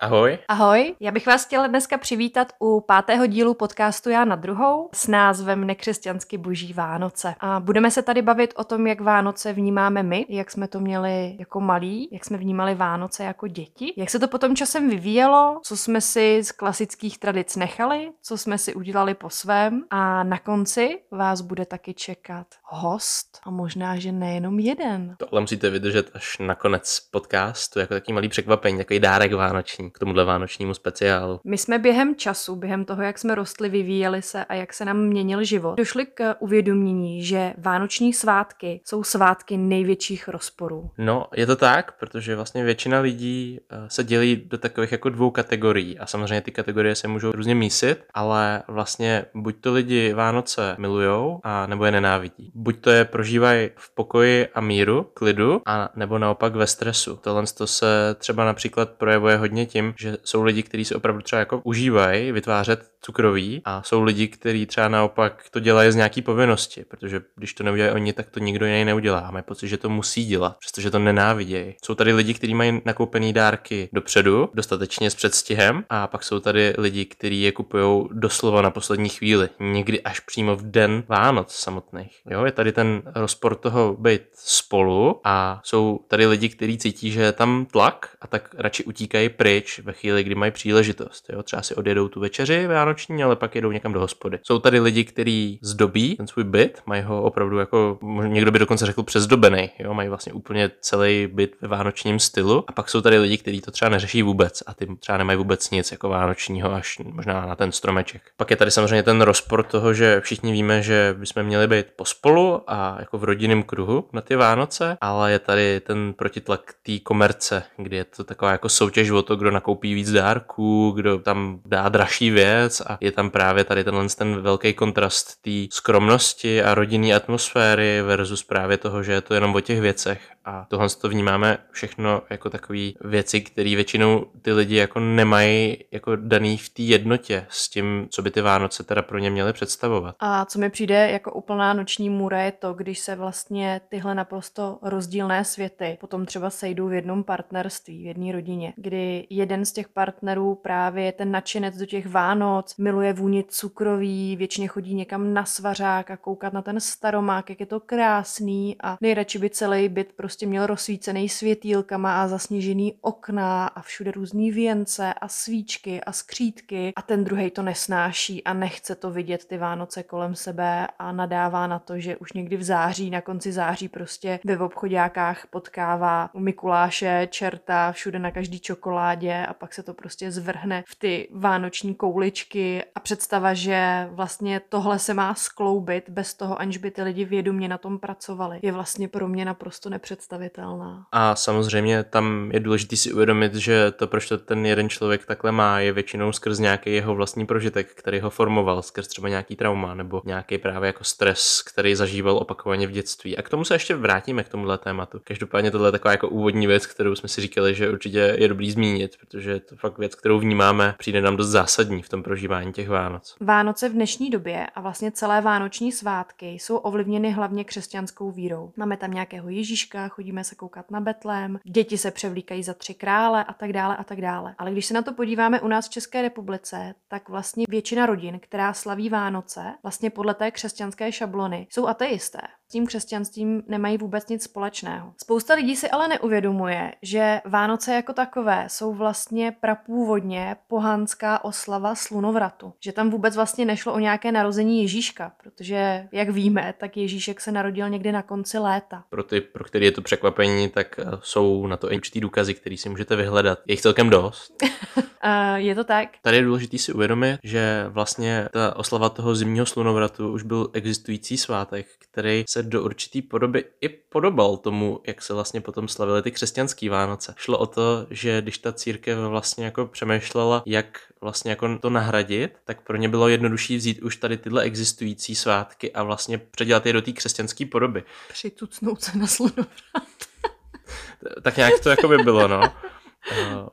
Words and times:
Ahoj. 0.00 0.38
Ahoj, 0.48 0.94
já 1.00 1.12
bych 1.12 1.26
vás 1.26 1.46
chtěla 1.46 1.66
dneska 1.66 1.98
přivítat 1.98 2.52
u 2.58 2.80
pátého 2.80 3.26
dílu 3.26 3.54
podcastu 3.54 4.10
Já 4.10 4.24
na 4.24 4.36
druhou 4.36 4.88
s 4.94 5.06
názvem 5.06 5.66
Nekřesťansky 5.66 6.38
boží 6.38 6.72
Vánoce. 6.72 7.34
A 7.40 7.60
budeme 7.60 7.90
se 7.90 8.02
tady 8.02 8.22
bavit 8.22 8.54
o 8.56 8.64
tom, 8.64 8.86
jak 8.86 9.00
Vánoce 9.00 9.52
vnímáme 9.52 10.02
my, 10.02 10.26
jak 10.28 10.50
jsme 10.50 10.68
to 10.68 10.80
měli 10.80 11.36
jako 11.38 11.60
malí, 11.60 12.08
jak 12.12 12.24
jsme 12.24 12.38
vnímali 12.38 12.74
Vánoce 12.74 13.24
jako 13.24 13.48
děti, 13.48 13.94
jak 13.96 14.10
se 14.10 14.18
to 14.18 14.28
potom 14.28 14.56
časem 14.56 14.90
vyvíjelo, 14.90 15.60
co 15.62 15.76
jsme 15.76 16.00
si 16.00 16.42
z 16.42 16.52
klasických 16.52 17.18
tradic 17.18 17.56
nechali, 17.56 18.10
co 18.22 18.38
jsme 18.38 18.58
si 18.58 18.74
udělali 18.74 19.14
po 19.14 19.30
svém 19.30 19.84
a 19.90 20.22
na 20.22 20.38
konci 20.38 20.98
vás 21.10 21.40
bude 21.40 21.66
taky 21.66 21.94
čekat 21.94 22.46
host 22.62 23.40
a 23.44 23.50
možná, 23.50 23.96
že 23.96 24.12
nejenom 24.12 24.58
jeden. 24.58 25.16
Tohle 25.18 25.40
musíte 25.40 25.70
vydržet 25.70 26.10
až 26.14 26.38
na 26.38 26.54
konec 26.54 27.00
podcastu, 27.10 27.78
jako 27.78 27.94
takový 27.94 28.14
malý 28.14 28.28
překvapení, 28.28 28.78
takový 28.78 29.00
dárek 29.00 29.32
vánoční 29.32 29.85
k 29.90 29.98
tomuhle 29.98 30.24
vánočnímu 30.24 30.74
speciálu. 30.74 31.40
My 31.44 31.58
jsme 31.58 31.78
během 31.78 32.16
času, 32.16 32.56
během 32.56 32.84
toho, 32.84 33.02
jak 33.02 33.18
jsme 33.18 33.34
rostli, 33.34 33.68
vyvíjeli 33.68 34.22
se 34.22 34.44
a 34.44 34.54
jak 34.54 34.72
se 34.72 34.84
nám 34.84 34.98
měnil 34.98 35.44
život, 35.44 35.76
došli 35.76 36.06
k 36.06 36.34
uvědomění, 36.38 37.24
že 37.24 37.52
vánoční 37.58 38.12
svátky 38.12 38.80
jsou 38.84 39.04
svátky 39.04 39.56
největších 39.56 40.28
rozporů. 40.28 40.90
No, 40.98 41.26
je 41.34 41.46
to 41.46 41.56
tak, 41.56 41.98
protože 41.98 42.36
vlastně 42.36 42.64
většina 42.64 43.00
lidí 43.00 43.60
eh, 43.70 43.76
se 43.88 44.04
dělí 44.04 44.36
do 44.36 44.58
takových 44.58 44.92
jako 44.92 45.08
dvou 45.08 45.30
kategorií 45.30 45.98
a 45.98 46.06
samozřejmě 46.06 46.40
ty 46.40 46.50
kategorie 46.50 46.94
se 46.94 47.08
můžou 47.08 47.32
různě 47.32 47.54
mísit, 47.54 48.04
ale 48.14 48.62
vlastně 48.68 49.24
buď 49.34 49.56
to 49.60 49.72
lidi 49.72 50.12
Vánoce 50.12 50.76
milujou 50.78 51.40
a 51.42 51.66
nebo 51.66 51.84
je 51.84 51.90
nenávidí. 51.90 52.52
Buď 52.54 52.80
to 52.80 52.90
je 52.90 53.04
prožívají 53.04 53.70
v 53.76 53.94
pokoji 53.94 54.48
a 54.54 54.60
míru, 54.60 55.06
klidu, 55.14 55.62
a 55.66 55.88
nebo 55.96 56.18
naopak 56.18 56.54
ve 56.54 56.66
stresu. 56.66 57.18
Tohle 57.22 57.44
to 57.56 57.66
se 57.66 58.16
třeba 58.18 58.44
například 58.44 58.90
projevuje 58.90 59.36
hodně 59.36 59.66
tím, 59.66 59.75
že 59.98 60.16
jsou 60.24 60.42
lidi, 60.42 60.62
kteří 60.62 60.84
se 60.84 60.94
opravdu 60.94 61.22
třeba 61.22 61.40
jako 61.40 61.60
užívají 61.64 62.32
vytvářet 62.32 62.90
cukroví 63.06 63.62
a 63.64 63.82
jsou 63.82 64.02
lidi, 64.02 64.28
kteří 64.28 64.66
třeba 64.66 64.88
naopak 64.88 65.44
to 65.50 65.60
dělají 65.60 65.92
z 65.92 65.96
nějaký 65.96 66.22
povinnosti, 66.22 66.84
protože 66.88 67.20
když 67.36 67.54
to 67.54 67.64
neudělají 67.64 67.94
oni, 67.94 68.12
tak 68.12 68.30
to 68.30 68.40
nikdo 68.40 68.66
jiný 68.66 68.84
neudělá. 68.84 69.30
Mají 69.30 69.44
pocit, 69.44 69.68
že 69.68 69.76
to 69.76 69.88
musí 69.88 70.26
dělat, 70.26 70.56
přestože 70.58 70.90
to 70.90 70.98
nenávidějí. 70.98 71.74
Jsou 71.84 71.94
tady 71.94 72.12
lidi, 72.12 72.34
kteří 72.34 72.54
mají 72.54 72.82
nakoupený 72.84 73.32
dárky 73.32 73.88
dopředu, 73.92 74.48
dostatečně 74.54 75.10
s 75.10 75.14
předstihem, 75.14 75.84
a 75.90 76.06
pak 76.06 76.24
jsou 76.24 76.40
tady 76.40 76.74
lidi, 76.78 77.04
kteří 77.04 77.42
je 77.42 77.52
kupují 77.52 78.08
doslova 78.12 78.62
na 78.62 78.70
poslední 78.70 79.08
chvíli, 79.08 79.48
někdy 79.60 80.02
až 80.02 80.20
přímo 80.20 80.56
v 80.56 80.62
den 80.62 81.04
Vánoc 81.08 81.54
samotných. 81.54 82.20
Jo, 82.30 82.44
je 82.44 82.52
tady 82.52 82.72
ten 82.72 83.02
rozpor 83.14 83.54
toho 83.54 83.96
být 83.98 84.22
spolu 84.34 85.20
a 85.24 85.60
jsou 85.64 86.00
tady 86.08 86.26
lidi, 86.26 86.48
kteří 86.48 86.78
cítí, 86.78 87.10
že 87.10 87.22
je 87.22 87.32
tam 87.32 87.66
tlak 87.66 88.16
a 88.20 88.26
tak 88.26 88.54
radši 88.58 88.84
utíkají 88.84 89.28
pryč 89.28 89.78
ve 89.78 89.92
chvíli, 89.92 90.24
kdy 90.24 90.34
mají 90.34 90.52
příležitost. 90.52 91.26
Jo, 91.32 91.42
třeba 91.42 91.62
si 91.62 91.74
odjedou 91.74 92.08
tu 92.08 92.20
večeři 92.20 92.66
vánoční, 92.96 93.22
ale 93.22 93.36
pak 93.36 93.54
jedou 93.54 93.72
někam 93.72 93.92
do 93.92 94.00
hospody. 94.00 94.38
Jsou 94.42 94.58
tady 94.58 94.80
lidi, 94.80 95.04
kteří 95.04 95.58
zdobí 95.62 96.16
ten 96.16 96.26
svůj 96.26 96.44
byt, 96.44 96.82
mají 96.86 97.02
ho 97.02 97.22
opravdu 97.22 97.58
jako, 97.58 97.98
někdo 98.26 98.50
by 98.50 98.58
dokonce 98.58 98.86
řekl 98.86 99.02
přezdobený, 99.02 99.70
jo, 99.78 99.94
mají 99.94 100.08
vlastně 100.08 100.32
úplně 100.32 100.70
celý 100.80 101.26
byt 101.26 101.56
ve 101.60 101.68
vánočním 101.68 102.18
stylu. 102.18 102.64
A 102.68 102.72
pak 102.72 102.90
jsou 102.90 103.00
tady 103.00 103.18
lidi, 103.18 103.38
kteří 103.38 103.60
to 103.60 103.70
třeba 103.70 103.88
neřeší 103.88 104.22
vůbec 104.22 104.62
a 104.66 104.74
ty 104.74 104.86
třeba 105.00 105.18
nemají 105.18 105.38
vůbec 105.38 105.70
nic 105.70 105.92
jako 105.92 106.08
vánočního, 106.08 106.72
až 106.72 106.98
možná 107.04 107.46
na 107.46 107.56
ten 107.56 107.72
stromeček. 107.72 108.22
Pak 108.36 108.50
je 108.50 108.56
tady 108.56 108.70
samozřejmě 108.70 109.02
ten 109.02 109.20
rozpor 109.20 109.62
toho, 109.62 109.94
že 109.94 110.20
všichni 110.20 110.52
víme, 110.52 110.82
že 110.82 111.14
bychom 111.18 111.42
měli 111.42 111.66
být 111.66 111.86
pospolu 111.96 112.62
a 112.66 112.96
jako 112.98 113.18
v 113.18 113.24
rodinném 113.24 113.62
kruhu 113.62 114.08
na 114.12 114.20
ty 114.20 114.36
Vánoce, 114.36 114.96
ale 115.00 115.32
je 115.32 115.38
tady 115.38 115.80
ten 115.80 116.12
protitlak 116.12 116.74
té 116.82 116.98
komerce, 116.98 117.62
kdy 117.76 117.96
je 117.96 118.04
to 118.04 118.24
taková 118.24 118.52
jako 118.52 118.68
soutěž 118.68 119.10
o 119.10 119.22
to, 119.22 119.36
kdo 119.36 119.50
nakoupí 119.50 119.94
víc 119.94 120.12
dárků, 120.12 120.92
kdo 120.96 121.18
tam 121.18 121.60
dá 121.64 121.88
dražší 121.88 122.30
věc 122.30 122.82
a 122.86 122.98
je 123.00 123.12
tam 123.12 123.30
právě 123.30 123.64
tady 123.64 123.84
tenhle 123.84 124.08
ten 124.08 124.42
velký 124.42 124.74
kontrast 124.74 125.42
té 125.42 125.66
skromnosti 125.70 126.62
a 126.62 126.74
rodinné 126.74 127.14
atmosféry 127.14 128.02
versus 128.02 128.44
právě 128.44 128.76
toho, 128.76 129.02
že 129.02 129.12
je 129.12 129.20
to 129.20 129.34
jenom 129.34 129.54
o 129.54 129.60
těch 129.60 129.80
věcech 129.80 130.20
a 130.46 130.66
tohle 130.68 130.88
to 130.88 131.08
vnímáme 131.08 131.58
všechno 131.70 132.22
jako 132.30 132.50
takové 132.50 132.90
věci, 133.04 133.40
které 133.40 133.76
většinou 133.76 134.26
ty 134.42 134.52
lidi 134.52 134.76
jako 134.76 135.00
nemají 135.00 135.76
jako 135.92 136.16
daný 136.16 136.58
v 136.58 136.68
té 136.68 136.82
jednotě 136.82 137.46
s 137.48 137.68
tím, 137.68 138.06
co 138.10 138.22
by 138.22 138.30
ty 138.30 138.40
Vánoce 138.40 138.84
teda 138.84 139.02
pro 139.02 139.18
ně 139.18 139.30
měly 139.30 139.52
představovat. 139.52 140.14
A 140.20 140.44
co 140.44 140.58
mi 140.58 140.70
přijde 140.70 141.10
jako 141.10 141.32
úplná 141.32 141.74
noční 141.74 142.10
můra 142.10 142.40
je 142.40 142.52
to, 142.52 142.74
když 142.74 142.98
se 142.98 143.16
vlastně 143.16 143.80
tyhle 143.88 144.14
naprosto 144.14 144.78
rozdílné 144.82 145.44
světy 145.44 145.96
potom 146.00 146.26
třeba 146.26 146.50
sejdou 146.50 146.88
v 146.88 146.92
jednom 146.92 147.24
partnerství, 147.24 148.02
v 148.02 148.06
jedné 148.06 148.32
rodině, 148.32 148.72
kdy 148.76 149.26
jeden 149.30 149.64
z 149.64 149.72
těch 149.72 149.88
partnerů 149.88 150.54
právě 150.54 151.04
je 151.04 151.12
ten 151.12 151.30
nadšenec 151.30 151.76
do 151.76 151.86
těch 151.86 152.06
Vánoc, 152.06 152.76
miluje 152.76 153.12
vůni 153.12 153.44
cukroví, 153.48 154.36
většině 154.36 154.68
chodí 154.68 154.94
někam 154.94 155.34
na 155.34 155.44
svařák 155.44 156.10
a 156.10 156.16
koukat 156.16 156.52
na 156.52 156.62
ten 156.62 156.80
staromák, 156.80 157.50
jak 157.50 157.60
je 157.60 157.66
to 157.66 157.80
krásný 157.80 158.76
a 158.82 158.98
nejradši 159.00 159.38
by 159.38 159.50
celý 159.50 159.88
byt 159.88 160.12
prostě 160.16 160.35
měl 160.42 160.66
rozsvícený 160.66 161.28
světýlkama 161.28 162.22
a 162.22 162.28
zasněžený 162.28 162.94
okna 163.00 163.66
a 163.66 163.82
všude 163.82 164.10
různý 164.10 164.50
věnce 164.50 165.14
a 165.14 165.28
svíčky 165.28 166.00
a 166.00 166.12
skřítky. 166.12 166.92
A 166.96 167.02
ten 167.02 167.24
druhý 167.24 167.50
to 167.50 167.62
nesnáší 167.62 168.44
a 168.44 168.52
nechce 168.52 168.94
to 168.94 169.10
vidět 169.10 169.44
ty 169.44 169.58
Vánoce 169.58 170.02
kolem 170.02 170.34
sebe 170.34 170.86
a 170.98 171.12
nadává 171.12 171.66
na 171.66 171.78
to, 171.78 171.98
že 171.98 172.16
už 172.16 172.32
někdy 172.32 172.56
v 172.56 172.62
září, 172.62 173.10
na 173.10 173.20
konci 173.20 173.52
září 173.52 173.88
prostě 173.88 174.40
ve 174.44 174.58
obchodákách 174.58 175.46
potkává 175.50 176.30
u 176.32 176.40
Mikuláše, 176.40 177.28
čerta, 177.30 177.92
všude 177.92 178.18
na 178.18 178.30
každý 178.30 178.60
čokoládě 178.60 179.46
a 179.48 179.54
pak 179.54 179.74
se 179.74 179.82
to 179.82 179.94
prostě 179.94 180.30
zvrhne 180.30 180.84
v 180.88 180.94
ty 180.94 181.28
vánoční 181.32 181.94
kouličky. 181.94 182.82
A 182.94 183.00
představa, 183.00 183.54
že 183.54 184.08
vlastně 184.10 184.60
tohle 184.68 184.98
se 184.98 185.14
má 185.14 185.34
skloubit 185.34 186.08
bez 186.08 186.34
toho, 186.34 186.60
aniž 186.60 186.78
by 186.78 186.90
ty 186.90 187.02
lidi 187.02 187.24
vědomě 187.24 187.68
na 187.68 187.78
tom 187.78 187.98
pracovali, 187.98 188.58
je 188.62 188.72
vlastně 188.72 189.08
pro 189.08 189.28
mě 189.28 189.44
naprosto 189.44 189.90
nepředstavitelná. 190.32 191.06
A 191.12 191.34
samozřejmě 191.34 192.04
tam 192.04 192.50
je 192.52 192.60
důležité 192.60 192.96
si 192.96 193.12
uvědomit, 193.12 193.54
že 193.54 193.90
to, 193.90 194.06
proč 194.06 194.28
to 194.28 194.38
ten 194.38 194.66
jeden 194.66 194.88
člověk 194.88 195.26
takhle 195.26 195.52
má, 195.52 195.80
je 195.80 195.92
většinou 195.92 196.32
skrz 196.32 196.58
nějaký 196.58 196.94
jeho 196.94 197.14
vlastní 197.14 197.46
prožitek, 197.46 197.94
který 197.94 198.20
ho 198.20 198.30
formoval, 198.30 198.82
skrz 198.82 199.08
třeba 199.08 199.28
nějaký 199.28 199.56
trauma 199.56 199.94
nebo 199.94 200.22
nějaký 200.24 200.58
právě 200.58 200.86
jako 200.86 201.04
stres, 201.04 201.62
který 201.62 201.94
zažíval 201.94 202.36
opakovaně 202.36 202.86
v 202.86 202.90
dětství. 202.90 203.36
A 203.36 203.42
k 203.42 203.48
tomu 203.48 203.64
se 203.64 203.74
ještě 203.74 203.94
vrátíme 203.94 204.44
k 204.44 204.48
tomuhle 204.48 204.78
tématu. 204.78 205.20
Každopádně 205.24 205.70
tohle 205.70 205.88
je 205.88 205.92
taková 205.92 206.12
jako 206.12 206.28
úvodní 206.28 206.66
věc, 206.66 206.86
kterou 206.86 207.14
jsme 207.14 207.28
si 207.28 207.40
říkali, 207.40 207.74
že 207.74 207.90
určitě 207.90 208.36
je 208.38 208.48
dobrý 208.48 208.70
zmínit, 208.70 209.16
protože 209.20 209.50
je 209.50 209.60
to 209.60 209.76
fakt 209.76 209.98
věc, 209.98 210.14
kterou 210.14 210.38
vnímáme, 210.38 210.94
přijde 210.98 211.20
nám 211.20 211.36
dost 211.36 211.48
zásadní 211.48 212.02
v 212.02 212.08
tom 212.08 212.22
prožívání 212.22 212.72
těch 212.72 212.88
Vánoc. 212.88 213.36
Vánoce 213.40 213.88
v 213.88 213.92
dnešní 213.92 214.30
době 214.30 214.66
a 214.74 214.80
vlastně 214.80 215.10
celé 215.10 215.40
vánoční 215.40 215.92
svátky 215.92 216.46
jsou 216.46 216.76
ovlivněny 216.76 217.30
hlavně 217.30 217.64
křesťanskou 217.64 218.30
vírou. 218.30 218.72
Máme 218.76 218.96
tam 218.96 219.10
nějakého 219.10 219.48
Ježíška, 219.48 220.08
chodíme 220.16 220.44
se 220.44 220.54
koukat 220.54 220.90
na 220.90 221.00
Betlém, 221.00 221.58
děti 221.64 221.98
se 221.98 222.10
převlíkají 222.10 222.62
za 222.62 222.74
tři 222.74 222.94
krále 222.94 223.44
a 223.44 223.52
tak 223.52 223.72
dále 223.72 223.96
a 223.96 224.04
tak 224.04 224.20
dále. 224.20 224.54
Ale 224.58 224.72
když 224.72 224.86
se 224.86 224.94
na 224.94 225.02
to 225.02 225.12
podíváme 225.12 225.60
u 225.60 225.68
nás 225.68 225.86
v 225.86 225.90
České 225.90 226.22
republice, 226.22 226.94
tak 227.08 227.28
vlastně 227.28 227.64
většina 227.68 228.06
rodin, 228.06 228.38
která 228.42 228.72
slaví 228.72 229.08
Vánoce, 229.08 229.62
vlastně 229.82 230.10
podle 230.10 230.34
té 230.34 230.50
křesťanské 230.50 231.12
šablony, 231.12 231.66
jsou 231.70 231.86
ateisté. 231.86 232.40
S 232.68 232.68
tím 232.68 232.86
křesťanstvím 232.86 233.62
nemají 233.68 233.98
vůbec 233.98 234.28
nic 234.28 234.42
společného. 234.42 235.14
Spousta 235.22 235.54
lidí 235.54 235.76
si 235.76 235.90
ale 235.90 236.08
neuvědomuje, 236.08 236.92
že 237.02 237.40
Vánoce 237.44 237.94
jako 237.94 238.12
takové 238.12 238.64
jsou 238.68 238.94
vlastně 238.94 239.56
prapůvodně 239.60 240.56
pohanská 240.68 241.44
oslava 241.44 241.94
slunovratu. 241.94 242.72
Že 242.80 242.92
tam 242.92 243.10
vůbec 243.10 243.36
vlastně 243.36 243.64
nešlo 243.64 243.92
o 243.92 243.98
nějaké 243.98 244.32
narození 244.32 244.82
Ježíška, 244.82 245.32
protože, 245.42 246.08
jak 246.12 246.30
víme, 246.30 246.74
tak 246.78 246.96
Ježíšek 246.96 247.40
se 247.40 247.52
narodil 247.52 247.88
někdy 247.88 248.12
na 248.12 248.22
konci 248.22 248.58
léta. 248.58 249.04
Pro 249.08 249.22
ty, 249.22 249.40
pro 249.40 249.64
který 249.64 249.84
je 249.84 249.92
to 249.92 250.02
překvapení, 250.06 250.68
tak 250.68 250.98
eh, 250.98 251.04
jsou 251.22 251.66
na 251.66 251.76
to 251.76 251.92
i 251.92 251.96
určitý 251.96 252.20
důkazy, 252.20 252.54
který 252.54 252.76
si 252.76 252.88
můžete 252.88 253.16
vyhledat. 253.16 253.58
Je 253.66 253.72
jich 253.72 253.80
celkem 253.80 254.10
dost. 254.10 254.52
Uh, 254.96 255.54
je 255.56 255.74
to 255.74 255.84
tak? 255.84 256.08
Tady 256.22 256.36
je 256.36 256.42
důležité 256.42 256.78
si 256.78 256.92
uvědomit, 256.92 257.38
že 257.44 257.86
vlastně 257.88 258.48
ta 258.52 258.76
oslava 258.76 259.08
toho 259.08 259.34
zimního 259.34 259.66
slunovratu 259.66 260.32
už 260.32 260.42
byl 260.42 260.70
existující 260.72 261.36
svátek, 261.36 261.86
který 261.98 262.44
se 262.48 262.62
do 262.62 262.82
určitý 262.82 263.22
podoby 263.22 263.64
i 263.80 263.88
podobal 263.88 264.56
tomu, 264.56 265.00
jak 265.06 265.22
se 265.22 265.34
vlastně 265.34 265.60
potom 265.60 265.88
slavily 265.88 266.22
ty 266.22 266.30
křesťanské 266.30 266.90
Vánoce. 266.90 267.34
Šlo 267.36 267.58
o 267.58 267.66
to, 267.66 268.06
že 268.10 268.42
když 268.42 268.58
ta 268.58 268.72
církev 268.72 269.18
vlastně 269.18 269.64
jako 269.64 269.86
přemýšlela, 269.86 270.62
jak 270.66 271.00
vlastně 271.20 271.50
jako 271.50 271.78
to 271.78 271.90
nahradit, 271.90 272.52
tak 272.64 272.80
pro 272.80 272.96
ně 272.96 273.08
bylo 273.08 273.28
jednodušší 273.28 273.76
vzít 273.76 274.02
už 274.02 274.16
tady 274.16 274.36
tyhle 274.36 274.62
existující 274.62 275.34
svátky 275.34 275.92
a 275.92 276.02
vlastně 276.02 276.38
předělat 276.38 276.86
je 276.86 276.92
do 276.92 277.02
té 277.02 277.12
křesťanské 277.12 277.66
podoby. 277.66 278.04
Přitucnout 278.28 279.02
se 279.02 279.18
na 279.18 279.26
slunovrat. 279.26 279.68
tak 281.42 281.56
nějak 281.56 281.80
to 281.82 281.90
jako 281.90 282.08
by 282.08 282.18
bylo, 282.18 282.48
no. 282.48 282.60
Uh, 282.60 283.68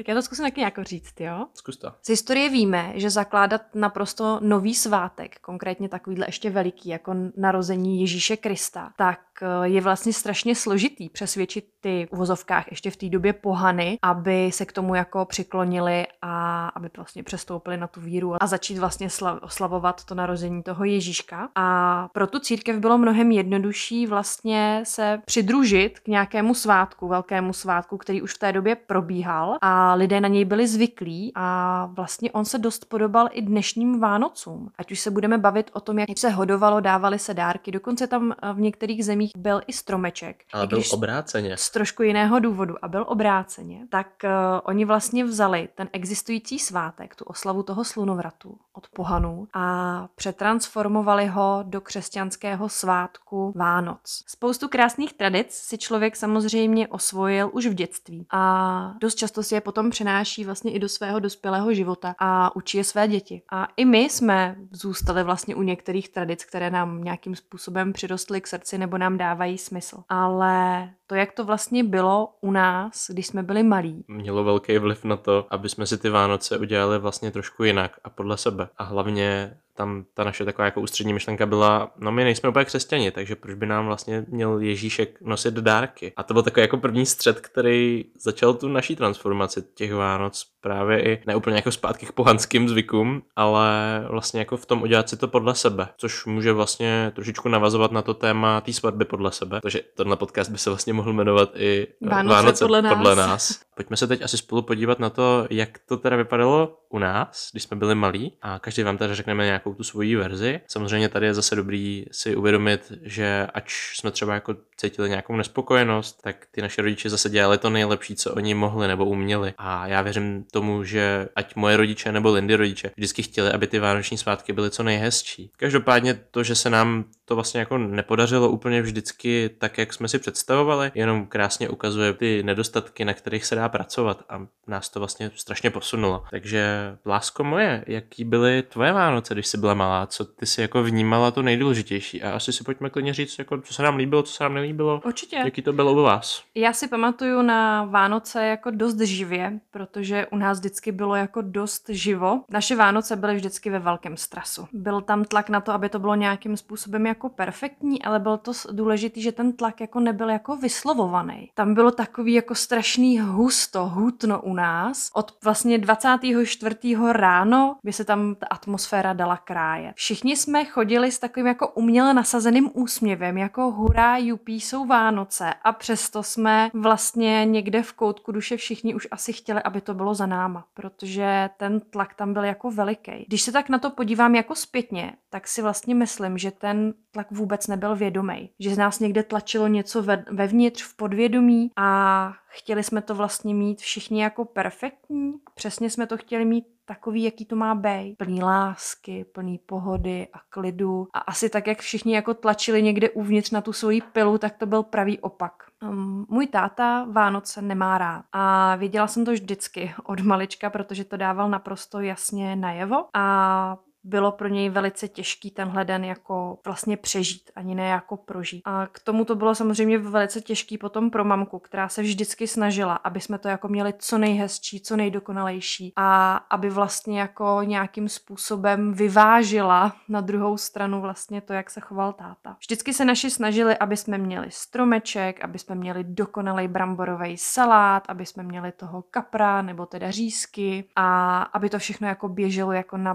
tak 0.00 0.08
já 0.08 0.14
to 0.14 0.22
zkusím 0.22 0.44
taky 0.44 0.60
nějak 0.60 0.78
říct, 0.82 1.20
jo? 1.20 1.46
Zkus 1.54 1.76
to. 1.76 1.92
Z 2.02 2.08
historie 2.08 2.48
víme, 2.48 2.92
že 2.94 3.10
zakládat 3.10 3.62
naprosto 3.74 4.38
nový 4.42 4.74
svátek, 4.74 5.38
konkrétně 5.40 5.88
takovýhle 5.88 6.26
ještě 6.28 6.50
veliký, 6.50 6.88
jako 6.88 7.14
narození 7.36 8.00
Ježíše 8.00 8.36
Krista, 8.36 8.92
tak 8.96 9.20
eh, 9.20 9.29
je 9.62 9.80
vlastně 9.80 10.12
strašně 10.12 10.54
složitý 10.54 11.08
přesvědčit 11.08 11.64
ty 11.80 12.08
uvozovkách 12.10 12.70
ještě 12.70 12.90
v 12.90 12.96
té 12.96 13.08
době 13.08 13.32
pohany, 13.32 13.98
aby 14.02 14.50
se 14.52 14.66
k 14.66 14.72
tomu 14.72 14.94
jako 14.94 15.24
přiklonili 15.24 16.06
a 16.22 16.68
aby 16.68 16.90
vlastně 16.96 17.22
přestoupili 17.22 17.76
na 17.76 17.86
tu 17.86 18.00
víru 18.00 18.42
a 18.42 18.46
začít 18.46 18.78
vlastně 18.78 19.08
oslavovat 19.42 20.04
to 20.04 20.14
narození 20.14 20.62
toho 20.62 20.84
Ježíška. 20.84 21.48
A 21.54 22.08
pro 22.12 22.26
tu 22.26 22.38
církev 22.38 22.76
bylo 22.76 22.98
mnohem 22.98 23.30
jednodušší 23.30 24.06
vlastně 24.06 24.82
se 24.86 25.22
přidružit 25.24 26.00
k 26.00 26.08
nějakému 26.08 26.54
svátku, 26.54 27.08
velkému 27.08 27.52
svátku, 27.52 27.98
který 27.98 28.22
už 28.22 28.34
v 28.34 28.38
té 28.38 28.52
době 28.52 28.74
probíhal 28.74 29.58
a 29.60 29.94
lidé 29.94 30.20
na 30.20 30.28
něj 30.28 30.44
byli 30.44 30.66
zvyklí 30.66 31.32
a 31.34 31.86
vlastně 31.92 32.32
on 32.32 32.44
se 32.44 32.58
dost 32.58 32.84
podobal 32.84 33.28
i 33.32 33.42
dnešním 33.42 34.00
Vánocům. 34.00 34.70
Ať 34.78 34.92
už 34.92 35.00
se 35.00 35.10
budeme 35.10 35.38
bavit 35.38 35.70
o 35.74 35.80
tom, 35.80 35.98
jak 35.98 36.08
se 36.18 36.30
hodovalo, 36.30 36.80
dávali 36.80 37.18
se 37.18 37.34
dárky, 37.34 37.72
dokonce 37.72 38.06
tam 38.06 38.32
eh, 38.32 38.52
v 38.52 38.60
některých 38.60 39.04
zemích 39.04 39.29
byl 39.36 39.60
i 39.66 39.72
stromeček. 39.72 40.44
Ale 40.52 40.66
byl 40.66 40.82
obráceně. 40.92 41.56
Z 41.56 41.70
trošku 41.70 42.02
jiného 42.02 42.40
důvodu 42.40 42.74
a 42.82 42.88
byl 42.88 43.04
obráceně, 43.08 43.86
tak 43.90 44.06
uh, 44.24 44.30
oni 44.62 44.84
vlastně 44.84 45.24
vzali 45.24 45.68
ten 45.74 45.88
existující 45.92 46.58
svátek, 46.58 47.14
tu 47.14 47.24
oslavu 47.24 47.62
toho 47.62 47.84
slunovratu 47.84 48.58
od 48.72 48.88
pohanů 48.88 49.48
a 49.54 50.08
přetransformovali 50.14 51.26
ho 51.26 51.64
do 51.66 51.80
křesťanského 51.80 52.68
svátku 52.68 53.52
Vánoc. 53.56 54.24
Spoustu 54.26 54.68
krásných 54.68 55.12
tradic 55.12 55.52
si 55.52 55.78
člověk 55.78 56.16
samozřejmě 56.16 56.88
osvojil 56.88 57.50
už 57.52 57.66
v 57.66 57.74
dětství 57.74 58.26
a 58.30 58.94
dost 59.00 59.14
často 59.14 59.42
si 59.42 59.54
je 59.54 59.60
potom 59.60 59.90
přenáší 59.90 60.44
vlastně 60.44 60.72
i 60.72 60.78
do 60.78 60.88
svého 60.88 61.18
dospělého 61.18 61.74
života 61.74 62.14
a 62.18 62.56
učí 62.56 62.78
je 62.78 62.84
své 62.84 63.08
děti. 63.08 63.42
A 63.52 63.68
i 63.76 63.84
my 63.84 63.98
jsme 63.98 64.56
zůstali 64.70 65.24
vlastně 65.24 65.54
u 65.54 65.62
některých 65.62 66.08
tradic, 66.08 66.44
které 66.44 66.70
nám 66.70 67.04
nějakým 67.04 67.36
způsobem 67.36 67.92
přirostly 67.92 68.40
k 68.40 68.46
srdci 68.46 68.78
nebo 68.78 68.98
nám 68.98 69.18
dávají 69.20 69.58
smysl. 69.58 70.02
Ale 70.08 70.90
to, 71.06 71.14
jak 71.14 71.32
to 71.32 71.44
vlastně 71.44 71.84
bylo 71.84 72.28
u 72.40 72.50
nás, 72.50 73.10
když 73.10 73.26
jsme 73.26 73.42
byli 73.42 73.62
malí. 73.62 74.04
Mělo 74.08 74.44
velký 74.44 74.78
vliv 74.78 75.04
na 75.04 75.16
to, 75.16 75.46
aby 75.50 75.68
jsme 75.68 75.86
si 75.86 75.98
ty 75.98 76.10
Vánoce 76.10 76.58
udělali 76.58 76.98
vlastně 76.98 77.30
trošku 77.30 77.64
jinak 77.64 77.92
a 78.04 78.10
podle 78.10 78.36
sebe. 78.36 78.68
A 78.78 78.84
hlavně 78.84 79.56
tam 79.74 80.04
ta 80.14 80.24
naše 80.24 80.44
taková 80.44 80.64
jako 80.64 80.80
ústřední 80.80 81.12
myšlenka 81.12 81.46
byla, 81.46 81.92
no 81.98 82.12
my 82.12 82.24
nejsme 82.24 82.48
úplně 82.48 82.64
křesťani, 82.64 83.10
takže 83.10 83.36
proč 83.36 83.54
by 83.54 83.66
nám 83.66 83.86
vlastně 83.86 84.24
měl 84.28 84.58
Ježíšek 84.58 85.18
nosit 85.20 85.54
dárky. 85.54 86.12
A 86.16 86.22
to 86.22 86.34
byl 86.34 86.42
takový 86.42 86.62
jako 86.62 86.76
první 86.76 87.06
střed, 87.06 87.40
který 87.40 88.04
začal 88.18 88.54
tu 88.54 88.68
naší 88.68 88.96
transformaci 88.96 89.62
těch 89.74 89.94
Vánoc 89.94 90.46
právě 90.60 91.02
i 91.02 91.22
neúplně 91.26 91.56
jako 91.56 91.72
zpátky 91.72 92.06
k 92.06 92.12
pohanským 92.12 92.68
zvykům, 92.68 93.22
ale 93.36 93.70
vlastně 94.08 94.40
jako 94.40 94.56
v 94.56 94.66
tom 94.66 94.82
udělat 94.82 95.08
si 95.08 95.16
to 95.16 95.28
podle 95.28 95.54
sebe, 95.54 95.88
což 95.96 96.26
může 96.26 96.52
vlastně 96.52 97.12
trošičku 97.14 97.48
navazovat 97.48 97.92
na 97.92 98.02
to 98.02 98.14
téma 98.14 98.60
té 98.60 98.72
svatby 98.72 99.04
podle 99.04 99.32
sebe. 99.32 99.60
Takže 99.62 99.80
tenhle 99.96 100.16
podcast 100.16 100.50
by 100.50 100.58
se 100.58 100.70
vlastně 100.70 100.92
mohl 100.92 101.12
jmenovat 101.12 101.50
i 101.54 101.86
Vánoce, 102.00 102.34
Vánoce 102.34 102.64
podle, 102.64 102.82
nás. 102.82 102.96
podle 102.96 103.16
nás. 103.16 103.60
Pojďme 103.76 103.96
se 103.96 104.06
teď 104.06 104.22
asi 104.22 104.38
spolu 104.38 104.62
podívat 104.62 104.98
na 104.98 105.10
to, 105.10 105.46
jak 105.50 105.78
to 105.88 105.96
teda 105.96 106.16
vypadalo 106.16 106.79
u 106.90 106.98
nás, 106.98 107.48
když 107.52 107.62
jsme 107.62 107.76
byli 107.76 107.94
malí 107.94 108.32
a 108.42 108.58
každý 108.58 108.82
vám 108.82 108.98
tady 108.98 109.14
řekneme 109.14 109.44
nějakou 109.44 109.74
tu 109.74 109.84
svoji 109.84 110.16
verzi. 110.16 110.60
Samozřejmě 110.66 111.08
tady 111.08 111.26
je 111.26 111.34
zase 111.34 111.56
dobrý 111.56 112.04
si 112.12 112.36
uvědomit, 112.36 112.92
že 113.02 113.46
ač 113.54 113.72
jsme 113.96 114.10
třeba 114.10 114.34
jako 114.34 114.56
cítili 114.76 115.08
nějakou 115.08 115.36
nespokojenost, 115.36 116.22
tak 116.22 116.46
ty 116.50 116.62
naše 116.62 116.82
rodiče 116.82 117.10
zase 117.10 117.30
dělali 117.30 117.58
to 117.58 117.70
nejlepší, 117.70 118.16
co 118.16 118.34
oni 118.34 118.54
mohli 118.54 118.88
nebo 118.88 119.06
uměli. 119.06 119.54
A 119.58 119.86
já 119.86 120.02
věřím 120.02 120.44
tomu, 120.52 120.84
že 120.84 121.28
ať 121.36 121.56
moje 121.56 121.76
rodiče 121.76 122.12
nebo 122.12 122.32
Lindy 122.32 122.54
rodiče 122.56 122.90
vždycky 122.96 123.22
chtěli, 123.22 123.52
aby 123.52 123.66
ty 123.66 123.78
vánoční 123.78 124.18
svátky 124.18 124.52
byly 124.52 124.70
co 124.70 124.82
nejhezčí. 124.82 125.50
Každopádně 125.56 126.14
to, 126.30 126.42
že 126.42 126.54
se 126.54 126.70
nám 126.70 127.04
to 127.30 127.34
vlastně 127.34 127.60
jako 127.60 127.78
nepodařilo 127.78 128.48
úplně 128.48 128.82
vždycky 128.82 129.50
tak, 129.58 129.78
jak 129.78 129.92
jsme 129.92 130.08
si 130.08 130.18
představovali, 130.18 130.90
jenom 130.94 131.26
krásně 131.26 131.68
ukazuje 131.68 132.12
ty 132.12 132.42
nedostatky, 132.42 133.04
na 133.04 133.14
kterých 133.14 133.44
se 133.44 133.54
dá 133.54 133.68
pracovat 133.68 134.22
a 134.28 134.46
nás 134.66 134.88
to 134.88 135.00
vlastně 135.00 135.30
strašně 135.34 135.70
posunulo. 135.70 136.24
Takže 136.30 136.96
lásko 137.06 137.44
moje, 137.44 137.84
jaký 137.86 138.24
byly 138.24 138.62
tvoje 138.62 138.92
Vánoce, 138.92 139.34
když 139.34 139.46
jsi 139.46 139.58
byla 139.58 139.74
malá, 139.74 140.06
co 140.06 140.24
ty 140.24 140.46
si 140.46 140.60
jako 140.60 140.82
vnímala 140.82 141.30
to 141.30 141.42
nejdůležitější 141.42 142.22
a 142.22 142.30
asi 142.30 142.52
si 142.52 142.64
pojďme 142.64 142.90
klidně 142.90 143.14
říct, 143.14 143.38
jako, 143.38 143.60
co 143.60 143.74
se 143.74 143.82
nám 143.82 143.96
líbilo, 143.96 144.22
co 144.22 144.32
se 144.32 144.44
nám 144.44 144.54
nelíbilo. 144.54 145.02
Určitě. 145.04 145.36
Jaký 145.36 145.62
to 145.62 145.72
bylo 145.72 145.92
u 145.92 146.02
vás? 146.02 146.42
Já 146.54 146.72
si 146.72 146.88
pamatuju 146.88 147.42
na 147.42 147.84
Vánoce 147.84 148.46
jako 148.46 148.70
dost 148.70 149.00
živě, 149.00 149.60
protože 149.70 150.26
u 150.26 150.36
nás 150.36 150.58
vždycky 150.58 150.92
bylo 150.92 151.14
jako 151.14 151.42
dost 151.42 151.88
živo. 151.88 152.40
Naše 152.48 152.76
Vánoce 152.76 153.16
byly 153.16 153.34
vždycky 153.34 153.70
ve 153.70 153.78
velkém 153.78 154.16
stresu. 154.16 154.68
Byl 154.72 155.00
tam 155.00 155.24
tlak 155.24 155.48
na 155.48 155.60
to, 155.60 155.72
aby 155.72 155.88
to 155.88 155.98
bylo 155.98 156.14
nějakým 156.14 156.56
způsobem 156.56 157.06
jako 157.06 157.19
perfektní, 157.28 158.02
ale 158.02 158.18
byl 158.18 158.38
to 158.38 158.52
důležitý, 158.72 159.22
že 159.22 159.32
ten 159.32 159.52
tlak 159.52 159.80
jako 159.80 160.00
nebyl 160.00 160.30
jako 160.30 160.56
vyslovovaný. 160.56 161.50
Tam 161.54 161.74
bylo 161.74 161.90
takový 161.90 162.32
jako 162.32 162.54
strašný 162.54 163.20
husto, 163.20 163.88
hutno 163.88 164.40
u 164.40 164.54
nás. 164.54 165.10
Od 165.14 165.32
vlastně 165.44 165.78
24. 165.78 166.76
ráno 167.12 167.76
by 167.84 167.92
se 167.92 168.04
tam 168.04 168.34
ta 168.34 168.46
atmosféra 168.46 169.12
dala 169.12 169.36
krájet. 169.36 169.94
Všichni 169.96 170.36
jsme 170.36 170.64
chodili 170.64 171.12
s 171.12 171.18
takovým 171.18 171.46
jako 171.46 171.68
uměle 171.68 172.14
nasazeným 172.14 172.70
úsměvem, 172.74 173.38
jako 173.38 173.70
hurá, 173.70 174.16
jupí, 174.16 174.60
jsou 174.60 174.86
Vánoce 174.86 175.54
a 175.64 175.72
přesto 175.72 176.22
jsme 176.22 176.70
vlastně 176.74 177.44
někde 177.44 177.82
v 177.82 177.92
koutku 177.92 178.32
duše 178.32 178.56
všichni 178.56 178.94
už 178.94 179.08
asi 179.10 179.32
chtěli, 179.32 179.62
aby 179.62 179.80
to 179.80 179.94
bylo 179.94 180.14
za 180.14 180.26
náma, 180.26 180.64
protože 180.74 181.50
ten 181.56 181.80
tlak 181.80 182.14
tam 182.14 182.32
byl 182.32 182.44
jako 182.44 182.70
veliký. 182.70 183.24
Když 183.28 183.42
se 183.42 183.52
tak 183.52 183.68
na 183.68 183.78
to 183.78 183.90
podívám 183.90 184.34
jako 184.34 184.54
zpětně, 184.54 185.12
tak 185.30 185.48
si 185.48 185.62
vlastně 185.62 185.94
myslím, 185.94 186.38
že 186.38 186.50
ten 186.50 186.94
tlak 187.10 187.30
vůbec 187.30 187.66
nebyl 187.66 187.96
vědomý. 187.96 188.50
Že 188.58 188.74
z 188.74 188.78
nás 188.78 189.00
někde 189.00 189.22
tlačilo 189.22 189.66
něco 189.66 190.02
ve, 190.02 190.24
vevnitř, 190.30 190.82
v 190.82 190.96
podvědomí 190.96 191.70
a 191.76 192.32
chtěli 192.46 192.82
jsme 192.82 193.02
to 193.02 193.14
vlastně 193.14 193.54
mít 193.54 193.80
všichni 193.80 194.22
jako 194.22 194.44
perfektní. 194.44 195.32
Přesně 195.54 195.90
jsme 195.90 196.06
to 196.06 196.16
chtěli 196.16 196.44
mít 196.44 196.64
takový, 196.84 197.22
jaký 197.22 197.44
to 197.44 197.56
má 197.56 197.74
být. 197.74 198.16
Plný 198.18 198.42
lásky, 198.42 199.24
plný 199.24 199.58
pohody 199.58 200.28
a 200.32 200.38
klidu. 200.48 201.08
A 201.14 201.18
asi 201.18 201.48
tak, 201.48 201.66
jak 201.66 201.78
všichni 201.78 202.14
jako 202.14 202.34
tlačili 202.34 202.82
někde 202.82 203.10
uvnitř 203.10 203.50
na 203.50 203.60
tu 203.60 203.72
svoji 203.72 204.00
pilu, 204.00 204.38
tak 204.38 204.58
to 204.58 204.66
byl 204.66 204.82
pravý 204.82 205.18
opak. 205.18 205.52
Um, 205.82 206.26
můj 206.28 206.46
táta 206.46 207.06
Vánoce 207.10 207.62
nemá 207.62 207.98
rád 207.98 208.24
a 208.32 208.76
věděla 208.76 209.06
jsem 209.06 209.24
to 209.24 209.32
vždycky 209.32 209.94
od 210.04 210.20
malička, 210.20 210.70
protože 210.70 211.04
to 211.04 211.16
dával 211.16 211.50
naprosto 211.50 212.00
jasně 212.00 212.56
najevo 212.56 213.04
a 213.14 213.76
bylo 214.04 214.32
pro 214.32 214.48
něj 214.48 214.68
velice 214.68 215.08
těžký 215.08 215.50
tenhle 215.50 215.84
den 215.84 216.04
jako 216.04 216.58
vlastně 216.64 216.96
přežít, 216.96 217.50
ani 217.56 217.74
ne 217.74 217.88
jako 217.88 218.16
prožít. 218.16 218.62
A 218.64 218.86
k 218.86 218.98
tomu 218.98 219.24
to 219.24 219.34
bylo 219.34 219.54
samozřejmě 219.54 219.98
velice 219.98 220.40
těžký 220.40 220.78
potom 220.78 221.10
pro 221.10 221.24
mamku, 221.24 221.58
která 221.58 221.88
se 221.88 222.02
vždycky 222.02 222.46
snažila, 222.46 222.94
aby 222.94 223.20
jsme 223.20 223.38
to 223.38 223.48
jako 223.48 223.68
měli 223.68 223.94
co 223.98 224.18
nejhezčí, 224.18 224.80
co 224.80 224.96
nejdokonalejší 224.96 225.92
a 225.96 226.36
aby 226.36 226.70
vlastně 226.70 227.20
jako 227.20 227.60
nějakým 227.64 228.08
způsobem 228.08 228.94
vyvážila 228.94 229.96
na 230.08 230.20
druhou 230.20 230.56
stranu 230.56 231.00
vlastně 231.00 231.40
to, 231.40 231.52
jak 231.52 231.70
se 231.70 231.80
choval 231.80 232.12
táta. 232.12 232.56
Vždycky 232.60 232.92
se 232.92 233.04
naši 233.04 233.30
snažili, 233.30 233.78
aby 233.78 233.96
jsme 233.96 234.18
měli 234.18 234.46
stromeček, 234.50 235.44
aby 235.44 235.58
jsme 235.58 235.74
měli 235.74 236.04
dokonalý 236.04 236.68
bramborový 236.68 237.36
salát, 237.36 238.04
aby 238.08 238.26
jsme 238.26 238.42
měli 238.42 238.72
toho 238.72 239.02
kapra 239.02 239.62
nebo 239.62 239.86
teda 239.86 240.10
řízky 240.10 240.84
a 240.96 241.42
aby 241.42 241.70
to 241.70 241.78
všechno 241.78 242.08
jako 242.08 242.28
běželo 242.28 242.72
jako 242.72 242.96
na 242.96 243.14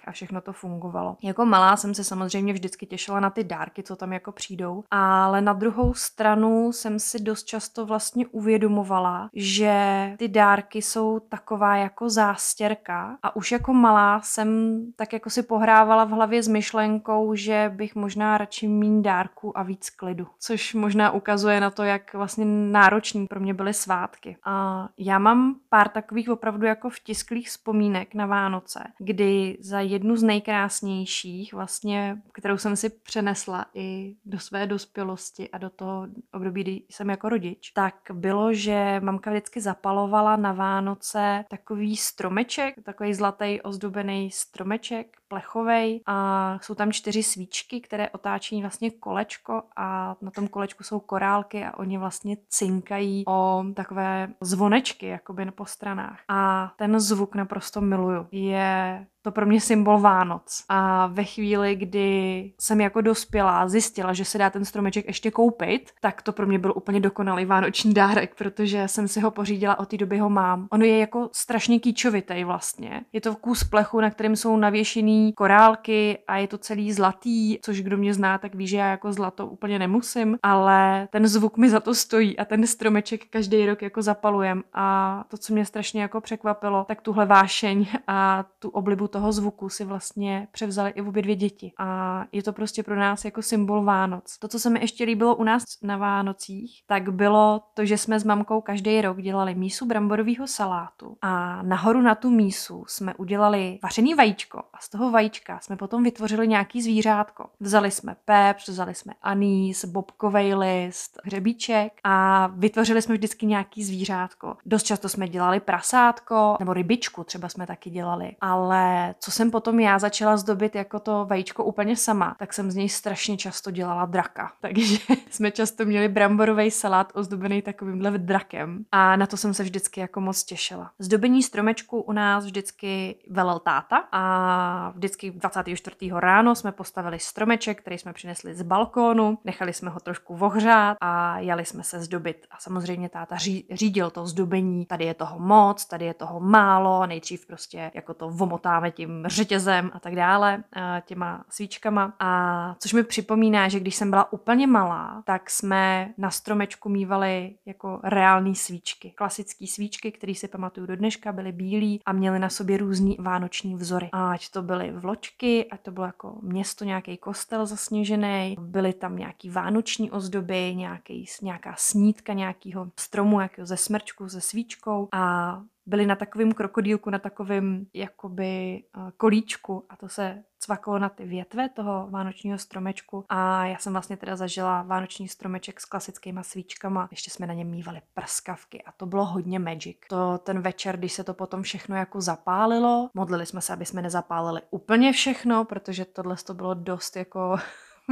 brátkách 0.00 0.08
a 0.08 0.12
všechno 0.12 0.40
to 0.40 0.52
fungovalo. 0.52 1.16
Jako 1.22 1.46
malá 1.46 1.76
jsem 1.76 1.94
se 1.94 2.04
samozřejmě 2.04 2.52
vždycky 2.52 2.86
těšila 2.86 3.20
na 3.20 3.30
ty 3.30 3.44
dárky, 3.44 3.82
co 3.82 3.96
tam 3.96 4.12
jako 4.12 4.32
přijdou, 4.32 4.84
ale 4.90 5.40
na 5.40 5.52
druhou 5.52 5.94
stranu 5.94 6.72
jsem 6.72 6.98
si 6.98 7.20
dost 7.20 7.44
často 7.44 7.86
vlastně 7.86 8.26
uvědomovala, 8.26 9.30
že 9.34 10.14
ty 10.18 10.28
dárky 10.28 10.82
jsou 10.82 11.20
taková 11.20 11.76
jako 11.76 12.08
zástěrka 12.08 13.18
a 13.22 13.36
už 13.36 13.52
jako 13.52 13.72
malá 13.72 14.20
jsem 14.20 14.80
tak 14.96 15.12
jako 15.12 15.30
si 15.30 15.42
pohrávala 15.42 16.04
v 16.04 16.10
hlavě 16.10 16.42
s 16.42 16.48
myšlenkou, 16.48 17.34
že 17.34 17.72
bych 17.74 17.94
možná 17.94 18.38
radši 18.38 18.68
mín 18.68 19.02
dárku 19.02 19.58
a 19.58 19.62
víc 19.62 19.90
klidu, 19.90 20.26
což 20.38 20.74
možná 20.74 21.10
ukazuje 21.10 21.60
na 21.60 21.70
to, 21.70 21.82
jak 21.82 22.14
vlastně 22.14 22.44
náročný 22.44 23.26
pro 23.26 23.40
mě 23.40 23.54
byly 23.54 23.74
svátky. 23.74 24.36
A 24.44 24.88
já 24.98 25.18
mám 25.18 25.54
pár 25.68 25.88
takových 25.88 26.30
opravdu 26.30 26.66
jako 26.66 26.90
vtisklých 26.90 27.48
vzpomínek 27.48 28.14
na 28.14 28.26
Vánoce, 28.26 28.80
kdy 28.98 29.58
za 29.60 29.80
jednu 29.90 30.16
z 30.16 30.22
nejkrásnějších, 30.22 31.52
vlastně, 31.52 32.22
kterou 32.32 32.58
jsem 32.58 32.76
si 32.76 32.90
přenesla 32.90 33.66
i 33.74 34.16
do 34.24 34.38
své 34.38 34.66
dospělosti 34.66 35.50
a 35.50 35.58
do 35.58 35.70
toho 35.70 36.08
období, 36.32 36.62
kdy 36.62 36.82
jsem 36.90 37.10
jako 37.10 37.28
rodič, 37.28 37.70
tak 37.70 37.94
bylo, 38.12 38.54
že 38.54 39.00
mamka 39.00 39.30
vždycky 39.30 39.60
zapalovala 39.60 40.36
na 40.36 40.52
Vánoce 40.52 41.44
takový 41.50 41.96
stromeček, 41.96 42.74
takový 42.82 43.14
zlatý 43.14 43.60
ozdobený 43.62 44.30
stromeček, 44.30 45.16
plechovej 45.28 46.00
a 46.06 46.58
jsou 46.62 46.74
tam 46.74 46.92
čtyři 46.92 47.22
svíčky, 47.22 47.80
které 47.80 48.10
otáčí 48.10 48.60
vlastně 48.60 48.90
kolečko 48.90 49.62
a 49.76 50.16
na 50.20 50.30
tom 50.30 50.48
kolečku 50.48 50.84
jsou 50.84 51.00
korálky 51.00 51.64
a 51.64 51.78
oni 51.78 51.98
vlastně 51.98 52.36
cinkají 52.48 53.24
o 53.26 53.64
takové 53.74 54.28
zvonečky 54.40 55.06
jakoby 55.06 55.50
po 55.50 55.66
stranách. 55.66 56.20
A 56.28 56.72
ten 56.76 57.00
zvuk 57.00 57.34
naprosto 57.34 57.80
miluju. 57.80 58.26
Je 58.32 59.06
to 59.22 59.32
pro 59.32 59.46
mě 59.46 59.60
symbol 59.60 60.00
Vánoc. 60.00 60.64
A 60.68 61.06
ve 61.06 61.24
chvíli, 61.24 61.76
kdy 61.76 62.52
jsem 62.60 62.80
jako 62.80 63.00
dospělá 63.00 63.68
zjistila, 63.68 64.12
že 64.12 64.24
se 64.24 64.38
dá 64.38 64.50
ten 64.50 64.64
stromeček 64.64 65.06
ještě 65.06 65.30
koupit, 65.30 65.90
tak 66.00 66.22
to 66.22 66.32
pro 66.32 66.46
mě 66.46 66.58
byl 66.58 66.72
úplně 66.76 67.00
dokonalý 67.00 67.44
vánoční 67.44 67.94
dárek, 67.94 68.34
protože 68.34 68.88
jsem 68.88 69.08
si 69.08 69.20
ho 69.20 69.30
pořídila, 69.30 69.78
od 69.78 69.88
té 69.88 69.96
doby 69.96 70.18
ho 70.18 70.30
mám. 70.30 70.66
Ono 70.70 70.84
je 70.84 70.98
jako 70.98 71.28
strašně 71.32 71.78
kýčovitý 71.78 72.44
vlastně. 72.44 73.00
Je 73.12 73.20
to 73.20 73.34
kus 73.34 73.64
plechu, 73.64 74.00
na 74.00 74.10
kterém 74.10 74.36
jsou 74.36 74.56
navěšený 74.56 75.32
korálky 75.32 76.18
a 76.28 76.36
je 76.36 76.48
to 76.48 76.58
celý 76.58 76.92
zlatý, 76.92 77.58
což 77.62 77.82
kdo 77.82 77.96
mě 77.96 78.14
zná, 78.14 78.38
tak 78.38 78.54
ví, 78.54 78.66
že 78.66 78.76
já 78.76 78.90
jako 78.90 79.12
zlato 79.12 79.46
úplně 79.46 79.78
nemusím, 79.78 80.38
ale 80.42 81.08
ten 81.12 81.28
zvuk 81.28 81.56
mi 81.56 81.70
za 81.70 81.80
to 81.80 81.94
stojí 81.94 82.38
a 82.38 82.44
ten 82.44 82.66
stromeček 82.66 83.24
každý 83.30 83.66
rok 83.66 83.82
jako 83.82 84.02
zapalujem 84.02 84.62
a 84.74 85.24
to, 85.28 85.38
co 85.38 85.52
mě 85.52 85.64
strašně 85.64 86.02
jako 86.02 86.20
překvapilo, 86.20 86.84
tak 86.88 87.02
tuhle 87.02 87.26
vášeň 87.26 87.86
a 88.06 88.44
tu 88.58 88.68
oblibu 88.68 89.08
toho 89.10 89.32
zvuku 89.32 89.68
si 89.68 89.84
vlastně 89.84 90.48
převzali 90.52 90.90
i 90.90 91.02
obě 91.02 91.22
dvě 91.22 91.36
děti. 91.36 91.72
A 91.78 92.24
je 92.32 92.42
to 92.42 92.52
prostě 92.52 92.82
pro 92.82 92.96
nás 92.96 93.24
jako 93.24 93.42
symbol 93.42 93.84
Vánoc. 93.84 94.38
To, 94.38 94.48
co 94.48 94.58
se 94.58 94.70
mi 94.70 94.80
ještě 94.80 95.04
líbilo 95.04 95.36
u 95.36 95.44
nás 95.44 95.64
na 95.82 95.96
Vánocích, 95.96 96.82
tak 96.86 97.08
bylo 97.12 97.60
to, 97.74 97.84
že 97.84 97.98
jsme 97.98 98.20
s 98.20 98.24
mamkou 98.24 98.60
každý 98.60 99.00
rok 99.00 99.22
dělali 99.22 99.54
mísu 99.54 99.86
bramborového 99.86 100.46
salátu 100.46 101.16
a 101.22 101.62
nahoru 101.62 102.00
na 102.00 102.14
tu 102.14 102.30
mísu 102.30 102.84
jsme 102.88 103.14
udělali 103.14 103.78
vařený 103.82 104.14
vajíčko 104.14 104.58
a 104.58 104.78
z 104.80 104.88
toho 104.88 105.10
vajíčka 105.10 105.58
jsme 105.62 105.76
potom 105.76 106.02
vytvořili 106.02 106.48
nějaký 106.48 106.82
zvířátko. 106.82 107.46
Vzali 107.60 107.90
jsme 107.90 108.16
pepř, 108.24 108.68
vzali 108.68 108.94
jsme 108.94 109.12
anýs, 109.22 109.84
bobkovej 109.84 110.54
list, 110.54 111.20
hřebíček 111.24 111.92
a 112.04 112.46
vytvořili 112.46 113.02
jsme 113.02 113.14
vždycky 113.14 113.46
nějaký 113.46 113.84
zvířátko. 113.84 114.56
Dost 114.66 114.82
často 114.82 115.08
jsme 115.08 115.28
dělali 115.28 115.60
prasátko 115.60 116.56
nebo 116.60 116.72
rybičku 116.72 117.24
třeba 117.24 117.48
jsme 117.48 117.66
taky 117.66 117.90
dělali, 117.90 118.36
ale 118.40 118.99
co 119.18 119.30
jsem 119.30 119.50
potom 119.50 119.80
já 119.80 119.98
začala 119.98 120.36
zdobit 120.36 120.74
jako 120.74 121.00
to 121.00 121.24
vajíčko 121.24 121.64
úplně 121.64 121.96
sama, 121.96 122.36
tak 122.38 122.52
jsem 122.52 122.70
z 122.70 122.74
něj 122.74 122.88
strašně 122.88 123.36
často 123.36 123.70
dělala 123.70 124.06
draka. 124.06 124.52
Takže 124.60 124.98
jsme 125.30 125.50
často 125.50 125.84
měli 125.84 126.08
bramborový 126.08 126.70
salát 126.70 127.12
ozdobený 127.14 127.62
takovýmhle 127.62 128.18
drakem 128.18 128.84
a 128.92 129.16
na 129.16 129.26
to 129.26 129.36
jsem 129.36 129.54
se 129.54 129.62
vždycky 129.62 130.00
jako 130.00 130.20
moc 130.20 130.44
těšila. 130.44 130.90
Zdobení 130.98 131.42
stromečku 131.42 132.00
u 132.00 132.12
nás 132.12 132.44
vždycky 132.44 133.16
velel 133.30 133.58
táta 133.58 134.04
a 134.12 134.92
vždycky 134.94 135.30
24. 135.30 135.96
ráno 136.14 136.54
jsme 136.54 136.72
postavili 136.72 137.18
stromeček, 137.18 137.80
který 137.80 137.98
jsme 137.98 138.12
přinesli 138.12 138.54
z 138.54 138.62
balkónu, 138.62 139.38
nechali 139.44 139.72
jsme 139.72 139.90
ho 139.90 140.00
trošku 140.00 140.36
vohřát 140.36 140.96
a 141.00 141.38
jeli 141.38 141.64
jsme 141.64 141.84
se 141.84 142.00
zdobit. 142.00 142.46
A 142.50 142.56
samozřejmě 142.58 143.08
táta 143.08 143.36
řídil 143.70 144.10
to 144.10 144.26
zdobení, 144.26 144.86
tady 144.86 145.04
je 145.04 145.14
toho 145.14 145.38
moc, 145.38 145.84
tady 145.84 146.04
je 146.04 146.14
toho 146.14 146.40
málo, 146.40 147.06
nejdřív 147.06 147.46
prostě 147.46 147.90
jako 147.94 148.14
to 148.14 148.30
vomotáme 148.30 148.89
tím 148.90 149.24
řetězem 149.26 149.90
a 149.94 150.00
tak 150.00 150.16
dále, 150.16 150.64
těma 151.04 151.44
svíčkama. 151.48 152.14
A 152.18 152.74
což 152.78 152.92
mi 152.92 153.02
připomíná, 153.02 153.68
že 153.68 153.80
když 153.80 153.94
jsem 153.94 154.10
byla 154.10 154.32
úplně 154.32 154.66
malá, 154.66 155.22
tak 155.26 155.50
jsme 155.50 156.14
na 156.18 156.30
stromečku 156.30 156.88
mývali 156.88 157.54
jako 157.66 158.00
reální 158.04 158.54
svíčky. 158.54 159.10
Klasické 159.10 159.66
svíčky, 159.66 160.12
které 160.12 160.34
si 160.34 160.48
pamatuju 160.48 160.86
do 160.86 160.96
dneška, 160.96 161.32
byly 161.32 161.52
bílé 161.52 161.98
a 162.06 162.12
měly 162.12 162.38
na 162.38 162.48
sobě 162.48 162.76
různý 162.76 163.16
vánoční 163.20 163.74
vzory. 163.74 164.08
Ať 164.12 164.50
to 164.50 164.62
byly 164.62 164.92
vločky, 164.92 165.70
ať 165.70 165.80
to 165.80 165.90
bylo 165.90 166.06
jako 166.06 166.38
město, 166.42 166.84
nějaký 166.84 167.16
kostel 167.16 167.66
zasněžený, 167.66 168.56
byly 168.60 168.92
tam 168.92 169.16
nějaký 169.16 169.50
vánoční 169.50 170.10
ozdoby, 170.10 170.74
nějaký, 170.74 171.26
nějaká 171.42 171.74
snídka 171.78 172.32
nějakého 172.32 172.90
stromu, 173.00 173.40
jako 173.40 173.66
ze 173.66 173.76
smrčku, 173.76 174.28
se 174.28 174.40
svíčkou 174.40 175.08
a 175.12 175.62
byli 175.86 176.06
na 176.06 176.16
takovém 176.16 176.52
krokodýlku, 176.52 177.10
na 177.10 177.18
takovém 177.18 177.86
jakoby 177.94 178.82
eh, 178.84 179.00
kolíčku 179.16 179.86
a 179.88 179.96
to 179.96 180.08
se 180.08 180.42
cvaklo 180.58 180.98
na 180.98 181.08
ty 181.08 181.24
větve 181.24 181.68
toho 181.68 182.08
vánočního 182.10 182.58
stromečku 182.58 183.24
a 183.28 183.66
já 183.66 183.78
jsem 183.78 183.92
vlastně 183.92 184.16
teda 184.16 184.36
zažila 184.36 184.82
vánoční 184.82 185.28
stromeček 185.28 185.80
s 185.80 185.84
klasickýma 185.84 186.42
svíčkama, 186.42 187.08
ještě 187.10 187.30
jsme 187.30 187.46
na 187.46 187.54
něm 187.54 187.70
mývali 187.70 188.00
prskavky 188.14 188.82
a 188.82 188.92
to 188.92 189.06
bylo 189.06 189.24
hodně 189.24 189.58
magic. 189.58 189.96
To 190.08 190.38
ten 190.38 190.60
večer, 190.60 190.96
když 190.96 191.12
se 191.12 191.24
to 191.24 191.34
potom 191.34 191.62
všechno 191.62 191.96
jako 191.96 192.20
zapálilo, 192.20 193.10
modlili 193.14 193.46
jsme 193.46 193.60
se, 193.60 193.72
aby 193.72 193.86
jsme 193.86 194.02
nezapálili 194.02 194.60
úplně 194.70 195.12
všechno, 195.12 195.64
protože 195.64 196.04
tohle 196.04 196.36
to 196.46 196.54
bylo 196.54 196.74
dost 196.74 197.16
jako 197.16 197.56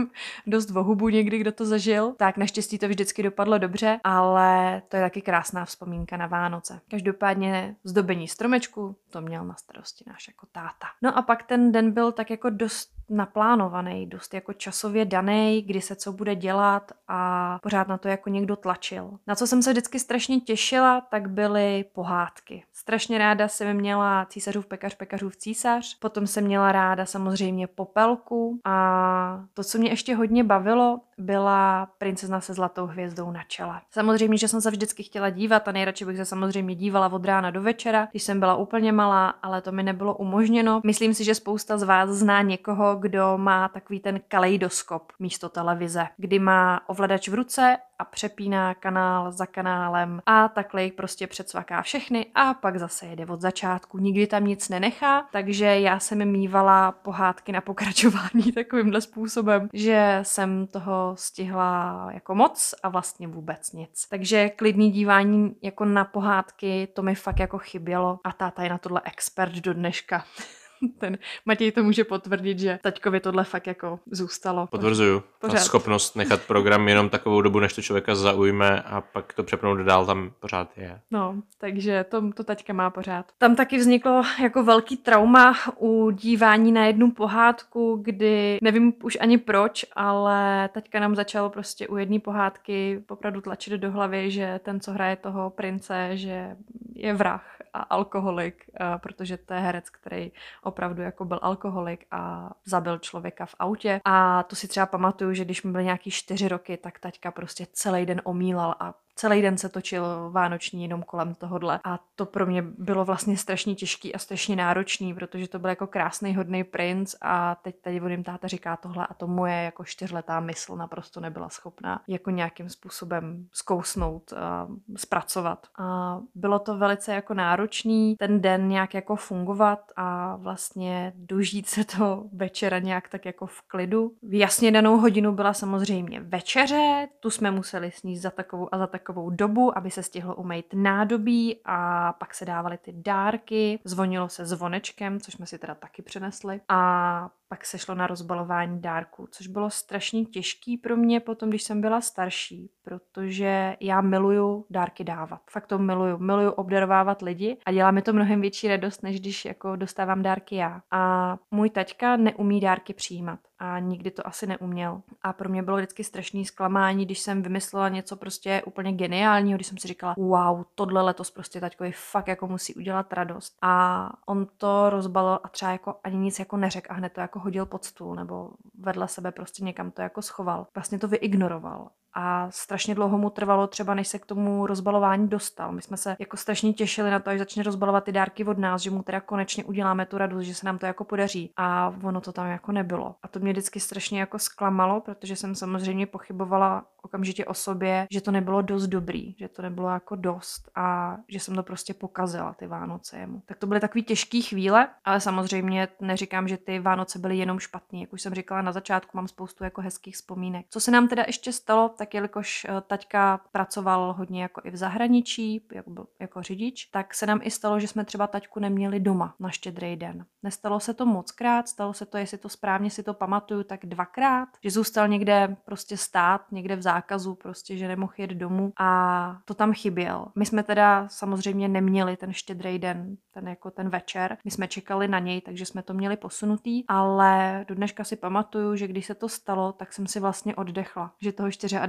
dost 0.47 0.71
vohubu 0.71 1.09
někdy, 1.09 1.38
kdo 1.38 1.52
to 1.52 1.67
zažil. 1.67 2.14
Tak 2.17 2.37
naštěstí 2.37 2.78
to 2.78 2.88
vždycky 2.88 3.23
dopadlo 3.23 3.59
dobře, 3.59 4.00
ale 4.05 4.83
to 4.88 4.97
je 4.97 5.02
taky 5.02 5.23
krásná 5.23 5.64
vzpomínka 5.64 6.17
na 6.17 6.26
Vánoce. 6.26 6.81
Každopádně 6.90 7.76
zdobení 7.85 8.28
stromečku 8.28 8.97
to 9.11 9.21
měl 9.21 9.45
na 9.45 9.55
starosti 9.55 10.05
náš 10.07 10.28
jako 10.28 10.47
táta. 10.52 10.87
No 11.02 11.19
a 11.19 11.23
pak 11.23 11.43
ten 11.43 11.73
den 11.73 11.93
byl 11.93 12.12
tak 12.12 12.31
jako 12.31 12.50
dost 12.50 12.98
naplánovaný, 13.11 14.07
dost 14.07 14.35
jako 14.35 14.53
časově 14.53 15.05
daný, 15.05 15.62
kdy 15.62 15.81
se 15.81 15.97
co 15.97 16.12
bude 16.12 16.35
dělat 16.35 16.93
a 17.09 17.59
pořád 17.62 17.88
na 17.88 17.99
to 17.99 18.09
jako 18.09 18.31
někdo 18.31 18.57
tlačil. 18.57 19.11
Na 19.27 19.35
co 19.35 19.47
jsem 19.47 19.62
se 19.62 19.71
vždycky 19.71 19.99
strašně 19.99 20.41
těšila, 20.41 21.00
tak 21.00 21.31
byly 21.31 21.85
pohádky. 21.93 22.65
Strašně 22.73 23.19
ráda 23.19 23.49
jsem 23.49 23.77
měla 23.77 24.27
císařův 24.29 24.67
pekař, 24.67 24.95
pekařův 24.95 25.37
císař, 25.37 25.99
potom 25.99 26.27
jsem 26.27 26.45
měla 26.45 26.73
ráda 26.73 27.07
samozřejmě 27.07 27.67
popelku 27.67 28.61
a 28.65 29.45
to, 29.55 29.65
co 29.65 29.79
mě 29.79 29.91
ještě 29.91 30.15
hodně 30.15 30.45
bavilo, 30.45 31.00
byla 31.19 31.88
princezna 31.99 32.41
se 32.41 32.55
zlatou 32.55 32.87
hvězdou 32.87 33.31
na 33.31 33.43
čele. 33.49 33.81
Samozřejmě, 33.91 34.38
že 34.38 34.49
jsem 34.49 34.61
se 34.61 34.71
vždycky 34.71 35.03
chtěla 35.03 35.31
dívat 35.31 35.69
a 35.69 35.73
nejradši 35.73 36.05
bych 36.05 36.17
se 36.17 36.25
samozřejmě 36.25 36.75
dívala 36.75 37.12
od 37.12 37.25
rána 37.25 37.50
do 37.50 37.62
večera, 37.62 38.09
když 38.11 38.23
jsem 38.23 38.41
byla 38.41 38.57
úplně 38.57 38.93
malá, 38.93 39.29
ale 39.29 39.62
to 39.62 39.73
mi 39.73 39.83
nebylo 39.83 40.15
umožněno. 40.15 40.81
Myslím 40.85 41.15
si, 41.15 41.25
že 41.25 41.35
spousta 41.35 41.79
z 41.79 41.83
vás 41.83 42.11
zná 42.11 42.43
někoho, 42.43 42.97
kdo 42.99 43.38
má 43.38 43.69
takový 43.69 44.00
ten 44.00 44.21
kaleidoskop 44.28 45.12
místo 45.19 45.49
televize, 45.49 46.07
kdy 46.17 46.38
má 46.38 46.88
ovladač 46.88 47.28
v 47.28 47.35
ruce 47.35 47.76
a 47.99 48.05
přepíná 48.05 48.75
kanál 48.75 49.33
za 49.33 49.47
kanálem 49.47 50.23
a 50.26 50.49
takhle 50.49 50.85
jich 50.85 50.93
prostě 50.93 51.26
předsvaká 51.26 51.83
všechny 51.83 52.26
a 52.35 52.55
pak 52.55 52.78
zase 52.78 53.07
jede 53.07 53.26
od 53.26 53.40
začátku. 53.40 53.99
Nikdy 53.99 54.26
tam 54.26 54.45
nic 54.45 54.69
nenechá, 54.69 55.26
takže 55.33 55.64
já 55.64 55.99
jsem 55.99 56.25
mývala 56.25 56.93
pohádky 56.93 57.52
na 57.52 57.61
pokračování 57.61 58.52
takovýmhle 58.55 59.00
způsobem, 59.00 59.69
že 59.73 60.21
jsem 60.23 60.67
toho 60.67 61.12
stihla 61.19 62.09
jako 62.12 62.35
moc 62.35 62.75
a 62.83 62.88
vlastně 62.88 63.28
vůbec 63.28 63.73
nic. 63.73 64.07
Takže 64.11 64.49
klidný 64.49 64.90
dívání 64.90 65.57
jako 65.62 65.85
na 65.85 66.05
pohádky, 66.05 66.88
to 66.95 67.02
mi 67.02 67.14
fakt 67.14 67.40
jako 67.40 67.59
chybělo 67.59 68.21
a 68.25 68.33
táta 68.33 68.62
je 68.62 68.71
na 68.71 68.78
tohle 68.78 69.00
expert 69.05 69.52
do 69.52 69.75
dneška. 69.75 70.25
ten 70.99 71.18
Matěj 71.47 71.73
to 71.73 71.85
může 71.85 72.04
potvrdit, 72.04 72.58
že 72.58 72.78
taťkovi 72.82 73.20
tohle 73.20 73.44
fakt 73.44 73.66
jako 73.66 74.00
zůstalo. 74.11 74.66
Potvrzuju. 74.66 75.23
Pořád. 75.38 75.54
Ta 75.54 75.61
schopnost 75.61 76.16
nechat 76.16 76.42
program 76.42 76.88
jenom 76.88 77.08
takovou 77.08 77.42
dobu, 77.42 77.61
než 77.61 77.73
to 77.73 77.82
člověka 77.82 78.14
zaujme 78.14 78.82
a 78.82 79.00
pak 79.00 79.32
to 79.32 79.44
přepnout 79.44 79.78
dál, 79.78 80.06
tam 80.06 80.32
pořád 80.40 80.78
je. 80.78 81.00
No, 81.11 81.35
takže 81.58 82.04
to, 82.08 82.32
to 82.32 82.44
taťka 82.44 82.73
má 82.73 82.90
pořád. 82.90 83.26
Tam 83.38 83.56
taky 83.56 83.78
vzniklo 83.78 84.23
jako 84.42 84.62
velký 84.62 84.97
trauma 84.97 85.54
u 85.78 86.11
dívání 86.11 86.73
na 86.73 86.87
jednu 86.87 87.11
pohádku, 87.11 88.00
kdy 88.02 88.58
nevím 88.62 88.92
už 89.02 89.18
ani 89.20 89.38
proč, 89.38 89.85
ale 89.97 90.68
taťka 90.68 91.00
nám 91.00 91.16
začal 91.16 91.50
prostě 91.50 91.88
u 91.88 91.97
jedné 91.97 92.20
pohádky 92.20 93.04
opravdu 93.08 93.40
tlačit 93.40 93.73
do 93.73 93.90
hlavy, 93.90 94.30
že 94.30 94.61
ten, 94.62 94.80
co 94.80 94.92
hraje 94.92 95.16
toho 95.16 95.50
prince, 95.50 96.11
že 96.12 96.56
je 96.94 97.14
vrah 97.14 97.58
a 97.75 97.81
alkoholik, 97.81 98.71
protože 98.97 99.37
to 99.37 99.55
je 99.55 99.61
herec, 99.61 99.91
který 99.91 100.33
opravdu 100.63 101.03
jako 101.03 101.25
byl 101.25 101.39
alkoholik 101.43 102.07
a 102.11 102.51
zabil 102.65 102.99
člověka 102.99 103.47
v 103.47 103.55
autě. 103.59 104.01
A 104.05 104.43
to 104.43 104.57
si 104.57 104.69
třeba 104.69 104.87
pamatuju, 104.87 105.35
že 105.35 105.45
když 105.45 105.63
mi 105.63 105.73
byly 105.73 105.85
nějaký 105.85 106.11
čtyři 106.11 106.49
roky, 106.49 106.77
tak 106.77 106.99
taťka 106.99 107.31
prostě 107.31 107.67
celý 107.73 108.07
den 108.07 108.21
omílal 108.25 108.75
a 108.81 108.95
celý 109.19 109.43
den 109.43 109.59
se 109.59 109.69
točil 109.69 110.31
vánoční 110.31 110.83
jenom 110.83 111.03
kolem 111.03 111.35
tohohle. 111.35 111.81
A 111.85 111.99
to 112.17 112.27
pro 112.27 112.47
mě 112.47 112.63
bylo 112.63 113.05
vlastně 113.05 113.37
strašně 113.37 113.75
těžký 113.75 114.15
a 114.15 114.19
strašně 114.19 114.57
náročný, 114.57 115.15
protože 115.15 115.49
to 115.49 115.59
byl 115.59 115.71
jako 115.71 115.87
krásný, 115.87 116.35
hodný 116.35 116.65
princ 116.65 117.15
a 117.23 117.55
teď 117.55 117.77
tady 117.81 118.01
vodím 118.01 118.25
táta 118.25 118.49
říká 118.49 118.77
tohle 118.77 119.07
a 119.07 119.15
to 119.15 119.27
moje 119.27 119.63
jako 119.63 119.85
čtyřletá 119.85 120.41
mysl 120.41 120.77
naprosto 120.77 121.21
nebyla 121.21 121.49
schopná 121.49 122.01
jako 122.09 122.31
nějakým 122.31 122.69
způsobem 122.69 123.47
zkousnout 123.53 124.33
a 124.33 124.69
zpracovat. 124.97 125.67
A 125.79 126.19
bylo 126.35 126.59
to 126.59 126.79
velice 126.79 127.15
jako 127.15 127.35
náročný 127.35 128.17
ten 128.17 128.41
den 128.41 128.69
nějak 128.69 128.95
jako 128.95 129.17
fungovat 129.17 129.81
a 129.97 130.37
vlastně 130.37 131.13
dožít 131.17 131.69
se 131.69 131.85
to 131.85 132.25
večera 132.33 132.79
nějak 132.79 133.09
tak 133.09 133.25
jako 133.25 133.47
v 133.47 133.63
klidu. 133.63 134.13
V 134.23 134.39
jasně 134.39 134.73
danou 134.73 134.97
hodinu 134.97 135.33
byla 135.33 135.53
samozřejmě 135.53 136.21
večeře, 136.21 137.09
tu 137.21 137.31
jsme 137.31 137.51
museli 137.51 137.91
sníst 137.91 138.23
za 138.23 138.31
takovou 138.31 138.75
a 138.75 138.79
za 138.79 138.87
takovou 138.87 139.08
takovou 139.09 139.31
dobu, 139.31 139.79
aby 139.79 139.91
se 139.91 140.03
stihlo 140.03 140.35
umýt 140.35 140.67
nádobí 140.75 141.61
a 141.65 142.12
pak 142.12 142.35
se 142.35 142.45
dávaly 142.45 142.79
ty 142.79 142.93
dárky, 142.97 143.81
zvonilo 143.85 144.29
se 144.29 144.47
zvonečkem, 144.47 145.21
což 145.21 145.35
jsme 145.35 145.47
si 145.47 145.59
teda 145.59 145.75
taky 145.75 146.03
přenesli 146.03 146.61
a 146.69 147.31
pak 147.49 147.67
se 147.67 147.78
šlo 147.78 147.95
na 147.95 148.07
rozbalování 148.07 148.81
dárků, 148.81 149.28
což 149.31 149.47
bylo 149.47 149.71
strašně 149.71 150.25
těžký 150.25 150.76
pro 150.76 150.97
mě 150.97 151.21
potom, 151.21 151.49
když 151.49 151.62
jsem 151.62 151.81
byla 151.81 152.00
starší, 152.00 152.71
protože 152.83 153.76
já 153.81 154.00
miluju 154.00 154.67
dárky 154.71 155.05
dávat. 155.05 155.40
Fakt 155.50 155.67
to 155.67 155.78
miluju. 155.78 156.19
Miluju 156.19 156.50
obdarovávat 156.50 157.23
lidi 157.23 157.59
a 157.67 157.73
dělá 157.73 157.90
mi 157.90 158.02
to 158.02 158.12
mnohem 158.12 158.40
větší 158.40 158.69
radost, 158.69 159.02
než 159.02 159.21
když 159.21 159.45
jako 159.45 159.76
dostávám 159.76 160.23
dárky 160.23 160.57
já. 160.57 160.83
A 160.90 161.37
můj 161.50 161.71
taťka 161.71 162.17
neumí 162.17 162.61
dárky 162.61 162.95
přijímat 162.95 163.38
a 163.59 163.78
nikdy 163.78 164.11
to 164.11 164.26
asi 164.26 164.47
neuměl. 164.47 165.02
A 165.23 165.33
pro 165.33 165.49
mě 165.49 165.62
bylo 165.62 165.76
vždycky 165.76 166.05
strašný 166.05 166.45
zklamání, 166.45 167.05
když 167.05 167.19
jsem 167.19 167.43
vymyslela 167.43 167.88
něco 167.88 168.17
prostě 168.17 168.62
úplně 168.67 168.93
geniálního, 168.93 169.57
když 169.57 169.67
jsem 169.67 169.78
si 169.78 169.88
říkala, 169.88 170.14
wow, 170.19 170.62
tohle 170.75 171.02
letos 171.02 171.31
prostě 171.31 171.61
taťkovi 171.61 171.93
fakt 171.93 172.28
jako 172.28 172.47
musí 172.47 172.75
udělat 172.75 173.12
radost. 173.12 173.57
A 173.62 174.11
on 174.26 174.47
to 174.59 174.90
rozbalil 174.90 175.38
a 175.43 175.49
třeba 175.49 175.73
jako 175.73 175.95
ani 176.05 176.17
nic 176.17 176.38
jako 176.38 176.57
neřekl 176.57 176.93
a 176.93 176.95
hned 176.95 177.12
to 177.12 177.21
jako 177.21 177.38
hodil 177.38 177.66
pod 177.66 177.85
stůl 177.85 178.14
nebo 178.14 178.50
vedle 178.78 179.09
sebe 179.09 179.33
prostě 179.33 179.64
někam 179.64 179.90
to 179.90 180.02
jako 180.02 180.23
schoval. 180.23 180.66
Vlastně 180.75 180.99
to 180.99 181.09
vyignoroval 181.09 181.90
a 182.15 182.50
strašně 182.50 182.95
dlouho 182.95 183.19
mu 183.19 183.31
trvalo 183.31 183.67
třeba, 183.67 183.95
než 183.95 184.09
se 184.09 184.19
k 184.19 184.27
tomu 184.27 184.67
rozbalování 184.67 185.29
dostal. 185.29 185.73
My 185.73 185.83
jsme 185.83 185.97
se 185.97 186.17
jako 186.19 186.37
strašně 186.37 186.73
těšili 186.73 187.11
na 187.11 187.21
to, 187.21 187.31
až 187.31 187.38
začne 187.38 187.62
rozbalovat 187.62 188.05
ty 188.05 188.12
dárky 188.12 188.45
od 188.45 188.59
nás, 188.59 188.83
že 188.83 188.91
mu 188.91 189.03
teda 189.03 189.21
konečně 189.21 189.65
uděláme 189.65 190.07
tu 190.07 190.19
radost, 190.19 190.43
že 190.43 190.55
se 190.55 190.67
nám 190.67 190.79
to 190.79 190.87
jako 190.87 191.05
podaří. 191.05 191.53
A 191.57 191.95
ono 192.03 192.21
to 192.21 192.33
tam 192.33 192.47
jako 192.47 192.73
nebylo. 192.73 193.15
A 193.23 193.29
to 193.29 193.41
mě 193.41 193.53
vždycky 193.53 193.81
strašně 193.81 194.21
jako 194.21 194.38
zklamalo, 194.38 195.00
protože 195.00 195.37
jsem 195.37 195.55
samozřejmě 195.55 196.07
pochybovala 196.07 196.85
okamžitě 197.03 197.45
o 197.45 197.55
sobě, 197.55 198.07
že 198.11 198.21
to 198.21 198.31
nebylo 198.31 198.62
dost 198.62 198.87
dobrý, 198.87 199.35
že 199.38 199.49
to 199.49 199.62
nebylo 199.62 199.88
jako 199.88 200.17
dost 200.17 200.71
a 200.75 201.17
že 201.29 201.41
jsem 201.41 201.55
to 201.55 201.62
prostě 201.62 201.95
pokazila 201.95 202.55
ty 202.55 202.67
Vánoce 202.67 203.19
jemu. 203.19 203.43
Tak 203.47 203.59
to 203.59 203.67
byly 203.67 203.81
takové 203.81 204.03
těžké 204.03 204.41
chvíle, 204.41 204.88
ale 205.05 205.21
samozřejmě 205.21 205.88
neříkám, 206.00 206.49
že 206.49 206.57
ty 206.57 206.79
Vánoce 206.79 207.19
byly 207.19 207.38
jenom 207.38 207.59
špatný. 207.59 208.00
Jak 208.00 208.12
už 208.12 208.23
jsem 208.23 208.35
říkala 208.35 208.62
na 208.62 208.73
začátku, 208.73 209.17
mám 209.17 209.29
spoustu 209.29 209.65
jako 209.65 209.81
hezkých 209.81 210.15
vzpomínek. 210.15 210.67
Co 210.71 210.81
se 210.81 210.91
nám 210.91 211.09
teda 211.09 211.25
ještě 211.27 211.53
stalo, 211.53 211.88
tak 211.99 212.14
jelikož 212.14 212.67
eh, 212.69 212.81
taťka 212.87 213.40
pracoval 213.52 214.12
hodně 214.12 214.43
jako 214.43 214.61
i 214.64 214.71
v 214.71 214.76
zahraničí, 214.76 215.67
jako, 215.73 215.90
byl, 215.90 216.07
jako 216.21 216.43
řidič, 216.43 216.85
tak 216.85 217.14
se 217.14 217.26
nám 217.26 217.40
i 217.43 217.50
stalo, 217.50 217.81
že 217.81 217.88
jsme 217.88 218.05
třeba 218.05 218.26
taťku 218.26 218.61
neměli 218.61 219.00
doma 219.00 219.35
na 219.40 219.50
štědrý 219.50 219.97
den. 219.97 220.26
Nestalo 220.43 220.81
se 220.81 220.95
to 220.95 221.07
moc 221.07 221.33
krát, 221.33 221.69
stalo 221.69 221.93
se 221.93 222.07
to, 222.07 222.17
jestli 222.17 222.38
to 222.38 222.49
správně 222.49 222.90
si 222.90 223.02
to 223.02 223.14
pamatuju, 223.14 223.62
tak 223.62 223.87
dvakrát, 223.87 224.49
že 224.62 224.71
zůstal 224.71 225.09
někde 225.09 225.57
prostě 225.64 225.97
stát, 225.97 226.52
někde 226.52 226.76
v 226.76 226.83
zákazu, 226.83 227.35
prostě, 227.35 227.76
že 227.76 227.88
nemohl 227.88 228.12
jít 228.19 228.31
domů 228.31 228.73
a 228.78 229.38
to 229.45 229.55
tam 229.55 229.73
chyběl. 229.73 230.26
My 230.35 230.47
jsme 230.47 230.62
teda 230.62 231.09
samozřejmě 231.09 231.69
neměli 231.69 232.17
ten 232.17 232.33
štědrý 232.33 232.78
den, 232.78 233.17
ten 233.31 233.49
jako 233.49 233.71
ten 233.71 233.88
večer. 233.88 234.37
My 234.45 234.50
jsme 234.50 234.69
čekali 234.69 235.09
na 235.09 235.19
něj, 235.19 235.40
takže 235.40 235.67
jsme 235.67 235.83
to 235.83 235.95
měli 235.95 236.17
posunutý, 236.17 236.85
ale 236.88 237.64
do 237.69 237.75
dneška 237.75 238.05
si 238.05 238.17
pamatuju, 238.17 238.76
že 238.76 238.87
když 238.87 239.07
se 239.07 239.14
to 239.14 239.28
stalo, 239.28 239.73
tak 239.73 239.93
jsem 239.93 240.07
si 240.07 240.21
vlastně 240.21 240.55
oddechla, 240.57 241.12
že 241.21 241.33
toho 241.33 241.49
24. 241.49 241.88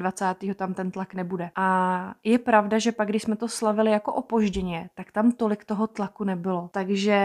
tam 0.55 0.73
ten 0.73 0.91
tlak 0.91 1.13
nebude. 1.13 1.51
A 1.55 2.13
je 2.23 2.39
pravda, 2.39 2.79
že 2.79 2.91
pak, 2.91 3.09
když 3.09 3.23
jsme 3.23 3.35
to 3.35 3.47
slavili 3.47 3.91
jako 3.91 4.13
opožděně, 4.13 4.89
tak 4.95 5.11
tam 5.11 5.31
tolik 5.31 5.65
toho 5.65 5.87
tlaku 5.87 6.23
nebylo. 6.23 6.69
Takže 6.73 7.17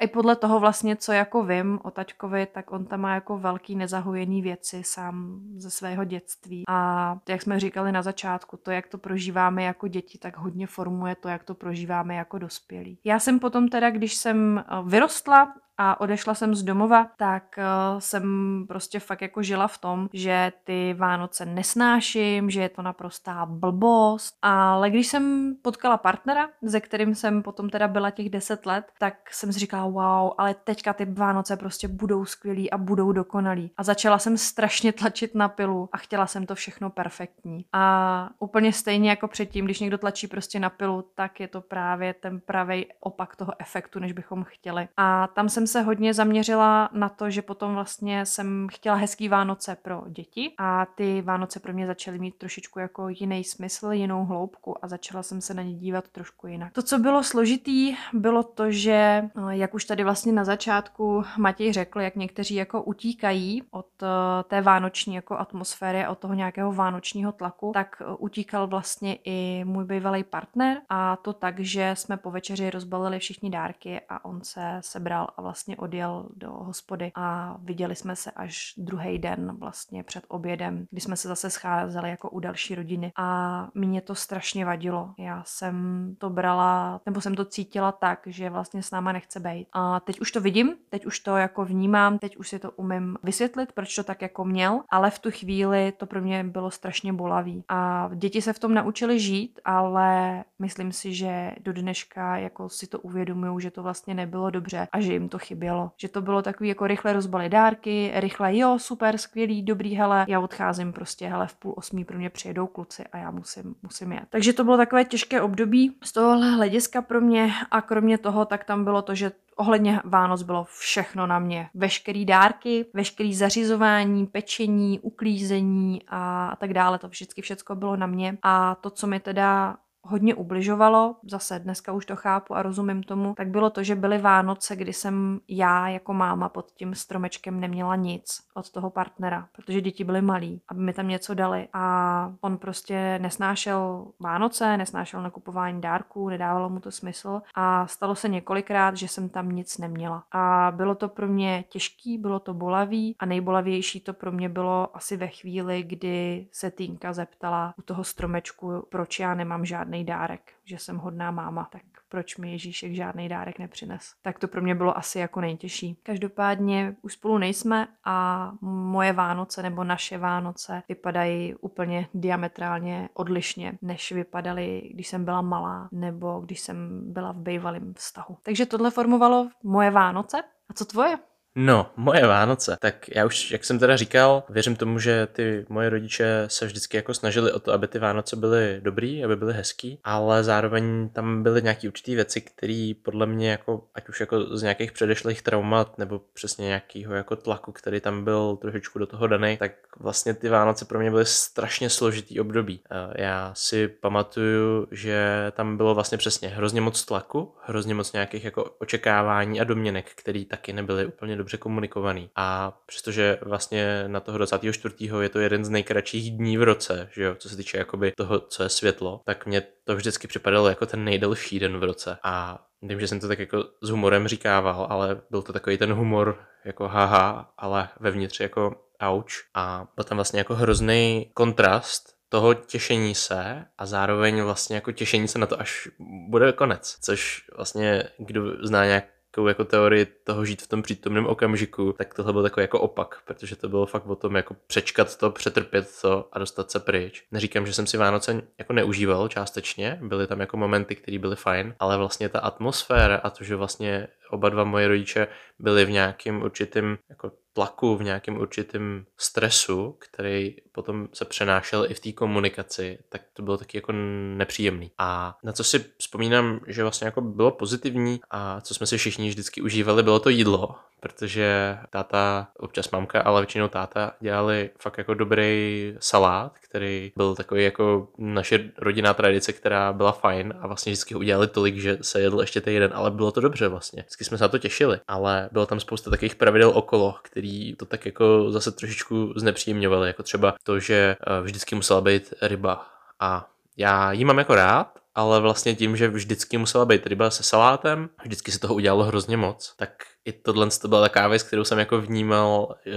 i 0.00 0.06
podle 0.06 0.36
toho 0.36 0.60
vlastně, 0.60 0.96
co 0.96 1.12
jako 1.12 1.44
vím 1.44 1.80
o 1.82 1.90
taťkovi, 1.90 2.46
tak 2.46 2.72
on 2.72 2.84
tam 2.84 3.00
má 3.00 3.14
jako 3.14 3.38
velký 3.38 3.76
nezahojený 3.76 4.42
věci 4.42 4.82
sám 4.84 5.40
ze 5.56 5.70
svého 5.70 6.04
dětství. 6.04 6.64
A 6.68 7.18
jak 7.28 7.42
jsme 7.42 7.60
říkali 7.60 7.92
na 7.92 8.02
začátku, 8.02 8.56
to, 8.56 8.70
jak 8.70 8.86
to 8.86 8.98
prožíváme 8.98 9.62
jako 9.62 9.88
děti, 9.88 10.18
tak 10.18 10.36
hodně 10.36 10.66
formuje 10.66 11.14
to, 11.14 11.28
jak 11.28 11.44
to 11.44 11.54
prožíváme 11.54 12.14
jako 12.14 12.38
dospělí. 12.38 12.98
Já 13.04 13.18
jsem 13.18 13.38
potom 13.38 13.68
teda, 13.68 13.90
když 13.90 14.14
jsem 14.14 14.58
eh, 14.58 14.64
vyrostla 14.84 15.54
a 15.78 16.00
odešla 16.00 16.34
jsem 16.34 16.54
z 16.54 16.62
domova, 16.62 17.06
tak 17.16 17.44
uh, 17.58 17.98
jsem 17.98 18.64
prostě 18.68 19.00
fakt 19.00 19.22
jako 19.22 19.42
žila 19.42 19.68
v 19.68 19.78
tom, 19.78 20.08
že 20.12 20.52
ty 20.64 20.94
Vánoce 20.98 21.46
nesnáším, 21.46 22.50
že 22.50 22.60
je 22.60 22.68
to 22.68 22.82
naprostá 22.82 23.46
blbost. 23.46 24.34
Ale 24.42 24.90
když 24.90 25.06
jsem 25.06 25.54
potkala 25.62 25.96
partnera, 25.96 26.48
ze 26.62 26.80
kterým 26.80 27.14
jsem 27.14 27.42
potom 27.42 27.70
teda 27.70 27.88
byla 27.88 28.10
těch 28.10 28.30
deset 28.30 28.66
let, 28.66 28.84
tak 28.98 29.14
jsem 29.32 29.52
si 29.52 29.58
říkala, 29.58 29.84
wow, 29.84 30.32
ale 30.38 30.54
teďka 30.54 30.92
ty 30.92 31.04
Vánoce 31.04 31.56
prostě 31.56 31.88
budou 31.88 32.24
skvělý 32.24 32.70
a 32.70 32.78
budou 32.78 33.12
dokonalý. 33.12 33.70
A 33.76 33.82
začala 33.82 34.18
jsem 34.18 34.38
strašně 34.38 34.92
tlačit 34.92 35.34
na 35.34 35.48
pilu 35.48 35.88
a 35.92 35.96
chtěla 35.96 36.26
jsem 36.26 36.46
to 36.46 36.54
všechno 36.54 36.90
perfektní. 36.90 37.64
A 37.72 38.30
úplně 38.38 38.72
stejně 38.72 39.10
jako 39.10 39.28
předtím, 39.28 39.64
když 39.64 39.80
někdo 39.80 39.98
tlačí 39.98 40.26
prostě 40.26 40.60
na 40.60 40.70
pilu, 40.70 41.04
tak 41.14 41.40
je 41.40 41.48
to 41.48 41.60
právě 41.60 42.14
ten 42.14 42.40
pravý 42.40 42.86
opak 43.00 43.36
toho 43.36 43.52
efektu, 43.58 43.98
než 43.98 44.12
bychom 44.12 44.44
chtěli. 44.44 44.88
A 44.96 45.26
tam 45.26 45.48
jsem 45.48 45.66
se 45.68 45.82
hodně 45.82 46.14
zaměřila 46.14 46.88
na 46.92 47.08
to, 47.08 47.30
že 47.30 47.42
potom 47.42 47.74
vlastně 47.74 48.26
jsem 48.26 48.66
chtěla 48.70 48.96
hezký 48.96 49.28
Vánoce 49.28 49.76
pro 49.82 50.02
děti 50.08 50.52
a 50.58 50.86
ty 50.86 51.22
Vánoce 51.22 51.60
pro 51.60 51.72
mě 51.72 51.86
začaly 51.86 52.18
mít 52.18 52.34
trošičku 52.34 52.78
jako 52.78 53.08
jiný 53.08 53.44
smysl, 53.44 53.92
jinou 53.92 54.24
hloubku 54.24 54.84
a 54.84 54.88
začala 54.88 55.22
jsem 55.22 55.40
se 55.40 55.54
na 55.54 55.62
ně 55.62 55.74
dívat 55.74 56.08
trošku 56.08 56.46
jinak. 56.46 56.72
To, 56.72 56.82
co 56.82 56.98
bylo 56.98 57.22
složitý, 57.22 57.96
bylo 58.12 58.42
to, 58.42 58.70
že 58.70 59.24
no, 59.36 59.50
jak 59.50 59.74
už 59.74 59.84
tady 59.84 60.04
vlastně 60.04 60.32
na 60.32 60.44
začátku 60.44 61.24
Matěj 61.38 61.72
řekl, 61.72 62.00
jak 62.00 62.16
někteří 62.16 62.54
jako 62.54 62.82
utíkají 62.82 63.62
od 63.70 64.02
eh, 64.02 64.06
té 64.44 64.60
vánoční 64.60 65.14
jako 65.14 65.38
atmosféry, 65.38 66.06
od 66.08 66.18
toho 66.18 66.34
nějakého 66.34 66.72
vánočního 66.72 67.32
tlaku, 67.32 67.70
tak 67.74 67.96
eh, 68.00 68.04
utíkal 68.18 68.66
vlastně 68.66 69.18
i 69.24 69.64
můj 69.64 69.84
bývalý 69.84 70.24
partner 70.24 70.80
a 70.88 71.16
to 71.16 71.32
tak, 71.32 71.60
že 71.60 71.90
jsme 71.94 72.16
po 72.16 72.30
večeři 72.30 72.70
rozbalili 72.70 73.18
všichni 73.18 73.50
dárky 73.50 74.00
a 74.08 74.24
on 74.24 74.40
se 74.42 74.78
sebral 74.80 75.28
a 75.36 75.42
vlastně 75.42 75.57
vlastně 75.58 75.76
odjel 75.76 76.28
do 76.36 76.50
hospody 76.50 77.12
a 77.14 77.56
viděli 77.62 77.96
jsme 77.96 78.16
se 78.16 78.30
až 78.30 78.74
druhý 78.76 79.18
den 79.18 79.56
vlastně 79.58 80.04
před 80.04 80.24
obědem, 80.28 80.86
kdy 80.90 81.00
jsme 81.00 81.16
se 81.16 81.28
zase 81.28 81.50
scházeli 81.50 82.10
jako 82.10 82.30
u 82.30 82.40
další 82.40 82.74
rodiny 82.74 83.12
a 83.16 83.68
mě 83.74 84.00
to 84.00 84.14
strašně 84.14 84.64
vadilo. 84.64 85.14
Já 85.18 85.42
jsem 85.46 86.14
to 86.18 86.30
brala, 86.30 87.00
nebo 87.06 87.20
jsem 87.20 87.34
to 87.34 87.44
cítila 87.44 87.92
tak, 87.92 88.20
že 88.26 88.50
vlastně 88.50 88.82
s 88.82 88.90
náma 88.90 89.12
nechce 89.12 89.40
být. 89.40 89.68
A 89.72 90.00
teď 90.00 90.20
už 90.20 90.32
to 90.32 90.40
vidím, 90.40 90.74
teď 90.90 91.06
už 91.06 91.20
to 91.20 91.36
jako 91.36 91.64
vnímám, 91.64 92.18
teď 92.18 92.36
už 92.36 92.48
si 92.48 92.58
to 92.58 92.70
umím 92.70 93.16
vysvětlit, 93.22 93.72
proč 93.72 93.94
to 93.94 94.04
tak 94.04 94.22
jako 94.22 94.44
měl, 94.44 94.80
ale 94.90 95.10
v 95.10 95.18
tu 95.18 95.30
chvíli 95.30 95.92
to 95.96 96.06
pro 96.06 96.20
mě 96.20 96.44
bylo 96.44 96.70
strašně 96.70 97.12
bolavý. 97.12 97.64
A 97.68 98.10
děti 98.14 98.42
se 98.42 98.52
v 98.52 98.58
tom 98.58 98.74
naučili 98.74 99.20
žít, 99.20 99.60
ale 99.64 100.44
myslím 100.58 100.92
si, 100.92 101.14
že 101.14 101.54
do 101.60 101.72
dneška 101.72 102.36
jako 102.36 102.68
si 102.68 102.86
to 102.86 103.00
uvědomují, 103.00 103.60
že 103.60 103.70
to 103.70 103.82
vlastně 103.82 104.14
nebylo 104.14 104.50
dobře 104.50 104.88
a 104.92 105.00
že 105.00 105.12
jim 105.12 105.28
to 105.28 105.38
chybělo. 105.48 105.90
Že 105.96 106.08
to 106.08 106.22
bylo 106.22 106.42
takový 106.42 106.68
jako 106.68 106.86
rychle 106.86 107.12
rozbaly 107.12 107.48
dárky, 107.48 108.12
rychle 108.14 108.56
jo, 108.56 108.78
super, 108.78 109.18
skvělý, 109.18 109.62
dobrý, 109.62 109.94
hele, 109.94 110.24
já 110.28 110.40
odcházím 110.40 110.92
prostě, 110.92 111.28
hele, 111.28 111.46
v 111.46 111.54
půl 111.54 111.74
osmí 111.76 112.04
pro 112.04 112.18
mě 112.18 112.30
přijedou 112.30 112.66
kluci 112.66 113.04
a 113.12 113.18
já 113.18 113.30
musím, 113.30 113.74
musím 113.82 114.12
jet. 114.12 114.24
Takže 114.30 114.52
to 114.52 114.64
bylo 114.64 114.76
takové 114.76 115.04
těžké 115.04 115.40
období 115.40 115.96
z 116.04 116.12
tohohle 116.12 116.50
hlediska 116.50 117.02
pro 117.02 117.20
mě 117.20 117.52
a 117.70 117.80
kromě 117.80 118.18
toho, 118.18 118.44
tak 118.44 118.64
tam 118.64 118.84
bylo 118.84 119.02
to, 119.02 119.14
že 119.14 119.32
ohledně 119.56 120.00
Vánoc 120.04 120.42
bylo 120.42 120.64
všechno 120.64 121.26
na 121.26 121.38
mě. 121.38 121.68
Veškerý 121.74 122.24
dárky, 122.24 122.86
veškerý 122.94 123.34
zařizování, 123.34 124.26
pečení, 124.26 125.00
uklízení 125.00 126.02
a, 126.08 126.48
a 126.48 126.56
tak 126.56 126.74
dále. 126.74 126.98
To 126.98 127.08
vždycky 127.08 127.42
všechno 127.42 127.76
bylo 127.76 127.96
na 127.96 128.06
mě. 128.06 128.38
A 128.42 128.74
to, 128.74 128.90
co 128.90 129.06
mi 129.06 129.20
teda 129.20 129.76
hodně 130.08 130.34
ubližovalo, 130.34 131.16
zase 131.22 131.58
dneska 131.58 131.92
už 131.92 132.06
to 132.06 132.16
chápu 132.16 132.54
a 132.54 132.62
rozumím 132.62 133.02
tomu, 133.02 133.34
tak 133.36 133.48
bylo 133.48 133.70
to, 133.70 133.82
že 133.82 133.94
byly 133.94 134.18
Vánoce, 134.18 134.76
kdy 134.76 134.92
jsem 134.92 135.40
já 135.48 135.88
jako 135.88 136.14
máma 136.14 136.48
pod 136.48 136.70
tím 136.70 136.94
stromečkem 136.94 137.60
neměla 137.60 137.96
nic 137.96 138.40
od 138.54 138.70
toho 138.70 138.90
partnera, 138.90 139.48
protože 139.52 139.80
děti 139.80 140.04
byly 140.04 140.22
malí, 140.22 140.60
aby 140.68 140.80
mi 140.80 140.92
tam 140.92 141.08
něco 141.08 141.34
dali 141.34 141.68
a 141.72 142.34
on 142.40 142.58
prostě 142.58 143.18
nesnášel 143.18 144.06
Vánoce, 144.20 144.76
nesnášel 144.76 145.22
nakupování 145.22 145.80
dárků, 145.80 146.28
nedávalo 146.28 146.68
mu 146.68 146.80
to 146.80 146.90
smysl 146.90 147.42
a 147.54 147.86
stalo 147.86 148.14
se 148.14 148.28
několikrát, 148.28 148.96
že 148.96 149.08
jsem 149.08 149.28
tam 149.28 149.48
nic 149.48 149.78
neměla. 149.78 150.24
A 150.32 150.72
bylo 150.76 150.94
to 150.94 151.08
pro 151.08 151.26
mě 151.26 151.64
těžký, 151.68 152.18
bylo 152.18 152.40
to 152.40 152.54
bolavý 152.54 153.16
a 153.18 153.26
nejbolavější 153.26 154.00
to 154.00 154.12
pro 154.12 154.32
mě 154.32 154.48
bylo 154.48 154.96
asi 154.96 155.16
ve 155.16 155.28
chvíli, 155.28 155.82
kdy 155.82 156.46
se 156.52 156.70
Týnka 156.70 157.12
zeptala 157.12 157.74
u 157.78 157.82
toho 157.82 158.04
stromečku, 158.04 158.86
proč 158.88 159.20
já 159.20 159.34
nemám 159.34 159.64
žádný 159.64 159.97
žádný 159.98 160.04
dárek, 160.04 160.52
že 160.64 160.78
jsem 160.78 160.96
hodná 160.98 161.30
máma, 161.30 161.68
tak 161.72 161.82
proč 162.08 162.36
mi 162.36 162.52
Ježíšek 162.52 162.94
žádný 162.94 163.28
dárek 163.28 163.58
nepřines. 163.58 164.14
Tak 164.22 164.38
to 164.38 164.48
pro 164.48 164.62
mě 164.62 164.74
bylo 164.74 164.98
asi 164.98 165.18
jako 165.18 165.40
nejtěžší. 165.40 165.98
Každopádně 166.02 166.96
už 167.02 167.12
spolu 167.12 167.38
nejsme 167.38 167.88
a 168.04 168.50
moje 168.60 169.12
Vánoce 169.12 169.62
nebo 169.62 169.84
naše 169.84 170.18
Vánoce 170.18 170.82
vypadají 170.88 171.54
úplně 171.54 172.08
diametrálně 172.14 173.08
odlišně, 173.14 173.78
než 173.82 174.12
vypadaly, 174.12 174.90
když 174.94 175.08
jsem 175.08 175.24
byla 175.24 175.42
malá 175.42 175.88
nebo 175.92 176.40
když 176.40 176.60
jsem 176.60 177.12
byla 177.12 177.32
v 177.32 177.36
bývalém 177.36 177.94
vztahu. 177.94 178.38
Takže 178.42 178.66
tohle 178.66 178.90
formovalo 178.90 179.48
moje 179.64 179.90
Vánoce. 179.90 180.42
A 180.68 180.74
co 180.74 180.84
tvoje? 180.84 181.18
No, 181.54 181.90
moje 181.96 182.26
Vánoce. 182.26 182.76
Tak 182.80 183.08
já 183.08 183.26
už, 183.26 183.50
jak 183.50 183.64
jsem 183.64 183.78
teda 183.78 183.96
říkal, 183.96 184.44
věřím 184.48 184.76
tomu, 184.76 184.98
že 184.98 185.26
ty 185.32 185.66
moje 185.68 185.90
rodiče 185.90 186.44
se 186.46 186.66
vždycky 186.66 186.96
jako 186.96 187.14
snažili 187.14 187.52
o 187.52 187.58
to, 187.58 187.72
aby 187.72 187.88
ty 187.88 187.98
Vánoce 187.98 188.36
byly 188.36 188.80
dobrý, 188.82 189.24
aby 189.24 189.36
byly 189.36 189.54
hezký, 189.54 190.00
ale 190.04 190.44
zároveň 190.44 191.08
tam 191.08 191.42
byly 191.42 191.62
nějaké 191.62 191.88
určité 191.88 192.14
věci, 192.14 192.40
které 192.40 192.92
podle 193.02 193.26
mě 193.26 193.50
jako, 193.50 193.84
ať 193.94 194.08
už 194.08 194.20
jako 194.20 194.56
z 194.56 194.62
nějakých 194.62 194.92
předešlých 194.92 195.42
traumat 195.42 195.98
nebo 195.98 196.20
přesně 196.32 196.66
nějakého 196.66 197.14
jako 197.14 197.36
tlaku, 197.36 197.72
který 197.72 198.00
tam 198.00 198.24
byl 198.24 198.56
trošičku 198.56 198.98
do 198.98 199.06
toho 199.06 199.26
daný, 199.26 199.56
tak 199.56 199.72
vlastně 200.00 200.34
ty 200.34 200.48
Vánoce 200.48 200.84
pro 200.84 200.98
mě 200.98 201.10
byly 201.10 201.26
strašně 201.26 201.90
složitý 201.90 202.40
období. 202.40 202.80
Já 203.14 203.52
si 203.54 203.88
pamatuju, 203.88 204.86
že 204.90 205.52
tam 205.56 205.76
bylo 205.76 205.94
vlastně 205.94 206.18
přesně 206.18 206.48
hrozně 206.48 206.80
moc 206.80 207.04
tlaku, 207.04 207.54
hrozně 207.62 207.94
moc 207.94 208.12
nějakých 208.12 208.44
jako 208.44 208.64
očekávání 208.78 209.60
a 209.60 209.64
domněnek, 209.64 210.10
které 210.14 210.44
taky 210.44 210.72
nebyly 210.72 211.06
úplně 211.06 211.36
dobře 211.48 211.56
komunikovaný. 211.56 212.30
A 212.36 212.78
přestože 212.86 213.38
vlastně 213.42 214.04
na 214.06 214.20
toho 214.20 214.38
24. 214.38 214.94
je 215.20 215.28
to 215.28 215.38
jeden 215.38 215.64
z 215.64 215.70
nejkratších 215.70 216.30
dní 216.30 216.58
v 216.58 216.62
roce, 216.62 217.08
že 217.12 217.22
jo, 217.22 217.34
co 217.38 217.48
se 217.48 217.56
týče 217.56 217.78
jakoby 217.78 218.12
toho, 218.16 218.40
co 218.40 218.62
je 218.62 218.68
světlo, 218.68 219.20
tak 219.24 219.46
mě 219.46 219.62
to 219.84 219.96
vždycky 219.96 220.28
připadalo 220.28 220.68
jako 220.68 220.86
ten 220.86 221.04
nejdelší 221.04 221.58
den 221.58 221.78
v 221.78 221.82
roce. 221.82 222.18
A 222.22 222.64
Vím, 222.82 223.00
že 223.00 223.08
jsem 223.08 223.20
to 223.20 223.28
tak 223.28 223.38
jako 223.38 223.64
s 223.82 223.88
humorem 223.90 224.28
říkával, 224.28 224.86
ale 224.90 225.20
byl 225.30 225.42
to 225.42 225.52
takový 225.52 225.78
ten 225.78 225.92
humor 225.92 226.38
jako 226.64 226.88
haha, 226.88 227.52
ale 227.58 227.88
vevnitř 228.00 228.40
jako 228.40 228.76
auč. 229.00 229.34
A 229.54 229.86
byl 229.96 230.04
tam 230.04 230.18
vlastně 230.18 230.40
jako 230.40 230.54
hrozný 230.54 231.30
kontrast 231.34 232.14
toho 232.28 232.54
těšení 232.54 233.14
se 233.14 233.64
a 233.78 233.86
zároveň 233.86 234.42
vlastně 234.42 234.76
jako 234.76 234.92
těšení 234.92 235.28
se 235.28 235.38
na 235.38 235.46
to, 235.46 235.60
až 235.60 235.88
bude 236.28 236.52
konec. 236.52 236.96
Což 237.00 237.44
vlastně, 237.56 238.04
kdo 238.18 238.66
zná 238.66 238.84
nějak 238.84 239.04
takovou 239.30 239.48
jako 239.48 239.64
teorii 239.64 240.04
toho 240.24 240.44
žít 240.44 240.62
v 240.62 240.66
tom 240.66 240.82
přítomném 240.82 241.26
okamžiku, 241.26 241.92
tak 241.92 242.14
tohle 242.14 242.32
byl 242.32 242.42
takový 242.42 242.64
jako 242.64 242.80
opak, 242.80 243.20
protože 243.24 243.56
to 243.56 243.68
bylo 243.68 243.86
fakt 243.86 244.06
o 244.06 244.16
tom 244.16 244.36
jako 244.36 244.56
přečkat 244.66 245.16
to, 245.16 245.30
přetrpět 245.30 245.88
to 246.02 246.28
a 246.32 246.38
dostat 246.38 246.70
se 246.70 246.80
pryč. 246.80 247.24
Neříkám, 247.32 247.66
že 247.66 247.72
jsem 247.72 247.86
si 247.86 247.96
Vánoce 247.96 248.42
jako 248.58 248.72
neužíval 248.72 249.28
částečně, 249.28 249.98
byly 250.02 250.26
tam 250.26 250.40
jako 250.40 250.56
momenty, 250.56 250.96
které 250.96 251.18
byly 251.18 251.36
fajn, 251.36 251.74
ale 251.78 251.96
vlastně 251.96 252.28
ta 252.28 252.40
atmosféra 252.40 253.16
a 253.16 253.30
to, 253.30 253.44
že 253.44 253.56
vlastně 253.56 254.08
oba 254.30 254.48
dva 254.48 254.64
moje 254.64 254.88
rodiče 254.88 255.26
byli 255.58 255.84
v 255.84 255.90
nějakém 255.90 256.42
určitém 256.42 256.98
jako 257.08 257.32
tlaku, 257.52 257.96
v 257.96 258.02
nějakém 258.02 258.36
určitém 258.36 259.04
stresu, 259.16 259.96
který 259.98 260.56
potom 260.72 261.08
se 261.12 261.24
přenášel 261.24 261.86
i 261.90 261.94
v 261.94 262.00
té 262.00 262.12
komunikaci, 262.12 262.98
tak 263.08 263.22
to 263.32 263.42
bylo 263.42 263.56
taky 263.56 263.78
jako 263.78 263.92
nepříjemný. 264.36 264.90
A 264.98 265.36
na 265.44 265.52
co 265.52 265.64
si 265.64 265.84
vzpomínám, 265.98 266.60
že 266.66 266.82
vlastně 266.82 267.04
jako 267.04 267.20
bylo 267.20 267.50
pozitivní 267.50 268.20
a 268.30 268.60
co 268.60 268.74
jsme 268.74 268.86
si 268.86 268.98
všichni 268.98 269.28
vždycky 269.28 269.62
užívali, 269.62 270.02
bylo 270.02 270.18
to 270.18 270.28
jídlo, 270.28 270.74
protože 271.00 271.78
táta, 271.90 272.48
občas 272.56 272.90
mamka, 272.90 273.20
ale 273.20 273.40
většinou 273.40 273.68
táta 273.68 274.12
dělali 274.20 274.70
fakt 274.80 274.98
jako 274.98 275.14
dobrý 275.14 275.94
salát, 276.00 276.58
který 276.58 277.12
byl 277.16 277.34
takový 277.34 277.64
jako 277.64 278.08
naše 278.18 278.70
rodinná 278.78 279.14
tradice, 279.14 279.52
která 279.52 279.92
byla 279.92 280.12
fajn 280.12 280.54
a 280.60 280.66
vlastně 280.66 280.92
vždycky 280.92 281.14
udělali 281.14 281.46
tolik, 281.46 281.76
že 281.76 281.98
se 282.00 282.20
jedl 282.20 282.40
ještě 282.40 282.60
ten 282.60 282.74
jeden, 282.74 282.90
ale 282.94 283.10
bylo 283.10 283.32
to 283.32 283.40
dobře 283.40 283.68
vlastně. 283.68 284.02
Vždycky 284.02 284.24
jsme 284.24 284.38
se 284.38 284.44
na 284.44 284.48
to 284.48 284.58
těšili, 284.58 285.00
ale 285.08 285.47
bylo 285.52 285.66
tam 285.66 285.80
spousta 285.80 286.10
takových 286.10 286.34
pravidel 286.34 286.70
okolo, 286.74 287.14
který 287.22 287.74
to 287.74 287.84
tak 287.84 288.06
jako 288.06 288.50
zase 288.50 288.72
trošičku 288.72 289.32
znepříjemňovaly, 289.36 290.08
jako 290.08 290.22
třeba 290.22 290.54
to, 290.62 290.80
že 290.80 291.16
eh, 291.20 291.42
vždycky 291.42 291.74
musela 291.74 292.00
být 292.00 292.34
ryba 292.42 292.86
a 293.20 293.48
já 293.76 294.12
ji 294.12 294.24
mám 294.24 294.38
jako 294.38 294.54
rád, 294.54 294.98
ale 295.14 295.40
vlastně 295.40 295.74
tím, 295.74 295.96
že 295.96 296.08
vždycky 296.08 296.58
musela 296.58 296.84
být 296.84 297.06
ryba 297.06 297.30
se 297.30 297.42
salátem, 297.42 298.08
vždycky 298.22 298.52
se 298.52 298.58
toho 298.58 298.74
udělalo 298.74 299.04
hrozně 299.04 299.36
moc, 299.36 299.74
tak 299.76 299.90
i 300.24 300.32
tohle 300.32 300.68
to 300.82 300.88
byla 300.88 301.00
taková 301.00 301.28
věc, 301.28 301.42
kterou 301.42 301.64
jsem 301.64 301.78
jako 301.78 302.00
vnímal 302.00 302.68
uh, 302.68 302.94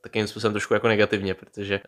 takým 0.00 0.26
způsobem 0.26 0.52
trošku 0.52 0.74
jako 0.74 0.88
negativně, 0.88 1.34
protože 1.34 1.80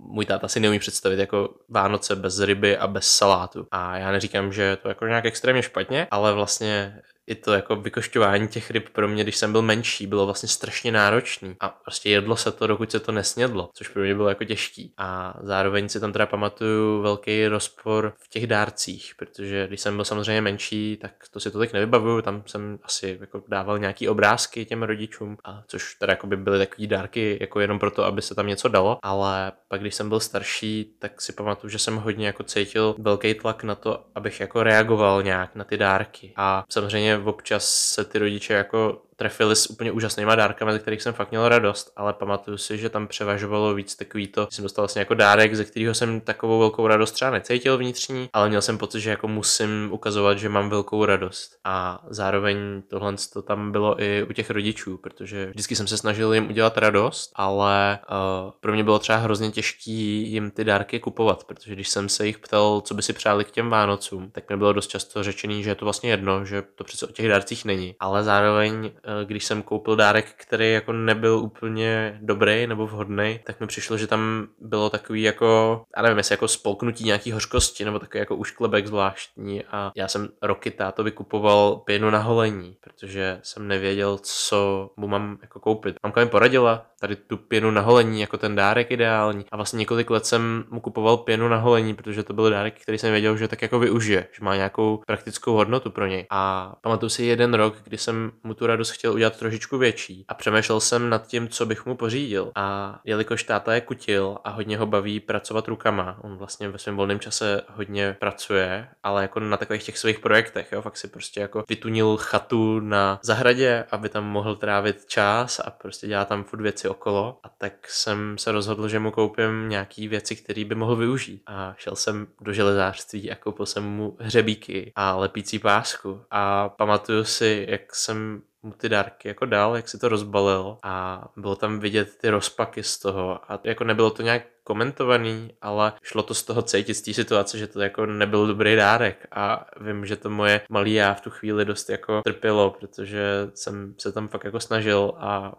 můj 0.00 0.26
táta 0.26 0.48
si 0.48 0.60
neumí 0.60 0.78
představit 0.78 1.18
jako 1.18 1.54
Vánoce 1.68 2.16
bez 2.16 2.40
ryby 2.40 2.76
a 2.76 2.86
bez 2.86 3.06
salátu. 3.06 3.66
A 3.70 3.96
já 3.98 4.12
neříkám, 4.12 4.52
že 4.52 4.62
je 4.62 4.76
to 4.76 4.88
jako 4.88 5.06
nějak 5.06 5.24
extrémně 5.24 5.62
špatně, 5.62 6.06
ale 6.10 6.32
vlastně 6.32 7.02
i 7.26 7.34
to 7.34 7.52
jako 7.52 7.76
vykošťování 7.76 8.48
těch 8.48 8.70
ryb 8.70 8.88
pro 8.88 9.08
mě, 9.08 9.22
když 9.22 9.36
jsem 9.36 9.52
byl 9.52 9.62
menší, 9.62 10.06
bylo 10.06 10.24
vlastně 10.26 10.48
strašně 10.48 10.92
náročný 10.92 11.56
a 11.60 11.68
prostě 11.68 12.10
jedlo 12.10 12.36
se 12.36 12.52
to, 12.52 12.66
dokud 12.66 12.90
se 12.90 13.00
to 13.00 13.12
nesnědlo, 13.12 13.70
což 13.74 13.88
pro 13.88 14.02
mě 14.02 14.14
bylo 14.14 14.28
jako 14.28 14.44
těžký. 14.44 14.94
A 14.98 15.34
zároveň 15.42 15.88
si 15.88 16.00
tam 16.00 16.12
teda 16.12 16.26
pamatuju 16.26 17.02
velký 17.02 17.46
rozpor 17.46 18.14
v 18.18 18.28
těch 18.28 18.46
dárcích, 18.46 19.12
protože 19.18 19.66
když 19.66 19.80
jsem 19.80 19.96
byl 19.96 20.04
samozřejmě 20.04 20.40
menší, 20.40 20.98
tak 21.00 21.12
to 21.30 21.40
si 21.40 21.50
to 21.50 21.58
tak 21.58 21.72
nevybavuju, 21.72 22.22
tam 22.22 22.42
jsem 22.46 22.78
asi 22.82 23.18
jako 23.20 23.42
dával 23.48 23.78
nějaký 23.78 24.08
obrázky 24.08 24.64
těm 24.64 24.82
rodičům, 24.82 25.36
a 25.44 25.62
což 25.66 25.94
teda 25.94 26.12
jako 26.12 26.26
by 26.26 26.36
byly 26.36 26.58
takové 26.58 26.86
dárky 26.86 27.38
jako 27.40 27.60
jenom 27.60 27.78
proto, 27.78 28.04
aby 28.04 28.22
se 28.22 28.34
tam 28.34 28.46
něco 28.46 28.68
dalo, 28.68 28.98
ale 29.02 29.52
pak 29.68 29.80
když 29.80 29.94
jsem 29.94 30.08
byl 30.08 30.20
starší, 30.20 30.96
tak 30.98 31.20
si 31.20 31.32
pamatuju, 31.32 31.70
že 31.70 31.78
jsem 31.78 31.96
hodně 31.96 32.26
jako 32.26 32.42
cítil 32.42 32.94
velký 32.98 33.34
tlak 33.34 33.64
na 33.64 33.74
to, 33.74 34.04
abych 34.14 34.40
jako 34.40 34.62
reagoval 34.62 35.22
nějak 35.22 35.54
na 35.54 35.64
ty 35.64 35.76
dárky. 35.76 36.32
A 36.36 36.64
samozřejmě 36.70 37.13
občas 37.18 37.92
se 37.94 38.04
ty 38.04 38.18
rodiče 38.18 38.54
jako 38.54 39.02
trefili 39.16 39.56
s 39.56 39.70
úplně 39.70 39.92
úžasnýma 39.92 40.34
dárkami, 40.34 40.72
ze 40.72 40.78
kterých 40.78 41.02
jsem 41.02 41.14
fakt 41.14 41.30
měl 41.30 41.48
radost, 41.48 41.92
ale 41.96 42.12
pamatuju 42.12 42.56
si, 42.56 42.78
že 42.78 42.88
tam 42.88 43.06
převažovalo 43.06 43.74
víc 43.74 43.96
takový 43.96 44.26
to, 44.26 44.48
jsem 44.50 44.62
dostal 44.62 44.82
vlastně 44.82 45.00
jako 45.00 45.14
dárek, 45.14 45.54
ze 45.54 45.64
kterého 45.64 45.94
jsem 45.94 46.20
takovou 46.20 46.58
velkou 46.58 46.86
radost 46.86 47.12
třeba 47.12 47.30
necítil 47.30 47.78
vnitřní, 47.78 48.28
ale 48.32 48.48
měl 48.48 48.62
jsem 48.62 48.78
pocit, 48.78 49.00
že 49.00 49.10
jako 49.10 49.28
musím 49.28 49.88
ukazovat, 49.92 50.38
že 50.38 50.48
mám 50.48 50.68
velkou 50.70 51.04
radost. 51.04 51.56
A 51.64 52.04
zároveň 52.08 52.82
tohle 52.88 53.14
to 53.32 53.42
tam 53.42 53.72
bylo 53.72 54.02
i 54.02 54.26
u 54.30 54.32
těch 54.32 54.50
rodičů, 54.50 54.98
protože 54.98 55.46
vždycky 55.46 55.76
jsem 55.76 55.86
se 55.86 55.98
snažil 55.98 56.34
jim 56.34 56.48
udělat 56.48 56.78
radost, 56.78 57.32
ale 57.34 57.98
uh, 58.10 58.50
pro 58.60 58.72
mě 58.72 58.84
bylo 58.84 58.98
třeba 58.98 59.18
hrozně 59.18 59.50
těžký 59.50 60.32
jim 60.32 60.50
ty 60.50 60.64
dárky 60.64 61.00
kupovat, 61.00 61.44
protože 61.44 61.72
když 61.72 61.88
jsem 61.88 62.08
se 62.08 62.26
jich 62.26 62.38
ptal, 62.38 62.80
co 62.80 62.94
by 62.94 63.02
si 63.02 63.12
přáli 63.12 63.44
k 63.44 63.50
těm 63.50 63.70
Vánocům, 63.70 64.30
tak 64.30 64.50
mi 64.50 64.56
bylo 64.56 64.72
dost 64.72 64.86
často 64.86 65.22
řečený, 65.22 65.62
že 65.62 65.70
je 65.70 65.74
to 65.74 65.84
vlastně 65.84 66.10
jedno, 66.10 66.44
že 66.44 66.62
to 66.74 66.84
přece 66.84 67.06
o 67.06 67.12
těch 67.12 67.28
dárcích 67.28 67.64
není. 67.64 67.94
Ale 68.00 68.24
zároveň 68.24 68.90
když 69.24 69.44
jsem 69.44 69.62
koupil 69.62 69.96
dárek, 69.96 70.26
který 70.36 70.72
jako 70.72 70.92
nebyl 70.92 71.38
úplně 71.38 72.18
dobrý 72.22 72.66
nebo 72.66 72.86
vhodný, 72.86 73.40
tak 73.44 73.60
mi 73.60 73.66
přišlo, 73.66 73.96
že 73.96 74.06
tam 74.06 74.46
bylo 74.60 74.90
takový 74.90 75.22
jako, 75.22 75.82
já 75.96 76.02
nevím, 76.02 76.18
jestli 76.18 76.32
jako 76.32 76.48
spolknutí 76.48 77.04
nějaký 77.04 77.32
hořkosti 77.32 77.84
nebo 77.84 77.98
takový 77.98 78.18
jako 78.18 78.36
ušklebek 78.36 78.86
zvláštní 78.86 79.64
a 79.64 79.92
já 79.96 80.08
jsem 80.08 80.28
roky 80.42 80.70
táto 80.70 81.04
vykupoval 81.04 81.76
pěnu 81.76 82.10
na 82.10 82.18
holení, 82.18 82.76
protože 82.80 83.40
jsem 83.42 83.68
nevěděl, 83.68 84.18
co 84.22 84.90
mu 84.96 85.08
mám 85.08 85.38
jako 85.42 85.60
koupit. 85.60 85.96
Mamka 86.02 86.20
mi 86.20 86.30
poradila, 86.30 86.86
tady 87.00 87.16
tu 87.16 87.36
pěnu 87.36 87.70
na 87.70 87.80
holení 87.80 88.20
jako 88.20 88.36
ten 88.36 88.54
dárek 88.54 88.90
ideální 88.90 89.44
a 89.52 89.56
vlastně 89.56 89.78
několik 89.78 90.10
let 90.10 90.26
jsem 90.26 90.64
mu 90.70 90.80
kupoval 90.80 91.16
pěnu 91.16 91.48
na 91.48 91.56
holení, 91.56 91.94
protože 91.94 92.22
to 92.22 92.32
byl 92.32 92.50
dárek, 92.50 92.80
který 92.82 92.98
jsem 92.98 93.10
věděl, 93.10 93.36
že 93.36 93.48
tak 93.48 93.62
jako 93.62 93.78
využije, 93.78 94.26
že 94.32 94.44
má 94.44 94.56
nějakou 94.56 95.02
praktickou 95.06 95.52
hodnotu 95.52 95.90
pro 95.90 96.06
něj. 96.06 96.26
A 96.30 96.74
pamatuju 96.80 97.10
si 97.10 97.24
jeden 97.24 97.54
rok, 97.54 97.74
kdy 97.84 97.98
jsem 97.98 98.32
mu 98.44 98.54
tu 98.54 98.66
radost 98.66 98.93
chtěl 98.94 99.12
udělat 99.12 99.38
trošičku 99.38 99.78
větší 99.78 100.24
a 100.28 100.34
přemýšlel 100.34 100.80
jsem 100.80 101.10
nad 101.10 101.26
tím, 101.26 101.48
co 101.48 101.66
bych 101.66 101.86
mu 101.86 101.96
pořídil. 101.96 102.52
A 102.54 103.00
jelikož 103.04 103.42
táta 103.42 103.74
je 103.74 103.80
kutil 103.80 104.38
a 104.44 104.50
hodně 104.50 104.78
ho 104.78 104.86
baví 104.86 105.20
pracovat 105.20 105.68
rukama, 105.68 106.18
on 106.22 106.36
vlastně 106.36 106.68
ve 106.68 106.78
svém 106.78 106.96
volném 106.96 107.20
čase 107.20 107.62
hodně 107.74 108.16
pracuje, 108.20 108.88
ale 109.02 109.22
jako 109.22 109.40
na 109.40 109.56
takových 109.56 109.84
těch 109.84 109.98
svých 109.98 110.18
projektech, 110.18 110.72
jo, 110.72 110.82
fakt 110.82 110.96
si 110.96 111.08
prostě 111.08 111.40
jako 111.40 111.64
vytunil 111.68 112.16
chatu 112.16 112.80
na 112.80 113.18
zahradě, 113.22 113.84
aby 113.90 114.08
tam 114.08 114.24
mohl 114.24 114.56
trávit 114.56 115.06
čas 115.06 115.60
a 115.64 115.70
prostě 115.70 116.06
dělá 116.06 116.24
tam 116.24 116.44
furt 116.44 116.60
věci 116.60 116.88
okolo. 116.88 117.38
A 117.42 117.48
tak 117.48 117.88
jsem 117.88 118.38
se 118.38 118.52
rozhodl, 118.52 118.88
že 118.88 118.98
mu 118.98 119.10
koupím 119.10 119.68
nějaký 119.68 120.08
věci, 120.08 120.36
které 120.36 120.64
by 120.64 120.74
mohl 120.74 120.96
využít. 120.96 121.42
A 121.46 121.74
šel 121.78 121.96
jsem 121.96 122.26
do 122.40 122.52
železářství 122.52 123.30
a 123.30 123.34
koupil 123.34 123.66
jsem 123.66 123.84
mu 123.84 124.16
hřebíky 124.20 124.92
a 124.96 125.16
lepící 125.16 125.58
pásku. 125.58 126.20
A 126.30 126.68
pamatuju 126.68 127.24
si, 127.24 127.66
jak 127.68 127.94
jsem 127.94 128.42
mu 128.64 128.72
ty 128.72 128.88
dárky 128.88 129.28
jako 129.28 129.46
dal, 129.46 129.76
jak 129.76 129.88
si 129.88 129.98
to 129.98 130.08
rozbalil 130.08 130.78
a 130.82 131.24
bylo 131.36 131.56
tam 131.56 131.78
vidět 131.78 132.18
ty 132.20 132.30
rozpaky 132.30 132.82
z 132.82 132.98
toho 132.98 133.52
a 133.52 133.60
jako 133.64 133.84
nebylo 133.84 134.10
to 134.10 134.22
nějak 134.22 134.42
komentovaný, 134.64 135.50
ale 135.62 135.92
šlo 136.02 136.22
to 136.22 136.34
z 136.34 136.42
toho 136.42 136.62
cítit 136.62 136.94
z 136.94 137.02
té 137.02 137.14
situace, 137.14 137.58
že 137.58 137.66
to 137.66 137.80
jako 137.80 138.06
nebyl 138.06 138.46
dobrý 138.46 138.76
dárek. 138.76 139.26
A 139.32 139.66
vím, 139.80 140.06
že 140.06 140.16
to 140.16 140.30
moje 140.30 140.60
malý 140.68 140.94
já 140.94 141.14
v 141.14 141.20
tu 141.20 141.30
chvíli 141.30 141.64
dost 141.64 141.90
jako 141.90 142.22
trpělo, 142.22 142.70
protože 142.70 143.50
jsem 143.54 143.94
se 143.98 144.12
tam 144.12 144.28
fakt 144.28 144.44
jako 144.44 144.60
snažil 144.60 145.12
a 145.16 145.52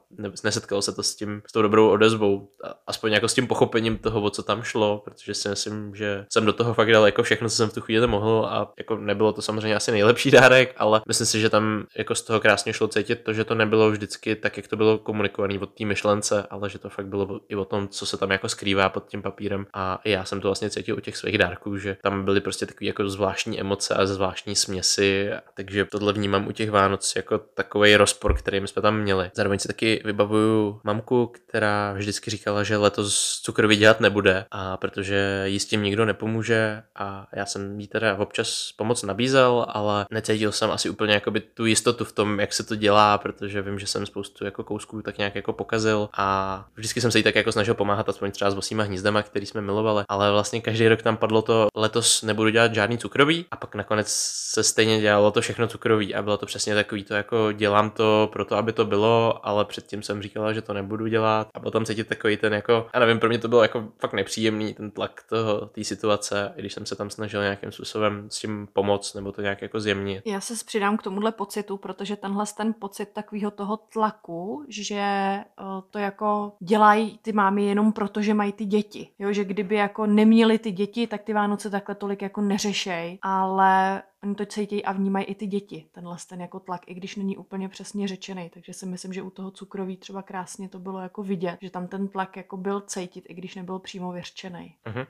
nesetkal 0.44 0.82
se 0.82 0.92
to 0.92 1.04
s 1.04 1.16
tím, 1.16 1.42
s 1.48 1.52
tou 1.52 1.62
dobrou 1.62 1.90
odezvou, 1.90 2.50
aspoň 2.88 3.12
jako 3.12 3.28
s 3.28 3.34
tím 3.34 3.48
pochopením 3.48 3.98
toho, 3.98 4.22
o 4.22 4.30
co 4.30 4.44
tam 4.44 4.64
šlo, 4.64 5.02
protože 5.06 5.34
si 5.34 5.50
myslím, 5.50 5.96
že 5.96 6.26
jsem 6.34 6.46
do 6.46 6.54
toho 6.54 6.74
fakt 6.74 6.92
dal 6.92 7.06
jako 7.06 7.24
všechno, 7.24 7.50
co 7.50 7.56
jsem 7.56 7.70
v 7.70 7.74
tu 7.74 7.82
chvíli 7.82 8.08
mohl 8.08 8.48
a 8.50 8.74
jako 8.78 8.98
nebylo 8.98 9.34
to 9.34 9.42
samozřejmě 9.42 9.76
asi 9.76 9.92
nejlepší 9.92 10.32
dárek, 10.32 10.74
ale 10.78 11.02
myslím 11.08 11.28
si, 11.28 11.40
že 11.40 11.50
tam 11.50 11.86
jako 11.98 12.16
z 12.16 12.22
toho 12.22 12.40
krásně 12.40 12.74
šlo 12.74 12.88
cítit 12.88 13.16
to, 13.16 13.34
že 13.34 13.44
to 13.44 13.56
nebylo 13.56 13.92
vždycky 13.92 14.36
tak, 14.36 14.58
jak 14.58 14.68
to 14.68 14.76
bylo 14.76 14.98
komunikované 14.98 15.60
od 15.60 15.74
té 15.74 15.86
myšlence, 15.86 16.48
ale 16.50 16.70
že 16.70 16.80
to 16.80 16.90
fakt 16.90 17.08
bylo 17.08 17.40
i 17.50 17.56
o 17.56 17.66
tom, 17.66 17.88
co 17.88 18.06
se 18.06 18.18
tam 18.18 18.32
jako 18.32 18.50
skrývá 18.50 18.90
pod 18.96 19.08
tím 19.08 19.22
papírem 19.22 19.68
a 19.74 20.02
já 20.06 20.26
jsem 20.26 20.42
to 20.42 20.48
vlastně 20.48 20.70
cítil 20.70 20.98
u 20.98 21.00
těch 21.00 21.18
svých 21.18 21.38
dárků, 21.38 21.78
že 21.78 21.98
tam 22.02 22.26
byly 22.26 22.42
prostě 22.42 22.66
takové 22.66 22.88
jako 22.88 23.10
zvláštní 23.10 23.60
emoce 23.60 23.94
a 23.94 24.06
zvláštní 24.06 24.56
směsi, 24.56 25.30
takže 25.54 25.86
tohle 25.86 26.14
vnímám 26.14 26.48
u 26.48 26.52
těch 26.52 26.72
Vánoc 26.72 27.14
jako 27.16 27.38
takový 27.38 27.96
rozpor, 27.96 28.38
který 28.38 28.60
my 28.60 28.68
jsme 28.68 28.82
tam 28.82 29.00
měli. 29.00 29.32
Zároveň 29.34 29.60
si 29.60 29.68
taky 29.68 30.02
vybavuju 30.06 30.82
mamku, 30.84 31.28
která 31.28 31.94
vždycky 31.94 32.32
říkala, 32.32 32.64
že 32.64 32.78
letos 32.78 33.42
cukroví 33.44 33.76
dělat 33.76 34.00
nebude 34.00 34.46
a 34.52 34.78
protože 34.78 35.44
jí 35.46 35.60
s 35.60 35.66
tím 35.66 35.84
nikdo 35.84 36.06
nepomůže 36.06 36.84
a 36.96 37.28
já 37.34 37.46
jsem 37.46 37.80
jí 37.80 37.88
teda 37.88 38.16
občas 38.18 38.72
pomoc 38.78 39.04
nabízel, 39.04 39.66
ale 39.70 40.06
necítil 40.12 40.52
jsem 40.52 40.72
asi 40.72 40.90
úplně 40.90 41.14
jakoby 41.14 41.40
tu 41.40 41.66
jistotu 41.66 42.06
v 42.06 42.12
tom, 42.12 42.40
jak 42.40 42.54
se 42.54 42.64
to 42.64 42.76
dělá, 42.76 43.18
protože 43.18 43.62
vím, 43.62 43.80
že 43.80 43.88
jsem 43.88 44.06
spoustu 44.06 44.46
jako 44.46 44.64
kousků 44.64 45.02
tak 45.02 45.18
nějak 45.18 45.36
jako 45.36 45.54
pokazil 45.54 46.10
a 46.18 46.66
vždycky 46.76 47.02
jsem 47.02 47.12
se 47.12 47.20
jí 47.20 47.24
tak 47.24 47.36
jako 47.36 47.52
snažil 47.52 47.74
pomáhat 47.74 48.10
aspoň 48.10 48.32
třeba 48.32 48.52
s 48.52 48.54
vosíma 48.54 48.85
hnízdama, 48.86 49.24
který 49.24 49.46
jsme 49.46 49.62
milovali, 49.62 50.04
ale 50.10 50.32
vlastně 50.32 50.62
každý 50.62 50.88
rok 50.88 51.02
tam 51.02 51.18
padlo 51.18 51.42
to, 51.42 51.68
letos 51.76 52.24
nebudu 52.24 52.50
dělat 52.50 52.74
žádný 52.74 52.98
cukrový 52.98 53.46
a 53.52 53.56
pak 53.56 53.76
nakonec 53.76 54.08
se 54.56 54.64
stejně 54.64 55.02
dělalo 55.02 55.32
to 55.32 55.42
všechno 55.42 55.68
cukrový 55.68 56.16
a 56.16 56.22
bylo 56.22 56.38
to 56.38 56.46
přesně 56.46 56.76
takový 56.76 57.04
to 57.04 57.14
jako 57.14 57.52
dělám 57.52 57.90
to 57.90 58.30
proto, 58.34 58.56
aby 58.56 58.74
to 58.74 58.86
bylo, 58.86 59.48
ale 59.48 59.66
předtím 59.66 60.04
jsem 60.04 60.22
říkala, 60.22 60.54
že 60.54 60.62
to 60.62 60.74
nebudu 60.74 61.08
dělat 61.08 61.48
a 61.54 61.60
potom 61.60 61.86
cítit 61.86 62.08
takový 62.08 62.38
ten 62.38 62.54
jako, 62.54 62.88
já 62.94 63.00
nevím, 63.00 63.20
pro 63.20 63.30
mě 63.30 63.40
to 63.40 63.48
bylo 63.48 63.62
jako 63.62 63.88
fakt 64.00 64.14
nepříjemný 64.14 64.74
ten 64.74 64.92
tlak 64.92 65.24
toho, 65.30 65.66
té 65.66 65.84
situace, 65.84 66.54
i 66.56 66.60
když 66.60 66.74
jsem 66.74 66.86
se 66.86 66.96
tam 66.96 67.10
snažil 67.10 67.42
nějakým 67.42 67.72
způsobem 67.72 68.28
s 68.30 68.40
tím 68.40 68.68
pomoct 68.74 69.14
nebo 69.14 69.32
to 69.32 69.42
nějak 69.42 69.62
jako 69.62 69.80
zjemnit. 69.80 70.22
Já 70.26 70.42
se 70.42 70.54
přidám 70.66 70.98
k 70.98 71.04
tomuhle 71.04 71.32
pocitu, 71.32 71.78
protože 71.78 72.16
tenhle 72.16 72.46
ten 72.58 72.74
pocit 72.80 73.10
takového 73.14 73.52
toho 73.52 73.78
tlaku, 73.78 74.66
že 74.70 74.96
eh, 74.96 75.46
to 75.90 76.00
jako 76.00 76.54
dělají 76.60 77.20
ty 77.22 77.34
mámy 77.34 77.66
jenom 77.66 77.94
proto, 77.94 78.22
že 78.22 78.34
mají 78.34 78.52
ty 78.52 78.66
děti. 78.66 78.75
Jo, 79.20 79.34
že 79.34 79.44
kdyby 79.44 79.76
jako 79.76 80.06
neměli 80.06 80.60
ty 80.60 80.72
děti, 80.72 81.08
tak 81.08 81.24
ty 81.24 81.34
Vánoce 81.34 81.70
takhle 81.70 81.96
tolik 81.96 82.22
jako 82.22 82.42
neřešej, 82.42 83.20
ale 83.22 84.04
oni 84.24 84.36
to 84.36 84.46
cítí 84.46 84.86
a 84.86 84.92
vnímají 84.92 85.26
i 85.26 85.36
ty 85.36 85.48
děti, 85.48 85.90
tenhle 85.92 86.18
ten 86.30 86.42
jako 86.42 86.60
tlak, 86.60 86.82
i 86.88 86.94
když 86.94 87.16
není 87.16 87.38
úplně 87.38 87.70
přesně 87.70 88.08
řečený. 88.08 88.50
Takže 88.54 88.74
si 88.74 88.86
myslím, 88.86 89.14
že 89.14 89.22
u 89.22 89.30
toho 89.30 89.52
cukroví 89.52 89.98
třeba 89.98 90.22
krásně 90.22 90.70
to 90.70 90.80
bylo 90.80 91.00
jako 91.00 91.24
vidět, 91.24 91.58
že 91.62 91.70
tam 91.70 91.88
ten 91.88 92.08
tlak 92.08 92.38
jako 92.38 92.58
byl 92.58 92.82
cítit, 92.82 93.26
i 93.30 93.34
když 93.34 93.56
nebyl 93.56 93.80
přímo 93.80 94.12
vyřčený. 94.12 94.76
Uh-huh. 94.86 95.08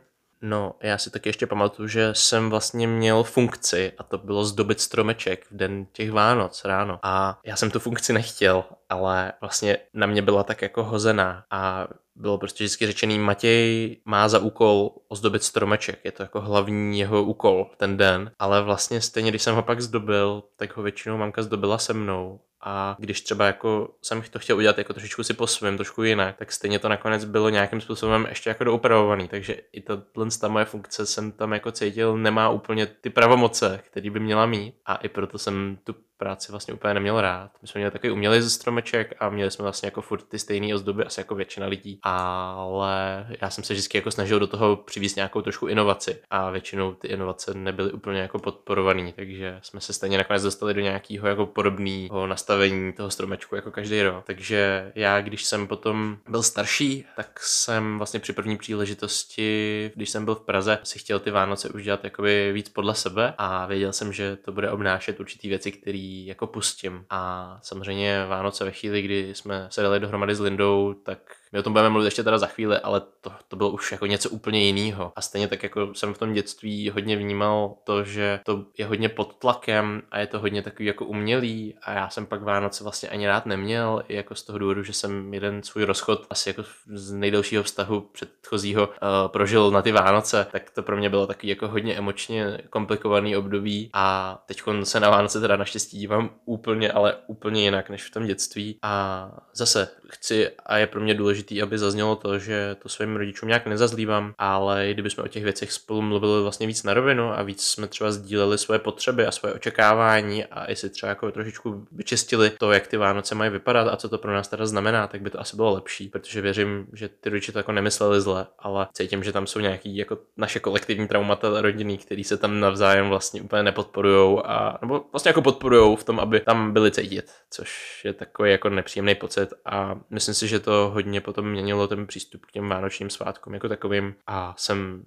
No, 0.47 0.75
já 0.81 0.97
si 0.97 1.09
taky 1.09 1.29
ještě 1.29 1.47
pamatuju, 1.47 1.87
že 1.87 2.09
jsem 2.13 2.49
vlastně 2.49 2.87
měl 2.87 3.23
funkci 3.23 3.91
a 3.97 4.03
to 4.03 4.17
bylo 4.17 4.45
zdobit 4.45 4.81
stromeček 4.81 5.45
v 5.51 5.55
den 5.55 5.85
těch 5.91 6.11
Vánoc 6.11 6.65
ráno. 6.65 6.99
A 7.03 7.39
já 7.45 7.55
jsem 7.55 7.71
tu 7.71 7.79
funkci 7.79 8.13
nechtěl, 8.13 8.63
ale 8.89 9.33
vlastně 9.41 9.77
na 9.93 10.07
mě 10.07 10.21
byla 10.21 10.43
tak 10.43 10.61
jako 10.61 10.83
hozená. 10.83 11.43
A 11.51 11.87
bylo 12.15 12.37
prostě 12.37 12.63
vždycky 12.63 12.85
řečený, 12.87 13.19
Matěj 13.19 13.97
má 14.05 14.29
za 14.29 14.39
úkol 14.39 14.91
ozdobit 15.07 15.43
stromeček, 15.43 15.99
je 16.03 16.11
to 16.11 16.23
jako 16.23 16.41
hlavní 16.41 16.99
jeho 16.99 17.23
úkol 17.23 17.69
ten 17.77 17.97
den, 17.97 18.31
ale 18.39 18.61
vlastně 18.61 19.01
stejně, 19.01 19.29
když 19.29 19.41
jsem 19.41 19.55
ho 19.55 19.61
pak 19.63 19.81
zdobil, 19.81 20.43
tak 20.55 20.77
ho 20.77 20.83
většinou 20.83 21.17
mamka 21.17 21.41
zdobila 21.41 21.77
se 21.77 21.93
mnou 21.93 22.39
a 22.67 22.95
když 22.99 23.21
třeba 23.21 23.45
jako 23.45 23.95
jsem 24.01 24.21
to 24.31 24.39
chtěl 24.39 24.57
udělat 24.57 24.77
jako 24.77 24.93
trošičku 24.93 25.23
si 25.23 25.33
po 25.33 25.47
svém, 25.47 25.77
trošku 25.77 26.03
jinak, 26.03 26.37
tak 26.37 26.51
stejně 26.51 26.79
to 26.79 26.89
nakonec 26.89 27.25
bylo 27.25 27.49
nějakým 27.49 27.81
způsobem 27.81 28.25
ještě 28.29 28.49
jako 28.49 28.63
doupravovaný, 28.63 29.27
takže 29.27 29.57
i 29.71 29.81
ta, 29.81 30.01
ta 30.41 30.47
moje 30.47 30.65
funkce 30.65 31.05
jsem 31.05 31.31
tam 31.31 31.53
jako 31.53 31.71
cítil, 31.71 32.17
nemá 32.17 32.49
úplně 32.49 32.85
ty 32.85 33.09
pravomoce, 33.09 33.79
které 33.83 34.09
by 34.09 34.19
měla 34.19 34.45
mít. 34.45 34.75
A 34.85 34.95
i 34.95 35.09
proto 35.09 35.37
jsem 35.37 35.77
tu 35.83 35.95
práci 36.17 36.51
vlastně 36.51 36.73
úplně 36.73 36.93
neměl 36.93 37.21
rád. 37.21 37.51
My 37.61 37.67
jsme 37.67 37.79
měli 37.79 37.91
takový 37.91 38.11
umělý 38.11 38.41
ze 38.41 38.49
stromeček 38.49 39.13
a 39.19 39.29
měli 39.29 39.51
jsme 39.51 39.63
vlastně 39.63 39.87
jako 39.87 40.01
furt 40.01 40.23
ty 40.23 40.39
stejné 40.39 40.75
ozdoby, 40.75 41.03
asi 41.03 41.19
jako 41.19 41.35
většina 41.35 41.67
lidí, 41.67 41.99
ale 42.03 43.27
já 43.41 43.49
jsem 43.49 43.63
se 43.63 43.73
vždycky 43.73 43.97
jako 43.97 44.11
snažil 44.11 44.39
do 44.39 44.47
toho 44.47 44.75
přivést 44.75 45.15
nějakou 45.15 45.41
trošku 45.41 45.67
inovaci 45.67 46.21
a 46.29 46.49
většinou 46.49 46.93
ty 46.93 47.07
inovace 47.07 47.53
nebyly 47.53 47.91
úplně 47.91 48.19
jako 48.19 48.39
podporované, 48.39 49.11
takže 49.15 49.59
jsme 49.61 49.81
se 49.81 49.93
stejně 49.93 50.17
nakonec 50.17 50.43
dostali 50.43 50.73
do 50.73 50.81
nějakého 50.81 51.27
jako 51.27 51.45
podobného 51.45 52.27
nastavení 52.27 52.93
toho 52.93 53.11
stromečku 53.11 53.55
jako 53.55 53.71
každý 53.71 54.01
rok. 54.01 54.25
Takže 54.25 54.91
já, 54.95 55.21
když 55.21 55.45
jsem 55.45 55.67
potom 55.67 56.17
byl 56.29 56.43
starší, 56.43 57.05
tak 57.15 57.39
jsem 57.39 57.97
vlastně 57.97 58.19
při 58.19 58.33
první 58.33 58.57
příležitosti, 58.57 59.91
když 59.95 60.09
jsem 60.09 60.25
byl 60.25 60.35
v 60.35 60.45
Praze, 60.45 60.79
si 60.83 60.99
chtěl 60.99 61.19
ty 61.19 61.31
Vánoce 61.31 61.69
už 61.69 61.83
dělat 61.83 62.03
jakoby 62.03 62.51
víc 62.53 62.69
podle 62.69 62.95
sebe 62.95 63.33
a 63.37 63.65
věděl 63.65 63.93
jsem, 63.93 64.13
že 64.13 64.35
to 64.35 64.51
bude 64.51 64.71
obnášet 64.71 65.19
určitý 65.19 65.49
věci, 65.49 65.71
které 65.71 66.04
jako 66.25 66.47
pustím. 66.47 67.05
A 67.09 67.57
samozřejmě 67.61 68.25
Vánoce 68.25 68.65
ve 68.65 68.71
chvíli, 68.71 69.01
kdy 69.01 69.35
jsme 69.35 69.67
se 69.71 69.81
dali 69.81 69.99
dohromady 69.99 70.35
s 70.35 70.39
Lindou, 70.39 70.93
tak 70.93 71.19
my 71.55 71.59
o 71.59 71.63
tom 71.63 71.73
budeme 71.73 71.89
mluvit 71.89 72.05
ještě 72.05 72.23
teda 72.23 72.37
za 72.37 72.47
chvíli, 72.47 72.77
ale 72.77 73.01
to, 73.21 73.31
to 73.47 73.55
bylo 73.55 73.69
už 73.69 73.91
jako 73.91 74.05
něco 74.05 74.29
úplně 74.29 74.59
jiného. 74.59 75.11
A 75.15 75.21
stejně 75.21 75.47
tak 75.47 75.63
jako 75.63 75.93
jsem 75.93 76.13
v 76.13 76.17
tom 76.17 76.33
dětství 76.33 76.89
hodně 76.89 77.17
vnímal 77.17 77.75
to, 77.83 78.03
že 78.03 78.39
to 78.45 78.65
je 78.77 78.85
hodně 78.85 79.09
pod 79.09 79.35
tlakem 79.35 80.01
a 80.11 80.19
je 80.19 80.27
to 80.27 80.39
hodně 80.39 80.61
takový 80.61 80.85
jako 80.85 81.05
umělý 81.05 81.75
a 81.81 81.91
já 81.91 82.09
jsem 82.09 82.25
pak 82.25 82.43
Vánoce 82.43 82.83
vlastně 82.83 83.09
ani 83.09 83.27
rád 83.27 83.45
neměl, 83.45 84.03
i 84.07 84.15
jako 84.15 84.35
z 84.35 84.43
toho 84.43 84.59
důvodu, 84.59 84.83
že 84.83 84.93
jsem 84.93 85.33
jeden 85.33 85.63
svůj 85.63 85.83
rozchod 85.83 86.25
asi 86.29 86.49
jako 86.49 86.63
z 86.87 87.11
nejdelšího 87.11 87.63
vztahu 87.63 88.01
předchozího 88.01 88.87
uh, 88.87 88.93
prožil 89.27 89.71
na 89.71 89.81
ty 89.81 89.91
Vánoce, 89.91 90.47
tak 90.51 90.69
to 90.69 90.83
pro 90.83 90.97
mě 90.97 91.09
bylo 91.09 91.27
takový 91.27 91.47
jako 91.47 91.67
hodně 91.67 91.95
emočně 91.95 92.57
komplikovaný 92.69 93.37
období 93.37 93.89
a 93.93 94.37
teď 94.45 94.61
se 94.83 94.99
na 94.99 95.09
Vánoce 95.09 95.39
teda 95.39 95.55
naštěstí 95.55 95.97
dívám 95.97 96.29
úplně, 96.45 96.91
ale 96.91 97.15
úplně 97.27 97.63
jinak 97.63 97.89
než 97.89 98.03
v 98.03 98.11
tom 98.11 98.25
dětství 98.25 98.79
a 98.81 99.31
zase 99.53 99.89
chci 100.09 100.49
a 100.65 100.77
je 100.77 100.87
pro 100.87 101.01
mě 101.01 101.13
důležité 101.13 101.44
důležité, 101.49 101.63
aby 101.63 101.77
zaznělo 101.77 102.15
to, 102.15 102.39
že 102.39 102.75
to 102.81 102.89
svým 102.89 103.15
rodičům 103.15 103.47
nějak 103.47 103.65
nezazlívám, 103.65 104.33
ale 104.37 104.89
kdybychom 104.91 105.25
o 105.25 105.27
těch 105.27 105.43
věcech 105.43 105.71
spolu 105.71 106.01
mluvili 106.01 106.41
vlastně 106.41 106.67
víc 106.67 106.83
na 106.83 106.93
rovinu 106.93 107.31
a 107.31 107.43
víc 107.43 107.63
jsme 107.63 107.87
třeba 107.87 108.11
sdíleli 108.11 108.57
svoje 108.57 108.79
potřeby 108.79 109.25
a 109.25 109.31
svoje 109.31 109.53
očekávání 109.53 110.45
a 110.45 110.71
i 110.71 110.75
si 110.75 110.89
třeba 110.89 111.09
jako 111.09 111.31
trošičku 111.31 111.87
vyčistili 111.91 112.49
to, 112.49 112.71
jak 112.71 112.87
ty 112.87 112.97
Vánoce 112.97 113.35
mají 113.35 113.51
vypadat 113.51 113.87
a 113.87 113.95
co 113.95 114.09
to 114.09 114.17
pro 114.17 114.33
nás 114.33 114.47
teda 114.47 114.65
znamená, 114.65 115.07
tak 115.07 115.21
by 115.21 115.29
to 115.29 115.39
asi 115.39 115.55
bylo 115.55 115.73
lepší, 115.73 116.09
protože 116.09 116.41
věřím, 116.41 116.87
že 116.93 117.09
ty 117.09 117.29
rodiče 117.29 117.51
to 117.51 117.59
jako 117.59 117.71
nemysleli 117.71 118.21
zle, 118.21 118.47
ale 118.59 118.87
cítím, 118.93 119.23
že 119.23 119.31
tam 119.31 119.47
jsou 119.47 119.59
nějaký 119.59 119.97
jako 119.97 120.17
naše 120.37 120.59
kolektivní 120.59 121.07
traumata 121.07 121.61
rodinný, 121.61 121.97
který 121.97 122.23
se 122.23 122.37
tam 122.37 122.59
navzájem 122.59 123.09
vlastně 123.09 123.41
úplně 123.41 123.63
nepodporujou 123.63 124.45
a 124.45 124.77
nebo 124.81 125.05
vlastně 125.11 125.29
jako 125.29 125.41
podporujou 125.41 125.95
v 125.95 126.03
tom, 126.03 126.19
aby 126.19 126.39
tam 126.39 126.73
byli 126.73 126.91
cítit, 126.91 127.31
což 127.51 128.01
je 128.05 128.13
takový 128.13 128.51
jako 128.51 128.69
nepříjemný 128.69 129.15
pocit 129.15 129.49
a 129.65 129.95
myslím 130.09 130.35
si, 130.35 130.47
že 130.47 130.59
to 130.59 130.91
hodně 130.93 131.21
potom 131.25 131.51
měnilo 131.51 131.87
ten 131.87 132.07
přístup 132.07 132.45
k 132.45 132.51
těm 132.51 132.69
vánočním 132.69 133.09
svátkům 133.09 133.53
jako 133.53 133.69
takovým 133.69 134.15
a 134.27 134.53
jsem 134.57 135.05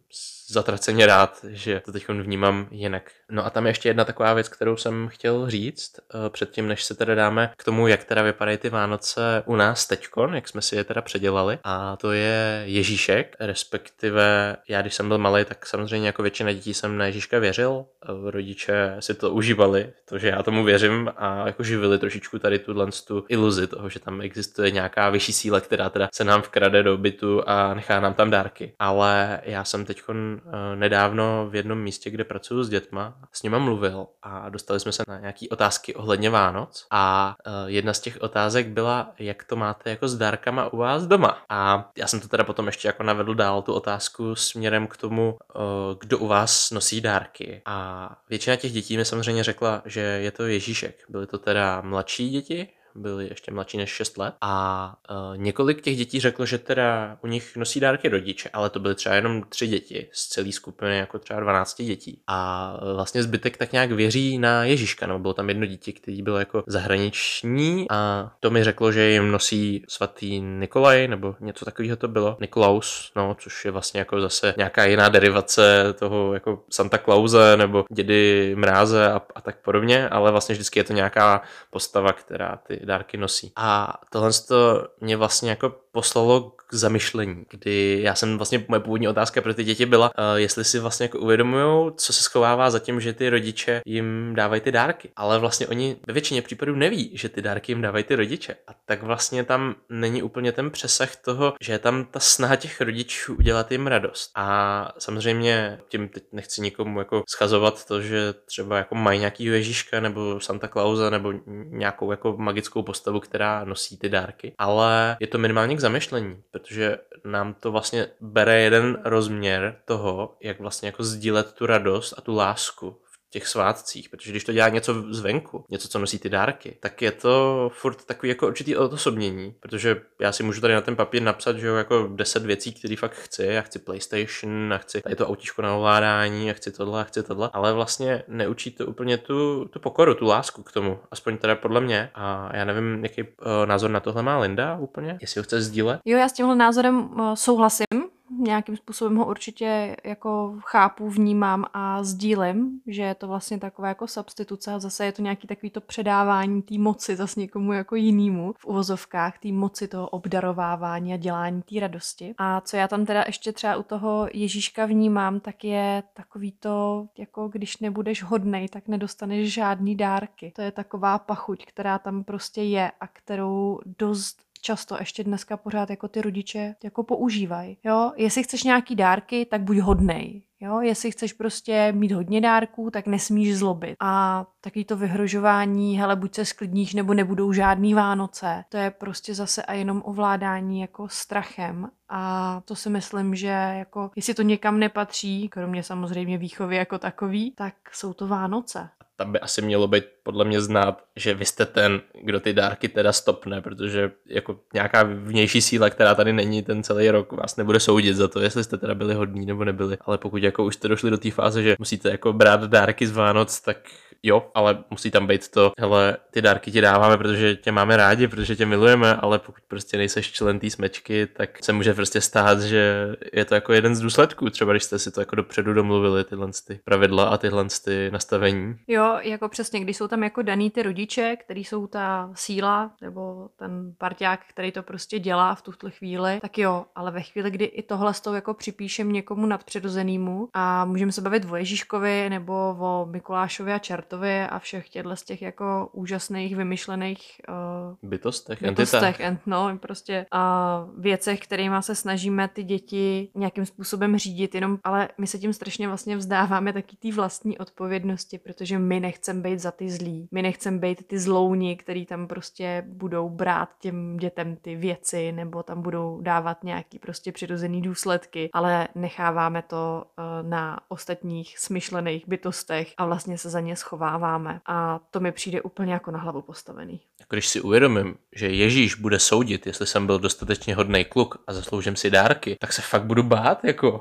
zatraceně 0.49 1.07
rád, 1.07 1.45
že 1.49 1.81
to 1.85 1.93
teď 1.93 2.09
vnímám 2.09 2.69
jinak. 2.71 3.13
No 3.31 3.47
a 3.47 3.51
tam 3.51 3.67
je 3.67 3.71
ještě 3.71 3.89
jedna 3.89 4.05
taková 4.05 4.35
věc, 4.35 4.49
kterou 4.49 4.77
jsem 4.77 5.09
chtěl 5.09 5.51
říct 5.51 5.93
eh, 5.99 6.31
předtím, 6.31 6.69
než 6.69 6.85
se 6.85 6.95
teda 6.95 7.15
dáme 7.15 7.53
k 7.57 7.65
tomu, 7.65 7.87
jak 7.87 8.05
teda 8.05 8.23
vypadají 8.23 8.59
ty 8.59 8.71
Vánoce 8.71 9.43
u 9.47 9.57
nás 9.57 9.87
teďkon, 9.87 10.35
jak 10.35 10.49
jsme 10.49 10.63
si 10.63 10.77
je 10.77 10.85
teda 10.85 11.03
předělali. 11.03 11.59
A 11.65 11.97
to 11.97 12.13
je 12.13 12.63
Ježíšek, 12.65 13.37
respektive 13.41 14.57
já, 14.69 14.83
když 14.83 14.95
jsem 14.95 15.09
byl 15.09 15.19
malý, 15.19 15.45
tak 15.45 15.67
samozřejmě 15.67 16.07
jako 16.07 16.23
většina 16.23 16.53
dětí 16.53 16.75
jsem 16.75 16.99
na 16.99 17.07
Ježíška 17.07 17.39
věřil. 17.39 17.85
Rodiče 18.25 18.97
si 19.01 19.15
to 19.15 19.31
užívali, 19.31 19.93
to, 20.09 20.19
že 20.19 20.29
já 20.29 20.43
tomu 20.43 20.65
věřím 20.65 21.11
a 21.17 21.47
jako 21.47 21.63
živili 21.63 21.99
trošičku 21.99 22.39
tady 22.39 22.59
tu 22.59 22.89
tu 23.07 23.25
iluzi 23.29 23.67
toho, 23.67 23.89
že 23.89 24.01
tam 24.01 24.21
existuje 24.21 24.71
nějaká 24.71 25.11
vyšší 25.11 25.33
síla, 25.33 25.61
která 25.61 25.91
teda 25.91 26.09
se 26.15 26.25
nám 26.25 26.43
vkrade 26.43 26.83
do 26.83 26.97
bytu 26.97 27.49
a 27.49 27.75
nechá 27.75 28.01
nám 28.01 28.15
tam 28.15 28.31
dárky. 28.31 28.73
Ale 28.79 29.41
já 29.45 29.65
jsem 29.65 29.85
teďkon 29.85 30.41
Eh, 30.47 30.77
nedávno 30.77 31.47
v 31.51 31.55
jednom 31.55 31.81
místě, 31.81 32.11
kde 32.11 32.25
pracuji 32.25 32.65
s 32.65 32.69
dětma, 32.69 33.18
s 33.33 33.43
nima 33.43 33.59
mluvil 33.59 34.07
a 34.23 34.49
dostali 34.49 34.81
jsme 34.81 34.93
se 34.93 35.03
na 35.09 35.19
nějaké 35.19 35.47
otázky 35.51 35.95
ohledně 35.95 36.31
Vánoc 36.31 36.87
a 36.91 37.37
eh, 37.47 37.51
jedna 37.67 37.95
z 37.95 38.01
těch 38.01 38.21
otázek 38.21 38.69
byla, 38.69 39.13
jak 39.19 39.45
to 39.45 39.57
máte 39.57 39.91
jako 39.91 40.09
s 40.09 40.17
dárkama 40.17 40.73
u 40.73 40.77
vás 40.77 41.07
doma. 41.07 41.43
A 41.49 41.91
já 41.97 42.07
jsem 42.07 42.21
to 42.21 42.29
teda 42.29 42.45
potom 42.45 42.67
ještě 42.67 42.89
jako 42.89 43.03
navedl 43.03 43.35
dál 43.35 43.63
tu 43.63 43.75
otázku 43.75 44.35
směrem 44.35 44.87
k 44.87 44.97
tomu, 44.97 45.39
eh, 45.51 45.59
kdo 46.01 46.19
u 46.19 46.27
vás 46.27 46.71
nosí 46.71 47.01
dárky. 47.01 47.63
A 47.67 48.09
většina 48.29 48.57
těch 48.57 48.73
dětí 48.73 48.97
mi 48.97 49.05
samozřejmě 49.05 49.45
řekla, 49.45 49.83
že 49.85 50.01
je 50.01 50.31
to 50.31 50.43
Ježíšek. 50.43 51.05
Byly 51.09 51.27
to 51.27 51.39
teda 51.39 51.81
mladší 51.81 52.31
děti, 52.31 52.69
byli 52.99 53.29
ještě 53.29 53.53
mladší 53.53 53.77
než 53.77 53.91
6 53.91 54.19
let. 54.19 54.35
A 54.41 54.95
uh, 55.11 55.37
několik 55.37 55.81
těch 55.81 55.97
dětí 55.97 56.21
řeklo, 56.21 56.47
že 56.47 56.59
teda 56.59 57.19
u 57.23 57.27
nich 57.27 57.57
nosí 57.57 57.81
dárky 57.81 58.09
rodiče, 58.09 58.51
ale 58.53 58.71
to 58.71 58.81
byly 58.81 58.95
třeba 58.95 59.15
jenom 59.15 59.43
tři 59.49 59.67
děti 59.67 60.09
z 60.13 60.29
celé 60.29 60.53
skupiny, 60.53 60.99
jako 60.99 61.19
třeba 61.19 61.41
12 61.41 61.83
dětí. 61.83 62.21
A 62.27 62.79
uh, 62.83 62.93
vlastně 62.95 63.23
zbytek 63.23 63.57
tak 63.57 63.73
nějak 63.73 63.93
věří 63.93 64.39
na 64.39 64.65
Ježíška, 64.65 65.07
nebo 65.07 65.19
bylo 65.19 65.35
tam 65.35 65.49
jedno 65.49 65.67
dítě, 65.67 65.93
který 65.93 66.23
byl 66.23 66.37
jako 66.37 66.65
zahraniční. 66.67 67.87
A 67.91 68.31
to 68.41 68.51
mi 68.51 68.65
řeklo, 68.65 68.93
že 68.93 69.11
jim 69.11 69.31
nosí 69.31 69.85
svatý 69.89 70.41
Nikolaj, 70.41 71.09
nebo 71.09 71.37
něco 71.41 71.65
takového 71.65 71.97
to 71.97 72.09
bylo, 72.09 72.37
Nikolaus, 72.41 73.13
no, 73.17 73.37
což 73.41 73.65
je 73.65 73.71
vlastně 73.71 73.99
jako 73.99 74.21
zase 74.21 74.55
nějaká 74.57 74.85
jiná 74.85 75.09
derivace 75.09 75.95
toho 75.99 76.35
jako 76.35 76.65
Santa 76.71 76.99
Clause 76.99 77.57
nebo 77.57 77.85
dědy 77.91 78.55
Mráze 78.57 79.13
a, 79.13 79.21
a 79.35 79.41
tak 79.41 79.57
podobně, 79.57 80.09
ale 80.09 80.31
vlastně 80.31 80.53
vždycky 80.53 80.81
je 80.81 80.85
to 80.85 80.93
nějaká 80.93 81.43
postava, 81.71 82.13
která 82.13 82.59
ty 82.67 82.81
dárky 82.89 83.17
nosí. 83.17 83.53
A 83.57 84.01
tohle 84.11 84.31
to 84.49 84.89
mě 85.01 85.17
vlastně 85.17 85.51
jako 85.51 85.75
poslalo 85.99 86.53
k 86.69 86.75
zamyšlení, 86.75 87.45
kdy 87.51 87.99
já 88.03 88.15
jsem 88.15 88.37
vlastně, 88.37 88.65
moje 88.69 88.81
původní 88.81 89.09
otázka 89.09 89.41
pro 89.41 89.55
ty 89.55 89.65
děti 89.65 89.87
byla, 89.87 90.11
uh, 90.19 90.37
jestli 90.37 90.65
si 90.65 90.79
vlastně 90.79 91.05
jako 91.05 91.19
uvědomují, 91.19 91.93
co 91.97 92.13
se 92.13 92.23
schovává 92.23 92.71
za 92.71 92.79
tím, 92.79 93.01
že 93.01 93.13
ty 93.13 93.31
rodiče 93.31 93.81
jim 93.87 94.35
dávají 94.35 94.61
ty 94.61 94.73
dárky. 94.73 95.09
Ale 95.17 95.39
vlastně 95.39 95.67
oni 95.67 95.97
ve 96.07 96.13
většině 96.13 96.43
případů 96.43 96.75
neví, 96.75 97.11
že 97.15 97.29
ty 97.29 97.43
dárky 97.43 97.73
jim 97.73 97.83
dávají 97.83 98.05
ty 98.05 98.17
rodiče. 98.17 98.57
A 98.67 98.71
tak 98.87 99.03
vlastně 99.03 99.45
tam 99.45 99.75
není 99.89 100.23
úplně 100.23 100.53
ten 100.53 100.71
přesah 100.71 101.17
toho, 101.17 101.55
že 101.61 101.73
je 101.73 101.79
tam 101.79 102.05
ta 102.05 102.21
snaha 102.21 102.57
těch 102.57 102.81
rodičů 102.81 103.35
udělat 103.35 103.73
jim 103.73 103.87
radost. 103.87 104.31
A 104.35 104.93
samozřejmě 104.99 105.79
tím 105.89 106.09
teď 106.09 106.25
nechci 106.33 106.61
nikomu 106.63 106.99
jako 106.99 107.23
schazovat 107.29 107.85
to, 107.85 108.01
že 108.01 108.35
třeba 108.47 108.79
jako 108.79 108.95
mají 108.95 109.19
nějaký 109.19 109.45
Ježíška 109.45 110.01
nebo 110.01 110.41
Santa 110.41 110.69
Clausa 110.69 111.11
nebo 111.11 111.33
nějakou 111.71 112.11
jako 112.11 112.35
magickou 112.39 112.83
postavu, 112.83 113.21
která 113.21 113.65
nosí 113.65 113.99
ty 113.99 114.09
dárky. 114.09 114.53
Ale 114.59 115.17
je 115.21 115.27
to 115.27 115.39
minimálně 115.39 115.77
k 115.77 115.81
zamyšlení, 115.89 116.43
protože 116.51 116.99
nám 117.25 117.55
to 117.55 117.73
vlastně 117.73 118.09
bere 118.21 118.61
jeden 118.61 118.99
rozměr 119.05 119.77
toho, 119.85 120.37
jak 120.41 120.61
vlastně 120.61 120.89
jako 120.89 121.05
sdílet 121.05 121.53
tu 121.53 121.67
radost 121.67 122.15
a 122.19 122.21
tu 122.21 122.35
lásku 122.35 123.01
těch 123.31 123.47
svátcích, 123.47 124.09
protože 124.09 124.31
když 124.31 124.45
to 124.45 124.53
dělá 124.53 124.69
něco 124.69 124.95
zvenku, 125.11 125.65
něco, 125.71 125.89
co 125.89 125.99
nosí 125.99 126.19
ty 126.19 126.29
dárky, 126.29 126.77
tak 126.81 127.03
je 127.03 127.13
to 127.13 127.71
furt 127.75 128.05
takový 128.05 128.29
jako 128.29 128.47
určitý 128.47 128.77
odosobnění, 128.77 129.55
protože 129.61 130.01
já 130.21 130.33
si 130.33 130.43
můžu 130.43 130.61
tady 130.61 130.75
na 130.75 130.81
ten 130.81 130.97
papír 130.97 131.23
napsat, 131.23 131.57
že 131.57 131.67
jo, 131.67 131.75
jako 131.75 132.11
deset 132.15 132.43
věcí, 132.43 132.73
které 132.73 132.97
fakt 132.97 133.15
chci, 133.15 133.45
já 133.45 133.63
chci 133.63 133.79
PlayStation, 133.79 134.73
a 134.73 134.79
chci 134.79 135.01
tady 135.01 135.17
to 135.17 135.29
autíčko 135.29 135.63
na 135.63 135.77
ovládání, 135.77 136.51
a 136.51 136.55
chci 136.55 136.73
tohle, 136.73 137.01
a 137.01 137.05
chci 137.05 137.23
tohle, 137.23 137.51
ale 137.53 137.73
vlastně 137.73 138.23
neučí 138.29 138.71
to 138.71 138.87
úplně 138.87 139.19
tu, 139.19 139.65
tu 139.65 139.81
pokoru, 139.81 140.15
tu 140.15 140.27
lásku 140.27 140.63
k 140.63 140.73
tomu, 140.73 140.99
aspoň 141.11 141.39
teda 141.39 141.57
podle 141.57 141.81
mě. 141.81 142.11
A 142.15 142.57
já 142.57 142.65
nevím, 142.65 143.03
jaký 143.03 143.23
uh, 143.23 143.29
názor 143.65 143.91
na 143.91 144.01
tohle 144.01 144.23
má 144.23 144.39
Linda 144.39 144.79
úplně, 144.79 145.19
jestli 145.21 145.39
ho 145.39 145.43
chce 145.43 145.63
sdílet. 145.63 146.01
Jo, 146.05 146.19
já 146.19 146.29
s 146.29 146.33
tímhle 146.33 146.57
názorem 146.57 146.99
uh, 146.99 147.35
souhlasím, 147.35 148.08
nějakým 148.39 148.77
způsobem 148.77 149.17
ho 149.17 149.27
určitě 149.27 149.97
jako 150.05 150.59
chápu, 150.61 151.11
vnímám 151.11 151.65
a 151.75 152.05
sdílím, 152.05 152.81
že 152.87 153.03
je 153.03 153.15
to 153.15 153.29
vlastně 153.29 153.59
taková 153.59 153.89
jako 153.89 154.07
substituce 154.07 154.73
a 154.73 154.79
zase 154.79 155.05
je 155.05 155.13
to 155.13 155.23
nějaký 155.23 155.47
takový 155.47 155.71
to 155.71 155.81
předávání 155.81 156.63
té 156.63 156.79
moci 156.79 157.17
zase 157.17 157.41
někomu 157.41 157.73
jako 157.73 157.97
jinému 157.97 158.55
v 158.59 158.65
uvozovkách, 158.65 159.39
té 159.39 159.53
moci 159.53 159.89
toho 159.89 160.09
obdarovávání 160.09 161.15
a 161.15 161.17
dělání 161.17 161.63
té 161.63 161.81
radosti. 161.81 162.35
A 162.39 162.61
co 162.61 162.77
já 162.77 162.89
tam 162.89 163.07
teda 163.07 163.25
ještě 163.27 163.53
třeba 163.53 163.77
u 163.77 163.83
toho 163.83 164.29
Ježíška 164.33 164.87
vnímám, 164.87 165.41
tak 165.41 165.65
je 165.65 166.03
takový 166.15 166.53
to, 166.53 167.07
jako 167.19 167.49
když 167.49 167.79
nebudeš 167.79 168.23
hodnej, 168.23 168.69
tak 168.69 168.89
nedostaneš 168.89 169.53
žádný 169.53 169.97
dárky. 169.97 170.53
To 170.57 170.63
je 170.63 170.73
taková 170.73 171.19
pachuť, 171.19 171.67
která 171.67 171.99
tam 171.99 172.25
prostě 172.25 172.63
je 172.63 172.91
a 173.01 173.07
kterou 173.07 173.81
dost 173.99 174.48
často 174.61 174.97
ještě 174.99 175.25
dneska 175.25 175.57
pořád 175.57 175.91
jako 175.91 176.09
ty 176.09 176.23
rodiče 176.23 176.75
jako 176.85 177.03
používají. 177.03 177.77
Jo, 177.85 178.13
jestli 178.17 178.43
chceš 178.43 178.65
nějaký 178.65 178.97
dárky, 178.97 179.47
tak 179.47 179.63
buď 179.63 179.79
hodnej. 179.79 180.43
Jo, 180.61 180.81
jestli 180.81 181.11
chceš 181.11 181.33
prostě 181.33 181.93
mít 181.93 182.13
hodně 182.13 182.41
dárků, 182.41 182.91
tak 182.91 183.07
nesmíš 183.07 183.59
zlobit. 183.59 183.97
A 184.01 184.47
taky 184.61 184.85
to 184.85 184.97
vyhrožování, 184.97 185.99
hele, 185.99 186.17
buď 186.17 186.35
se 186.35 186.45
sklidníš, 186.45 186.95
nebo 186.95 187.15
nebudou 187.15 187.53
žádný 187.53 187.95
Vánoce. 187.95 188.65
To 188.69 188.77
je 188.77 188.91
prostě 188.91 189.35
zase 189.35 189.63
a 189.63 189.73
jenom 189.73 190.03
ovládání 190.05 190.81
jako 190.81 191.09
strachem. 191.09 191.91
A 192.09 192.63
to 192.65 192.77
si 192.77 192.91
myslím, 192.91 193.35
že 193.35 193.47
jako, 193.79 194.11
jestli 194.17 194.35
to 194.35 194.43
někam 194.43 194.79
nepatří, 194.79 195.49
kromě 195.49 195.83
samozřejmě 195.83 196.39
výchovy 196.39 196.77
jako 196.77 196.99
takový, 196.99 197.51
tak 197.51 197.75
jsou 197.93 198.13
to 198.13 198.29
Vánoce 198.29 198.91
tam 199.19 199.33
by 199.33 199.41
asi 199.41 199.63
mělo 199.63 199.89
být 199.89 200.05
podle 200.29 200.45
mě 200.45 200.61
znát, 200.61 201.03
že 201.17 201.35
vy 201.35 201.45
jste 201.45 201.67
ten, 201.67 202.01
kdo 202.25 202.41
ty 202.41 202.53
dárky 202.53 202.89
teda 202.89 203.13
stopne, 203.13 203.61
protože 203.61 204.11
jako 204.27 204.61
nějaká 204.75 205.03
vnější 205.03 205.61
síla, 205.61 205.91
která 205.91 206.15
tady 206.15 206.33
není 206.33 206.63
ten 206.63 206.83
celý 206.83 207.11
rok, 207.11 207.33
vás 207.33 207.57
nebude 207.57 207.81
soudit 207.81 208.17
za 208.17 208.29
to, 208.29 208.41
jestli 208.41 208.65
jste 208.65 208.77
teda 208.77 208.95
byli 208.95 209.15
hodní 209.15 209.47
nebo 209.47 209.65
nebyli. 209.65 209.97
Ale 210.01 210.19
pokud 210.19 210.43
jako 210.43 210.65
už 210.65 210.75
jste 210.75 210.89
došli 210.89 211.11
do 211.11 211.19
té 211.19 211.31
fáze, 211.31 211.63
že 211.63 211.77
musíte 211.79 212.11
jako 212.11 212.33
brát 212.33 212.65
dárky 212.65 213.07
z 213.07 213.13
Vánoc, 213.13 213.61
tak 213.61 213.77
jo, 214.23 214.51
ale 214.55 214.85
musí 214.91 215.11
tam 215.11 215.27
být 215.27 215.49
to, 215.49 215.73
hele, 215.79 216.17
ty 216.31 216.43
dárky 216.43 216.71
ti 216.71 216.81
dáváme, 216.81 217.19
protože 217.19 217.57
tě 217.57 217.73
máme 217.73 217.97
rádi, 217.97 218.29
protože 218.29 218.57
tě 218.57 218.67
milujeme, 218.67 219.17
ale 219.17 219.39
pokud 219.39 219.63
prostě 219.69 219.97
nejseš 219.97 220.33
člen 220.33 220.59
té 220.59 220.71
smečky, 220.71 221.27
tak 221.27 221.65
se 221.65 221.73
může 221.73 221.95
prostě 221.95 222.21
stát, 222.21 222.61
že 222.61 223.17
je 223.33 223.45
to 223.45 223.55
jako 223.55 223.73
jeden 223.73 223.95
z 223.95 224.01
důsledků, 224.01 224.51
třeba 224.51 224.73
když 224.73 224.83
jste 224.83 224.99
si 224.99 225.11
to 225.11 225.21
jako 225.21 225.37
dopředu 225.37 225.73
domluvili, 225.73 226.25
tyhle 226.25 226.49
ty 226.67 226.81
pravidla 226.85 227.25
a 227.25 227.37
tyhle 227.37 227.67
ty 227.85 228.11
nastavení. 228.11 228.77
Jo, 228.89 229.19
jako 229.23 229.49
přesně, 229.49 229.81
když 229.81 229.97
jsou 229.97 230.09
tam 230.09 230.18
jako 230.23 230.43
daný 230.43 230.71
ty 230.71 230.83
rodiče, 230.83 231.37
který 231.37 231.65
jsou 231.65 231.87
ta 231.87 232.31
síla, 232.35 232.91
nebo 233.01 233.49
ten 233.57 233.95
parťák, 233.99 234.41
který 234.49 234.73
to 234.73 234.83
prostě 234.83 235.19
dělá 235.19 235.55
v 235.55 235.63
tuhle 235.63 235.91
chvíli, 235.91 236.39
tak 236.41 236.59
jo, 236.59 236.87
ale 236.95 237.11
ve 237.11 237.23
chvíli, 237.23 237.51
kdy 237.51 237.65
i 237.65 237.83
tohle 237.83 238.15
s 238.15 238.21
tou 238.21 238.35
jako 238.35 238.55
připíšem 238.55 239.13
někomu 239.13 239.47
nadpřirozenému 239.47 240.49
a 240.55 240.85
můžeme 240.85 241.13
se 241.13 241.21
bavit 241.21 241.45
o 241.51 241.57
Ježíškovi 241.57 242.31
nebo 242.31 242.77
o 242.81 243.07
Mikulášovi 243.11 243.73
a 243.73 243.79
Čert 243.79 244.09
Bartovi 244.09 244.41
a 244.41 244.59
všech 244.59 244.89
těchto 244.89 245.17
z 245.17 245.23
těch 245.23 245.43
jako 245.43 245.91
úžasných 245.93 246.57
vymyšlených 246.57 247.41
uh, 247.49 248.11
bytostech, 248.11 248.63
bytostech 248.63 249.21
ent, 249.21 249.41
no, 249.47 249.79
prostě 249.81 250.27
uh, 250.35 251.01
věcech, 251.01 251.41
kterými 251.41 251.77
se 251.81 251.95
snažíme 251.95 252.49
ty 252.49 252.63
děti 252.63 253.29
nějakým 253.35 253.67
způsobem 253.67 254.19
řídit, 254.19 254.55
jenom, 254.55 254.79
ale 254.85 255.09
my 255.19 255.27
se 255.27 255.39
tím 255.39 255.53
strašně 255.53 255.89
vlastně 255.89 256.17
vzdáváme 256.17 256.73
taky 256.73 256.97
té 256.97 257.13
vlastní 257.13 257.59
odpovědnosti, 257.59 258.39
protože 258.39 258.79
my 258.79 259.01
nechceme 259.01 259.41
být 259.41 259.61
za 259.61 259.71
ty 259.71 259.91
zlí. 259.91 260.08
My 260.31 260.43
nechceme 260.43 260.79
být 260.79 261.07
ty 261.07 261.19
zlouni, 261.19 261.77
který 261.77 262.07
tam 262.07 262.27
prostě 262.27 262.85
budou 262.87 263.29
brát 263.29 263.69
těm 263.81 264.17
dětem 264.17 264.57
ty 264.57 264.77
věci 264.77 265.33
nebo 265.33 265.63
tam 265.63 265.83
budou 265.83 266.21
dávat 266.21 266.65
nějaký 266.65 266.99
prostě 266.99 267.33
přirozený 267.33 267.83
důsledky, 267.83 268.51
ale 268.53 268.89
necháváme 268.95 269.63
to 269.63 270.05
uh, 270.19 270.49
na 270.49 270.81
ostatních 270.89 271.59
smyšlených 271.59 272.29
bytostech 272.29 272.95
a 272.97 273.07
vlastně 273.07 273.39
se 273.39 273.51
za 273.51 273.61
ně 273.61 273.77
schováváme. 273.77 274.61
A 274.67 275.01
to 275.11 275.21
mi 275.21 275.33
přijde 275.33 275.63
úplně 275.63 275.93
jako 275.93 276.11
na 276.11 276.19
hlavu 276.19 276.43
postavený. 276.43 277.01
Jako 277.21 277.35
když 277.35 277.49
si 277.49 277.61
uvědomím, 277.61 278.17
že 278.37 278.49
Ježíš 278.49 278.95
bude 278.95 279.19
soudit, 279.19 279.67
jestli 279.67 279.87
jsem 279.87 280.07
byl 280.07 280.19
dostatečně 280.19 280.75
hodný 280.75 281.05
kluk 281.05 281.43
a 281.47 281.53
zasloužím 281.53 281.97
si 281.97 282.11
dárky, 282.11 282.57
tak 282.61 282.73
se 282.73 282.83
fakt 282.83 283.05
budu 283.05 283.23
bát, 283.23 283.65
jako. 283.65 284.01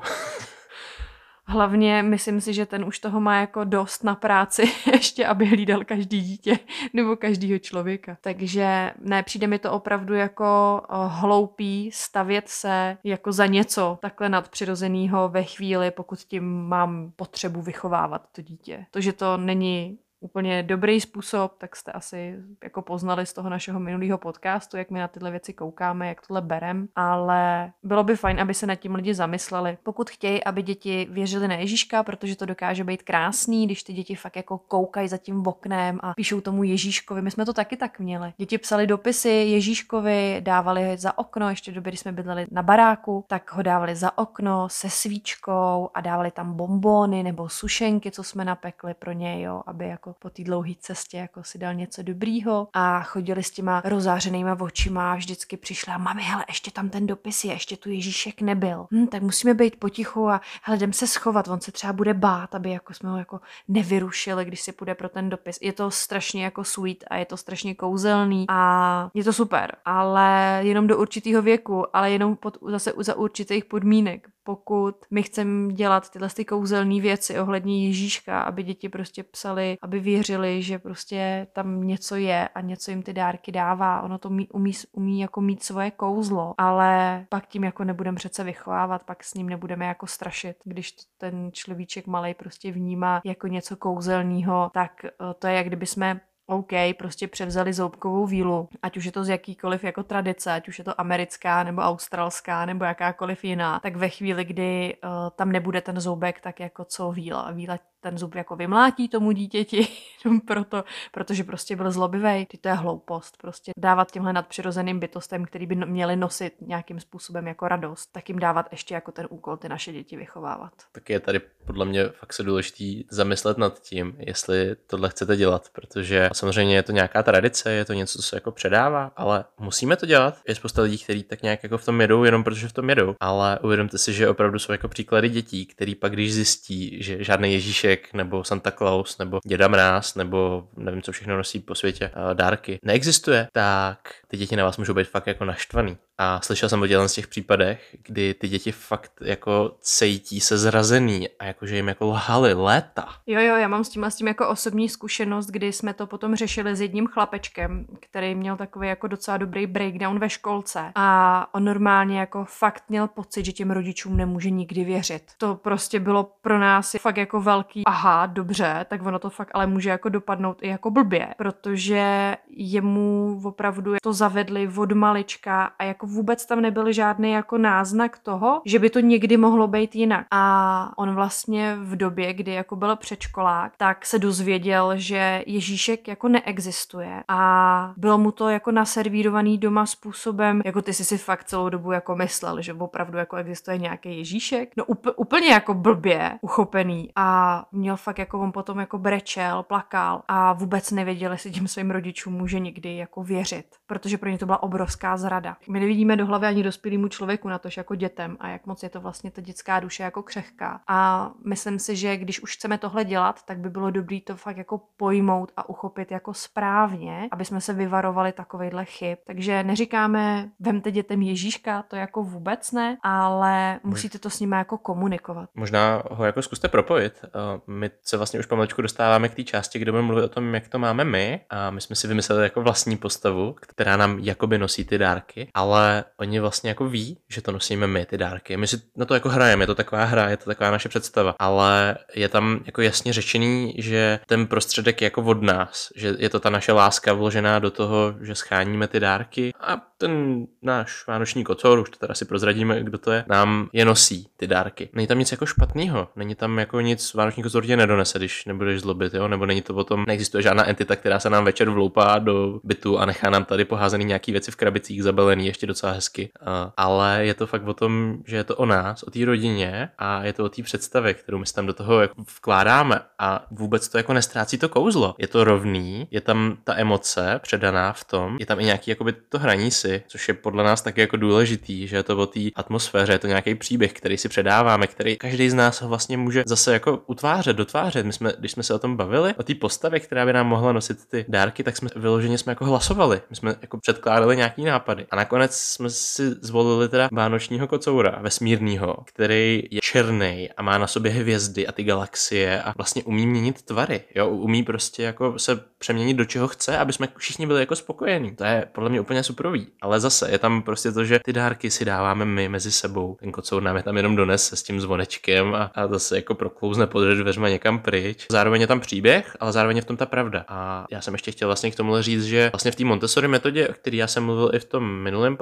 Hlavně 1.50 2.02
myslím 2.02 2.40
si, 2.40 2.54
že 2.54 2.66
ten 2.66 2.84
už 2.84 2.98
toho 2.98 3.20
má 3.20 3.40
jako 3.40 3.64
dost 3.64 4.04
na 4.04 4.14
práci, 4.14 4.62
ještě 4.92 5.26
aby 5.26 5.46
hlídal 5.46 5.84
každý 5.84 6.20
dítě 6.20 6.58
nebo 6.92 7.16
každýho 7.16 7.58
člověka. 7.58 8.16
Takže 8.20 8.92
ne, 9.00 9.22
přijde 9.22 9.46
mi 9.46 9.58
to 9.58 9.72
opravdu 9.72 10.14
jako 10.14 10.82
eh, 10.84 10.94
hloupý 11.06 11.90
stavět 11.92 12.48
se 12.48 12.98
jako 13.04 13.32
za 13.32 13.46
něco 13.46 13.98
takhle 14.02 14.28
nadpřirozeného 14.28 15.28
ve 15.28 15.42
chvíli, 15.42 15.90
pokud 15.90 16.18
tím 16.18 16.44
mám 16.68 17.12
potřebu 17.16 17.62
vychovávat 17.62 18.22
to 18.32 18.42
dítě. 18.42 18.86
To, 18.90 19.00
že 19.00 19.12
to 19.12 19.36
není 19.36 19.98
úplně 20.20 20.62
dobrý 20.62 21.00
způsob, 21.00 21.54
tak 21.58 21.76
jste 21.76 21.92
asi 21.92 22.36
jako 22.62 22.82
poznali 22.82 23.26
z 23.26 23.32
toho 23.32 23.50
našeho 23.50 23.80
minulého 23.80 24.18
podcastu, 24.18 24.76
jak 24.76 24.90
my 24.90 24.98
na 24.98 25.08
tyhle 25.08 25.30
věci 25.30 25.52
koukáme, 25.52 26.08
jak 26.08 26.26
tohle 26.26 26.42
berem, 26.42 26.88
ale 26.96 27.72
bylo 27.82 28.04
by 28.04 28.16
fajn, 28.16 28.40
aby 28.40 28.54
se 28.54 28.66
nad 28.66 28.74
tím 28.74 28.94
lidi 28.94 29.14
zamysleli. 29.14 29.78
Pokud 29.82 30.10
chtějí, 30.10 30.44
aby 30.44 30.62
děti 30.62 31.08
věřili 31.10 31.48
na 31.48 31.54
Ježíška, 31.54 32.02
protože 32.02 32.36
to 32.36 32.46
dokáže 32.46 32.84
být 32.84 33.02
krásný, 33.02 33.66
když 33.66 33.82
ty 33.82 33.92
děti 33.92 34.14
fakt 34.14 34.36
jako 34.36 34.58
koukají 34.58 35.08
za 35.08 35.16
tím 35.16 35.46
oknem 35.46 35.98
a 36.02 36.14
píšou 36.14 36.40
tomu 36.40 36.64
Ježíškovi. 36.64 37.22
My 37.22 37.30
jsme 37.30 37.46
to 37.46 37.52
taky 37.52 37.76
tak 37.76 37.98
měli. 37.98 38.32
Děti 38.36 38.58
psali 38.58 38.86
dopisy 38.86 39.28
Ježíškovi, 39.28 40.36
dávali 40.40 40.96
za 40.96 41.18
okno, 41.18 41.50
ještě 41.50 41.72
doby, 41.72 41.90
kdy 41.90 41.96
jsme 41.96 42.12
bydleli 42.12 42.46
na 42.50 42.62
baráku, 42.62 43.24
tak 43.28 43.52
ho 43.52 43.62
dávali 43.62 43.96
za 43.96 44.18
okno 44.18 44.68
se 44.68 44.90
svíčkou 44.90 45.90
a 45.94 46.00
dávali 46.00 46.30
tam 46.30 46.54
bombóny 46.54 47.22
nebo 47.22 47.48
sušenky, 47.48 48.10
co 48.10 48.22
jsme 48.24 48.44
napekli 48.44 48.94
pro 48.94 49.12
něj, 49.12 49.42
jo, 49.42 49.62
aby 49.66 49.88
jako 49.88 50.07
jako 50.08 50.18
po 50.18 50.30
té 50.30 50.44
dlouhé 50.44 50.72
cestě 50.80 51.16
jako 51.16 51.44
si 51.44 51.58
dal 51.58 51.74
něco 51.74 52.02
dobrýho 52.02 52.68
a 52.72 53.02
chodili 53.02 53.42
s 53.42 53.50
těma 53.50 53.82
rozářenýma 53.84 54.60
očima 54.60 55.12
a 55.12 55.16
vždycky 55.16 55.56
přišla 55.56 55.94
a 55.94 55.98
mami, 55.98 56.22
hele, 56.22 56.44
ještě 56.48 56.70
tam 56.70 56.88
ten 56.88 57.06
dopis 57.06 57.44
je, 57.44 57.52
ještě 57.52 57.76
tu 57.76 57.90
Ježíšek 57.90 58.40
nebyl. 58.40 58.86
Hm, 58.90 59.06
tak 59.06 59.22
musíme 59.22 59.54
být 59.54 59.76
potichu 59.76 60.28
a 60.28 60.40
hele, 60.62 60.76
jdem 60.76 60.92
se 60.92 61.06
schovat, 61.06 61.48
on 61.48 61.60
se 61.60 61.72
třeba 61.72 61.92
bude 61.92 62.14
bát, 62.14 62.54
aby 62.54 62.70
jako 62.70 62.94
jsme 62.94 63.10
ho 63.10 63.16
jako 63.16 63.40
nevyrušili, 63.68 64.44
když 64.44 64.60
si 64.60 64.72
půjde 64.72 64.94
pro 64.94 65.08
ten 65.08 65.28
dopis. 65.28 65.58
Je 65.62 65.72
to 65.72 65.90
strašně 65.90 66.44
jako 66.44 66.64
sweet 66.64 67.04
a 67.10 67.16
je 67.16 67.24
to 67.24 67.36
strašně 67.36 67.74
kouzelný 67.74 68.46
a 68.48 69.10
je 69.14 69.24
to 69.24 69.32
super, 69.32 69.76
ale 69.84 70.60
jenom 70.62 70.86
do 70.86 70.98
určitého 70.98 71.42
věku, 71.42 71.96
ale 71.96 72.10
jenom 72.10 72.36
pod, 72.36 72.58
zase 72.68 72.92
za 72.98 73.14
určitých 73.14 73.64
podmínek 73.64 74.28
pokud 74.48 74.96
my 75.10 75.22
chceme 75.22 75.72
dělat 75.72 76.10
tyhle 76.10 76.28
ty 76.28 76.44
kouzelné 76.44 77.00
věci 77.00 77.40
ohledně 77.40 77.86
Ježíška, 77.86 78.40
aby 78.40 78.62
děti 78.62 78.88
prostě 78.88 79.22
psali, 79.22 79.76
aby 79.82 80.00
věřili, 80.00 80.62
že 80.62 80.78
prostě 80.78 81.46
tam 81.52 81.86
něco 81.86 82.16
je 82.16 82.48
a 82.48 82.60
něco 82.60 82.90
jim 82.90 83.02
ty 83.02 83.12
dárky 83.12 83.52
dává. 83.52 84.02
Ono 84.02 84.18
to 84.18 84.28
umí, 84.28 84.48
umí, 84.48 84.72
umí 84.92 85.20
jako 85.20 85.40
mít 85.40 85.62
svoje 85.62 85.90
kouzlo, 85.90 86.54
ale 86.58 87.26
pak 87.28 87.46
tím 87.46 87.64
jako 87.64 87.84
nebudeme 87.84 88.16
přece 88.16 88.44
vychovávat, 88.44 89.02
pak 89.04 89.24
s 89.24 89.34
ním 89.34 89.48
nebudeme 89.48 89.86
jako 89.86 90.06
strašit. 90.06 90.56
Když 90.64 90.92
ten 91.18 91.50
človíček 91.52 92.06
malý 92.06 92.34
prostě 92.34 92.72
vnímá 92.72 93.20
jako 93.24 93.46
něco 93.46 93.76
kouzelného, 93.76 94.70
tak 94.74 95.04
eh, 95.04 95.10
to 95.38 95.46
je 95.46 95.54
jak 95.54 95.66
kdyby 95.66 95.86
jsme 95.86 96.20
OK, 96.50 96.72
prostě 96.98 97.28
převzali 97.28 97.72
zoubkovou 97.72 98.26
vílu, 98.26 98.68
ať 98.82 98.96
už 98.96 99.04
je 99.04 99.12
to 99.12 99.24
z 99.24 99.28
jakýkoliv 99.28 99.84
jako 99.84 100.02
tradice, 100.02 100.52
ať 100.52 100.68
už 100.68 100.78
je 100.78 100.84
to 100.84 101.00
americká 101.00 101.62
nebo 101.62 101.82
australská 101.82 102.66
nebo 102.66 102.84
jakákoliv 102.84 103.44
jiná, 103.44 103.80
tak 103.80 103.96
ve 103.96 104.08
chvíli, 104.08 104.44
kdy 104.44 104.96
uh, 105.04 105.10
tam 105.36 105.52
nebude 105.52 105.80
ten 105.80 106.00
zoubek, 106.00 106.40
tak 106.40 106.60
jako 106.60 106.84
co 106.84 107.12
víla. 107.12 107.50
Víla 107.50 107.78
ten 108.00 108.18
zub 108.18 108.34
jako 108.34 108.56
vymlátí 108.56 109.08
tomu 109.08 109.32
dítěti, 109.32 109.88
proto, 110.46 110.84
protože 111.12 111.44
prostě 111.44 111.76
byl 111.76 111.90
zlobivý. 111.90 112.46
To 112.60 112.68
je 112.68 112.74
hloupost. 112.74 113.36
Prostě 113.36 113.72
dávat 113.76 114.12
těmhle 114.12 114.32
nadpřirozeným 114.32 115.00
bytostem, 115.00 115.44
který 115.44 115.66
by 115.66 115.74
no, 115.74 115.86
měli 115.86 116.16
nosit 116.16 116.54
nějakým 116.60 117.00
způsobem 117.00 117.46
jako 117.46 117.68
radost, 117.68 118.06
tak 118.12 118.28
jim 118.28 118.38
dávat 118.38 118.66
ještě 118.70 118.94
jako 118.94 119.12
ten 119.12 119.26
úkol 119.30 119.56
ty 119.56 119.68
naše 119.68 119.92
děti 119.92 120.16
vychovávat. 120.16 120.72
Tak 120.92 121.10
je 121.10 121.20
tady 121.20 121.40
podle 121.66 121.84
mě 121.84 122.08
fakt 122.08 122.32
se 122.32 122.42
důležitý 122.42 123.04
zamyslet 123.10 123.58
nad 123.58 123.80
tím, 123.80 124.16
jestli 124.18 124.76
tohle 124.86 125.10
chcete 125.10 125.36
dělat, 125.36 125.68
protože 125.72 126.30
samozřejmě 126.32 126.74
je 126.76 126.82
to 126.82 126.92
nějaká 126.92 127.22
tradice, 127.22 127.72
je 127.72 127.84
to 127.84 127.92
něco, 127.92 128.18
co 128.18 128.22
se 128.22 128.36
jako 128.36 128.50
předává, 128.52 129.12
ale 129.16 129.44
musíme 129.58 129.96
to 129.96 130.06
dělat. 130.06 130.38
Je 130.48 130.54
spousta 130.54 130.82
lidí, 130.82 130.98
kteří 130.98 131.22
tak 131.22 131.42
nějak 131.42 131.62
jako 131.62 131.78
v 131.78 131.84
tom 131.84 132.00
jedou, 132.00 132.24
jenom 132.24 132.44
protože 132.44 132.68
v 132.68 132.72
tom 132.72 132.88
jedou. 132.88 133.14
Ale 133.20 133.58
uvědomte 133.62 133.98
si, 133.98 134.12
že 134.12 134.28
opravdu 134.28 134.58
jsou 134.58 134.72
jako 134.72 134.88
příklady 134.88 135.28
dětí, 135.28 135.66
který 135.66 135.94
pak, 135.94 136.12
když 136.12 136.34
zjistí, 136.34 137.02
že 137.02 137.24
žádný 137.24 137.52
Ježíšek 137.52 137.87
Ježíšek, 137.88 138.14
nebo 138.14 138.44
Santa 138.44 138.70
Claus, 138.70 139.18
nebo 139.18 139.38
Děda 139.46 139.68
Mráz, 139.68 140.14
nebo 140.14 140.68
nevím, 140.76 141.02
co 141.02 141.12
všechno 141.12 141.36
nosí 141.36 141.60
po 141.60 141.74
světě, 141.74 142.10
eh, 142.14 142.34
dárky, 142.34 142.78
neexistuje, 142.84 143.46
tak 143.52 143.98
ty 144.28 144.36
děti 144.36 144.56
na 144.56 144.64
vás 144.64 144.76
můžou 144.78 144.94
být 144.94 145.08
fakt 145.08 145.26
jako 145.26 145.44
naštvaný. 145.44 145.96
A 146.20 146.40
slyšel 146.42 146.68
jsem 146.68 146.82
o 146.82 146.86
dělen 146.86 147.08
z 147.08 147.12
těch 147.12 147.28
případech, 147.28 147.96
kdy 148.02 148.34
ty 148.34 148.48
děti 148.48 148.72
fakt 148.72 149.12
jako 149.20 149.76
cejtí 149.80 150.40
se 150.40 150.58
zrazený 150.58 151.28
a 151.38 151.44
jakože 151.44 151.76
jim 151.76 151.88
jako 151.88 152.06
lhali 152.06 152.54
léta. 152.54 153.08
Jo, 153.26 153.40
jo, 153.40 153.56
já 153.56 153.68
mám 153.68 153.84
s 153.84 153.88
tím 153.88 154.04
a 154.04 154.10
s 154.10 154.16
tím 154.16 154.28
jako 154.28 154.48
osobní 154.48 154.88
zkušenost, 154.88 155.46
kdy 155.46 155.72
jsme 155.72 155.94
to 155.94 156.06
potom 156.06 156.36
řešili 156.36 156.76
s 156.76 156.80
jedním 156.80 157.06
chlapečkem, 157.06 157.86
který 158.00 158.34
měl 158.34 158.56
takový 158.56 158.88
jako 158.88 159.06
docela 159.06 159.36
dobrý 159.36 159.66
breakdown 159.66 160.18
ve 160.18 160.30
školce 160.30 160.92
a 160.94 161.48
on 161.54 161.64
normálně 161.64 162.18
jako 162.18 162.44
fakt 162.44 162.84
měl 162.88 163.08
pocit, 163.08 163.44
že 163.44 163.52
těm 163.52 163.70
rodičům 163.70 164.16
nemůže 164.16 164.50
nikdy 164.50 164.84
věřit. 164.84 165.22
To 165.38 165.54
prostě 165.54 166.00
bylo 166.00 166.32
pro 166.42 166.58
nás 166.58 166.96
fakt 167.00 167.16
jako 167.16 167.40
velký 167.40 167.82
aha, 167.86 168.26
dobře, 168.26 168.86
tak 168.88 169.06
ono 169.06 169.18
to 169.18 169.30
fakt 169.30 169.50
ale 169.54 169.66
může 169.66 169.90
jako 169.90 170.08
dopadnout 170.08 170.58
i 170.62 170.68
jako 170.68 170.90
blbě, 170.90 171.34
protože 171.36 172.36
jemu 172.50 173.40
opravdu 173.44 173.94
to 174.02 174.12
zavedli 174.12 174.70
od 174.76 174.92
malička 174.92 175.64
a 175.78 175.84
jako 175.84 176.07
vůbec 176.08 176.46
tam 176.46 176.60
nebyl 176.60 176.92
žádný 176.92 177.30
jako 177.32 177.58
náznak 177.58 178.18
toho, 178.18 178.62
že 178.64 178.78
by 178.78 178.90
to 178.90 179.00
někdy 179.00 179.36
mohlo 179.36 179.68
být 179.68 179.94
jinak. 179.94 180.26
A 180.30 180.92
on 180.96 181.14
vlastně 181.14 181.76
v 181.80 181.96
době, 181.96 182.34
kdy 182.34 182.52
jako 182.52 182.76
byl 182.76 182.96
předškolák, 182.96 183.72
tak 183.76 184.06
se 184.06 184.18
dozvěděl, 184.18 184.92
že 184.96 185.42
Ježíšek 185.46 186.08
jako 186.08 186.28
neexistuje 186.28 187.22
a 187.28 187.92
bylo 187.96 188.18
mu 188.18 188.32
to 188.32 188.48
jako 188.48 188.70
naservírovaný 188.70 189.58
doma 189.58 189.86
způsobem, 189.86 190.62
jako 190.64 190.82
ty 190.82 190.92
si 190.92 191.04
si 191.04 191.18
fakt 191.18 191.44
celou 191.44 191.68
dobu 191.68 191.92
jako 191.92 192.16
myslel, 192.16 192.62
že 192.62 192.72
opravdu 192.72 193.18
jako 193.18 193.36
existuje 193.36 193.78
nějaký 193.78 194.18
Ježíšek. 194.18 194.72
No 194.76 194.84
up, 194.84 195.06
úplně 195.16 195.48
jako 195.48 195.74
blbě 195.74 196.38
uchopený 196.40 197.10
a 197.16 197.64
měl 197.72 197.96
fakt 197.96 198.18
jako 198.18 198.40
on 198.40 198.52
potom 198.52 198.78
jako 198.78 198.98
brečel, 198.98 199.62
plakal 199.62 200.22
a 200.28 200.52
vůbec 200.52 200.90
nevěděl, 200.90 201.32
jestli 201.32 201.50
tím 201.50 201.68
svým 201.68 201.90
rodičům 201.90 202.34
může 202.34 202.58
někdy 202.58 202.96
jako 202.96 203.22
věřit, 203.22 203.66
protože 203.86 204.18
pro 204.18 204.28
ně 204.28 204.38
to 204.38 204.46
byla 204.46 204.62
obrovská 204.62 205.16
zrada. 205.16 205.56
My 205.68 205.80
nevidíme 205.80 205.97
do 206.06 206.26
hlavy 206.26 206.46
ani 206.46 206.62
dospělému 206.62 207.08
člověku 207.08 207.48
na 207.48 207.58
to, 207.58 207.68
jako 207.76 207.94
dětem 207.94 208.36
a 208.40 208.48
jak 208.48 208.66
moc 208.66 208.82
je 208.82 208.88
to 208.88 209.00
vlastně 209.00 209.30
ta 209.30 209.40
dětská 209.40 209.80
duše 209.80 210.02
jako 210.02 210.22
křehká. 210.22 210.80
A 210.88 211.30
myslím 211.44 211.78
si, 211.78 211.96
že 211.96 212.16
když 212.16 212.40
už 212.40 212.56
chceme 212.56 212.78
tohle 212.78 213.04
dělat, 213.04 213.42
tak 213.44 213.58
by 213.58 213.70
bylo 213.70 213.90
dobré 213.90 214.18
to 214.24 214.36
fakt 214.36 214.56
jako 214.56 214.80
pojmout 214.96 215.52
a 215.56 215.68
uchopit 215.68 216.10
jako 216.10 216.34
správně, 216.34 217.28
aby 217.30 217.44
jsme 217.44 217.60
se 217.60 217.72
vyvarovali 217.72 218.32
takovejhle 218.32 218.84
chyb. 218.84 219.18
Takže 219.26 219.62
neříkáme, 219.62 220.48
vemte 220.60 220.90
dětem 220.90 221.22
Ježíška, 221.22 221.82
to 221.82 221.96
jako 221.96 222.22
vůbec 222.22 222.72
ne, 222.72 222.98
ale 223.02 223.80
musíte 223.82 224.18
to 224.18 224.30
s 224.30 224.40
nimi 224.40 224.56
jako 224.56 224.78
komunikovat. 224.78 225.50
Možná 225.54 226.02
ho 226.10 226.24
jako 226.24 226.42
zkuste 226.42 226.68
propojit. 226.68 227.24
Eh, 227.24 227.28
my 227.66 227.90
se 228.02 228.16
vlastně 228.16 228.40
už 228.40 228.46
pomalečku 228.46 228.82
dostáváme 228.82 229.28
k 229.28 229.34
té 229.34 229.44
části, 229.44 229.78
kde 229.78 229.92
budeme 229.92 230.06
mluvit 230.06 230.22
o 230.22 230.28
tom, 230.28 230.54
jak 230.54 230.68
to 230.68 230.78
máme 230.78 231.04
my 231.04 231.40
a 231.50 231.70
my 231.70 231.80
jsme 231.80 231.96
si 231.96 232.08
vymysleli 232.08 232.42
jako 232.42 232.62
vlastní 232.62 232.96
postavu, 232.96 233.56
která 233.60 233.96
nám 233.96 234.18
jakoby 234.18 234.58
nosí 234.58 234.84
ty 234.84 234.98
dárky, 234.98 235.48
ale 235.54 235.87
oni 236.16 236.40
vlastně 236.40 236.70
jako 236.70 236.88
ví, 236.88 237.18
že 237.28 237.42
to 237.42 237.52
nosíme 237.52 237.86
my, 237.86 238.06
ty 238.06 238.18
dárky. 238.18 238.56
My 238.56 238.66
si 238.66 238.76
na 238.96 239.04
to 239.04 239.14
jako 239.14 239.28
hrajeme, 239.28 239.62
je 239.62 239.66
to 239.66 239.74
taková 239.74 240.04
hra, 240.04 240.28
je 240.28 240.36
to 240.36 240.44
taková 240.44 240.70
naše 240.70 240.88
představa, 240.88 241.34
ale 241.38 241.96
je 242.14 242.28
tam 242.28 242.60
jako 242.66 242.82
jasně 242.82 243.12
řečený, 243.12 243.74
že 243.78 244.20
ten 244.26 244.46
prostředek 244.46 245.00
je 245.00 245.06
jako 245.06 245.22
od 245.22 245.42
nás, 245.42 245.88
že 245.96 246.14
je 246.18 246.28
to 246.28 246.40
ta 246.40 246.50
naše 246.50 246.72
láska 246.72 247.12
vložená 247.12 247.58
do 247.58 247.70
toho, 247.70 248.14
že 248.20 248.34
scháníme 248.34 248.88
ty 248.88 249.00
dárky 249.00 249.52
a 249.60 249.76
ten 249.98 250.46
náš 250.62 251.06
vánoční 251.06 251.44
kocour, 251.44 251.78
už 251.78 251.90
to 251.90 251.96
teda 251.96 252.14
si 252.14 252.24
prozradíme, 252.24 252.82
kdo 252.82 252.98
to 252.98 253.12
je, 253.12 253.24
nám 253.28 253.68
je 253.72 253.84
nosí, 253.84 254.28
ty 254.36 254.46
dárky. 254.46 254.88
Není 254.92 255.06
tam 255.06 255.18
nic 255.18 255.30
jako 255.32 255.46
špatného, 255.46 256.08
není 256.16 256.34
tam 256.34 256.58
jako 256.58 256.80
nic, 256.80 257.14
vánoční 257.14 257.42
kocour 257.42 257.66
tě 257.66 257.76
nedonese, 257.76 258.18
když 258.18 258.44
nebudeš 258.44 258.80
zlobit, 258.80 259.14
jo? 259.14 259.28
nebo 259.28 259.46
není 259.46 259.62
to 259.62 259.74
o 259.74 259.84
tom, 259.84 260.04
neexistuje 260.06 260.42
žádná 260.42 260.68
entita, 260.68 260.96
která 260.96 261.20
se 261.20 261.30
nám 261.30 261.44
večer 261.44 261.70
vloupá 261.70 262.18
do 262.18 262.60
bytu 262.64 262.98
a 262.98 263.06
nechá 263.06 263.30
nám 263.30 263.44
tady 263.44 263.64
poházený 263.64 264.04
nějaký 264.04 264.32
věci 264.32 264.50
v 264.50 264.56
krabicích 264.56 265.02
zabalený, 265.02 265.46
ještě 265.46 265.66
docela 265.78 265.92
hezky. 265.92 266.30
Uh, 266.40 266.48
ale 266.76 267.26
je 267.26 267.34
to 267.34 267.46
fakt 267.46 267.68
o 267.68 267.74
tom, 267.74 268.18
že 268.26 268.36
je 268.36 268.44
to 268.44 268.56
o 268.56 268.66
nás, 268.66 269.02
o 269.02 269.10
té 269.10 269.24
rodině 269.24 269.88
a 269.98 270.24
je 270.24 270.32
to 270.32 270.44
o 270.44 270.48
té 270.48 270.62
představě, 270.62 271.14
kterou 271.14 271.38
my 271.38 271.44
tam 271.54 271.66
do 271.66 271.72
toho 271.72 272.00
jako 272.00 272.22
vkládáme 272.36 273.00
a 273.18 273.46
vůbec 273.50 273.88
to 273.88 273.98
jako 273.98 274.12
nestrácí 274.12 274.58
to 274.58 274.68
kouzlo. 274.68 275.14
Je 275.18 275.28
to 275.28 275.44
rovný, 275.44 276.08
je 276.10 276.20
tam 276.20 276.56
ta 276.64 276.74
emoce 276.76 277.40
předaná 277.42 277.92
v 277.92 278.04
tom, 278.04 278.36
je 278.40 278.46
tam 278.46 278.60
i 278.60 278.64
nějaký 278.64 278.90
jakoby 278.90 279.12
to 279.12 279.38
hraní 279.38 279.70
si, 279.70 280.02
což 280.06 280.28
je 280.28 280.34
podle 280.34 280.64
nás 280.64 280.82
taky 280.82 281.00
jako 281.00 281.16
důležitý, 281.16 281.86
že 281.86 281.96
je 281.96 282.02
to 282.02 282.16
o 282.16 282.26
té 282.26 282.40
atmosféře, 282.56 283.12
je 283.12 283.18
to 283.18 283.26
nějaký 283.26 283.54
příběh, 283.54 283.92
který 283.92 284.18
si 284.18 284.28
předáváme, 284.28 284.86
který 284.86 285.16
každý 285.16 285.50
z 285.50 285.54
nás 285.54 285.82
ho 285.82 285.88
vlastně 285.88 286.16
může 286.16 286.42
zase 286.46 286.72
jako 286.72 287.02
utvářet, 287.06 287.56
dotvářet. 287.56 288.06
My 288.06 288.12
jsme, 288.12 288.32
když 288.38 288.52
jsme 288.52 288.62
se 288.62 288.74
o 288.74 288.78
tom 288.78 288.96
bavili, 288.96 289.34
o 289.34 289.42
té 289.42 289.54
postavě, 289.54 290.00
která 290.00 290.26
by 290.26 290.32
nám 290.32 290.46
mohla 290.46 290.72
nosit 290.72 290.98
ty 291.08 291.24
dárky, 291.28 291.62
tak 291.62 291.76
jsme 291.76 291.88
vyloženě 291.96 292.38
jsme 292.38 292.50
jako 292.50 292.64
hlasovali. 292.64 293.20
My 293.30 293.36
jsme 293.36 293.54
jako 293.62 293.78
předkládali 293.78 294.36
nějaký 294.36 294.64
nápady. 294.64 295.06
A 295.10 295.16
nakonec 295.16 295.57
jsme 295.58 295.90
si 295.90 296.30
zvolili 296.30 296.88
teda 296.88 297.08
vánočního 297.12 297.68
kocoura, 297.68 298.18
vesmírného, 298.22 298.96
který 299.04 299.62
je 299.70 299.80
černý 299.82 300.48
a 300.56 300.62
má 300.62 300.78
na 300.78 300.86
sobě 300.86 301.12
hvězdy 301.12 301.66
a 301.66 301.72
ty 301.72 301.84
galaxie 301.84 302.62
a 302.62 302.72
vlastně 302.76 303.02
umí 303.02 303.26
měnit 303.26 303.62
tvary. 303.62 304.00
Jo, 304.14 304.28
umí 304.28 304.62
prostě 304.62 305.02
jako 305.02 305.38
se 305.38 305.60
přeměnit 305.78 306.16
do 306.16 306.24
čeho 306.24 306.48
chce, 306.48 306.78
aby 306.78 306.92
jsme 306.92 307.08
všichni 307.16 307.46
byli 307.46 307.60
jako 307.60 307.76
spokojení. 307.76 308.36
To 308.36 308.44
je 308.44 308.66
podle 308.72 308.90
mě 308.90 309.00
úplně 309.00 309.22
superový. 309.22 309.66
Ale 309.82 310.00
zase 310.00 310.30
je 310.30 310.38
tam 310.38 310.62
prostě 310.62 310.92
to, 310.92 311.04
že 311.04 311.20
ty 311.24 311.32
dárky 311.32 311.70
si 311.70 311.84
dáváme 311.84 312.24
my 312.24 312.48
mezi 312.48 312.72
sebou. 312.72 313.16
Ten 313.20 313.32
kocour 313.32 313.62
nám 313.62 313.76
je 313.76 313.82
tam 313.82 313.96
jenom 313.96 314.16
donese 314.16 314.56
s 314.56 314.62
tím 314.62 314.80
zvonečkem 314.80 315.54
a, 315.54 315.70
a 315.74 315.86
zase 315.86 316.16
jako 316.16 316.34
proklouzne 316.34 316.86
pod 316.86 317.04
dveřma 317.04 317.48
někam 317.48 317.78
pryč. 317.78 318.26
Zároveň 318.30 318.60
je 318.60 318.66
tam 318.66 318.80
příběh, 318.80 319.36
ale 319.40 319.52
zároveň 319.52 319.76
je 319.76 319.82
v 319.82 319.86
tom 319.86 319.96
ta 319.96 320.06
pravda. 320.06 320.44
A 320.48 320.86
já 320.90 321.00
jsem 321.00 321.14
ještě 321.14 321.30
chtěl 321.30 321.48
vlastně 321.48 321.70
k 321.70 321.76
tomu 321.76 322.02
říct, 322.02 322.24
že 322.24 322.50
vlastně 322.52 322.70
v 322.70 322.76
té 322.76 322.84
Montessori 322.84 323.28
metodě, 323.28 323.68
o 323.68 323.72
který 323.72 323.96
já 323.98 324.06
jsem 324.06 324.24
mluvil 324.24 324.50
i 324.54 324.58
v 324.58 324.64
tom 324.64 325.02
minulém 325.02 325.36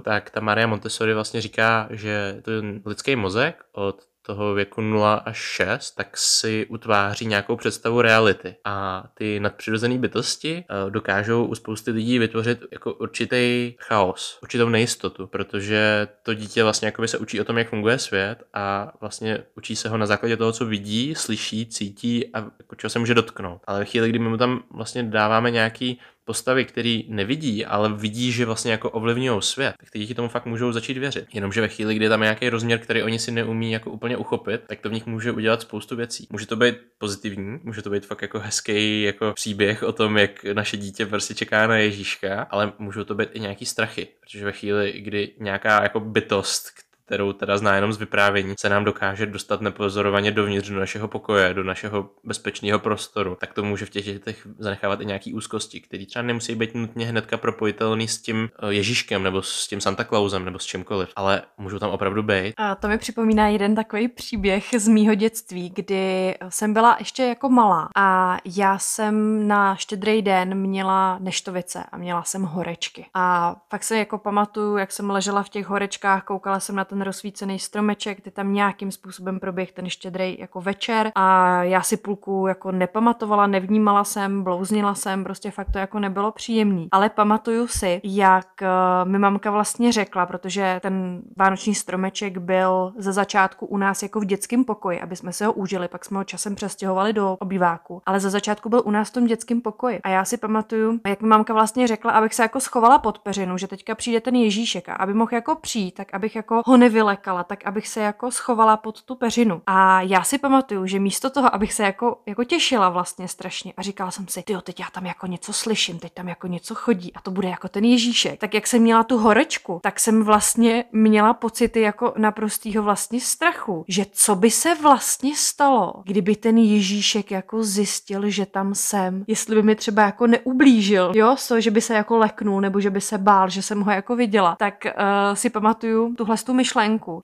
tak 0.00 0.30
ta 0.30 0.40
Maria 0.40 0.66
Montessori 0.66 1.14
vlastně 1.14 1.40
říká, 1.40 1.88
že 1.90 2.40
ten 2.42 2.82
lidský 2.86 3.16
mozek 3.16 3.64
od 3.72 4.02
toho 4.22 4.54
věku 4.54 4.80
0 4.80 5.14
až 5.14 5.36
6, 5.36 5.90
tak 5.90 6.16
si 6.16 6.66
utváří 6.66 7.26
nějakou 7.26 7.56
představu 7.56 8.00
reality. 8.00 8.54
A 8.64 9.04
ty 9.14 9.40
nadpřirozené 9.40 9.98
bytosti 9.98 10.64
eh, 10.64 10.90
dokážou 10.90 11.44
u 11.44 11.54
spousty 11.54 11.90
lidí 11.90 12.18
vytvořit 12.18 12.64
jako 12.72 12.94
určitý 12.94 13.74
chaos, 13.78 14.38
určitou 14.42 14.68
nejistotu, 14.68 15.26
protože 15.26 16.08
to 16.22 16.34
dítě 16.34 16.62
vlastně 16.62 16.86
jakoby 16.86 17.08
se 17.08 17.18
učí 17.18 17.40
o 17.40 17.44
tom, 17.44 17.58
jak 17.58 17.68
funguje 17.68 17.98
svět 17.98 18.44
a 18.54 18.92
vlastně 19.00 19.38
učí 19.56 19.76
se 19.76 19.88
ho 19.88 19.96
na 19.96 20.06
základě 20.06 20.36
toho, 20.36 20.52
co 20.52 20.66
vidí, 20.66 21.14
slyší, 21.14 21.66
cítí 21.66 22.34
a 22.34 22.38
jako 22.38 22.74
čeho 22.76 22.90
se 22.90 22.98
může 22.98 23.14
dotknout. 23.14 23.60
Ale 23.64 23.78
ve 23.78 23.84
chvíli, 23.84 24.08
kdy 24.08 24.18
my 24.18 24.28
mu 24.28 24.36
tam 24.36 24.62
vlastně 24.70 25.02
dáváme 25.02 25.50
nějaký 25.50 26.00
postavy, 26.24 26.64
který 26.64 27.04
nevidí, 27.08 27.64
ale 27.64 27.92
vidí, 27.92 28.32
že 28.32 28.46
vlastně 28.46 28.72
jako 28.72 28.90
ovlivňují 28.90 29.42
svět, 29.42 29.74
tak 29.80 29.90
ty 29.90 29.98
děti 29.98 30.14
tomu 30.14 30.28
fakt 30.28 30.46
můžou 30.46 30.72
začít 30.72 30.98
věřit. 30.98 31.26
Jenomže 31.32 31.60
ve 31.60 31.68
chvíli, 31.68 31.94
kdy 31.94 32.04
je 32.04 32.08
tam 32.08 32.20
nějaký 32.20 32.48
rozměr, 32.48 32.78
který 32.78 33.02
oni 33.02 33.18
si 33.18 33.30
neumí 33.30 33.72
jako 33.72 33.90
úplně 33.90 34.16
uchopit, 34.16 34.60
tak 34.66 34.80
to 34.80 34.88
v 34.88 34.92
nich 34.92 35.06
může 35.06 35.32
udělat 35.32 35.62
spoustu 35.62 35.96
věcí. 35.96 36.26
Může 36.30 36.46
to 36.46 36.56
být 36.56 36.74
pozitivní, 36.98 37.58
může 37.62 37.82
to 37.82 37.90
být 37.90 38.06
fakt 38.06 38.22
jako 38.22 38.38
hezký 38.38 39.02
jako 39.02 39.32
příběh 39.32 39.82
o 39.82 39.92
tom, 39.92 40.18
jak 40.18 40.44
naše 40.44 40.76
dítě 40.76 41.06
prostě 41.06 41.34
čeká 41.34 41.66
na 41.66 41.76
Ježíška, 41.76 42.42
ale 42.50 42.72
můžou 42.78 43.04
to 43.04 43.14
být 43.14 43.28
i 43.32 43.40
nějaký 43.40 43.66
strachy, 43.66 44.08
protože 44.20 44.44
ve 44.44 44.52
chvíli, 44.52 44.92
kdy 44.92 45.34
nějaká 45.40 45.82
jako 45.82 46.00
bytost, 46.00 46.70
kterou 47.12 47.32
teda 47.32 47.58
zná 47.58 47.74
jenom 47.74 47.92
z 47.92 47.98
vyprávění, 47.98 48.54
se 48.58 48.68
nám 48.68 48.84
dokáže 48.84 49.26
dostat 49.26 49.60
nepozorovaně 49.60 50.30
dovnitř 50.30 50.68
do 50.68 50.78
našeho 50.78 51.08
pokoje, 51.08 51.54
do 51.54 51.64
našeho 51.64 52.10
bezpečného 52.24 52.78
prostoru, 52.78 53.36
tak 53.40 53.52
to 53.52 53.62
může 53.62 53.86
v 53.86 53.90
těch 53.90 54.04
dětech 54.04 54.46
zanechávat 54.58 55.00
i 55.00 55.06
nějaký 55.06 55.34
úzkosti, 55.34 55.80
které 55.80 56.06
třeba 56.06 56.22
nemusí 56.22 56.54
být 56.54 56.74
nutně 56.74 57.06
hnedka 57.06 57.36
propojitelný 57.36 58.08
s 58.08 58.22
tím 58.22 58.48
eh, 58.62 58.72
Ježíškem 58.72 59.22
nebo 59.22 59.42
s 59.42 59.68
tím 59.68 59.80
Santa 59.80 60.04
Clausem 60.04 60.44
nebo 60.44 60.58
s 60.58 60.64
čímkoliv, 60.64 61.08
ale 61.16 61.42
můžou 61.58 61.78
tam 61.78 61.90
opravdu 61.90 62.22
být. 62.22 62.54
A 62.56 62.74
to 62.74 62.88
mi 62.88 62.98
připomíná 62.98 63.48
jeden 63.48 63.74
takový 63.74 64.08
příběh 64.08 64.64
z 64.78 64.88
mýho 64.88 65.14
dětství, 65.14 65.70
kdy 65.70 66.34
jsem 66.48 66.72
byla 66.72 66.96
ještě 66.98 67.22
jako 67.22 67.48
malá 67.48 67.88
a 67.96 68.38
já 68.56 68.78
jsem 68.78 69.48
na 69.48 69.76
štědrý 69.76 70.22
den 70.22 70.54
měla 70.54 71.18
neštovice 71.20 71.84
a 71.92 71.96
měla 71.96 72.22
jsem 72.22 72.42
horečky. 72.42 73.06
A 73.14 73.56
pak 73.68 73.84
se 73.84 73.98
jako 73.98 74.18
pamatuju, 74.18 74.76
jak 74.76 74.92
jsem 74.92 75.10
ležela 75.10 75.42
v 75.42 75.48
těch 75.48 75.66
horečkách, 75.66 76.24
koukala 76.24 76.60
jsem 76.60 76.76
na 76.76 76.84
ten 76.84 77.01
rozsvícený 77.04 77.58
stromeček, 77.58 78.20
ty 78.20 78.30
tam 78.30 78.52
nějakým 78.52 78.92
způsobem 78.92 79.40
proběh 79.40 79.72
ten 79.72 79.88
štědrý 79.88 80.36
jako 80.40 80.60
večer 80.60 81.12
a 81.14 81.62
já 81.62 81.82
si 81.82 81.96
půlku 81.96 82.46
jako 82.46 82.72
nepamatovala, 82.72 83.46
nevnímala 83.46 84.04
jsem, 84.04 84.42
blouznila 84.42 84.94
jsem, 84.94 85.24
prostě 85.24 85.50
fakt 85.50 85.72
to 85.72 85.78
jako 85.78 85.98
nebylo 85.98 86.32
příjemný. 86.32 86.88
Ale 86.92 87.08
pamatuju 87.08 87.66
si, 87.66 88.00
jak 88.04 88.48
uh, 88.62 89.10
mi 89.10 89.18
mamka 89.18 89.50
vlastně 89.50 89.92
řekla, 89.92 90.26
protože 90.26 90.78
ten 90.82 91.22
vánoční 91.36 91.74
stromeček 91.74 92.38
byl 92.38 92.92
ze 92.96 93.12
začátku 93.12 93.66
u 93.66 93.76
nás 93.76 94.02
jako 94.02 94.20
v 94.20 94.24
dětském 94.24 94.64
pokoji, 94.64 95.00
aby 95.00 95.16
jsme 95.16 95.32
se 95.32 95.46
ho 95.46 95.52
užili, 95.52 95.88
pak 95.88 96.04
jsme 96.04 96.18
ho 96.18 96.24
časem 96.24 96.54
přestěhovali 96.54 97.12
do 97.12 97.36
obýváku, 97.40 98.02
ale 98.06 98.20
ze 98.20 98.30
začátku 98.30 98.68
byl 98.68 98.82
u 98.84 98.90
nás 98.90 99.08
v 99.08 99.12
tom 99.12 99.26
dětském 99.26 99.60
pokoji. 99.60 100.00
A 100.04 100.08
já 100.08 100.24
si 100.24 100.36
pamatuju, 100.36 101.00
jak 101.06 101.20
mi 101.22 101.28
mamka 101.28 101.52
vlastně 101.54 101.86
řekla, 101.86 102.12
abych 102.12 102.34
se 102.34 102.42
jako 102.42 102.60
schovala 102.60 102.98
pod 102.98 103.18
peřinu, 103.18 103.58
že 103.58 103.66
teďka 103.66 103.94
přijde 103.94 104.20
ten 104.20 104.34
Ježíšek 104.34 104.88
a 104.88 104.94
aby 104.94 105.14
mohl 105.14 105.34
jako 105.34 105.54
přijít, 105.54 105.94
tak 105.94 106.14
abych 106.14 106.36
jako 106.36 106.62
ho 106.66 106.76
nevylekala, 106.92 107.44
tak 107.44 107.66
abych 107.66 107.88
se 107.88 108.00
jako 108.00 108.30
schovala 108.30 108.76
pod 108.76 109.02
tu 109.02 109.14
peřinu. 109.14 109.62
A 109.66 110.00
já 110.00 110.22
si 110.22 110.38
pamatuju, 110.38 110.86
že 110.86 110.98
místo 110.98 111.30
toho, 111.30 111.54
abych 111.54 111.72
se 111.72 111.82
jako, 111.82 112.18
jako 112.26 112.44
těšila 112.44 112.88
vlastně 112.88 113.28
strašně 113.28 113.72
a 113.76 113.82
říkala 113.82 114.10
jsem 114.10 114.28
si, 114.28 114.42
ty 114.42 114.56
teď 114.62 114.80
já 114.80 114.86
tam 114.92 115.06
jako 115.06 115.26
něco 115.26 115.52
slyším, 115.52 115.98
teď 115.98 116.12
tam 116.14 116.28
jako 116.28 116.46
něco 116.46 116.74
chodí 116.74 117.12
a 117.14 117.20
to 117.20 117.30
bude 117.30 117.48
jako 117.48 117.68
ten 117.68 117.84
Ježíšek. 117.84 118.40
Tak 118.40 118.54
jak 118.54 118.66
jsem 118.66 118.82
měla 118.82 119.04
tu 119.04 119.18
horečku, 119.18 119.80
tak 119.82 120.00
jsem 120.00 120.22
vlastně 120.22 120.84
měla 120.92 121.34
pocity 121.34 121.80
jako 121.80 122.14
naprostýho 122.16 122.82
vlastně 122.82 123.20
strachu, 123.20 123.84
že 123.88 124.06
co 124.12 124.34
by 124.34 124.50
se 124.50 124.74
vlastně 124.74 125.36
stalo, 125.36 125.94
kdyby 126.04 126.36
ten 126.36 126.58
Ježíšek 126.58 127.30
jako 127.30 127.64
zjistil, 127.64 128.30
že 128.30 128.46
tam 128.46 128.74
jsem, 128.74 129.24
jestli 129.26 129.56
by 129.56 129.62
mi 129.62 129.74
třeba 129.74 130.02
jako 130.02 130.26
neublížil, 130.26 131.12
jo, 131.14 131.36
so, 131.36 131.60
že 131.60 131.70
by 131.70 131.80
se 131.80 131.94
jako 131.94 132.18
leknul 132.18 132.60
nebo 132.60 132.80
že 132.80 132.90
by 132.90 133.00
se 133.00 133.18
bál, 133.18 133.48
že 133.48 133.62
jsem 133.62 133.80
ho 133.80 133.90
jako 133.90 134.16
viděla, 134.16 134.56
tak 134.58 134.84
uh, 134.84 135.34
si 135.34 135.50
pamatuju 135.50 136.14
tuhle 136.14 136.36
tu 136.44 136.54
myšlenku, 136.54 136.71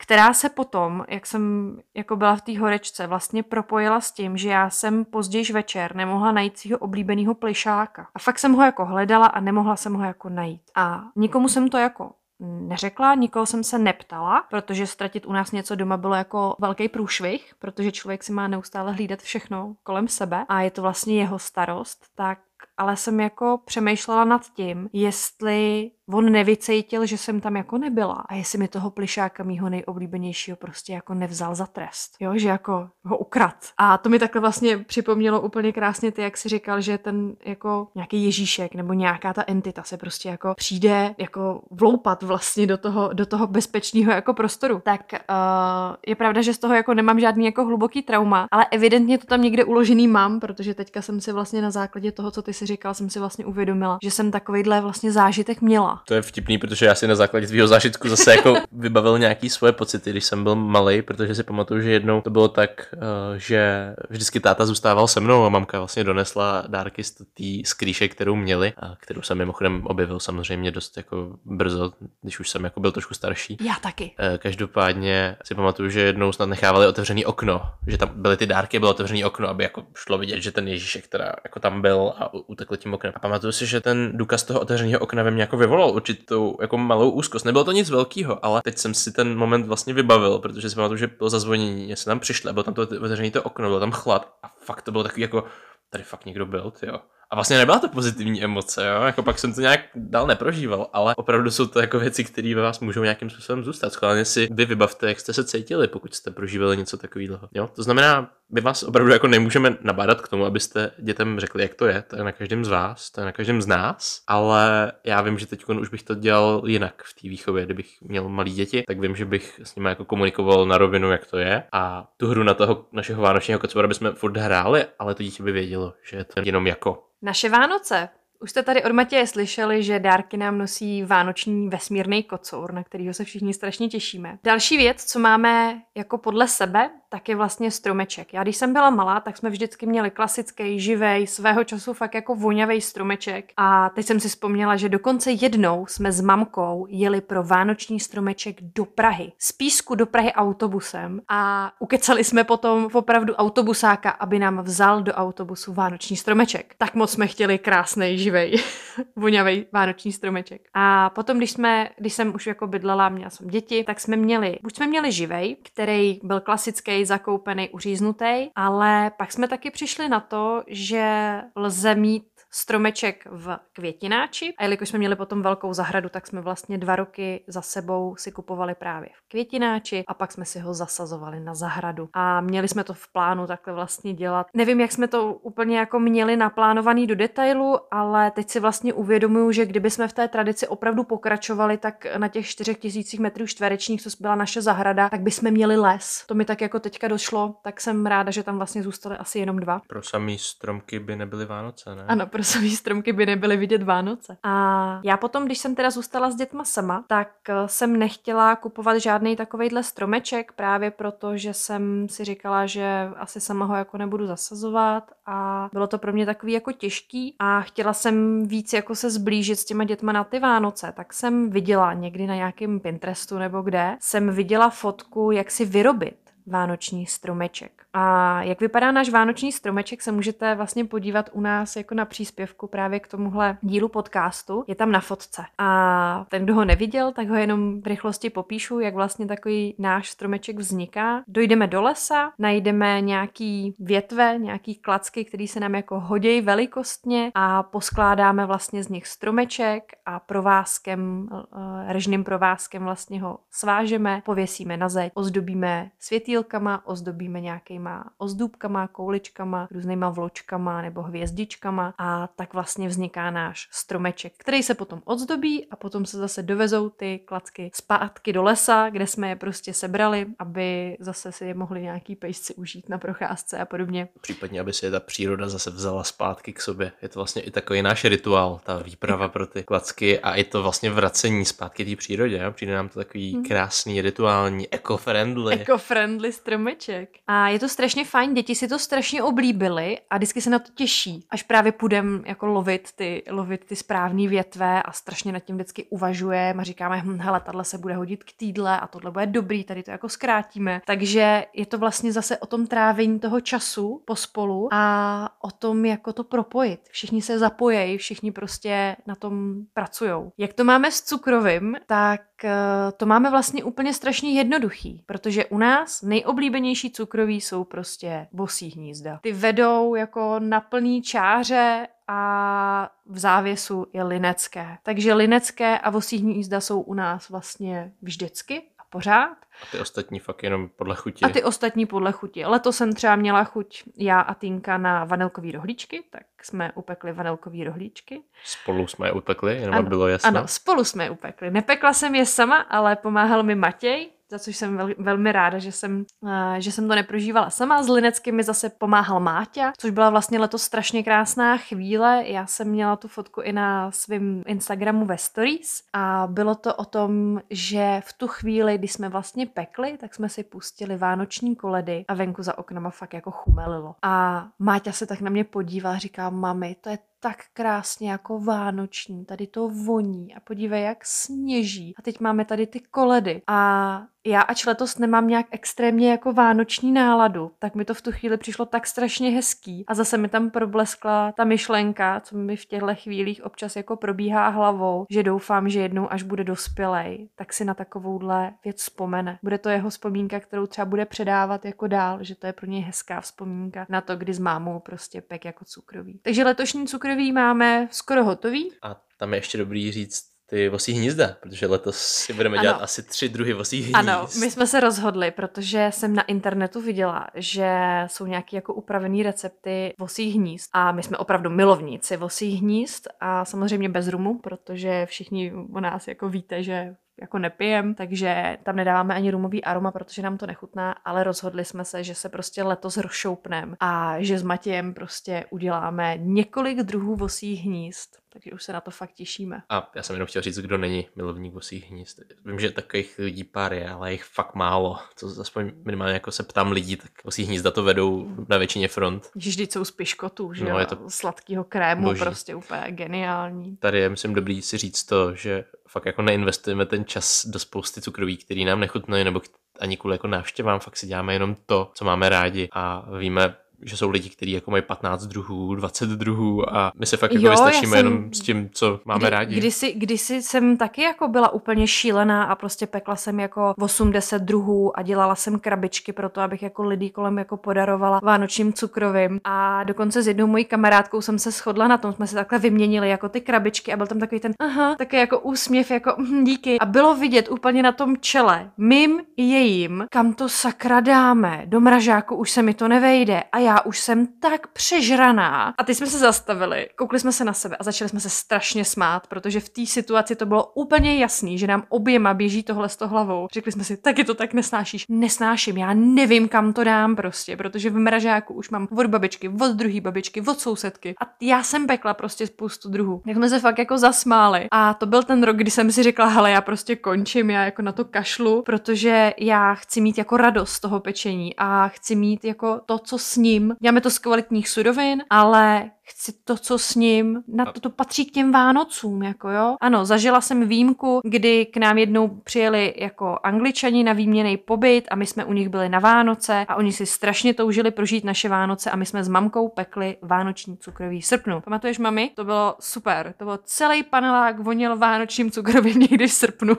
která 0.00 0.34
se 0.34 0.48
potom, 0.48 1.04
jak 1.08 1.26
jsem 1.26 1.74
jako 1.94 2.16
byla 2.16 2.36
v 2.36 2.42
té 2.42 2.58
horečce, 2.58 3.06
vlastně 3.06 3.42
propojila 3.42 4.00
s 4.00 4.12
tím, 4.12 4.36
že 4.36 4.48
já 4.48 4.70
jsem 4.70 5.04
později 5.04 5.52
večer 5.52 5.96
nemohla 5.96 6.32
najít 6.32 6.58
svého 6.58 6.78
oblíbeného 6.78 7.34
plišáka. 7.34 8.08
A 8.14 8.18
fakt 8.18 8.38
jsem 8.38 8.52
ho 8.52 8.62
jako 8.62 8.84
hledala 8.84 9.26
a 9.26 9.40
nemohla 9.40 9.76
jsem 9.76 9.94
ho 9.94 10.04
jako 10.04 10.28
najít. 10.28 10.62
A 10.74 11.02
nikomu 11.16 11.48
jsem 11.48 11.68
to 11.68 11.78
jako 11.78 12.12
neřekla, 12.40 13.14
nikoho 13.14 13.46
jsem 13.46 13.64
se 13.64 13.78
neptala, 13.78 14.44
protože 14.50 14.86
ztratit 14.86 15.26
u 15.26 15.32
nás 15.32 15.52
něco 15.52 15.74
doma 15.74 15.96
bylo 15.96 16.14
jako 16.14 16.56
velký 16.58 16.88
průšvih, 16.88 17.54
protože 17.58 17.92
člověk 17.92 18.24
si 18.24 18.32
má 18.32 18.48
neustále 18.48 18.92
hlídat 18.92 19.20
všechno 19.20 19.76
kolem 19.82 20.08
sebe 20.08 20.44
a 20.48 20.60
je 20.60 20.70
to 20.70 20.82
vlastně 20.82 21.20
jeho 21.20 21.38
starost, 21.38 22.06
tak 22.14 22.38
ale 22.76 22.96
jsem 22.96 23.20
jako 23.20 23.60
přemýšlela 23.64 24.24
nad 24.24 24.42
tím, 24.54 24.90
jestli 24.92 25.90
on 26.12 26.32
nevycejtil, 26.32 27.06
že 27.06 27.18
jsem 27.18 27.40
tam 27.40 27.56
jako 27.56 27.78
nebyla 27.78 28.14
a 28.14 28.34
jestli 28.34 28.58
mi 28.58 28.68
toho 28.68 28.90
plišáka 28.90 29.42
mýho 29.42 29.68
nejoblíbenějšího 29.68 30.56
prostě 30.56 30.92
jako 30.92 31.14
nevzal 31.14 31.54
za 31.54 31.66
trest, 31.66 32.16
jo, 32.20 32.32
že 32.38 32.48
jako 32.48 32.88
ho 33.04 33.18
ukrad. 33.18 33.54
A 33.78 33.98
to 33.98 34.08
mi 34.08 34.18
takhle 34.18 34.40
vlastně 34.40 34.78
připomnělo 34.78 35.40
úplně 35.40 35.72
krásně 35.72 36.12
ty, 36.12 36.22
jak 36.22 36.36
si 36.36 36.48
říkal, 36.48 36.80
že 36.80 36.98
ten 36.98 37.36
jako 37.44 37.88
nějaký 37.94 38.24
Ježíšek 38.24 38.74
nebo 38.74 38.92
nějaká 38.92 39.32
ta 39.32 39.44
entita 39.46 39.82
se 39.82 39.96
prostě 39.96 40.28
jako 40.28 40.54
přijde 40.56 41.14
jako 41.18 41.60
vloupat 41.70 42.22
vlastně 42.22 42.66
do 42.66 42.78
toho, 42.78 43.10
do 43.12 43.26
toho 43.26 43.46
bezpečného 43.46 44.12
jako 44.12 44.34
prostoru. 44.34 44.80
Tak 44.84 45.00
uh, 45.12 45.96
je 46.06 46.14
pravda, 46.14 46.42
že 46.42 46.54
z 46.54 46.58
toho 46.58 46.74
jako 46.74 46.94
nemám 46.94 47.20
žádný 47.20 47.44
jako 47.44 47.64
hluboký 47.64 48.02
trauma, 48.02 48.46
ale 48.50 48.66
evidentně 48.70 49.18
to 49.18 49.26
tam 49.26 49.42
někde 49.42 49.64
uložený 49.64 50.08
mám, 50.08 50.40
protože 50.40 50.74
teďka 50.74 51.02
jsem 51.02 51.20
si 51.20 51.32
vlastně 51.32 51.62
na 51.62 51.70
základě 51.70 52.12
toho, 52.12 52.30
co 52.30 52.42
ty 52.42 52.52
si 52.52 52.66
říkal, 52.66 52.94
jsem 52.94 53.10
si 53.10 53.18
vlastně 53.18 53.46
uvědomila, 53.46 53.98
že 54.02 54.10
jsem 54.10 54.30
takovýhle 54.30 54.80
vlastně 54.80 55.12
zážitek 55.12 55.60
měla. 55.60 55.97
To 56.04 56.14
je 56.14 56.22
vtipný, 56.22 56.58
protože 56.58 56.86
já 56.86 56.94
si 56.94 57.06
na 57.06 57.14
základě 57.14 57.46
tvýho 57.46 57.68
zážitku 57.68 58.08
zase 58.08 58.30
jako 58.30 58.54
vybavil 58.72 59.18
nějaký 59.18 59.50
svoje 59.50 59.72
pocity, 59.72 60.10
když 60.10 60.24
jsem 60.24 60.44
byl 60.44 60.54
malý, 60.54 61.02
protože 61.02 61.34
si 61.34 61.42
pamatuju, 61.42 61.80
že 61.80 61.90
jednou 61.90 62.20
to 62.20 62.30
bylo 62.30 62.48
tak, 62.48 62.94
eh, 62.94 62.98
že 63.38 63.94
vždycky 64.10 64.40
táta 64.40 64.66
zůstával 64.66 65.08
se 65.08 65.20
mnou 65.20 65.44
a 65.44 65.48
mamka 65.48 65.78
vlastně 65.78 66.04
donesla 66.04 66.64
dárky 66.66 67.04
z 67.04 67.10
té 67.10 67.24
skrýše, 67.64 68.08
kterou 68.08 68.36
měli, 68.36 68.72
a 68.76 68.96
kterou 69.00 69.22
jsem 69.22 69.38
mimochodem 69.38 69.86
objevil 69.86 70.20
samozřejmě 70.20 70.70
dost 70.70 70.96
jako 70.96 71.36
brzo, 71.44 71.92
když 72.22 72.40
už 72.40 72.50
jsem 72.50 72.64
jako 72.64 72.80
byl 72.80 72.92
trošku 72.92 73.14
starší. 73.14 73.56
Já 73.60 73.74
taky. 73.82 74.14
Eh, 74.18 74.38
každopádně 74.38 75.36
si 75.44 75.54
pamatuju, 75.54 75.90
že 75.90 76.00
jednou 76.00 76.32
snad 76.32 76.46
nechávali 76.46 76.86
otevřený 76.86 77.24
okno, 77.24 77.62
že 77.86 77.98
tam 77.98 78.10
byly 78.14 78.36
ty 78.36 78.46
dárky, 78.46 78.78
bylo 78.78 78.90
otevřený 78.90 79.24
okno, 79.24 79.48
aby 79.48 79.62
jako 79.62 79.84
šlo 79.94 80.18
vidět, 80.18 80.40
že 80.40 80.52
ten 80.52 80.68
Ježíšek 80.68 81.08
teda 81.08 81.32
jako 81.44 81.60
tam 81.60 81.82
byl 81.82 82.12
a 82.18 82.34
utekl 82.34 82.76
tím 82.76 82.94
oknem. 82.94 83.12
A 83.16 83.18
pamatuju 83.18 83.52
si, 83.52 83.66
že 83.66 83.80
ten 83.80 84.10
důkaz 84.14 84.42
toho 84.42 84.60
otevřeného 84.60 85.00
okna 85.00 85.22
ve 85.22 85.30
mně 85.30 85.42
jako 85.42 85.56
vyvolal 85.56 85.87
určitou 85.92 86.58
jako 86.60 86.78
malou 86.78 87.10
úzkost. 87.10 87.44
Nebylo 87.44 87.64
to 87.64 87.72
nic 87.72 87.90
velkého, 87.90 88.44
ale 88.44 88.62
teď 88.64 88.78
jsem 88.78 88.94
si 88.94 89.12
ten 89.12 89.36
moment 89.36 89.66
vlastně 89.66 89.94
vybavil, 89.94 90.38
protože 90.38 90.70
si 90.70 90.76
pamatuju, 90.76 90.98
že 90.98 91.06
bylo 91.06 91.30
zazvonění, 91.30 91.96
jsem 91.96 92.10
tam 92.10 92.20
přišli, 92.20 92.52
bylo 92.52 92.62
tam 92.62 92.74
to 92.74 92.82
otevřené 92.82 93.30
to 93.30 93.42
okno, 93.42 93.68
bylo 93.68 93.80
tam 93.80 93.90
chlad 93.90 94.38
a 94.42 94.48
fakt 94.64 94.82
to 94.82 94.92
bylo 94.92 95.02
takový 95.02 95.22
jako, 95.22 95.44
tady 95.90 96.04
fakt 96.04 96.26
někdo 96.26 96.46
byl, 96.46 96.72
jo. 96.82 97.00
A 97.30 97.34
vlastně 97.34 97.58
nebyla 97.58 97.78
to 97.78 97.88
pozitivní 97.88 98.44
emoce, 98.44 98.86
jo? 98.86 99.02
Jako 99.02 99.22
pak 99.22 99.38
jsem 99.38 99.54
to 99.54 99.60
nějak 99.60 99.80
dál 99.94 100.26
neprožíval, 100.26 100.90
ale 100.92 101.14
opravdu 101.16 101.50
jsou 101.50 101.66
to 101.66 101.80
jako 101.80 101.98
věci, 101.98 102.24
které 102.24 102.54
ve 102.54 102.62
vás 102.62 102.80
můžou 102.80 103.02
nějakým 103.02 103.30
způsobem 103.30 103.64
zůstat. 103.64 103.92
Schválně 103.92 104.24
si 104.24 104.48
vy 104.50 104.64
vybavte, 104.64 105.08
jak 105.08 105.20
jste 105.20 105.32
se 105.32 105.44
cítili, 105.44 105.88
pokud 105.88 106.14
jste 106.14 106.30
prožívali 106.30 106.76
něco 106.76 106.96
takového. 106.96 107.40
Jo? 107.54 107.68
To 107.76 107.82
znamená, 107.82 108.30
my 108.52 108.60
vás 108.60 108.82
opravdu 108.82 109.12
jako 109.12 109.26
nemůžeme 109.26 109.76
nabádat 109.80 110.20
k 110.20 110.28
tomu, 110.28 110.44
abyste 110.44 110.90
dětem 110.98 111.40
řekli, 111.40 111.62
jak 111.62 111.74
to 111.74 111.86
je. 111.86 112.02
To 112.02 112.16
je 112.16 112.24
na 112.24 112.32
každém 112.32 112.64
z 112.64 112.68
vás, 112.68 113.10
to 113.10 113.20
je 113.20 113.24
na 113.24 113.32
každém 113.32 113.62
z 113.62 113.66
nás, 113.66 114.20
ale 114.26 114.92
já 115.04 115.20
vím, 115.20 115.38
že 115.38 115.46
teď 115.46 115.64
už 115.64 115.88
bych 115.88 116.02
to 116.02 116.14
dělal 116.14 116.62
jinak 116.66 117.02
v 117.02 117.20
té 117.20 117.28
výchově. 117.28 117.64
Kdybych 117.64 117.96
měl 118.00 118.28
malý 118.28 118.54
děti, 118.54 118.82
tak 118.86 119.00
vím, 119.00 119.16
že 119.16 119.24
bych 119.24 119.60
s 119.64 119.74
nimi 119.74 119.88
jako 119.88 120.04
komunikoval 120.04 120.66
na 120.66 120.78
rovinu, 120.78 121.10
jak 121.10 121.26
to 121.26 121.38
je. 121.38 121.62
A 121.72 122.08
tu 122.16 122.26
hru 122.28 122.42
na 122.42 122.54
toho 122.54 122.86
našeho 122.92 123.22
vánočního 123.22 123.60
kocora 123.60 123.88
bychom 123.88 124.12
furt 124.12 124.36
hráli, 124.36 124.84
ale 124.98 125.14
to 125.14 125.22
dítě 125.22 125.42
by 125.42 125.52
vědělo, 125.52 125.94
že 126.10 126.16
je 126.16 126.24
to 126.24 126.40
jenom 126.44 126.66
jako 126.66 127.04
naše 127.22 127.48
Vánoce. 127.48 128.08
Už 128.40 128.50
jste 128.50 128.62
tady 128.62 128.84
od 128.84 128.92
Matěje 128.92 129.26
slyšeli, 129.26 129.82
že 129.82 129.98
dárky 129.98 130.36
nám 130.36 130.58
nosí 130.58 131.02
vánoční 131.02 131.68
vesmírný 131.68 132.22
kocour, 132.22 132.72
na 132.72 132.84
kterýho 132.84 133.14
se 133.14 133.24
všichni 133.24 133.54
strašně 133.54 133.88
těšíme. 133.88 134.38
Další 134.44 134.76
věc, 134.76 135.04
co 135.04 135.18
máme 135.18 135.82
jako 135.94 136.18
podle 136.18 136.48
sebe, 136.48 136.90
tak 137.08 137.28
je 137.28 137.36
vlastně 137.36 137.70
stromeček. 137.70 138.34
Já 138.34 138.42
když 138.42 138.56
jsem 138.56 138.72
byla 138.72 138.90
malá, 138.90 139.20
tak 139.20 139.36
jsme 139.36 139.50
vždycky 139.50 139.86
měli 139.86 140.10
klasický, 140.10 140.80
živej, 140.80 141.26
svého 141.26 141.64
času 141.64 141.92
fakt 141.92 142.14
jako 142.14 142.34
vonavý 142.34 142.80
stromeček. 142.80 143.52
A 143.56 143.88
teď 143.88 144.06
jsem 144.06 144.20
si 144.20 144.28
vzpomněla, 144.28 144.76
že 144.76 144.88
dokonce 144.88 145.32
jednou 145.32 145.86
jsme 145.86 146.12
s 146.12 146.20
mamkou 146.20 146.86
jeli 146.88 147.20
pro 147.20 147.42
vánoční 147.42 148.00
stromeček 148.00 148.56
do 148.60 148.84
Prahy. 148.84 149.32
Z 149.38 149.52
Písku 149.52 149.94
do 149.94 150.06
Prahy 150.06 150.32
autobusem 150.32 151.20
a 151.28 151.72
ukecali 151.78 152.24
jsme 152.24 152.44
potom 152.44 152.88
opravdu 152.92 153.34
autobusáka, 153.34 154.10
aby 154.10 154.38
nám 154.38 154.62
vzal 154.62 155.02
do 155.02 155.12
autobusu 155.12 155.72
vánoční 155.72 156.16
stromeček. 156.16 156.74
Tak 156.78 156.94
moc 156.94 157.10
jsme 157.10 157.26
chtěli 157.26 157.58
krásný, 157.58 158.18
živej, 158.18 158.62
vonavý 159.16 159.66
vánoční 159.72 160.12
stromeček. 160.12 160.60
A 160.74 161.10
potom, 161.10 161.38
když 161.38 161.50
jsme, 161.50 161.90
když 161.98 162.12
jsem 162.12 162.34
už 162.34 162.46
jako 162.46 162.66
bydlela, 162.66 163.08
měla 163.08 163.30
jsem 163.30 163.48
děti, 163.48 163.84
tak 163.84 164.00
jsme 164.00 164.16
měli, 164.16 164.58
buď 164.62 164.76
jsme 164.76 164.86
měli 164.86 165.12
živej, 165.12 165.56
který 165.62 166.20
byl 166.22 166.40
klasický 166.40 166.97
zakoupený, 167.06 167.68
uříznutý, 167.68 168.50
ale 168.54 169.10
pak 169.16 169.32
jsme 169.32 169.48
taky 169.48 169.70
přišli 169.70 170.08
na 170.08 170.20
to, 170.20 170.62
že 170.66 171.34
lze 171.56 171.94
mít 171.94 172.37
stromeček 172.50 173.26
v 173.30 173.58
květináči. 173.72 174.54
A 174.58 174.62
jelikož 174.62 174.88
jsme 174.88 174.98
měli 174.98 175.16
potom 175.16 175.42
velkou 175.42 175.72
zahradu, 175.72 176.08
tak 176.08 176.26
jsme 176.26 176.40
vlastně 176.40 176.78
dva 176.78 176.96
roky 176.96 177.44
za 177.46 177.62
sebou 177.62 178.16
si 178.16 178.32
kupovali 178.32 178.74
právě 178.74 179.08
v 179.14 179.28
květináči 179.28 180.04
a 180.08 180.14
pak 180.14 180.32
jsme 180.32 180.44
si 180.44 180.58
ho 180.58 180.74
zasazovali 180.74 181.40
na 181.40 181.54
zahradu. 181.54 182.08
A 182.12 182.40
měli 182.40 182.68
jsme 182.68 182.84
to 182.84 182.94
v 182.94 183.12
plánu 183.12 183.46
takhle 183.46 183.74
vlastně 183.74 184.14
dělat. 184.14 184.46
Nevím, 184.54 184.80
jak 184.80 184.92
jsme 184.92 185.08
to 185.08 185.32
úplně 185.32 185.78
jako 185.78 185.98
měli 185.98 186.36
naplánovaný 186.36 187.06
do 187.06 187.14
detailu, 187.14 187.78
ale 187.90 188.30
teď 188.30 188.50
si 188.50 188.60
vlastně 188.60 188.92
uvědomuju, 188.92 189.52
že 189.52 189.66
kdyby 189.66 189.90
jsme 189.90 190.08
v 190.08 190.12
té 190.12 190.28
tradici 190.28 190.66
opravdu 190.66 191.04
pokračovali, 191.04 191.78
tak 191.78 192.06
na 192.16 192.28
těch 192.28 192.46
4000 192.46 193.22
metrů 193.22 193.46
čtverečních, 193.46 194.02
co 194.02 194.10
byla 194.20 194.34
naše 194.34 194.62
zahrada, 194.62 195.08
tak 195.08 195.20
bychom 195.20 195.50
měli 195.50 195.76
les. 195.76 196.24
To 196.26 196.34
mi 196.34 196.44
tak 196.44 196.60
jako 196.60 196.80
teďka 196.80 197.08
došlo, 197.08 197.54
tak 197.62 197.80
jsem 197.80 198.06
ráda, 198.06 198.30
že 198.30 198.42
tam 198.42 198.56
vlastně 198.56 198.82
zůstaly 198.82 199.16
asi 199.16 199.38
jenom 199.38 199.56
dva. 199.56 199.80
Pro 199.88 200.02
samý 200.02 200.38
stromky 200.38 200.98
by 200.98 201.16
nebyly 201.16 201.46
Vánoce, 201.46 201.94
ne? 201.94 202.04
Ano, 202.08 202.26
cyprosové 202.38 202.70
stromky 202.70 203.12
by 203.12 203.26
nebyly 203.26 203.56
vidět 203.56 203.82
Vánoce. 203.82 204.36
A 204.42 205.00
já 205.04 205.16
potom, 205.16 205.44
když 205.44 205.58
jsem 205.58 205.74
teda 205.74 205.90
zůstala 205.90 206.30
s 206.30 206.34
dětma 206.34 206.64
sama, 206.64 207.04
tak 207.06 207.30
eh, 207.48 207.54
jsem 207.66 207.98
nechtěla 207.98 208.56
kupovat 208.56 208.96
žádný 208.96 209.36
takovejhle 209.36 209.82
stromeček, 209.82 210.52
právě 210.52 210.90
proto, 210.90 211.36
že 211.36 211.54
jsem 211.54 212.08
si 212.08 212.24
říkala, 212.24 212.66
že 212.66 213.10
asi 213.16 213.40
sama 213.40 213.64
ho 213.64 213.76
jako 213.76 213.98
nebudu 213.98 214.26
zasazovat 214.26 215.10
a 215.26 215.68
bylo 215.72 215.86
to 215.86 215.98
pro 215.98 216.12
mě 216.12 216.26
takový 216.26 216.52
jako 216.52 216.72
těžký 216.72 217.34
a 217.38 217.60
chtěla 217.60 217.92
jsem 217.92 218.46
víc 218.46 218.72
jako 218.72 218.94
se 218.94 219.10
zblížit 219.10 219.58
s 219.58 219.64
těma 219.64 219.84
dětma 219.84 220.12
na 220.12 220.24
ty 220.24 220.38
Vánoce, 220.38 220.92
tak 220.96 221.12
jsem 221.12 221.50
viděla 221.50 221.92
někdy 221.92 222.26
na 222.26 222.34
nějakém 222.34 222.80
Pinterestu 222.80 223.38
nebo 223.38 223.62
kde, 223.62 223.96
jsem 224.00 224.30
viděla 224.30 224.70
fotku, 224.70 225.30
jak 225.30 225.50
si 225.50 225.64
vyrobit 225.64 226.16
vánoční 226.46 227.06
stromeček. 227.06 227.84
A 227.92 228.42
jak 228.42 228.60
vypadá 228.60 228.92
náš 228.92 229.08
vánoční 229.08 229.52
stromeček, 229.52 230.02
se 230.02 230.12
můžete 230.12 230.54
vlastně 230.54 230.84
podívat 230.84 231.30
u 231.32 231.40
nás 231.40 231.76
jako 231.76 231.94
na 231.94 232.04
příspěvku 232.04 232.66
právě 232.66 233.00
k 233.00 233.08
tomuhle 233.08 233.58
dílu 233.62 233.88
podcastu. 233.88 234.64
Je 234.66 234.74
tam 234.74 234.92
na 234.92 235.00
fotce. 235.00 235.42
A 235.58 236.26
ten, 236.28 236.44
kdo 236.44 236.54
ho 236.54 236.64
neviděl, 236.64 237.12
tak 237.12 237.28
ho 237.28 237.36
jenom 237.36 237.80
v 237.80 237.86
rychlosti 237.86 238.30
popíšu, 238.30 238.80
jak 238.80 238.94
vlastně 238.94 239.26
takový 239.26 239.74
náš 239.78 240.10
stromeček 240.10 240.58
vzniká. 240.58 241.22
Dojdeme 241.28 241.66
do 241.66 241.82
lesa, 241.82 242.32
najdeme 242.38 243.00
nějaký 243.00 243.74
větve, 243.78 244.38
nějaký 244.38 244.74
klacky, 244.74 245.24
který 245.24 245.48
se 245.48 245.60
nám 245.60 245.74
jako 245.74 246.00
hodějí 246.00 246.40
velikostně 246.40 247.30
a 247.34 247.62
poskládáme 247.62 248.46
vlastně 248.46 248.84
z 248.84 248.88
nich 248.88 249.06
stromeček 249.06 249.82
a 250.06 250.20
provázkem, 250.20 251.28
eh, 251.32 251.92
režným 251.92 252.24
provázkem 252.24 252.82
vlastně 252.82 253.22
ho 253.22 253.38
svážeme, 253.50 254.22
pověsíme 254.24 254.76
na 254.76 254.88
zeď, 254.88 255.12
ozdobíme 255.14 255.90
světýlkama, 255.98 256.86
ozdobíme 256.86 257.40
nějakýma 257.40 257.77
různýma 257.78 258.04
ozdůbkama, 258.18 258.88
kouličkama, 258.88 259.68
různýma 259.70 260.10
vločkama 260.10 260.82
nebo 260.82 261.02
hvězdičkama 261.02 261.94
a 261.98 262.28
tak 262.36 262.54
vlastně 262.54 262.88
vzniká 262.88 263.30
náš 263.30 263.68
stromeček, 263.70 264.32
který 264.36 264.62
se 264.62 264.74
potom 264.74 265.02
odzdobí 265.04 265.66
a 265.70 265.76
potom 265.76 266.06
se 266.06 266.18
zase 266.18 266.42
dovezou 266.42 266.90
ty 266.90 267.20
klacky 267.24 267.70
zpátky 267.74 268.32
do 268.32 268.42
lesa, 268.42 268.90
kde 268.90 269.06
jsme 269.06 269.28
je 269.28 269.36
prostě 269.36 269.74
sebrali, 269.74 270.26
aby 270.38 270.96
zase 271.00 271.32
si 271.32 271.44
je 271.44 271.54
mohli 271.54 271.82
nějaký 271.82 272.16
pejsci 272.16 272.54
užít 272.54 272.88
na 272.88 272.98
procházce 272.98 273.58
a 273.58 273.64
podobně. 273.64 274.08
Případně, 274.20 274.60
aby 274.60 274.72
si 274.72 274.86
je 274.86 274.90
ta 274.90 275.00
příroda 275.00 275.48
zase 275.48 275.70
vzala 275.70 276.04
zpátky 276.04 276.52
k 276.52 276.60
sobě. 276.60 276.92
Je 277.02 277.08
to 277.08 277.18
vlastně 277.18 277.42
i 277.42 277.50
takový 277.50 277.82
náš 277.82 278.04
rituál, 278.04 278.60
ta 278.64 278.78
výprava 278.78 279.28
pro 279.28 279.46
ty 279.46 279.62
klacky 279.62 280.20
a 280.20 280.34
i 280.34 280.44
to 280.44 280.62
vlastně 280.62 280.90
vracení 280.90 281.44
zpátky 281.44 281.84
té 281.84 281.96
přírodě. 281.96 282.50
Přijde 282.50 282.74
nám 282.74 282.88
to 282.88 282.98
takový 282.98 283.32
hmm. 283.32 283.44
krásný, 283.44 284.00
rituální, 284.00 284.68
eco-friendly. 284.68 285.54
Eco-friendly 285.60 286.32
stromeček. 286.32 287.08
A 287.26 287.48
je 287.48 287.58
to 287.58 287.67
strašně 287.68 288.04
fajn, 288.04 288.34
děti 288.34 288.54
si 288.54 288.68
to 288.68 288.78
strašně 288.78 289.22
oblíbily 289.22 289.98
a 290.10 290.16
vždycky 290.16 290.40
se 290.40 290.50
na 290.50 290.58
to 290.58 290.72
těší, 290.74 291.26
až 291.30 291.42
právě 291.42 291.72
půjdem 291.72 292.22
jako 292.26 292.46
lovit 292.46 292.88
ty, 292.94 293.22
lovit 293.30 293.64
ty 293.64 293.76
správné 293.76 294.28
větve 294.28 294.82
a 294.82 294.92
strašně 294.92 295.32
nad 295.32 295.40
tím 295.40 295.56
vždycky 295.56 295.86
uvažujeme 295.90 296.60
a 296.60 296.64
říkáme, 296.64 297.02
hm, 297.04 297.18
hele, 297.18 297.40
tahle 297.40 297.64
se 297.64 297.78
bude 297.78 297.94
hodit 297.94 298.24
k 298.24 298.32
týdle 298.36 298.80
a 298.80 298.86
tohle 298.86 299.10
bude 299.10 299.26
dobrý, 299.26 299.64
tady 299.64 299.82
to 299.82 299.90
jako 299.90 300.08
zkrátíme. 300.08 300.80
Takže 300.86 301.44
je 301.52 301.66
to 301.66 301.78
vlastně 301.78 302.12
zase 302.12 302.38
o 302.38 302.46
tom 302.46 302.66
trávení 302.66 303.20
toho 303.20 303.40
času 303.40 304.02
pospolu 304.04 304.68
a 304.72 305.28
o 305.42 305.50
tom, 305.50 305.84
jako 305.84 306.12
to 306.12 306.24
propojit. 306.24 306.80
Všichni 306.90 307.22
se 307.22 307.38
zapojejí, 307.38 307.98
všichni 307.98 308.32
prostě 308.32 308.96
na 309.06 309.14
tom 309.14 309.54
pracují. 309.72 310.12
Jak 310.38 310.52
to 310.52 310.64
máme 310.64 310.90
s 310.90 311.02
cukrovým, 311.02 311.76
tak 311.86 312.20
eh, 312.44 312.52
to 312.96 313.06
máme 313.06 313.30
vlastně 313.30 313.64
úplně 313.64 313.94
strašně 313.94 314.32
jednoduchý, 314.32 315.02
protože 315.06 315.46
u 315.46 315.58
nás 315.58 316.02
nejoblíbenější 316.02 316.90
cukroví 316.90 317.40
jsou 317.40 317.57
prostě 317.64 318.28
bosí 318.32 318.70
hnízda. 318.70 319.18
Ty 319.22 319.32
vedou 319.32 319.94
jako 319.94 320.36
na 320.38 320.60
plný 320.60 321.02
čáře 321.02 321.88
a 322.08 322.90
v 323.06 323.18
závěsu 323.18 323.86
je 323.92 324.02
linecké. 324.02 324.78
Takže 324.82 325.14
linecké 325.14 325.78
a 325.78 325.90
vosí 325.90 326.18
hnízda 326.18 326.60
jsou 326.60 326.80
u 326.80 326.94
nás 326.94 327.28
vlastně 327.28 327.92
vždycky 328.02 328.62
a 328.78 328.82
pořád. 328.90 329.36
A 329.62 329.66
ty 329.72 329.80
ostatní 329.80 330.18
fakt 330.18 330.42
jenom 330.42 330.68
podle 330.76 330.94
chuti. 330.94 331.24
A 331.24 331.28
ty 331.28 331.44
ostatní 331.44 331.86
podle 331.86 332.12
chuti. 332.12 332.44
Letos 332.44 332.76
jsem 332.76 332.92
třeba 332.92 333.16
měla 333.16 333.44
chuť 333.44 333.82
já 333.96 334.20
a 334.20 334.34
Tinka 334.34 334.78
na 334.78 335.04
vanilkový 335.04 335.52
rohlíčky, 335.52 336.04
tak 336.10 336.22
jsme 336.42 336.72
upekli 336.74 337.12
vanilkový 337.12 337.64
rohlíčky. 337.64 338.22
Spolu 338.44 338.86
jsme 338.86 339.08
je 339.08 339.12
upekli, 339.12 339.56
jenom 339.56 339.74
ano, 339.74 339.88
bylo 339.88 340.08
jasné. 340.08 340.28
Ano, 340.28 340.48
spolu 340.48 340.84
jsme 340.84 341.04
je 341.04 341.10
upekli. 341.10 341.50
Nepekla 341.50 341.92
jsem 341.92 342.14
je 342.14 342.26
sama, 342.26 342.56
ale 342.56 342.96
pomáhal 342.96 343.42
mi 343.42 343.54
Matěj, 343.54 344.10
za 344.30 344.38
což 344.38 344.56
jsem 344.56 344.76
vel, 344.76 344.88
velmi 344.98 345.32
ráda, 345.32 345.58
že 345.58 345.72
jsem, 345.72 346.04
uh, 346.20 346.30
že 346.58 346.72
jsem 346.72 346.88
to 346.88 346.94
neprožívala 346.94 347.50
sama. 347.50 347.82
S 347.82 347.88
Lineckým 347.88 348.36
mi 348.36 348.42
zase 348.42 348.70
pomáhal 348.70 349.20
Máťa, 349.20 349.72
což 349.78 349.90
byla 349.90 350.10
vlastně 350.10 350.38
letos 350.38 350.62
strašně 350.62 351.02
krásná 351.02 351.56
chvíle. 351.56 352.22
Já 352.26 352.46
jsem 352.46 352.68
měla 352.68 352.96
tu 352.96 353.08
fotku 353.08 353.40
i 353.40 353.52
na 353.52 353.90
svém 353.90 354.42
Instagramu 354.46 355.04
ve 355.04 355.18
stories 355.18 355.82
a 355.92 356.26
bylo 356.30 356.54
to 356.54 356.74
o 356.74 356.84
tom, 356.84 357.40
že 357.50 358.02
v 358.04 358.12
tu 358.12 358.28
chvíli, 358.28 358.78
kdy 358.78 358.88
jsme 358.88 359.08
vlastně 359.08 359.46
pekli, 359.46 359.96
tak 359.98 360.14
jsme 360.14 360.28
si 360.28 360.44
pustili 360.44 360.96
vánoční 360.96 361.56
koledy 361.56 362.04
a 362.08 362.14
venku 362.14 362.42
za 362.42 362.58
oknama 362.58 362.90
fakt 362.90 363.14
jako 363.14 363.30
chumelilo. 363.30 363.94
A 364.02 364.46
Máťa 364.58 364.92
se 364.92 365.06
tak 365.06 365.20
na 365.20 365.30
mě 365.30 365.44
podívala 365.44 365.94
a 365.94 365.98
říká, 365.98 366.30
mami, 366.30 366.76
to 366.80 366.90
je 366.90 366.98
tak 367.20 367.36
krásně 367.52 368.10
jako 368.10 368.40
vánoční, 368.40 369.24
tady 369.24 369.46
to 369.46 369.68
voní 369.68 370.34
a 370.34 370.40
podívej, 370.40 370.82
jak 370.82 371.04
sněží. 371.04 371.94
A 371.98 372.02
teď 372.02 372.20
máme 372.20 372.44
tady 372.44 372.66
ty 372.66 372.80
koledy. 372.80 373.42
A 373.46 374.02
já 374.26 374.40
ač 374.40 374.66
letos 374.66 374.98
nemám 374.98 375.28
nějak 375.28 375.46
extrémně 375.50 376.10
jako 376.10 376.32
vánoční 376.32 376.92
náladu, 376.92 377.50
tak 377.58 377.74
mi 377.74 377.84
to 377.84 377.94
v 377.94 378.02
tu 378.02 378.12
chvíli 378.12 378.36
přišlo 378.36 378.66
tak 378.66 378.86
strašně 378.86 379.30
hezký. 379.30 379.84
A 379.86 379.94
zase 379.94 380.18
mi 380.18 380.28
tam 380.28 380.50
probleskla 380.50 381.32
ta 381.32 381.44
myšlenka, 381.44 382.20
co 382.20 382.36
mi 382.36 382.56
v 382.56 382.66
těchto 382.66 382.94
chvílích 382.94 383.44
občas 383.44 383.76
jako 383.76 383.96
probíhá 383.96 384.48
hlavou, 384.48 385.06
že 385.10 385.22
doufám, 385.22 385.68
že 385.68 385.80
jednou, 385.80 386.12
až 386.12 386.22
bude 386.22 386.44
dospělej, 386.44 387.28
tak 387.36 387.52
si 387.52 387.64
na 387.64 387.74
takovouhle 387.74 388.52
věc 388.64 388.76
vzpomene. 388.76 389.38
Bude 389.42 389.58
to 389.58 389.68
jeho 389.68 389.90
vzpomínka, 389.90 390.40
kterou 390.40 390.66
třeba 390.66 390.84
bude 390.84 391.06
předávat 391.06 391.64
jako 391.64 391.86
dál, 391.86 392.18
že 392.20 392.34
to 392.34 392.46
je 392.46 392.52
pro 392.52 392.66
něj 392.66 392.82
hezká 392.82 393.20
vzpomínka 393.20 393.86
na 393.88 394.00
to, 394.00 394.16
kdy 394.16 394.34
s 394.34 394.38
mámou 394.38 394.80
prostě 394.80 395.20
pek 395.20 395.44
jako 395.44 395.64
cukrový. 395.64 396.20
Takže 396.22 396.44
letošní 396.44 396.86
cukrový 396.86 397.32
máme 397.32 397.88
skoro 397.90 398.24
hotový. 398.24 398.72
A 398.82 399.00
tam 399.18 399.32
je 399.32 399.38
ještě 399.38 399.58
dobrý 399.58 399.92
říct, 399.92 400.37
ty 400.50 400.68
vosí 400.68 400.92
hnízda, 400.92 401.36
protože 401.40 401.66
letos 401.66 401.96
si 401.98 402.32
budeme 402.32 402.56
ano. 402.56 402.62
dělat 402.62 402.82
asi 402.82 403.02
tři 403.02 403.28
druhy 403.28 403.52
vosích 403.52 403.84
hnízd. 403.84 403.96
Ano, 403.96 404.26
my 404.40 404.50
jsme 404.50 404.66
se 404.66 404.80
rozhodli, 404.80 405.30
protože 405.30 405.90
jsem 405.92 406.14
na 406.14 406.22
internetu 406.22 406.80
viděla, 406.80 407.26
že 407.34 407.78
jsou 408.06 408.26
nějaké 408.26 408.56
jako 408.56 408.74
upravené 408.74 409.22
recepty 409.22 409.94
vosích 409.98 410.34
hnízd 410.34 410.70
a 410.72 410.92
my 410.92 411.02
jsme 411.02 411.16
opravdu 411.16 411.50
milovníci 411.50 412.16
vosích 412.16 412.60
hnízd 412.60 413.08
a 413.20 413.44
samozřejmě 413.44 413.88
bez 413.88 414.08
rumu, 414.08 414.38
protože 414.38 415.06
všichni 415.06 415.52
o 415.72 415.80
nás 415.80 416.08
jako 416.08 416.28
víte, 416.28 416.62
že 416.62 416.94
jako 417.20 417.38
nepijem, 417.38 417.94
takže 417.94 418.58
tam 418.62 418.76
nedáváme 418.76 419.14
ani 419.14 419.30
rumový 419.30 419.64
aroma, 419.64 419.90
protože 419.90 420.22
nám 420.22 420.38
to 420.38 420.46
nechutná, 420.46 420.92
ale 420.92 421.24
rozhodli 421.24 421.64
jsme 421.64 421.84
se, 421.84 422.04
že 422.04 422.14
se 422.14 422.28
prostě 422.28 422.62
letos 422.62 422.96
rozšoupneme 422.96 423.76
a 423.80 424.16
že 424.18 424.38
s 424.38 424.42
Matějem 424.42 424.94
prostě 424.94 425.44
uděláme 425.50 426.14
několik 426.20 426.78
druhů 426.78 427.16
vosích 427.16 427.64
hnízd 427.64 428.16
takže 428.42 428.54
už 428.54 428.62
se 428.62 428.72
na 428.72 428.80
to 428.80 428.90
fakt 428.90 429.12
těšíme. 429.12 429.62
A 429.68 429.90
já 429.94 430.02
jsem 430.02 430.14
jenom 430.16 430.26
chtěl 430.26 430.42
říct, 430.42 430.58
kdo 430.58 430.78
není 430.78 431.08
milovník 431.16 431.54
vosích 431.54 431.90
hnízd. 431.90 432.20
Vím, 432.44 432.60
že 432.60 432.70
takových 432.70 433.18
lidí 433.18 433.44
pár 433.44 433.72
je, 433.72 433.90
ale 433.90 434.12
jich 434.12 434.24
fakt 434.24 434.54
málo. 434.54 434.98
To 435.20 435.40
aspoň 435.40 435.72
minimálně 435.84 436.14
jako 436.14 436.32
se 436.32 436.42
ptám 436.42 436.72
lidí, 436.72 436.96
tak 436.96 437.10
vosí 437.24 437.44
hnízda 437.44 437.70
to 437.70 437.82
vedou 437.82 438.36
na 438.48 438.58
většině 438.58 438.88
front. 438.88 439.30
Vždy 439.34 439.66
jsou 439.66 439.84
z 439.84 439.90
piškotů, 439.90 440.52
že 440.52 440.64
no, 440.64 440.78
je 440.78 440.86
to 440.86 440.98
sladkého 441.08 441.64
krému, 441.64 442.02
boží. 442.02 442.20
prostě 442.20 442.54
úplně 442.54 442.84
geniální. 442.88 443.76
Tady 443.76 443.98
je, 443.98 444.08
myslím, 444.08 444.34
dobrý 444.34 444.62
si 444.62 444.78
říct 444.78 445.04
to, 445.04 445.34
že 445.34 445.64
fakt 445.88 446.06
jako 446.06 446.22
neinvestujeme 446.22 446.86
ten 446.86 447.04
čas 447.04 447.46
do 447.46 447.58
spousty 447.58 448.00
cukroví, 448.00 448.36
který 448.36 448.64
nám 448.64 448.80
nechutnají, 448.80 449.24
nebo 449.24 449.42
ani 449.80 449.96
kvůli 449.96 450.14
jako 450.14 450.26
návštěvám, 450.26 450.80
fakt 450.80 450.96
si 450.96 451.06
děláme 451.06 451.32
jenom 451.32 451.56
to, 451.66 451.90
co 451.94 452.04
máme 452.04 452.28
rádi 452.28 452.68
a 452.72 453.10
víme 453.18 453.56
že 453.82 453.96
jsou 453.96 454.10
lidi, 454.10 454.30
kteří 454.30 454.52
jako 454.52 454.70
mají 454.70 454.82
15 454.82 455.26
druhů, 455.26 455.74
20 455.74 456.08
druhů 456.08 456.76
a 456.76 456.92
my 456.98 457.06
se 457.06 457.16
fakt 457.16 457.32
jako 457.32 457.50
vystačíme 457.50 457.96
jsem... 457.96 458.06
jenom 458.06 458.34
s 458.34 458.40
tím, 458.40 458.68
co 458.72 459.00
máme 459.04 459.20
kdy, 459.20 459.30
rádi. 459.30 459.56
Kdysi, 459.56 459.92
kdysi 459.92 460.42
jsem 460.42 460.76
taky 460.76 461.02
jako 461.02 461.28
byla 461.28 461.52
úplně 461.52 461.86
šílená 461.86 462.44
a 462.44 462.54
prostě 462.54 462.86
pekla 462.86 463.16
jsem 463.16 463.40
jako 463.40 463.74
80 463.80 464.42
druhů 464.42 464.98
a 464.98 465.02
dělala 465.02 465.34
jsem 465.34 465.58
krabičky 465.58 466.12
pro 466.12 466.28
to, 466.28 466.40
abych 466.40 466.62
jako 466.62 466.84
lidí 466.84 467.10
kolem 467.10 467.38
jako 467.38 467.56
podarovala 467.56 468.20
vánočním 468.22 468.72
cukrovým. 468.72 469.40
A 469.44 469.84
dokonce 469.84 470.22
s 470.22 470.26
jednou 470.26 470.46
mojí 470.46 470.64
kamarádkou 470.64 471.20
jsem 471.20 471.38
se 471.38 471.50
shodla 471.50 471.88
na 471.88 471.98
tom, 471.98 472.12
jsme 472.12 472.26
se 472.26 472.34
takhle 472.34 472.58
vyměnili 472.58 473.08
jako 473.08 473.28
ty 473.28 473.40
krabičky 473.40 473.92
a 473.92 473.96
byl 473.96 474.06
tam 474.06 474.18
takový 474.18 474.40
ten 474.40 474.52
aha, 474.58 474.94
taky 474.96 475.16
jako 475.16 475.40
úsměv, 475.40 475.90
jako 475.90 476.14
hm, 476.18 476.44
díky. 476.44 476.78
A 476.78 476.84
bylo 476.84 477.16
vidět 477.16 477.50
úplně 477.50 477.82
na 477.82 477.92
tom 477.92 478.16
čele, 478.20 478.70
mým 478.78 479.20
i 479.36 479.42
jejím, 479.42 480.06
kam 480.10 480.34
to 480.34 480.48
sakra 480.48 481.00
dáme, 481.00 481.62
do 481.66 481.80
mražáku 481.80 482.36
už 482.36 482.50
se 482.50 482.62
mi 482.62 482.74
to 482.74 482.88
nevejde. 482.88 483.42
A 483.52 483.58
já 483.58 483.67
už 483.86 484.00
jsem 484.00 484.26
tak 484.26 484.66
přežraná. 484.66 485.74
A 485.78 485.84
teď 485.84 485.96
jsme 485.96 486.06
se 486.06 486.18
zastavili, 486.18 486.88
koukli 486.96 487.20
jsme 487.20 487.32
se 487.32 487.44
na 487.44 487.52
sebe 487.52 487.76
a 487.76 487.84
začali 487.84 488.08
jsme 488.08 488.20
se 488.20 488.30
strašně 488.30 488.84
smát, 488.84 489.26
protože 489.26 489.60
v 489.60 489.68
té 489.68 489.86
situaci 489.86 490.36
to 490.36 490.46
bylo 490.46 490.72
úplně 490.74 491.16
jasný, 491.18 491.58
že 491.58 491.66
nám 491.66 491.82
oběma 491.88 492.34
běží 492.34 492.62
tohle 492.62 492.88
z 492.88 492.96
toho 492.96 493.08
hlavou. 493.08 493.48
Řekli 493.52 493.72
jsme 493.72 493.84
si, 493.84 493.96
taky 493.96 494.24
to 494.24 494.34
tak 494.34 494.54
nesnášíš. 494.54 495.04
Nesnáším, 495.08 495.76
já 495.76 495.94
nevím, 495.94 496.48
kam 496.48 496.72
to 496.72 496.84
dám 496.84 497.16
prostě, 497.16 497.56
protože 497.56 497.90
v 497.90 497.98
mražáku 497.98 498.54
už 498.54 498.70
mám 498.70 498.88
od 498.96 499.06
babičky, 499.06 499.48
od 499.48 499.72
druhé 499.72 500.00
babičky, 500.00 500.40
od 500.40 500.60
sousedky. 500.60 501.14
A 501.20 501.30
já 501.40 501.62
jsem 501.62 501.86
pekla 501.86 502.14
prostě 502.14 502.46
spoustu 502.46 502.88
druhů. 502.88 503.22
Jak 503.26 503.36
jsme 503.36 503.48
se 503.48 503.60
fakt 503.60 503.78
jako 503.78 503.98
zasmáli. 503.98 504.66
A 504.70 504.94
to 504.94 505.06
byl 505.06 505.22
ten 505.22 505.42
rok, 505.42 505.56
kdy 505.56 505.70
jsem 505.70 505.92
si 505.92 506.02
řekla, 506.02 506.26
hele, 506.26 506.50
já 506.50 506.60
prostě 506.60 506.96
končím, 506.96 507.50
já 507.50 507.64
jako 507.64 507.82
na 507.82 507.92
to 507.92 508.04
kašlu, 508.04 508.62
protože 508.62 509.34
já 509.38 509.74
chci 509.74 510.00
mít 510.00 510.18
jako 510.18 510.36
radost 510.36 510.72
z 510.72 510.80
toho 510.80 511.00
pečení 511.00 511.54
a 511.56 511.88
chci 511.88 512.16
mít 512.16 512.44
jako 512.44 512.80
to, 512.86 512.98
co 512.98 513.18
s 513.18 513.36
ním. 513.58 513.76
Děláme 513.80 514.00
to 514.00 514.10
z 514.10 514.18
kvalitních 514.18 514.68
surovin, 514.68 515.22
ale 515.30 515.90
chci 516.08 516.32
to, 516.44 516.56
co 516.56 516.78
s 516.78 516.94
ním, 516.94 517.42
na 517.48 517.64
to, 517.64 517.80
to 517.80 517.90
patří 517.90 518.26
k 518.26 518.32
těm 518.32 518.52
Vánocům, 518.52 519.22
jako 519.22 519.50
jo. 519.50 519.76
Ano, 519.80 520.04
zažila 520.04 520.40
jsem 520.40 520.68
výjimku, 520.68 521.20
kdy 521.24 521.66
k 521.66 521.76
nám 521.76 521.98
jednou 521.98 522.28
přijeli 522.28 522.94
jako 522.96 523.38
angličani 523.42 524.04
na 524.04 524.12
výměný 524.12 524.56
pobyt 524.56 525.04
a 525.10 525.16
my 525.16 525.26
jsme 525.26 525.44
u 525.44 525.52
nich 525.52 525.68
byli 525.68 525.88
na 525.88 525.98
Vánoce 525.98 526.64
a 526.68 526.76
oni 526.76 526.92
si 526.92 527.06
strašně 527.06 527.54
toužili 527.54 527.90
prožít 527.90 528.24
naše 528.24 528.48
Vánoce 528.48 528.90
a 528.90 528.96
my 528.96 529.06
jsme 529.06 529.24
s 529.24 529.28
mamkou 529.28 529.68
pekli 529.68 530.16
vánoční 530.22 530.76
cukrový 530.76 531.22
srpnu. 531.22 531.60
Pamatuješ, 531.60 531.98
mami? 531.98 532.30
To 532.34 532.44
bylo 532.44 532.76
super. 532.80 533.34
To 533.36 533.44
bylo 533.44 533.58
celý 533.64 534.02
panelák 534.02 534.58
voněl 534.58 534.96
vánočním 534.96 535.50
cukrovým 535.50 535.98
někdy 536.10 536.26
v 536.26 536.32
srpnu 536.32 536.76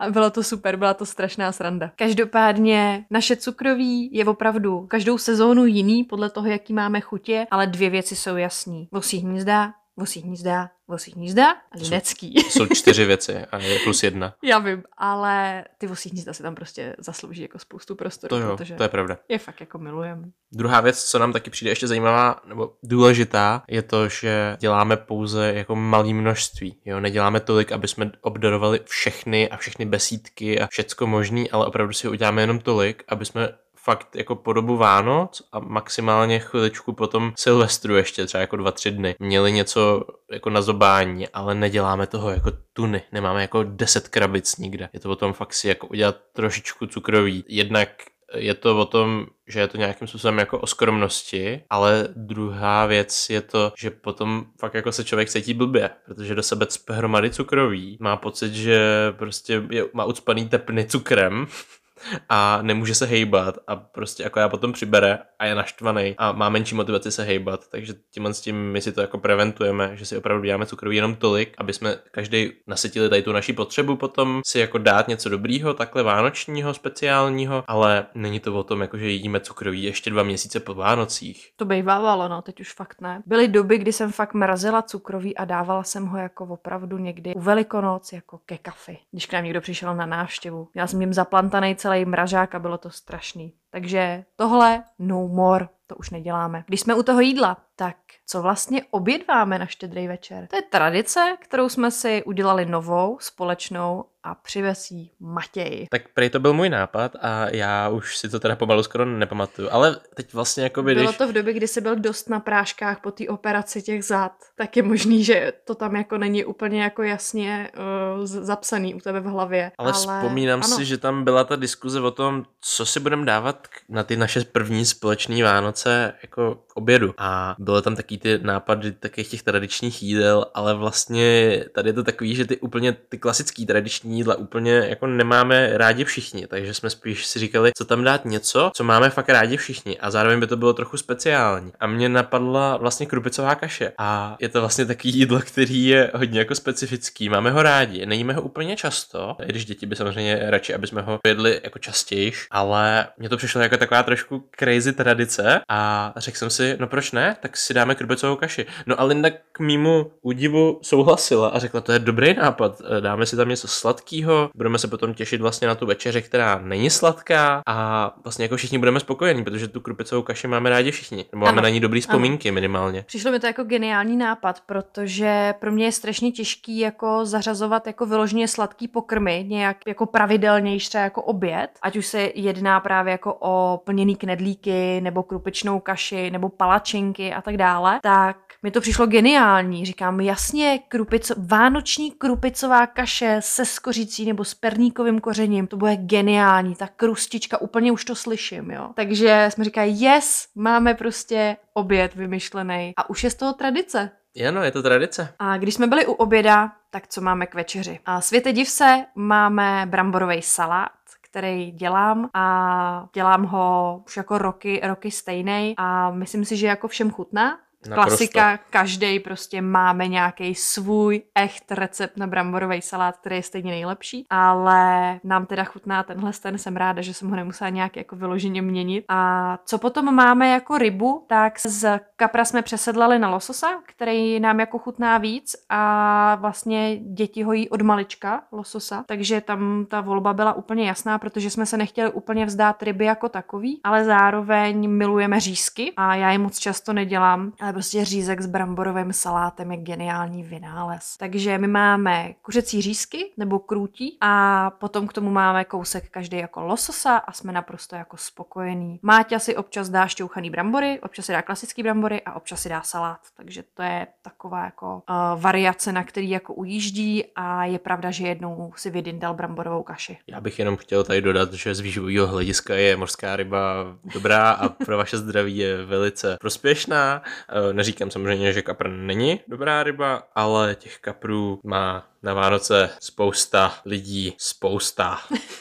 a 0.00 0.10
bylo 0.10 0.30
to 0.30 0.42
super, 0.42 0.76
byla 0.76 0.94
to 0.94 1.06
strašná 1.06 1.52
sranda. 1.52 1.90
Každopádně 1.96 3.04
naše 3.10 3.36
cukroví 3.36 4.10
je 4.12 4.24
opravdu 4.24 4.86
každou 4.86 5.18
sezónu 5.18 5.66
jiný 5.66 6.04
podle 6.04 6.30
toho, 6.30 6.46
jaký 6.46 6.72
máme 6.72 7.00
chutě, 7.00 7.46
ale 7.50 7.66
dvě 7.66 7.90
věci 7.90 8.16
jsou 8.16 8.36
jasné 8.36 8.65
Vosí 8.92 9.18
hnízda, 9.18 9.72
vosí 9.96 10.20
hnízda, 10.20 10.70
vosí 10.88 11.12
hnízda 11.12 11.50
a 11.52 11.76
linecký. 11.76 12.34
Jsou, 12.34 12.48
jsou 12.48 12.74
čtyři 12.74 13.04
věci 13.04 13.36
a 13.36 13.58
je 13.58 13.78
plus 13.78 14.02
jedna. 14.02 14.34
Já 14.42 14.58
vím, 14.58 14.82
ale 14.96 15.64
ty 15.78 15.86
vosí 15.86 16.08
hnízda 16.08 16.32
si 16.32 16.42
tam 16.42 16.54
prostě 16.54 16.96
zaslouží 16.98 17.42
jako 17.42 17.58
spoustu 17.58 17.94
prostoru. 17.94 18.28
To 18.28 18.38
jo, 18.38 18.56
protože 18.56 18.74
to 18.74 18.82
je 18.82 18.88
pravda. 18.88 19.18
Je 19.28 19.38
fakt 19.38 19.60
jako 19.60 19.78
milujem. 19.78 20.32
Druhá 20.52 20.80
věc, 20.80 21.04
co 21.04 21.18
nám 21.18 21.32
taky 21.32 21.50
přijde 21.50 21.70
ještě 21.70 21.86
zajímavá 21.86 22.40
nebo 22.46 22.72
důležitá, 22.82 23.62
je 23.68 23.82
to, 23.82 24.08
že 24.08 24.56
děláme 24.60 24.96
pouze 24.96 25.52
jako 25.54 25.76
malý 25.76 26.14
množství. 26.14 26.76
Jo? 26.84 27.00
Neděláme 27.00 27.40
tolik, 27.40 27.72
aby 27.72 27.88
jsme 27.88 28.12
obdarovali 28.20 28.80
všechny 28.84 29.48
a 29.48 29.56
všechny 29.56 29.86
besídky 29.86 30.60
a 30.60 30.66
všecko 30.66 31.06
možný, 31.06 31.50
ale 31.50 31.66
opravdu 31.66 31.92
si 31.92 32.08
uděláme 32.08 32.42
jenom 32.42 32.58
tolik, 32.58 33.04
aby 33.08 33.24
jsme 33.24 33.48
fakt 33.86 34.16
jako 34.16 34.34
po 34.34 34.52
dobu 34.52 34.76
Vánoc 34.76 35.42
a 35.52 35.58
maximálně 35.58 36.38
chviličku 36.38 36.92
potom 36.92 37.32
Silvestru 37.36 37.96
ještě 37.96 38.26
třeba 38.26 38.40
jako 38.40 38.56
dva, 38.56 38.72
tři 38.72 38.90
dny. 38.90 39.14
Měli 39.18 39.52
něco 39.52 40.04
jako 40.32 40.50
na 40.50 40.62
zobání, 40.62 41.28
ale 41.28 41.54
neděláme 41.54 42.06
toho 42.06 42.30
jako 42.30 42.52
tuny. 42.72 43.02
Nemáme 43.12 43.42
jako 43.42 43.62
deset 43.62 44.08
krabic 44.08 44.56
nikde. 44.56 44.88
Je 44.92 45.00
to 45.00 45.10
o 45.10 45.16
tom 45.16 45.32
fakt 45.32 45.54
si 45.54 45.68
jako 45.68 45.86
udělat 45.86 46.16
trošičku 46.32 46.86
cukroví. 46.86 47.44
Jednak 47.48 47.88
je 48.34 48.54
to 48.54 48.78
o 48.78 48.84
tom, 48.84 49.26
že 49.46 49.60
je 49.60 49.68
to 49.68 49.76
nějakým 49.76 50.08
způsobem 50.08 50.38
jako 50.38 50.58
o 50.58 50.66
skromnosti, 50.66 51.62
ale 51.70 52.08
druhá 52.16 52.86
věc 52.86 53.30
je 53.30 53.40
to, 53.40 53.72
že 53.78 53.90
potom 53.90 54.46
fakt 54.60 54.74
jako 54.74 54.92
se 54.92 55.04
člověk 55.04 55.30
cítí 55.30 55.54
blbě, 55.54 55.90
protože 56.06 56.34
do 56.34 56.42
sebe 56.42 56.66
cpe 56.66 56.94
hromady 56.94 57.30
cukroví, 57.30 57.98
má 58.00 58.16
pocit, 58.16 58.54
že 58.54 58.80
prostě 59.18 59.62
je, 59.70 59.84
má 59.92 60.04
ucpaný 60.04 60.48
tepny 60.48 60.84
cukrem 60.84 61.46
a 62.28 62.58
nemůže 62.62 62.94
se 62.94 63.06
hejbat 63.06 63.58
a 63.66 63.76
prostě 63.76 64.22
jako 64.22 64.40
já 64.40 64.48
potom 64.48 64.72
přibere 64.72 65.18
a 65.38 65.46
je 65.46 65.54
naštvaný 65.54 66.14
a 66.18 66.32
má 66.32 66.48
menší 66.48 66.74
motivaci 66.74 67.12
se 67.12 67.24
hejbat, 67.24 67.68
takže 67.70 67.94
tímhle 68.10 68.34
s 68.34 68.40
tím 68.40 68.72
my 68.72 68.80
si 68.80 68.92
to 68.92 69.00
jako 69.00 69.18
preventujeme, 69.18 69.90
že 69.96 70.06
si 70.06 70.16
opravdu 70.16 70.44
děláme 70.44 70.66
cukroví 70.66 70.96
jenom 70.96 71.14
tolik, 71.14 71.54
aby 71.58 71.72
jsme 71.72 71.96
každý 72.10 72.52
nasytili 72.66 73.08
tady 73.08 73.22
tu 73.22 73.32
naši 73.32 73.52
potřebu 73.52 73.96
potom 73.96 74.40
si 74.46 74.58
jako 74.58 74.78
dát 74.78 75.08
něco 75.08 75.28
dobrýho, 75.28 75.74
takhle 75.74 76.02
vánočního, 76.02 76.74
speciálního, 76.74 77.64
ale 77.66 78.06
není 78.14 78.40
to 78.40 78.54
o 78.54 78.62
tom, 78.62 78.80
jako 78.80 78.98
že 78.98 79.10
jíme 79.10 79.40
cukroví 79.40 79.82
ještě 79.82 80.10
dva 80.10 80.22
měsíce 80.22 80.60
po 80.60 80.74
Vánocích. 80.74 81.50
To 81.56 81.64
bývalo, 81.64 82.28
no, 82.28 82.42
teď 82.42 82.60
už 82.60 82.72
fakt 82.72 83.00
ne. 83.00 83.22
Byly 83.26 83.48
doby, 83.48 83.78
kdy 83.78 83.92
jsem 83.92 84.12
fakt 84.12 84.34
mrazila 84.34 84.82
cukroví 84.82 85.36
a 85.36 85.44
dávala 85.44 85.82
jsem 85.82 86.06
ho 86.06 86.18
jako 86.18 86.44
opravdu 86.44 86.98
někdy 86.98 87.34
u 87.34 87.40
Velikonoc 87.40 88.12
jako 88.12 88.38
ke 88.46 88.58
kafi. 88.58 88.98
Když 89.12 89.26
k 89.26 89.32
nám 89.32 89.44
někdo 89.44 89.60
přišel 89.60 89.96
na 89.96 90.06
návštěvu. 90.06 90.68
Já 90.74 90.86
jsem 90.86 91.00
jim 91.00 91.12
zaplantaný 91.12 91.76
celý 91.76 91.95
mražák 92.04 92.54
a 92.54 92.58
bylo 92.58 92.78
to 92.78 92.90
strašný. 92.90 93.54
Takže 93.70 94.24
tohle 94.36 94.84
no 94.98 95.28
more, 95.28 95.68
to 95.86 95.96
už 95.96 96.10
neděláme. 96.10 96.64
Když 96.66 96.80
jsme 96.80 96.94
u 96.94 97.02
toho 97.02 97.20
jídla, 97.20 97.56
tak 97.76 97.96
co 98.26 98.42
vlastně 98.42 98.82
obědváme 98.90 99.58
na 99.58 99.66
štědrý 99.66 100.08
večer? 100.08 100.46
To 100.46 100.56
je 100.56 100.62
tradice, 100.62 101.36
kterou 101.40 101.68
jsme 101.68 101.90
si 101.90 102.24
udělali 102.24 102.66
novou, 102.66 103.18
společnou 103.20 104.04
a 104.26 104.34
přivez 104.34 104.90
jí 104.90 105.10
Matěj. 105.20 105.86
Tak 105.90 106.02
prej 106.14 106.30
to 106.30 106.40
byl 106.40 106.52
můj 106.52 106.68
nápad 106.68 107.16
a 107.20 107.48
já 107.48 107.88
už 107.88 108.16
si 108.16 108.28
to 108.28 108.40
teda 108.40 108.56
pomalu 108.56 108.82
skoro 108.82 109.04
nepamatuju, 109.04 109.68
ale 109.72 109.96
teď 110.14 110.34
vlastně 110.34 110.64
jako 110.64 110.82
by, 110.82 110.94
Bylo 110.94 111.12
to 111.12 111.28
v 111.28 111.32
době, 111.32 111.52
kdy 111.52 111.68
jsi 111.68 111.80
byl 111.80 111.96
dost 111.96 112.28
na 112.30 112.40
práškách 112.40 113.00
po 113.00 113.10
té 113.10 113.28
operaci 113.28 113.82
těch 113.82 114.04
zad, 114.04 114.32
tak 114.56 114.76
je 114.76 114.82
možný, 114.82 115.24
že 115.24 115.52
to 115.64 115.74
tam 115.74 115.96
jako 115.96 116.18
není 116.18 116.44
úplně 116.44 116.82
jako 116.82 117.02
jasně 117.02 117.70
uh, 118.18 118.26
zapsaný 118.26 118.94
u 118.94 119.00
tebe 119.00 119.20
v 119.20 119.24
hlavě. 119.24 119.72
Ale, 119.78 119.92
ale 119.92 119.92
vzpomínám 119.92 120.60
ano. 120.64 120.76
si, 120.76 120.84
že 120.84 120.98
tam 120.98 121.24
byla 121.24 121.44
ta 121.44 121.56
diskuze 121.56 122.00
o 122.00 122.10
tom, 122.10 122.44
co 122.60 122.86
si 122.86 123.00
budeme 123.00 123.24
dávat 123.24 123.68
na 123.88 124.02
ty 124.02 124.16
naše 124.16 124.44
první 124.44 124.84
společné 124.84 125.42
Vánoce 125.42 126.12
jako 126.22 126.54
k 126.66 126.76
obědu. 126.76 127.14
A 127.18 127.56
bylo 127.58 127.82
tam 127.82 127.96
taky 127.96 128.18
ty 128.18 128.38
nápady 128.42 128.92
takových 128.92 129.28
těch 129.28 129.42
tradičních 129.42 130.02
jídel, 130.02 130.46
ale 130.54 130.74
vlastně 130.74 131.60
tady 131.74 131.88
je 131.88 131.92
to 131.92 132.04
takový, 132.04 132.34
že 132.34 132.44
ty 132.44 132.56
úplně 132.56 132.92
ty 132.92 133.18
klasický 133.18 133.66
tradiční 133.66 134.15
jídla 134.16 134.34
úplně 134.34 134.72
jako 134.72 135.06
nemáme 135.06 135.70
rádi 135.78 136.04
všichni, 136.04 136.46
takže 136.46 136.74
jsme 136.74 136.90
spíš 136.90 137.26
si 137.26 137.38
říkali, 137.38 137.70
co 137.76 137.84
tam 137.84 138.04
dát 138.04 138.24
něco, 138.24 138.70
co 138.74 138.84
máme 138.84 139.10
fakt 139.10 139.28
rádi 139.28 139.56
všichni. 139.56 139.98
A 139.98 140.10
zároveň 140.10 140.40
by 140.40 140.46
to 140.46 140.56
bylo 140.56 140.72
trochu 140.72 140.96
speciální. 140.96 141.72
A 141.80 141.86
mě 141.86 142.08
napadla 142.08 142.76
vlastně 142.76 143.06
krupicová 143.06 143.54
kaše. 143.54 143.92
A 143.98 144.36
je 144.40 144.48
to 144.48 144.60
vlastně 144.60 144.86
takový 144.86 145.14
jídlo, 145.14 145.40
který 145.40 145.86
je 145.86 146.10
hodně 146.14 146.38
jako 146.38 146.54
specifický. 146.54 147.28
Máme 147.28 147.50
ho 147.50 147.62
rádi, 147.62 148.06
nejíme 148.06 148.32
ho 148.32 148.42
úplně 148.42 148.76
často, 148.76 149.36
i 149.42 149.46
když 149.46 149.64
děti 149.64 149.86
by 149.86 149.96
samozřejmě 149.96 150.40
radši, 150.50 150.74
aby 150.74 150.86
jsme 150.86 151.02
ho 151.02 151.18
jedli 151.26 151.60
jako 151.64 151.78
častěji, 151.78 152.32
ale 152.50 153.06
mně 153.18 153.28
to 153.28 153.36
přišlo 153.36 153.60
jako 153.60 153.76
taková 153.76 154.02
trošku 154.02 154.48
crazy 154.58 154.92
tradice. 154.92 155.60
A 155.68 156.12
řekl 156.16 156.38
jsem 156.38 156.50
si, 156.50 156.76
no 156.80 156.86
proč 156.86 157.12
ne, 157.12 157.36
tak 157.40 157.56
si 157.56 157.74
dáme 157.74 157.94
krupicovou 157.94 158.36
kaši. 158.36 158.66
No 158.86 159.00
a 159.00 159.04
Linda 159.04 159.30
k 159.52 159.60
mýmu 159.60 160.10
údivu 160.22 160.80
souhlasila 160.82 161.48
a 161.48 161.58
řekla, 161.58 161.80
to 161.80 161.92
je 161.92 161.98
dobrý 161.98 162.34
nápad, 162.34 162.82
dáme 163.00 163.26
si 163.26 163.36
tam 163.36 163.48
něco 163.48 163.68
sladkého 163.68 164.05
sladkého, 164.06 164.50
budeme 164.54 164.78
se 164.78 164.88
potom 164.88 165.14
těšit 165.14 165.40
vlastně 165.40 165.68
na 165.68 165.74
tu 165.74 165.86
večeři, 165.86 166.22
která 166.22 166.60
není 166.62 166.90
sladká 166.90 167.62
a 167.66 168.14
vlastně 168.24 168.44
jako 168.44 168.56
všichni 168.56 168.78
budeme 168.78 169.00
spokojení, 169.00 169.44
protože 169.44 169.68
tu 169.68 169.80
krupicovou 169.80 170.22
kaši 170.22 170.48
máme 170.48 170.70
rádi 170.70 170.90
všichni, 170.90 171.24
nebo 171.32 171.44
máme 171.44 171.58
ano. 171.58 171.62
na 171.62 171.68
ní 171.68 171.80
dobrý 171.80 172.00
vzpomínky 172.00 172.48
ano. 172.48 172.54
minimálně. 172.54 173.04
Přišlo 173.06 173.32
mi 173.32 173.40
to 173.40 173.46
jako 173.46 173.64
geniální 173.64 174.16
nápad, 174.16 174.62
protože 174.66 175.54
pro 175.58 175.72
mě 175.72 175.84
je 175.84 175.92
strašně 175.92 176.32
těžký 176.32 176.78
jako 176.78 177.24
zařazovat 177.24 177.86
jako 177.86 178.06
vyloženě 178.06 178.48
sladký 178.48 178.88
pokrmy 178.88 179.44
nějak 179.48 179.76
jako 179.86 180.06
pravidelnější 180.06 180.88
třeba 180.88 181.04
jako 181.04 181.22
oběd, 181.22 181.70
ať 181.82 181.96
už 181.96 182.06
se 182.06 182.30
jedná 182.34 182.80
právě 182.80 183.12
jako 183.12 183.36
o 183.40 183.80
plněný 183.84 184.16
knedlíky 184.16 185.00
nebo 185.00 185.22
krupičnou 185.22 185.80
kaši 185.80 186.30
nebo 186.30 186.48
palačinky 186.48 187.32
a 187.32 187.42
tak 187.42 187.56
dále, 187.56 188.00
tak 188.02 188.36
mi 188.66 188.70
to 188.70 188.80
přišlo 188.80 189.06
geniální. 189.06 189.86
Říkám, 189.86 190.20
jasně, 190.20 190.80
krupico, 190.88 191.34
vánoční 191.38 192.10
krupicová 192.10 192.86
kaše 192.86 193.36
se 193.40 193.64
skořící 193.64 194.26
nebo 194.26 194.44
s 194.44 194.54
perníkovým 194.54 195.20
kořením, 195.20 195.66
to 195.66 195.76
bude 195.76 195.96
geniální, 195.96 196.74
ta 196.74 196.88
krustička, 196.88 197.60
úplně 197.60 197.92
už 197.92 198.04
to 198.04 198.14
slyším, 198.14 198.70
jo. 198.70 198.90
Takže 198.94 199.48
jsme 199.52 199.64
říkali, 199.64 199.88
yes, 199.90 200.48
máme 200.54 200.94
prostě 200.94 201.56
oběd 201.74 202.14
vymyšlený 202.14 202.92
a 202.96 203.10
už 203.10 203.24
je 203.24 203.30
z 203.30 203.34
toho 203.34 203.52
tradice. 203.52 204.10
Ano, 204.48 204.62
je 204.62 204.70
to 204.70 204.82
tradice. 204.82 205.34
A 205.38 205.56
když 205.56 205.74
jsme 205.74 205.86
byli 205.86 206.06
u 206.06 206.12
oběda, 206.12 206.72
tak 206.90 207.06
co 207.08 207.20
máme 207.20 207.46
k 207.46 207.54
večeři? 207.54 208.00
A 208.06 208.20
světe 208.20 208.52
div 208.52 208.68
se, 208.68 209.04
máme 209.14 209.86
bramborový 209.86 210.42
salát, 210.42 210.90
který 211.20 211.70
dělám 211.70 212.30
a 212.34 213.08
dělám 213.14 213.44
ho 213.44 214.02
už 214.06 214.16
jako 214.16 214.38
roky, 214.38 214.80
roky 214.84 215.10
stejný 215.10 215.74
a 215.76 216.10
myslím 216.10 216.44
si, 216.44 216.56
že 216.56 216.66
jako 216.66 216.88
všem 216.88 217.10
chutná 217.10 217.58
Klasika, 217.94 218.58
každý 218.70 219.20
prostě 219.20 219.62
máme 219.62 220.08
nějaký 220.08 220.54
svůj 220.54 221.22
echt 221.34 221.72
recept 221.72 222.16
na 222.16 222.26
bramborový 222.26 222.82
salát, 222.82 223.16
který 223.16 223.36
je 223.36 223.42
stejně 223.42 223.70
nejlepší, 223.70 224.26
ale 224.30 225.20
nám 225.24 225.46
teda 225.46 225.64
chutná 225.64 226.02
tenhle 226.02 226.32
ten, 226.42 226.58
jsem 226.58 226.76
ráda, 226.76 227.02
že 227.02 227.14
jsem 227.14 227.30
ho 227.30 227.36
nemusela 227.36 227.70
nějak 227.70 227.96
jako 227.96 228.16
vyloženě 228.16 228.62
měnit. 228.62 229.04
A 229.08 229.58
co 229.64 229.78
potom 229.78 230.14
máme 230.14 230.48
jako 230.48 230.78
rybu, 230.78 231.24
tak 231.28 231.60
z 231.60 232.00
kapra 232.16 232.44
jsme 232.44 232.62
přesedlali 232.62 233.18
na 233.18 233.30
lososa, 233.30 233.68
který 233.86 234.40
nám 234.40 234.60
jako 234.60 234.78
chutná 234.78 235.18
víc 235.18 235.56
a 235.68 236.34
vlastně 236.34 236.96
děti 236.96 237.42
hojí 237.42 237.68
od 237.68 237.82
malička 237.82 238.42
lososa, 238.52 239.04
takže 239.08 239.40
tam 239.40 239.86
ta 239.90 240.00
volba 240.00 240.32
byla 240.32 240.52
úplně 240.52 240.88
jasná, 240.88 241.18
protože 241.18 241.50
jsme 241.50 241.66
se 241.66 241.76
nechtěli 241.76 242.10
úplně 242.10 242.46
vzdát 242.46 242.82
ryby 242.82 243.04
jako 243.04 243.28
takový, 243.28 243.80
ale 243.84 244.04
zároveň 244.04 244.90
milujeme 244.90 245.40
řízky 245.40 245.92
a 245.96 246.14
já 246.14 246.30
je 246.30 246.38
moc 246.38 246.58
často 246.58 246.92
nedělám, 246.92 247.52
ale 247.66 247.72
prostě 247.72 248.04
řízek 248.04 248.40
s 248.40 248.46
bramborovým 248.46 249.12
salátem 249.12 249.70
je 249.70 249.76
geniální 249.76 250.42
vynález. 250.42 251.16
Takže 251.18 251.58
my 251.58 251.66
máme 251.66 252.32
kuřecí 252.42 252.82
řízky 252.82 253.32
nebo 253.36 253.58
krůtí 253.58 254.16
a 254.20 254.70
potom 254.70 255.06
k 255.06 255.12
tomu 255.12 255.30
máme 255.30 255.64
kousek 255.64 256.10
každý 256.10 256.36
jako 256.36 256.62
lososa 256.62 257.16
a 257.16 257.32
jsme 257.32 257.52
naprosto 257.52 257.96
jako 257.96 258.16
spokojení. 258.16 258.98
Máťa 259.02 259.38
si 259.38 259.56
občas 259.56 259.88
dá 259.88 260.06
šťouchaný 260.06 260.50
brambory, 260.50 261.00
občas 261.02 261.26
si 261.26 261.32
dá 261.32 261.42
klasický 261.42 261.82
brambory 261.82 262.22
a 262.22 262.36
občas 262.36 262.62
si 262.62 262.68
dá 262.68 262.82
salát. 262.82 263.18
Takže 263.36 263.62
to 263.74 263.82
je 263.82 264.06
taková 264.22 264.64
jako 264.64 264.94
uh, 264.94 265.42
variace, 265.42 265.92
na 265.92 266.04
který 266.04 266.30
jako 266.30 266.54
ujíždí 266.54 267.24
a 267.36 267.64
je 267.64 267.78
pravda, 267.78 268.10
že 268.10 268.26
jednou 268.26 268.72
si 268.76 268.90
vydindal 268.90 269.34
bramborovou 269.34 269.82
kaši. 269.82 270.18
Já 270.26 270.40
bych 270.40 270.58
jenom 270.58 270.76
chtěl 270.76 271.04
tady 271.04 271.20
dodat, 271.20 271.52
že 271.52 271.74
z 271.74 271.80
výživového 271.80 272.26
hlediska 272.26 272.74
je 272.74 272.96
mořská 272.96 273.36
ryba 273.36 273.84
dobrá 274.14 274.50
a 274.50 274.68
pro 274.68 274.96
vaše 274.96 275.18
zdraví 275.18 275.56
je 275.56 275.84
velice 275.84 276.36
prospěšná. 276.40 277.22
Uh, 277.56 277.72
neříkám 277.72 278.10
samozřejmě, 278.10 278.52
že 278.52 278.62
kapr 278.62 278.88
není 278.88 279.40
dobrá 279.48 279.82
ryba, 279.82 280.22
ale 280.34 280.74
těch 280.74 280.98
kaprů 280.98 281.60
má 281.64 282.06
na 282.22 282.34
Vánoce 282.34 282.90
spousta 283.00 283.74
lidí, 283.84 284.34
spousta. 284.38 285.18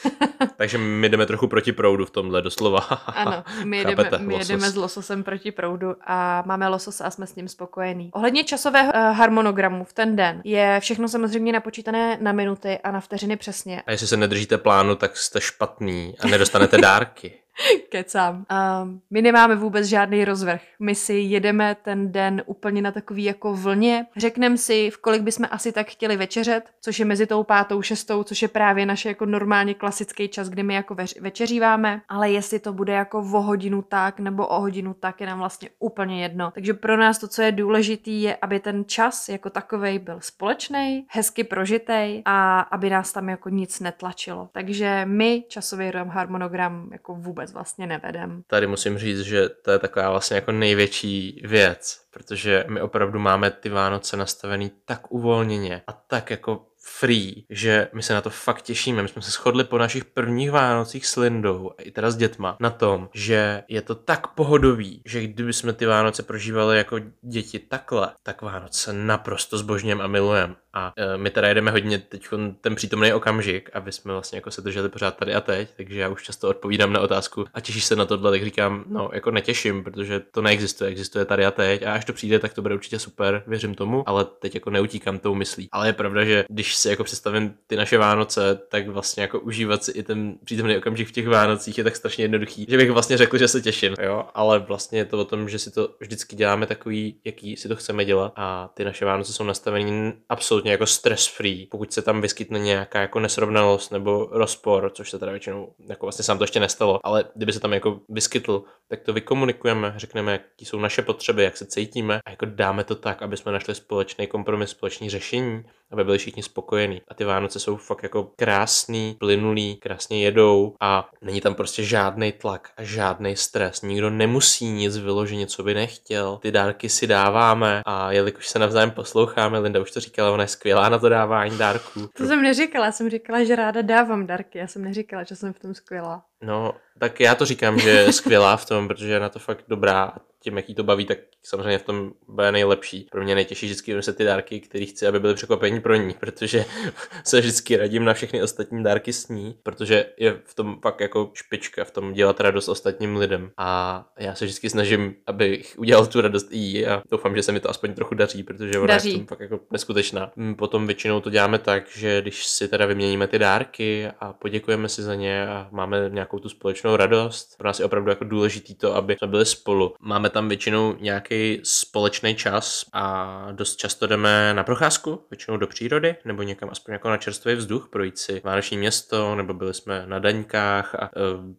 Takže 0.58 0.78
my 0.78 1.10
jdeme 1.10 1.26
trochu 1.26 1.48
proti 1.48 1.72
proudu 1.72 2.06
v 2.06 2.10
tomhle, 2.10 2.42
doslova. 2.42 2.80
ano, 3.06 3.44
my 3.64 3.78
jedeme, 3.78 4.04
Chápete, 4.04 4.24
my 4.24 4.34
jedeme 4.34 4.70
s 4.70 4.76
lososem 4.76 5.24
proti 5.24 5.52
proudu 5.52 5.96
a 6.08 6.44
máme 6.46 6.68
losos 6.68 7.02
a 7.02 7.10
jsme 7.10 7.28
s 7.28 7.36
ním 7.36 7.48
spokojení. 7.48 8.10
Ohledně 8.14 8.44
časového 8.44 8.92
uh, 8.94 9.00
harmonogramu 9.00 9.84
v 9.84 9.94
ten 9.94 10.16
den 10.16 10.42
je 10.44 10.80
všechno 10.80 11.08
samozřejmě 11.08 11.54
napočítané 11.54 12.18
na 12.22 12.32
minuty 12.32 12.80
a 12.84 12.92
na 12.92 13.00
vteřiny 13.00 13.38
přesně. 13.38 13.82
A 13.88 13.92
jestli 13.92 14.08
se 14.08 14.18
nedržíte 14.18 14.58
plánu, 14.58 14.96
tak 14.96 15.18
jste 15.18 15.42
špatný 15.42 16.16
a 16.20 16.28
nedostanete 16.28 16.78
dárky. 16.78 17.40
Kecám. 17.90 18.46
Um, 18.84 19.02
my 19.10 19.22
nemáme 19.22 19.56
vůbec 19.56 19.86
žádný 19.86 20.26
rozvrh. 20.26 20.62
My 20.80 20.96
si 20.96 21.14
jedeme 21.14 21.76
ten 21.76 22.12
den 22.12 22.44
úplně 22.46 22.82
na 22.82 22.92
takový 22.92 23.24
jako 23.24 23.54
vlně. 23.54 24.06
Řekneme 24.18 24.58
si, 24.58 24.90
v 24.90 24.98
kolik 24.98 25.22
bychom 25.22 25.48
asi 25.52 25.72
tak 25.72 25.88
chtěli 25.88 26.18
večeřet, 26.18 26.64
což 26.82 27.00
je 27.00 27.06
mezi 27.06 27.28
tou 27.28 27.44
pátou, 27.44 27.82
šestou, 27.82 28.24
což 28.24 28.42
je 28.42 28.48
právě 28.48 28.86
naše 28.86 29.10
jako 29.10 29.26
normálně 29.26 29.74
klasický 29.74 30.28
čas, 30.28 30.50
kdy 30.50 30.64
my 30.64 30.74
jako 30.74 30.96
veř- 30.96 31.22
večeříváme. 31.22 32.02
Ale 32.10 32.32
jestli 32.32 32.60
to 32.60 32.74
bude 32.74 32.94
jako 32.94 33.20
o 33.20 33.42
hodinu 33.42 33.82
tak 33.82 34.20
nebo 34.20 34.48
o 34.48 34.60
hodinu 34.60 34.94
tak, 34.94 35.22
je 35.22 35.28
nám 35.28 35.40
vlastně 35.40 35.70
úplně 35.80 36.22
jedno. 36.24 36.52
Takže 36.52 36.74
pro 36.74 36.98
nás 36.98 37.20
to, 37.20 37.28
co 37.28 37.42
je 37.42 37.52
důležité, 37.52 38.12
je, 38.12 38.36
aby 38.36 38.60
ten 38.60 38.86
čas 38.86 39.30
jako 39.30 39.50
takový 39.50 40.00
byl 40.00 40.18
společný, 40.20 41.06
hezky 41.10 41.44
prožitej 41.44 42.22
a 42.26 42.60
aby 42.60 42.90
nás 42.90 43.14
tam 43.14 43.30
jako 43.30 43.50
nic 43.50 43.80
netlačilo. 43.80 44.50
Takže 44.52 45.02
my 45.06 45.44
časový 45.48 45.92
harmonogram 46.08 46.90
jako 46.92 47.16
vůbec 47.16 47.45
vůbec 47.46 47.54
vlastně 47.54 47.88
nevedem. 47.88 48.44
Tady 48.48 48.68
musím 48.68 48.98
říct, 48.98 49.20
že 49.20 49.50
to 49.50 49.72
je 49.72 49.80
taková 49.80 50.10
vlastně 50.10 50.36
jako 50.36 50.52
největší 50.52 51.42
věc, 51.46 52.02
protože 52.12 52.66
my 52.68 52.82
opravdu 52.82 53.20
máme 53.20 53.52
ty 53.52 53.70
Vánoce 53.70 54.18
nastavený 54.18 54.72
tak 54.86 55.12
uvolněně 55.12 55.82
a 55.88 55.94
tak 55.94 56.32
jako 56.32 56.66
free, 57.00 57.46
že 57.50 57.88
my 57.94 58.04
se 58.04 58.14
na 58.14 58.22
to 58.22 58.30
fakt 58.30 58.62
těšíme. 58.62 59.02
My 59.02 59.08
jsme 59.08 59.22
se 59.22 59.32
shodli 59.32 59.64
po 59.64 59.78
našich 59.78 60.06
prvních 60.06 60.52
Vánocích 60.52 61.06
s 61.06 61.16
Lindou 61.16 61.72
a 61.78 61.82
i 61.82 61.92
teda 61.92 62.12
s 62.12 62.16
dětma 62.16 62.58
na 62.60 62.70
tom, 62.70 63.10
že 63.14 63.64
je 63.68 63.82
to 63.82 63.96
tak 63.96 64.28
pohodový, 64.28 65.02
že 65.06 65.22
kdyby 65.22 65.54
jsme 65.54 65.74
ty 65.74 65.86
Vánoce 65.86 66.24
prožívali 66.24 66.78
jako 66.78 67.00
děti 67.22 67.60
takhle, 67.60 68.14
tak 68.24 68.42
Vánoce 68.42 68.94
naprosto 68.94 69.58
zbožněm 69.58 70.02
a 70.02 70.08
milujem. 70.08 70.56
A 70.76 70.94
e, 70.98 71.18
my 71.18 71.30
teda 71.30 71.48
jedeme 71.48 71.72
hodně 71.72 71.98
teď 71.98 72.28
ten 72.62 72.76
přítomný 72.76 73.14
okamžik, 73.14 73.70
aby 73.74 73.92
jsme 73.92 74.14
vlastně 74.14 74.38
jako 74.38 74.52
se 74.52 74.62
drželi 74.62 74.90
pořád 74.90 75.18
tady 75.18 75.34
a 75.34 75.42
teď, 75.42 75.70
takže 75.78 76.00
já 76.00 76.10
už 76.10 76.24
často 76.24 76.50
odpovídám 76.50 76.94
na 76.94 77.00
otázku 77.00 77.46
a 77.54 77.60
těšíš 77.60 77.86
se 77.86 77.96
na 77.96 78.06
tohle, 78.06 78.32
tak 78.32 78.44
říkám, 78.44 78.84
no 78.88 79.10
jako 79.14 79.32
netěším, 79.32 79.84
protože 79.84 80.20
to 80.20 80.42
neexistuje, 80.42 80.90
existuje 80.90 81.26
tady 81.26 81.46
a 81.46 81.52
teď 81.52 81.84
a 81.84 81.94
až 81.94 82.06
to 82.06 82.14
přijde, 82.14 82.40
tak 82.40 82.54
to 82.54 82.62
bude 82.62 82.76
určitě 82.76 83.00
super, 83.00 83.44
věřím 83.48 83.76
tomu, 83.76 84.10
ale 84.10 84.26
teď 84.26 84.56
jako 84.56 84.70
neutíkám 84.70 85.20
tou 85.20 85.36
myslí. 85.36 85.70
Ale 85.72 85.88
je 85.88 85.94
pravda, 85.94 86.26
že 86.26 86.46
když 86.50 86.76
si 86.76 86.90
jako 86.90 87.04
představím 87.04 87.54
ty 87.68 87.76
naše 87.76 87.98
Vánoce, 87.98 88.60
tak 88.70 88.88
vlastně 88.88 89.22
jako 89.22 89.40
užívat 89.40 89.84
si 89.84 89.92
i 89.92 90.04
ten 90.04 90.36
přítomný 90.44 90.78
okamžik 90.78 91.08
v 91.08 91.12
těch 91.12 91.28
Vánocích 91.28 91.78
je 91.78 91.84
tak 91.84 91.96
strašně 91.96 92.24
jednoduchý, 92.24 92.66
že 92.70 92.78
bych 92.78 92.92
vlastně 92.92 93.18
řekl, 93.18 93.38
že 93.38 93.48
se 93.48 93.62
těším, 93.62 93.96
jo, 94.02 94.26
ale 94.34 94.60
vlastně 94.60 95.00
je 95.00 95.06
to 95.06 95.20
o 95.20 95.26
tom, 95.26 95.50
že 95.50 95.60
si 95.60 95.72
to 95.72 95.90
vždycky 96.00 96.36
děláme 96.36 96.68
takový, 96.68 97.16
jaký 97.26 97.58
si 97.58 97.68
to 97.68 97.76
chceme 97.76 98.06
dělat 98.06 98.34
a 98.36 98.70
ty 98.74 98.86
naše 98.86 99.06
Vánoce 99.06 99.34
jsou 99.34 99.44
nastaveny 99.44 100.14
absolutně 100.30 100.65
absolutně 100.66 100.72
jako 100.72 100.86
stress 100.86 101.28
free, 101.28 101.68
pokud 101.72 101.94
se 101.94 102.02
tam 102.02 102.22
vyskytne 102.22 102.60
nějaká 102.60 103.02
jako 103.02 103.20
nesrovnalost 103.20 103.92
nebo 103.92 104.30
rozpor, 104.32 104.92
což 104.94 105.10
se 105.10 105.20
teda 105.20 105.32
většinou, 105.32 105.74
jako 105.90 106.06
vlastně 106.06 106.24
sám 106.24 106.38
to 106.38 106.44
ještě 106.44 106.60
nestalo, 106.60 107.00
ale 107.04 107.26
kdyby 107.36 107.54
se 107.54 107.60
tam 107.60 107.74
jako 107.74 108.00
vyskytl, 108.10 108.64
tak 108.88 109.02
to 109.02 109.14
vykomunikujeme, 109.14 109.94
řekneme, 109.98 110.32
jaký 110.32 110.66
jsou 110.66 110.80
naše 110.80 111.02
potřeby, 111.02 111.44
jak 111.44 111.58
se 111.58 111.66
cítíme 111.66 112.20
a 112.26 112.30
jako 112.30 112.46
dáme 112.46 112.84
to 112.84 112.96
tak, 112.96 113.22
aby 113.22 113.38
jsme 113.38 113.52
našli 113.52 113.76
společný 113.76 114.28
kompromis, 114.28 114.70
společný 114.70 115.10
řešení, 115.10 115.64
aby 115.92 116.04
byli 116.04 116.18
všichni 116.18 116.44
spokojení. 116.44 117.02
A 117.08 117.14
ty 117.14 117.24
Vánoce 117.24 117.60
jsou 117.60 117.78
fakt 117.78 118.04
jako 118.04 118.32
krásný, 118.36 119.16
plynulý, 119.20 119.76
krásně 119.76 120.24
jedou 120.24 120.76
a 120.82 121.10
není 121.22 121.42
tam 121.42 121.56
prostě 121.56 121.84
žádný 121.84 122.32
tlak 122.32 122.70
a 122.78 122.84
žádný 122.84 123.36
stres. 123.36 123.82
Nikdo 123.82 124.10
nemusí 124.10 124.66
nic 124.66 124.98
vyložit, 124.98 125.52
co 125.52 125.64
by 125.64 125.74
nechtěl. 125.74 126.38
Ty 126.42 126.52
dárky 126.52 126.90
si 126.90 127.08
dáváme 127.08 127.82
a 127.86 128.12
jelikož 128.12 128.48
se 128.48 128.60
navzájem 128.60 128.92
posloucháme, 128.92 129.60
Linda 129.60 129.82
už 129.82 129.92
to 129.92 130.00
říkala, 130.00 130.32
ona 130.32 130.44
je 130.44 130.48
skvělá 130.56 130.90
na 130.90 131.00
to 131.00 131.10
dávání 131.10 131.58
dárků. 131.58 132.10
To 132.18 132.26
jsem 132.26 132.42
neříkala, 132.42 132.92
jsem 132.92 133.10
říkala, 133.10 133.44
že 133.44 133.56
ráda 133.56 133.82
dávám 133.82 134.28
dárky, 134.28 134.58
já 134.58 134.68
jsem 134.68 134.84
neříkala, 134.84 135.24
že 135.24 135.36
jsem 135.36 135.54
v 135.54 135.60
tom 135.60 135.74
skvělá. 135.74 136.24
No, 136.42 136.74
tak 137.00 137.20
já 137.20 137.36
to 137.36 137.46
říkám, 137.46 137.80
že 137.80 137.90
je 137.90 138.14
skvělá 138.14 138.58
v 138.58 138.66
tom, 138.66 138.88
protože 138.88 139.14
je 139.14 139.20
na 139.20 139.30
to 139.30 139.40
fakt 139.40 139.66
dobrá 139.68 140.14
tím, 140.46 140.58
jaký 140.58 140.76
to 140.76 140.84
baví, 140.84 141.06
tak 141.06 141.18
samozřejmě 141.44 141.78
v 141.78 141.84
tom 141.84 142.12
bude 142.28 142.52
nejlepší. 142.52 143.08
Pro 143.12 143.24
mě 143.24 143.36
nejtěžší 143.36 143.66
vždycky 143.66 144.04
se 144.04 144.14
ty 144.14 144.24
dárky, 144.24 144.60
které 144.60 144.86
chci, 144.86 145.08
aby 145.08 145.20
byly 145.20 145.34
překvapení 145.34 145.82
pro 145.82 145.96
ní, 145.96 146.16
protože 146.20 146.66
se 147.24 147.40
vždycky 147.40 147.78
radím 147.78 148.06
na 148.06 148.14
všechny 148.14 148.44
ostatní 148.44 148.84
dárky 148.84 149.14
s 149.14 149.28
ní, 149.28 149.58
protože 149.64 150.06
je 150.18 150.40
v 150.46 150.56
tom 150.56 150.82
pak 150.82 151.00
jako 151.00 151.32
špička, 151.34 151.84
v 151.84 151.92
tom 151.92 152.14
dělat 152.14 152.40
radost 152.40 152.70
ostatním 152.70 153.16
lidem. 153.16 153.52
A 153.58 154.06
já 154.20 154.36
se 154.36 154.46
vždycky 154.46 154.70
snažím, 154.70 155.16
abych 155.28 155.76
udělal 155.78 156.08
tu 156.08 156.22
radost 156.22 156.48
i 156.52 156.58
jí 156.58 156.86
a 156.86 157.04
doufám, 157.12 157.36
že 157.36 157.44
se 157.44 157.52
mi 157.52 157.60
to 157.60 157.70
aspoň 157.70 157.94
trochu 157.94 158.16
daří, 158.16 158.44
protože 158.44 158.80
ona 158.80 158.88
daří. 158.88 159.10
je 159.10 159.16
v 159.16 159.18
tom 159.18 159.28
fakt 159.28 159.40
jako 159.40 159.60
neskutečná. 159.72 160.32
Mm, 160.36 160.56
potom 160.56 160.88
většinou 160.88 161.22
to 161.22 161.30
děláme 161.30 161.60
tak, 161.60 161.90
že 161.90 162.22
když 162.22 162.46
si 162.46 162.68
teda 162.68 162.86
vyměníme 162.86 163.28
ty 163.28 163.40
dárky 163.40 164.08
a 164.20 164.34
poděkujeme 164.34 164.90
si 164.90 165.04
za 165.04 165.16
ně 165.16 165.48
a 165.48 165.68
máme 165.72 166.10
nějakou 166.10 166.40
tu 166.40 166.50
společnou 166.50 166.96
radost, 166.96 167.56
pro 167.58 167.68
nás 167.68 167.80
je 167.80 167.86
opravdu 167.86 168.10
jako 168.10 168.24
důležitý 168.24 168.76
to, 168.76 168.96
aby 168.96 169.16
jsme 169.18 169.28
byli 169.28 169.46
spolu. 169.46 169.94
Máme 170.00 170.30
tam 170.36 170.50
většinou 170.50 170.96
nějaký 171.00 171.60
společný 171.64 172.36
čas 172.36 172.86
a 172.94 173.48
dost 173.52 173.76
často 173.76 174.08
jdeme 174.08 174.54
na 174.54 174.64
procházku, 174.64 175.22
většinou 175.32 175.58
do 175.58 175.68
přírody, 175.68 176.16
nebo 176.26 176.44
někam 176.44 176.70
aspoň 176.70 176.92
jako 176.94 177.10
na 177.10 177.18
čerstvý 177.18 177.56
vzduch, 177.56 177.88
projít 177.92 178.18
si 178.18 178.42
Vánoční 178.44 178.78
město, 178.78 179.36
nebo 179.36 179.54
byli 179.54 179.74
jsme 179.74 180.04
na 180.06 180.20
Daňkách 180.20 180.96
a 180.96 181.06
e, 181.06 181.10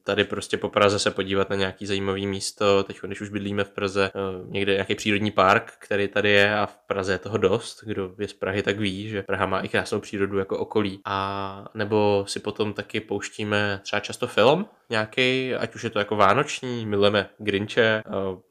tady 0.05 0.25
prostě 0.25 0.57
po 0.57 0.69
Praze 0.69 0.99
se 0.99 1.11
podívat 1.11 1.51
na 1.51 1.57
nějaký 1.57 1.87
zajímavý 1.87 2.27
místo. 2.27 2.83
Teď, 2.83 2.99
když 3.03 3.21
už 3.21 3.29
bydlíme 3.29 3.65
v 3.65 3.71
Praze, 3.71 4.05
e, 4.05 4.11
někde 4.49 4.73
nějaký 4.73 4.95
přírodní 4.95 5.31
park, 5.31 5.73
který 5.79 6.09
tady 6.09 6.31
je 6.31 6.59
a 6.59 6.67
v 6.67 6.77
Praze 6.87 7.13
je 7.13 7.19
toho 7.19 7.39
dost. 7.39 7.85
Kdo 7.85 8.15
je 8.19 8.29
z 8.29 8.33
Prahy, 8.33 8.63
tak 8.63 8.79
ví, 8.79 9.09
že 9.09 9.23
Praha 9.23 9.47
má 9.47 9.61
i 9.61 9.69
krásnou 9.69 10.01
přírodu 10.01 10.39
jako 10.39 10.59
okolí. 10.59 11.01
A 11.05 11.69
nebo 11.75 12.25
si 12.29 12.41
potom 12.41 12.73
taky 12.73 13.01
pouštíme 13.01 13.81
třeba 13.83 14.01
často 14.01 14.27
film, 14.27 14.67
nějaký, 14.91 15.55
ať 15.55 15.75
už 15.75 15.85
je 15.85 15.91
to 15.91 15.99
jako 15.99 16.17
vánoční, 16.17 16.87
milujeme 16.87 17.29
Grinche, 17.39 18.03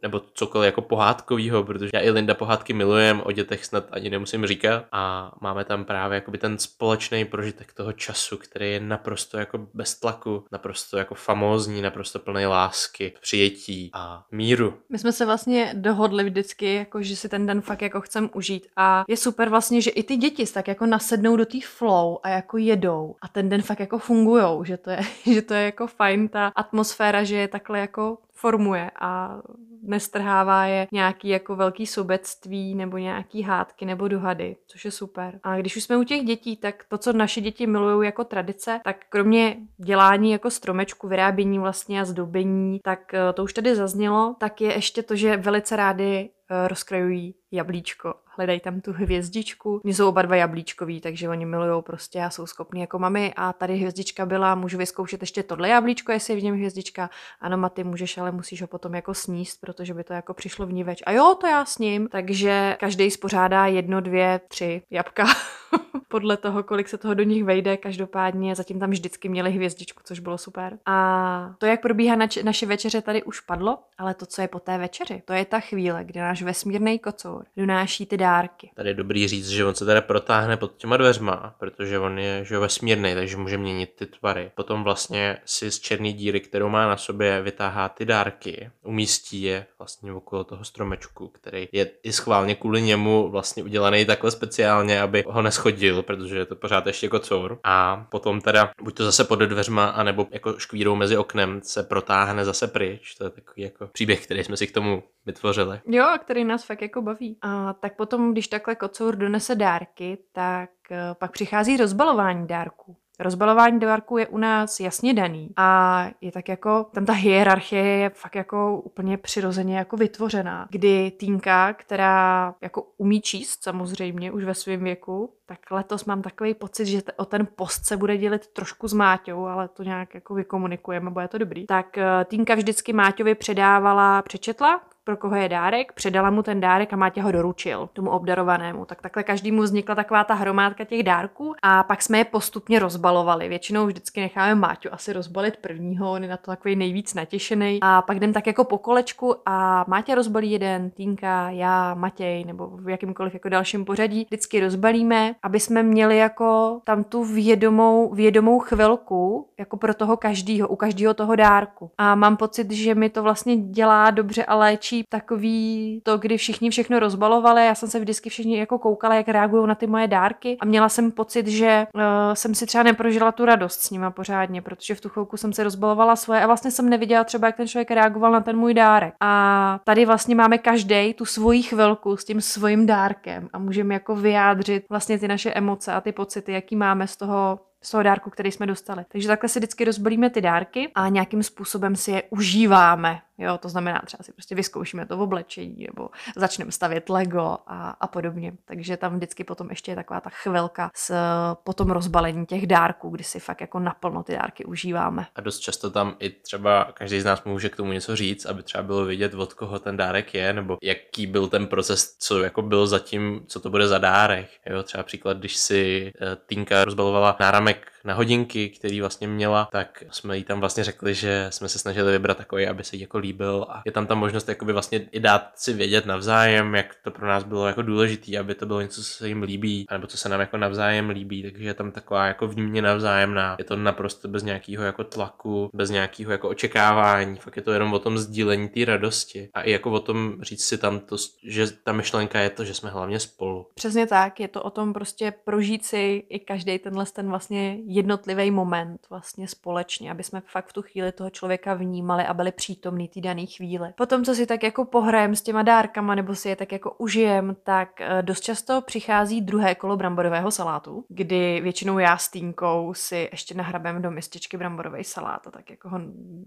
e, 0.04 0.10
nebo 0.16 0.26
cokoliv 0.34 0.66
jako 0.66 0.82
pohádkovýho, 0.82 1.64
protože 1.64 1.90
já 1.94 2.00
i 2.00 2.10
Linda 2.10 2.34
pohádky 2.34 2.74
milujem, 2.74 3.22
o 3.26 3.32
dětech 3.32 3.66
snad 3.66 3.86
ani 3.92 4.10
nemusím 4.10 4.46
říkat. 4.46 4.86
A 4.92 5.32
máme 5.42 5.66
tam 5.66 5.86
právě 5.86 6.16
jakoby 6.16 6.38
ten 6.38 6.58
společný 6.58 7.26
prožitek 7.26 7.74
toho 7.74 7.94
času, 7.94 8.38
který 8.38 8.72
je 8.72 8.80
naprosto 8.80 9.38
jako 9.38 9.68
bez 9.74 10.00
tlaku, 10.00 10.46
naprosto 10.52 10.98
jako 10.98 11.16
famózní, 11.16 11.82
naprosto 11.82 12.20
plný 12.20 12.46
lásky, 12.46 13.14
přijetí 13.22 13.90
a 13.94 14.26
míru. 14.32 14.74
My 14.90 15.00
jsme 15.00 15.12
se 15.12 15.26
vlastně 15.26 15.74
dohodli 15.78 16.24
vždycky, 16.24 16.74
jako 16.74 17.02
že 17.02 17.16
si 17.16 17.30
ten 17.30 17.46
den 17.46 17.62
fakt 17.62 17.82
jako 17.82 18.02
chcem 18.02 18.30
užít. 18.34 18.68
A 18.78 19.06
je 19.08 19.18
super 19.18 19.50
vlastně, 19.50 19.82
že 19.82 19.92
i 19.92 20.04
ty 20.04 20.18
děti 20.18 20.46
tak 20.46 20.68
jako 20.68 20.86
nasednou 20.86 21.36
do 21.36 21.46
té 21.46 21.58
flow 21.66 22.18
a 22.24 22.30
jako 22.30 22.58
jedou. 22.58 23.16
A 23.22 23.28
ten 23.28 23.50
den 23.50 23.62
fakt 23.62 23.80
jako 23.80 24.00
fungujou, 24.00 24.64
že 24.64 24.78
to 24.78 24.90
je, 24.90 25.00
že 25.34 25.42
to 25.42 25.54
je 25.54 25.64
jako 25.64 25.88
fajn 25.88 26.28
ta 26.28 26.48
atmosféra, 26.56 27.24
že 27.24 27.36
je 27.36 27.48
takhle 27.48 27.80
jako 27.80 28.18
formuje 28.36 28.92
a 29.00 29.42
nestrhává 29.82 30.66
je 30.66 30.88
nějaký 30.92 31.30
jako 31.30 31.56
velký 31.56 31.88
sobectví 31.88 32.76
nebo 32.76 32.98
nějaký 32.98 33.42
hádky 33.42 33.86
nebo 33.86 34.08
dohady, 34.08 34.56
což 34.68 34.86
je 34.86 34.92
super. 34.92 35.40
A 35.44 35.58
když 35.58 35.76
už 35.76 35.84
jsme 35.84 35.98
u 35.98 36.04
těch 36.04 36.24
dětí, 36.24 36.58
tak 36.58 36.86
to, 36.88 36.98
co 36.98 37.14
naše 37.14 37.42
děti 37.42 37.68
milují 37.68 38.06
jako 38.06 38.24
tradice, 38.24 38.80
tak 38.84 38.98
kromě 39.10 39.58
dělání 39.78 40.32
jako 40.32 40.50
stromečku, 40.50 41.08
vyrábění 41.08 41.60
vlastně 41.60 42.02
a 42.02 42.06
zdobení, 42.06 42.80
tak 42.84 43.14
eh, 43.14 43.34
to 43.34 43.44
už 43.44 43.54
tady 43.54 43.76
zaznělo, 43.76 44.36
tak 44.40 44.62
je 44.62 44.74
ještě 44.74 45.04
to, 45.04 45.16
že 45.16 45.38
velice 45.38 45.76
rádi 45.76 46.30
rozkrajují 46.68 47.36
jablíčko 47.52 48.14
hledají 48.38 48.60
tam 48.60 48.82
tu 48.82 48.94
hvězdičku. 48.94 49.82
Oni 49.86 49.94
jsou 49.94 50.10
oba 50.10 50.22
dva 50.22 50.36
jablíčkoví, 50.36 51.02
takže 51.02 51.30
oni 51.30 51.46
milují 51.46 51.84
prostě 51.84 52.22
a 52.22 52.30
jsou 52.30 52.46
schopní 52.46 52.82
jako 52.82 53.00
mami. 53.00 53.34
A 53.36 53.54
tady 53.54 53.76
hvězdička 53.76 54.26
byla, 54.26 54.56
můžu 54.56 54.78
vyzkoušet 54.78 55.22
ještě 55.22 55.44
tohle 55.44 55.70
jablíčko, 55.70 56.12
jestli 56.12 56.34
je 56.34 56.40
v 56.40 56.44
něm 56.44 56.56
hvězdička. 56.56 57.10
Ano, 57.42 57.58
Maty, 57.58 57.84
můžeš, 57.84 58.18
ale 58.18 58.32
musíš 58.32 58.62
ho 58.62 58.68
potom 58.68 58.96
jako 58.96 59.14
sníst, 59.14 59.62
protože 59.62 59.94
by 59.94 60.04
to 60.04 60.14
jako 60.14 60.34
přišlo 60.34 60.66
vníveč. 60.66 61.04
A 61.06 61.12
jo, 61.12 61.38
to 61.42 61.48
já 61.48 61.66
s 61.66 61.78
ním. 61.78 62.08
Takže 62.08 62.78
každý 62.80 63.12
spořádá 63.12 63.66
jedno, 63.66 64.02
dvě, 64.02 64.42
tři 64.48 64.82
jabka. 64.90 65.26
Podle 66.08 66.38
toho, 66.38 66.64
kolik 66.64 66.90
se 66.90 66.98
toho 66.98 67.14
do 67.14 67.24
nich 67.24 67.44
vejde, 67.44 67.78
každopádně 67.78 68.56
zatím 68.56 68.80
tam 68.80 68.90
vždycky 68.90 69.30
měli 69.30 69.52
hvězdičku, 69.52 70.02
což 70.06 70.20
bylo 70.20 70.38
super. 70.38 70.78
A 70.86 71.56
to, 71.58 71.66
jak 71.66 71.82
probíhá 71.82 72.16
nač- 72.16 72.44
naše 72.44 72.66
večeře, 72.66 73.02
tady 73.02 73.24
už 73.24 73.40
padlo, 73.40 73.80
ale 73.98 74.14
to, 74.14 74.26
co 74.26 74.42
je 74.42 74.48
po 74.48 74.60
té 74.60 74.78
večeři, 74.78 75.22
to 75.26 75.34
je 75.34 75.46
ta 75.46 75.60
chvíle, 75.60 76.04
kdy 76.04 76.20
náš 76.20 76.35
vesmírný 76.42 77.00
kocour 77.00 77.46
donáší 77.58 78.06
ty 78.06 78.18
dárky. 78.18 78.72
Tady 78.76 78.90
je 78.90 78.94
dobrý 78.94 79.28
říct, 79.28 79.50
že 79.50 79.66
on 79.66 79.76
se 79.76 79.86
teda 79.86 80.02
protáhne 80.02 80.58
pod 80.58 80.78
těma 80.78 80.98
dveřma, 80.98 81.56
protože 81.60 82.00
on 82.00 82.20
je 82.20 82.46
že 82.46 82.60
vesmírný, 82.60 83.14
takže 83.14 83.38
může 83.38 83.58
měnit 83.58 83.94
ty 83.96 84.06
tvary. 84.06 84.52
Potom 84.56 84.84
vlastně 84.84 85.38
si 85.46 85.72
z 85.72 85.80
černé 85.80 86.14
díry, 86.14 86.40
kterou 86.40 86.70
má 86.70 86.88
na 86.88 86.98
sobě, 86.98 87.42
vytáhá 87.42 87.90
ty 87.90 88.06
dárky, 88.06 88.70
umístí 88.84 89.42
je 89.42 89.66
vlastně 89.80 90.14
okolo 90.14 90.44
toho 90.44 90.64
stromečku, 90.64 91.28
který 91.28 91.68
je 91.72 91.92
i 92.04 92.14
schválně 92.14 92.56
kvůli 92.56 92.82
němu 92.82 93.30
vlastně 93.30 93.64
udělaný 93.64 94.06
takhle 94.06 94.32
speciálně, 94.32 95.02
aby 95.02 95.24
ho 95.28 95.42
neschodil, 95.42 96.04
protože 96.04 96.38
je 96.38 96.46
to 96.46 96.56
pořád 96.56 96.88
ještě 96.88 97.08
kocour. 97.08 97.60
A 97.64 98.08
potom 98.12 98.42
teda 98.42 98.72
buď 98.82 98.96
to 98.96 99.06
zase 99.06 99.24
pod 99.24 99.40
dveřma, 99.40 99.86
anebo 99.86 100.28
jako 100.32 100.60
škvírou 100.60 100.96
mezi 100.96 101.18
oknem 101.18 101.62
se 101.64 101.84
protáhne 101.84 102.46
zase 102.46 102.68
pryč. 102.68 103.16
To 103.16 103.24
je 103.24 103.30
takový 103.30 103.62
jako 103.62 103.88
příběh, 103.88 104.24
který 104.26 104.44
jsme 104.44 104.58
si 104.58 104.68
k 104.68 104.72
tomu 104.72 105.04
vytvořili. 105.26 105.82
Jo, 105.88 106.06
a 106.06 106.18
který 106.18 106.44
nás 106.44 106.66
fakt 106.66 106.82
jako 106.82 107.02
baví. 107.02 107.38
A 107.42 107.74
tak 107.74 107.96
potom, 107.96 108.32
když 108.32 108.48
takhle 108.48 108.76
kocour 108.76 109.16
donese 109.16 109.56
dárky, 109.56 110.18
tak 110.32 110.70
eh, 110.92 111.16
pak 111.20 111.32
přichází 111.32 111.78
rozbalování 111.78 112.48
dárků. 112.48 112.98
Rozbalování 113.20 113.80
dárků 113.80 114.18
je 114.18 114.28
u 114.28 114.38
nás 114.38 114.80
jasně 114.80 115.14
daný 115.14 115.50
a 115.58 116.10
je 116.22 116.32
tak 116.32 116.50
jako, 116.50 116.86
tam 116.94 117.06
ta 117.06 117.14
hierarchie 117.14 117.84
je 117.84 118.10
fakt 118.10 118.36
jako 118.36 118.82
úplně 118.82 119.18
přirozeně 119.18 119.78
jako 119.78 119.98
vytvořená, 119.98 120.68
kdy 120.70 121.12
Týnka, 121.12 121.74
která 121.74 122.56
jako 122.62 122.88
umí 122.98 123.22
číst 123.22 123.64
samozřejmě 123.64 124.32
už 124.32 124.44
ve 124.44 124.54
svém 124.54 124.84
věku, 124.84 125.34
tak 125.46 125.72
letos 125.72 126.06
mám 126.06 126.22
takový 126.22 126.54
pocit, 126.54 126.86
že 126.86 127.02
o 127.18 127.26
ten 127.26 127.48
post 127.56 127.86
se 127.86 127.98
bude 127.98 128.18
dělit 128.18 128.48
trošku 128.48 128.88
s 128.88 128.94
Máťou, 128.94 129.46
ale 129.46 129.68
to 129.68 129.84
nějak 129.84 130.14
jako 130.14 130.34
vykomunikujeme, 130.34 131.12
bude 131.12 131.28
to 131.28 131.38
dobrý. 131.38 131.66
Tak 131.66 131.98
eh, 131.98 132.26
Týnka 132.26 132.56
vždycky 132.56 132.94
Máťovi 132.94 133.36
předávala, 133.36 134.22
přečetla 134.22 134.82
pro 135.06 135.18
koho 135.18 135.36
je 135.36 135.50
dárek, 135.50 135.94
předala 135.94 136.30
mu 136.30 136.44
ten 136.44 136.62
dárek 136.62 136.94
a 136.94 136.96
Mátě 136.96 137.22
ho 137.22 137.32
doručil 137.32 137.90
tomu 137.94 138.10
obdarovanému. 138.10 138.86
Tak 138.86 139.02
takhle 139.02 139.24
každému 139.24 139.62
vznikla 139.62 139.96
taková 139.96 140.24
ta 140.24 140.34
hromádka 140.34 140.84
těch 140.84 141.04
dárků 141.04 141.56
a 141.62 141.84
pak 141.84 142.02
jsme 142.02 142.18
je 142.18 142.26
postupně 142.26 142.80
rozbalovali. 142.80 143.50
Většinou 143.50 143.86
vždycky 143.86 144.22
necháme 144.22 144.56
Máťu 144.56 144.90
asi 144.92 145.14
rozbalit 145.14 145.58
prvního, 145.58 146.12
on 146.12 146.24
je 146.24 146.30
na 146.30 146.38
to 146.38 146.52
takový 146.52 146.76
nejvíc 146.76 147.14
natěšený. 147.14 147.80
A 147.82 148.02
pak 148.02 148.18
jdem 148.18 148.34
tak 148.34 148.48
jako 148.48 148.64
po 148.64 148.78
kolečku 148.78 149.36
a 149.46 149.86
Mátě 149.88 150.16
rozbalí 150.16 150.52
jeden, 150.52 150.90
Týnka, 150.90 151.50
já, 151.50 151.94
Matěj 151.94 152.44
nebo 152.44 152.68
v 152.68 152.90
jakýmkoliv 152.90 153.34
jako 153.34 153.50
dalším 153.50 153.86
pořadí. 153.86 154.26
Vždycky 154.26 154.60
rozbalíme, 154.60 155.36
aby 155.44 155.60
jsme 155.60 155.84
měli 155.84 156.18
jako 156.18 156.80
tam 156.84 157.04
tu 157.04 157.24
vědomou, 157.24 158.14
vědomou 158.14 158.60
chvilku 158.60 159.48
jako 159.60 159.78
pro 159.78 159.94
toho 159.94 160.18
každýho, 160.18 160.68
u 160.68 160.76
každého 160.76 161.14
toho 161.14 161.36
dárku. 161.36 161.92
A 161.98 162.16
mám 162.16 162.38
pocit, 162.38 162.72
že 162.72 162.96
mi 162.96 163.10
to 163.10 163.24
vlastně 163.24 163.58
dělá 163.58 164.12
dobře 164.12 164.46
a 164.46 164.56
léčí 164.56 164.95
lepší 164.96 165.06
takový 165.10 166.02
to, 166.04 166.18
kdy 166.18 166.38
všichni 166.38 166.70
všechno 166.70 167.00
rozbalovali. 167.00 167.66
Já 167.66 167.76
jsem 167.76 167.90
se 167.90 168.00
vždycky 168.00 168.30
všichni 168.30 168.58
jako 168.58 168.80
koukala, 168.80 169.16
jak 169.16 169.28
reagují 169.28 169.68
na 169.68 169.76
ty 169.76 169.88
moje 169.88 170.08
dárky 170.08 170.58
a 170.60 170.66
měla 170.66 170.90
jsem 170.90 171.12
pocit, 171.12 171.48
že 171.48 171.88
uh, 171.94 172.02
jsem 172.34 172.56
si 172.56 172.66
třeba 172.66 172.84
neprožila 172.84 173.32
tu 173.32 173.46
radost 173.46 173.82
s 173.82 173.92
nima 173.92 174.12
pořádně, 174.12 174.62
protože 174.62 174.96
v 174.96 175.02
tu 175.02 175.10
chvilku 175.10 175.38
jsem 175.38 175.54
se 175.54 175.64
rozbalovala 175.64 176.16
svoje 176.16 176.42
a 176.42 176.48
vlastně 176.48 176.72
jsem 176.72 176.90
neviděla 176.90 177.24
třeba, 177.24 177.48
jak 177.48 177.58
ten 177.58 177.68
člověk 177.68 177.92
reagoval 177.92 178.32
na 178.32 178.42
ten 178.42 178.58
můj 178.58 178.74
dárek. 178.74 179.14
A 179.22 179.80
tady 179.84 180.06
vlastně 180.06 180.36
máme 180.36 180.58
každý 180.58 181.14
tu 181.14 181.26
svoji 181.26 181.64
chvilku 181.64 182.18
s 182.18 182.26
tím 182.26 182.42
svým 182.42 182.86
dárkem 182.86 183.50
a 183.54 183.60
můžeme 183.60 183.94
jako 183.94 184.16
vyjádřit 184.16 184.86
vlastně 184.90 185.20
ty 185.20 185.28
naše 185.28 185.54
emoce 185.54 185.94
a 185.94 186.02
ty 186.02 186.12
pocity, 186.12 186.52
jaký 186.52 186.76
máme 186.76 187.08
z 187.08 187.18
toho 187.18 187.60
z 187.86 187.92
toho 187.92 188.04
dárku, 188.04 188.30
který 188.30 188.52
jsme 188.52 188.66
dostali. 188.66 189.06
Takže 189.12 189.28
takhle 189.28 189.50
si 189.50 189.60
vždycky 189.60 189.86
rozbalíme 189.86 190.30
ty 190.30 190.42
dárky 190.42 190.92
a 190.96 191.10
nějakým 191.10 191.44
způsobem 191.44 191.96
si 191.96 192.12
je 192.12 192.24
užíváme. 192.30 193.20
Jo, 193.38 193.58
to 193.58 193.70
znamená 193.70 194.02
třeba 194.06 194.24
si 194.24 194.32
prostě 194.32 194.56
vyzkoušíme 194.56 195.06
to 195.06 195.18
v 195.18 195.22
oblečení 195.22 195.88
nebo 195.96 196.10
začneme 196.36 196.72
stavět 196.72 197.10
Lego 197.10 197.58
a, 197.68 197.90
a 198.00 198.08
podobně. 198.08 198.54
Takže 198.66 198.98
tam 198.98 199.16
vždycky 199.16 199.44
potom 199.44 199.70
ještě 199.70 199.92
je 199.92 199.96
taková 199.96 200.22
ta 200.22 200.30
chvilka 200.30 200.92
s 200.96 201.16
potom 201.64 201.92
rozbalení 201.92 202.46
těch 202.46 202.68
dárků, 202.68 203.10
kdy 203.10 203.24
si 203.24 203.40
fakt 203.40 203.62
jako 203.62 203.80
naplno 203.80 204.24
ty 204.24 204.34
dárky 204.34 204.66
užíváme. 204.66 205.28
A 205.36 205.42
dost 205.42 205.60
často 205.60 205.92
tam 205.92 206.16
i 206.20 206.30
třeba 206.30 206.92
každý 206.94 207.22
z 207.22 207.26
nás 207.26 207.44
může 207.44 207.70
k 207.70 207.76
tomu 207.76 207.92
něco 207.92 208.16
říct, 208.16 208.46
aby 208.46 208.64
třeba 208.64 208.84
bylo 208.84 209.06
vidět, 209.06 209.34
od 209.34 209.54
koho 209.54 209.80
ten 209.80 209.98
dárek 209.98 210.34
je, 210.34 210.54
nebo 210.54 210.78
jaký 210.84 211.28
byl 211.28 211.48
ten 211.48 211.68
proces, 211.68 212.16
co 212.20 212.44
jako 212.44 212.62
byl 212.62 212.88
zatím, 212.88 213.44
co 213.48 213.60
to 213.60 213.70
bude 213.70 213.88
za 213.88 213.98
dárek. 213.98 214.50
Jo, 214.66 214.84
třeba 214.84 215.04
příklad, 215.04 215.38
když 215.38 215.56
si 215.56 216.12
uh, 216.22 216.28
Týnka 216.46 216.86
rozbalovala 216.86 217.38
náramek 217.40 217.92
na 218.04 218.14
hodinky, 218.14 218.70
který 218.70 219.02
vlastně 219.02 219.28
měla, 219.28 219.68
tak 219.72 220.04
jsme 220.12 220.38
jí 220.38 220.44
tam 220.44 220.60
vlastně 220.60 220.84
řekli, 220.84 221.14
že 221.14 221.48
jsme 221.50 221.70
se 221.70 221.80
snažili 221.80 222.12
vybrat 222.12 222.38
takový, 222.38 222.68
aby 222.68 222.84
se 222.84 222.96
jí 222.96 223.02
jako 223.02 223.20
líbil 223.26 223.66
a 223.70 223.82
je 223.86 223.92
tam 223.92 224.08
ta 224.08 224.16
možnost 224.16 224.50
jakoby 224.50 224.74
vlastně 224.74 225.08
i 225.12 225.20
dát 225.20 225.52
si 225.56 225.74
vědět 225.74 226.06
navzájem, 226.06 226.76
jak 226.76 226.96
to 227.04 227.12
pro 227.12 227.28
nás 227.28 227.44
bylo 227.44 227.68
jako 227.68 227.82
důležité, 227.82 228.38
aby 228.38 228.56
to 228.56 228.66
bylo 228.66 228.82
něco, 228.82 229.02
co 229.02 229.10
se 229.10 229.28
jim 229.28 229.44
líbí, 229.44 229.86
nebo 229.92 230.08
co 230.08 230.18
se 230.18 230.30
nám 230.30 230.40
jako 230.40 230.58
navzájem 230.58 231.10
líbí, 231.10 231.44
takže 231.44 231.68
je 231.68 231.74
tam 231.74 231.92
taková 231.92 232.28
jako 232.28 232.48
vnímě 232.48 232.82
navzájemná. 232.82 233.56
Je 233.58 233.64
to 233.64 233.76
naprosto 233.76 234.28
bez 234.28 234.44
nějakého 234.44 234.84
jako 234.84 235.04
tlaku, 235.04 235.70
bez 235.74 235.90
nějakého 235.90 236.32
jako 236.32 236.50
očekávání, 236.50 237.36
fakt 237.36 237.56
je 237.56 237.62
to 237.62 237.72
jenom 237.72 237.94
o 237.94 238.00
tom 238.00 238.18
sdílení 238.18 238.70
té 238.70 238.86
radosti 238.86 239.50
a 239.54 239.62
i 239.62 239.72
jako 239.72 239.92
o 239.92 240.00
tom 240.00 240.36
říct 240.42 240.66
si 240.66 240.78
tam 240.78 241.00
to, 241.00 241.16
že 241.44 241.68
ta 241.84 241.92
myšlenka 241.92 242.40
je 242.40 242.50
to, 242.50 242.66
že 242.66 242.74
jsme 242.74 242.90
hlavně 242.90 243.20
spolu. 243.20 243.68
Přesně 243.76 244.08
tak, 244.08 244.40
je 244.40 244.48
to 244.48 244.64
o 244.64 244.70
tom 244.70 244.94
prostě 244.94 245.34
prožít 245.46 245.86
si 245.86 246.24
i 246.30 246.40
každý 246.40 246.80
tenhle 246.80 247.06
ten 247.06 247.30
vlastně 247.30 247.78
jednotlivý 247.86 248.52
moment 248.52 249.02
vlastně 249.10 249.48
společně, 249.48 250.12
aby 250.12 250.24
jsme 250.24 250.42
fakt 250.46 250.68
v 250.68 250.74
tu 250.74 250.82
chvíli 250.82 251.12
toho 251.12 251.30
člověka 251.30 251.74
vnímali 251.74 252.24
a 252.24 252.34
byli 252.34 252.52
přítomní 252.52 253.08
té 253.16 253.22
dané 253.22 253.46
chvíli. 253.46 253.90
Potom, 253.96 254.24
co 254.24 254.36
si 254.36 254.46
tak 254.46 254.64
jako 254.64 254.86
pohrajem 254.86 255.36
s 255.36 255.42
těma 255.42 255.64
dárkama 255.64 256.16
nebo 256.16 256.36
si 256.36 256.50
je 256.50 256.56
tak 256.56 256.72
jako 256.72 256.92
užijem, 256.92 257.56
tak 257.64 258.02
eh, 258.02 258.22
dost 258.22 258.42
často 258.42 258.82
přichází 258.82 259.42
druhé 259.42 259.76
kolo 259.76 259.98
bramborového 259.98 260.52
salátu, 260.52 261.06
kdy 261.10 261.62
většinou 261.62 262.00
já 262.00 262.18
s 262.18 262.30
Týnkou 262.30 262.94
si 262.94 263.30
ještě 263.32 263.56
nahrabem 263.56 264.02
do 264.02 264.12
mističky 264.12 264.58
bramborový 264.58 265.04
salát 265.04 265.48
a 265.48 265.52
tak 265.52 265.70
jako 265.70 265.90
ho 265.90 266.00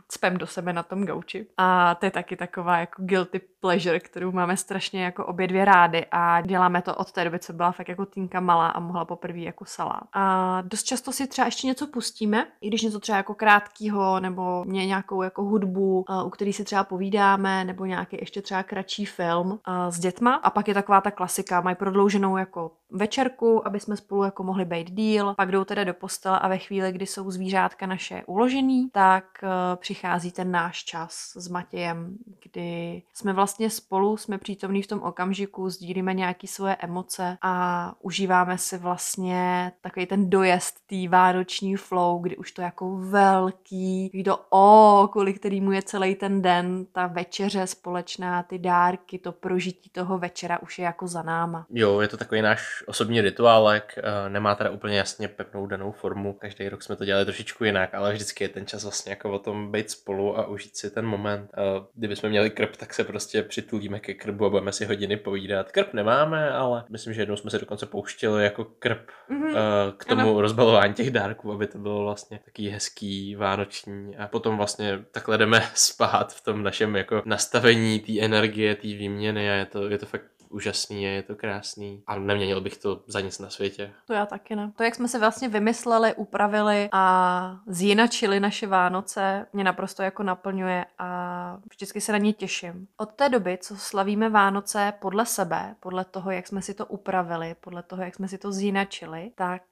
cpem 0.09 0.37
do 0.37 0.47
sebe 0.47 0.73
na 0.73 0.83
tom 0.83 1.05
gauči. 1.05 1.47
A 1.57 1.95
to 1.95 2.07
je 2.07 2.11
taky 2.11 2.37
taková 2.37 2.79
jako 2.79 3.03
guilty 3.03 3.41
pleasure, 3.61 4.01
kterou 4.01 4.33
máme 4.33 4.57
strašně 4.57 5.05
jako 5.05 5.27
obě 5.27 5.47
dvě 5.47 5.65
rády 5.65 6.07
a 6.11 6.41
děláme 6.41 6.83
to 6.83 6.95
od 6.95 7.13
té 7.13 7.25
doby, 7.25 7.39
co 7.39 7.53
byla 7.53 7.73
fakt 7.73 7.89
jako 7.89 8.07
Týnka 8.07 8.41
malá 8.41 8.69
a 8.69 8.81
mohla 8.81 9.05
poprvé 9.05 9.39
jako 9.39 9.65
salát. 9.65 10.03
A 10.13 10.63
dost 10.67 10.83
často 10.83 11.13
si 11.13 11.27
třeba 11.27 11.47
ještě 11.47 11.67
něco 11.67 11.87
pustíme, 11.87 12.47
i 12.61 12.69
když 12.69 12.83
něco 12.83 13.01
třeba 13.01 13.17
jako 13.17 13.35
krátkýho, 13.35 14.21
nebo 14.21 14.65
mě 14.65 14.87
nějakou 14.87 15.23
jako 15.23 15.43
hudbu, 15.43 16.05
u 16.25 16.31
který 16.31 16.53
si 16.59 16.65
třeba 16.65 16.85
povídáme, 16.85 17.65
nebo 17.65 17.85
nějaký 17.85 18.17
ještě 18.21 18.43
třeba 18.43 18.63
kratší 18.63 19.05
film 19.05 19.61
s 19.89 19.99
dětma. 19.99 20.35
A 20.35 20.51
pak 20.51 20.69
je 20.69 20.75
taková 20.75 21.01
ta 21.01 21.11
klasika, 21.11 21.61
mají 21.61 21.77
prodlouženou 21.77 22.37
jako 22.37 22.71
večerku, 22.91 23.67
aby 23.67 23.81
jsme 23.81 23.97
spolu 23.97 24.23
jako 24.23 24.43
mohli 24.43 24.65
být 24.65 24.91
díl, 24.91 25.35
pak 25.35 25.51
jdou 25.51 25.65
teda 25.65 25.85
do 25.85 25.95
postele 25.95 26.39
a 26.39 26.49
ve 26.49 26.59
chvíli, 26.59 26.93
kdy 26.93 27.07
jsou 27.07 27.31
zvířátka 27.31 27.87
naše 27.87 28.23
uložený, 28.27 28.91
tak 28.93 29.25
uh, 29.43 29.49
přichází 29.77 30.33
ten 30.33 30.51
náš 30.51 30.85
čas 30.85 31.33
s 31.37 31.49
Matějem, 31.49 32.17
kdy 32.43 33.03
jsme 33.15 33.33
vlastně 33.33 33.71
spolu, 33.71 34.17
jsme 34.17 34.39
přítomní 34.39 34.83
v 34.83 34.87
tom 34.87 35.03
okamžiku, 35.03 35.71
sdílíme 35.71 36.15
nějaké 36.15 36.47
svoje 36.47 36.77
emoce 36.77 37.39
a 37.43 37.95
užíváme 38.01 38.59
si 38.59 38.79
vlastně 38.79 39.73
takový 39.81 40.07
ten 40.07 40.31
dojezd 40.31 40.77
té 40.87 41.09
vánoční 41.09 41.77
flow, 41.77 42.19
kdy 42.19 42.37
už 42.37 42.53
to 42.53 42.63
jako 42.63 42.97
velký, 42.97 44.23
to 44.25 44.41
o, 44.51 45.09
kvůli 45.13 45.33
kterýmu 45.33 45.73
je 45.73 45.83
celý 45.83 46.15
ten 46.15 46.43
den, 46.43 46.87
ta 46.93 47.07
večeře 47.07 47.67
společná, 47.67 48.43
ty 48.43 48.59
dárky, 48.59 49.19
to 49.19 49.33
prožití 49.33 49.91
toho 49.91 50.19
večera 50.19 50.63
už 50.63 50.79
je 50.79 50.85
jako 50.85 51.07
za 51.07 51.23
náma. 51.23 51.67
Jo, 51.71 52.01
je 52.01 52.09
to 52.09 52.17
takový 52.17 52.43
náš 52.43 52.78
náš 52.79 52.89
osobní 52.89 53.21
rituálek, 53.21 53.95
eh, 53.99 54.29
nemá 54.29 54.55
teda 54.55 54.71
úplně 54.71 54.99
jasně 54.99 55.29
pevnou 55.29 55.67
danou 55.67 55.93
formu. 55.93 56.33
Každý 56.33 56.69
rok 56.69 56.83
jsme 56.83 56.97
to 56.97 57.05
dělali 57.05 57.25
trošičku 57.25 57.65
jinak, 57.65 57.95
ale 57.95 58.13
vždycky 58.13 58.45
je 58.45 58.49
ten 58.49 58.67
čas 58.67 58.83
vlastně 58.83 59.11
jako 59.13 59.31
o 59.33 59.39
tom 59.39 59.73
být 59.73 59.91
spolu 59.91 60.39
a 60.39 60.47
užít 60.47 60.77
si 60.77 60.91
ten 60.91 61.07
moment. 61.07 61.51
Eh, 61.59 61.61
kdyby 61.95 62.17
jsme 62.17 62.29
měli 62.29 62.51
krb, 62.51 62.77
tak 62.77 62.95
se 62.95 63.05
prostě 63.05 63.43
přitulíme 63.43 64.01
ke 64.01 64.15
krbu 64.15 64.47
a 64.47 64.51
budeme 64.51 64.73
si 64.73 64.85
hodiny 64.85 65.17
povídat. 65.17 65.73
Krb 65.73 65.93
nemáme, 65.95 66.51
ale 66.51 66.85
myslím, 66.91 67.15
že 67.15 67.23
jednou 67.23 67.37
jsme 67.37 67.51
se 67.51 67.59
dokonce 67.59 67.87
pouštěli 67.87 68.45
jako 68.45 68.65
krb 68.65 68.99
Mhm. 69.29 69.57
eh, 69.57 69.61
k 69.97 70.05
tomu 70.05 70.21
Ano. 70.31 70.41
rozbalování 70.41 70.95
těch 70.95 71.11
dárků, 71.11 71.53
aby 71.53 71.67
to 71.67 71.79
bylo 71.79 72.03
vlastně 72.05 72.41
taký 72.45 72.69
hezký, 72.69 73.35
vánoční 73.35 74.17
a 74.17 74.27
potom 74.29 74.57
vlastně 74.57 74.99
takhle 75.11 75.39
jdeme 75.39 75.63
spát 75.75 76.33
v 76.35 76.45
tom 76.45 76.63
našem 76.63 76.97
jako 76.97 77.23
nastavení 77.25 78.01
té 78.01 78.21
energie, 78.21 78.75
té 78.75 78.87
výměny 78.89 79.51
a 79.51 79.55
je 79.55 79.65
to, 79.67 79.89
je 79.89 79.99
to 79.99 80.07
fakt 80.07 80.25
úžasný 80.51 81.03
je 81.03 81.23
to 81.23 81.37
krásný 81.37 82.03
a 82.07 82.19
neměnil 82.19 82.61
bych 82.61 82.77
to 82.77 83.03
za 83.07 83.21
nic 83.21 83.39
na 83.39 83.51
světě. 83.51 83.93
To 84.07 84.13
já 84.13 84.27
taky 84.27 84.57
ne. 84.57 84.73
To, 84.77 84.83
jak 84.83 84.95
jsme 84.95 85.09
se 85.09 85.19
vlastně 85.19 85.49
vymysleli, 85.49 86.15
upravili 86.15 86.89
a 86.93 87.57
zjinačili 87.67 88.41
naše 88.41 88.67
Vánoce, 88.67 89.47
mě 89.53 89.65
naprosto 89.65 90.03
jako 90.03 90.23
naplňuje 90.23 90.85
a 90.99 91.59
vždycky 91.71 92.01
se 92.01 92.13
na 92.13 92.19
ně 92.19 92.33
těším. 92.33 92.89
Od 92.97 93.13
té 93.13 93.29
doby, 93.29 93.59
co 93.61 93.77
slavíme 93.77 94.31
Vánoce 94.31 94.93
podle 95.01 95.27
sebe, 95.27 95.75
podle 95.81 96.05
toho, 96.05 96.31
jak 96.31 96.47
jsme 96.47 96.63
si 96.63 96.75
to 96.75 96.87
upravili, 96.87 97.57
podle 97.61 97.83
toho, 97.83 98.03
jak 98.03 98.15
jsme 98.15 98.29
si 98.29 98.39
to 98.39 98.53
zjinačili, 98.53 99.31
tak 99.35 99.63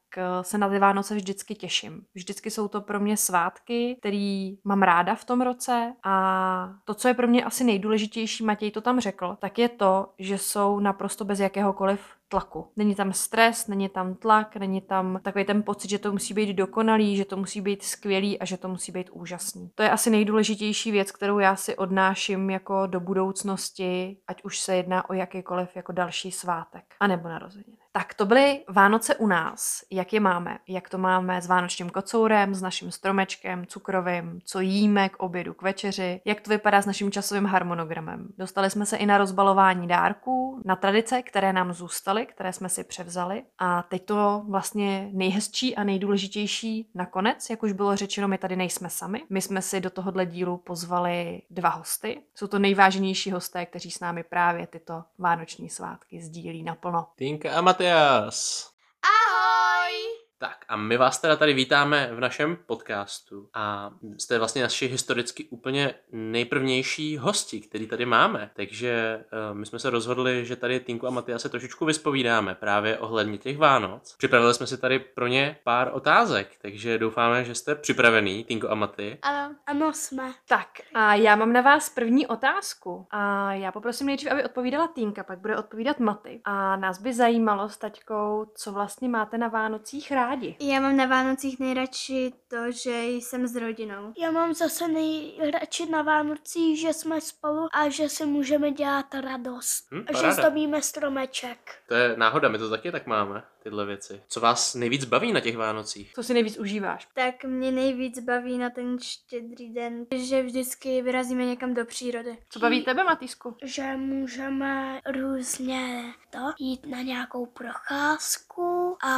se 0.41 0.57
na 0.57 0.69
ty 0.69 0.79
Vánoce 0.79 1.15
vždycky 1.15 1.55
těším. 1.55 2.05
Vždycky 2.15 2.51
jsou 2.51 2.67
to 2.67 2.81
pro 2.81 2.99
mě 2.99 3.17
svátky, 3.17 3.95
který 3.99 4.57
mám 4.63 4.81
ráda 4.81 5.15
v 5.15 5.25
tom 5.25 5.41
roce 5.41 5.93
a 6.03 6.73
to, 6.85 6.93
co 6.93 7.07
je 7.07 7.13
pro 7.13 7.27
mě 7.27 7.43
asi 7.43 7.63
nejdůležitější, 7.63 8.43
Matěj 8.43 8.71
to 8.71 8.81
tam 8.81 8.99
řekl, 8.99 9.37
tak 9.39 9.59
je 9.59 9.69
to, 9.69 10.09
že 10.19 10.37
jsou 10.37 10.79
naprosto 10.79 11.25
bez 11.25 11.39
jakéhokoliv 11.39 11.99
tlaku. 12.29 12.71
Není 12.75 12.95
tam 12.95 13.13
stres, 13.13 13.67
není 13.67 13.89
tam 13.89 14.15
tlak, 14.15 14.55
není 14.55 14.81
tam 14.81 15.19
takový 15.23 15.45
ten 15.45 15.63
pocit, 15.63 15.89
že 15.89 15.99
to 15.99 16.11
musí 16.11 16.33
být 16.33 16.53
dokonalý, 16.53 17.17
že 17.17 17.25
to 17.25 17.37
musí 17.37 17.61
být 17.61 17.83
skvělý 17.83 18.39
a 18.39 18.45
že 18.45 18.57
to 18.57 18.67
musí 18.67 18.91
být 18.91 19.09
úžasný. 19.09 19.71
To 19.75 19.83
je 19.83 19.89
asi 19.89 20.09
nejdůležitější 20.09 20.91
věc, 20.91 21.11
kterou 21.11 21.39
já 21.39 21.55
si 21.55 21.75
odnáším 21.75 22.49
jako 22.49 22.87
do 22.87 22.99
budoucnosti, 22.99 24.17
ať 24.27 24.43
už 24.43 24.59
se 24.59 24.75
jedná 24.75 25.09
o 25.09 25.13
jakýkoliv 25.13 25.75
jako 25.75 25.91
další 25.91 26.31
svátek, 26.31 26.83
anebo 26.99 27.29
narozeniny. 27.29 27.77
Tak 27.97 28.13
to 28.13 28.25
byly 28.25 28.63
Vánoce 28.69 29.15
u 29.15 29.27
nás. 29.27 29.83
Jak 29.91 30.13
je 30.13 30.19
máme? 30.19 30.57
Jak 30.67 30.89
to 30.89 30.97
máme 30.97 31.41
s 31.41 31.47
vánočním 31.47 31.89
kocourem, 31.89 32.55
s 32.55 32.61
naším 32.61 32.91
stromečkem 32.91 33.65
cukrovým, 33.65 34.39
co 34.45 34.59
jíme 34.59 35.09
k 35.09 35.17
obědu, 35.17 35.53
k 35.53 35.61
večeři, 35.61 36.21
jak 36.25 36.41
to 36.41 36.49
vypadá 36.49 36.81
s 36.81 36.85
naším 36.85 37.11
časovým 37.11 37.45
harmonogramem. 37.45 38.27
Dostali 38.37 38.69
jsme 38.69 38.85
se 38.85 38.97
i 38.97 39.05
na 39.05 39.17
rozbalování 39.17 39.87
dárků, 39.87 40.61
na 40.65 40.75
tradice, 40.75 41.21
které 41.21 41.53
nám 41.53 41.73
zůstaly, 41.73 42.25
které 42.25 42.53
jsme 42.53 42.69
si 42.69 42.83
převzali. 42.83 43.43
A 43.59 43.83
teď 43.83 44.05
to 44.05 44.43
vlastně 44.49 45.09
nejhezčí 45.13 45.75
a 45.75 45.83
nejdůležitější 45.83 46.89
nakonec, 46.95 47.49
jak 47.49 47.63
už 47.63 47.71
bylo 47.71 47.95
řečeno, 47.95 48.27
my 48.27 48.37
tady 48.37 48.55
nejsme 48.55 48.89
sami. 48.89 49.23
My 49.29 49.41
jsme 49.41 49.61
si 49.61 49.81
do 49.81 49.89
tohohle 49.89 50.25
dílu 50.25 50.57
pozvali 50.57 51.41
dva 51.49 51.69
hosty. 51.69 52.21
Jsou 52.35 52.47
to 52.47 52.59
nejváženější 52.59 53.31
hosté, 53.31 53.65
kteří 53.65 53.91
s 53.91 53.99
námi 53.99 54.23
právě 54.23 54.67
tyto 54.67 55.03
vánoční 55.17 55.69
svátky 55.69 56.21
sdílí 56.21 56.63
naplno. 56.63 57.07
Týnka 57.15 57.53
a 57.53 57.61
Matias. 57.87 58.67
Ahoj! 59.01 60.16
Tak 60.39 60.65
a 60.67 60.75
my 60.75 60.97
vás 60.97 61.19
teda 61.19 61.35
tady 61.35 61.53
vítáme 61.53 62.09
v 62.13 62.19
našem 62.19 62.57
podcastu 62.65 63.49
a 63.53 63.91
jste 64.17 64.37
vlastně 64.39 64.61
naši 64.61 64.87
historicky 64.87 65.47
úplně 65.49 65.93
nejprvnější 66.11 67.17
hosti, 67.17 67.61
který 67.61 67.87
tady 67.87 68.05
máme. 68.05 68.49
Takže 68.53 69.23
uh, 69.49 69.57
my 69.57 69.65
jsme 69.65 69.79
se 69.79 69.89
rozhodli, 69.89 70.45
že 70.45 70.55
tady 70.55 70.79
Tinku 70.79 71.07
a 71.07 71.09
Matia 71.09 71.39
se 71.39 71.49
trošičku 71.49 71.85
vyspovídáme 71.85 72.55
právě 72.55 72.97
ohledně 72.97 73.37
těch 73.37 73.57
Vánoc. 73.57 74.15
Připravili 74.17 74.53
jsme 74.53 74.67
si 74.67 74.77
tady 74.77 74.99
pro 74.99 75.27
ně 75.27 75.57
pár 75.63 75.89
otázek, 75.93 76.55
takže 76.61 76.97
doufáme, 76.97 77.43
že 77.43 77.55
jste 77.55 77.75
připravený, 77.75 78.43
Tinko 78.43 78.69
a 78.69 78.75
Maty. 78.75 79.17
Ano, 79.21 79.55
ano 79.65 79.93
jsme. 79.93 80.33
Tak 80.47 80.67
a 80.93 81.13
já 81.15 81.35
mám 81.35 81.53
na 81.53 81.61
vás 81.61 81.89
první 81.89 82.27
otázku 82.27 83.07
a 83.11 83.53
já 83.53 83.71
poprosím 83.71 84.07
nejdřív, 84.07 84.31
aby 84.31 84.43
odpovídala 84.43 84.87
Týnka, 84.87 85.23
pak 85.23 85.39
bude 85.39 85.57
odpovídat 85.57 85.99
Maty. 85.99 86.41
A 86.43 86.75
nás 86.75 87.01
by 87.01 87.13
zajímalo 87.13 87.69
s 87.69 87.77
taťkou, 87.77 88.51
co 88.55 88.71
vlastně 88.71 89.09
máte 89.09 89.37
na 89.37 89.47
Vánocích 89.47 90.11
rádi. 90.27 90.55
Já 90.59 90.79
mám 90.79 90.97
na 90.97 91.05
Vánocích 91.05 91.59
nejradši 91.59 92.33
to, 92.47 92.71
že 92.71 93.05
jsem 93.05 93.47
s 93.47 93.55
rodinou. 93.55 94.13
Já 94.17 94.31
mám 94.31 94.53
zase 94.53 94.87
nejradši 94.87 95.89
na 95.89 96.01
Vánocích, 96.01 96.79
že 96.79 96.93
jsme 96.93 97.21
spolu 97.21 97.67
a 97.73 97.89
že 97.89 98.09
si 98.09 98.25
můžeme 98.25 98.71
dělat 98.71 99.05
radost. 99.13 99.87
Hm, 99.91 100.05
a 100.07 100.17
že 100.17 100.31
zdobíme 100.31 100.81
stromeček. 100.81 101.75
To 101.87 101.93
je 101.93 102.17
náhoda, 102.17 102.49
my 102.49 102.57
to 102.57 102.69
taky 102.69 102.91
tak 102.91 103.07
máme, 103.07 103.43
tyhle 103.67 103.85
věci. 103.85 104.21
Co 104.27 104.39
vás 104.39 104.75
nejvíc 104.75 105.05
baví 105.05 105.33
na 105.33 105.39
těch 105.39 105.57
Vánocích? 105.57 106.13
Co 106.13 106.23
si 106.23 106.33
nejvíc 106.33 106.57
užíváš? 106.57 107.07
Tak 107.13 107.43
mě 107.43 107.71
nejvíc 107.71 108.19
baví 108.19 108.57
na 108.57 108.69
ten 108.69 108.99
štědrý 108.99 109.73
den, 109.73 110.05
že 110.15 110.43
vždycky 110.43 111.01
vyrazíme 111.01 111.45
někam 111.45 111.73
do 111.73 111.85
přírody. 111.85 112.37
Co 112.49 112.59
baví 112.59 112.83
tebe, 112.83 113.03
Matýsku? 113.03 113.55
Že 113.63 113.97
můžeme 113.97 115.01
různě 115.05 116.13
to 116.29 116.39
jít 116.59 116.85
na 116.85 117.01
nějakou 117.01 117.45
procházku 117.45 118.97
a 119.03 119.17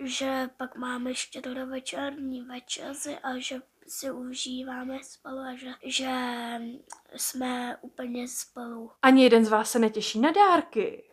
že 0.00 0.48
pak 0.56 0.76
máme 0.76 1.14
štědrovečerní 1.14 2.42
večeři 2.42 3.18
a 3.22 3.38
že 3.38 3.56
si 3.88 4.10
užíváme 4.10 4.98
spolu 5.02 5.38
a 5.38 5.56
že, 5.56 5.70
že 5.84 6.10
jsme 7.16 7.76
úplně 7.80 8.28
spolu. 8.28 8.90
Ani 9.02 9.24
jeden 9.24 9.44
z 9.44 9.48
vás 9.48 9.70
se 9.70 9.78
netěší 9.78 10.20
na 10.20 10.30
dárky. 10.30 11.04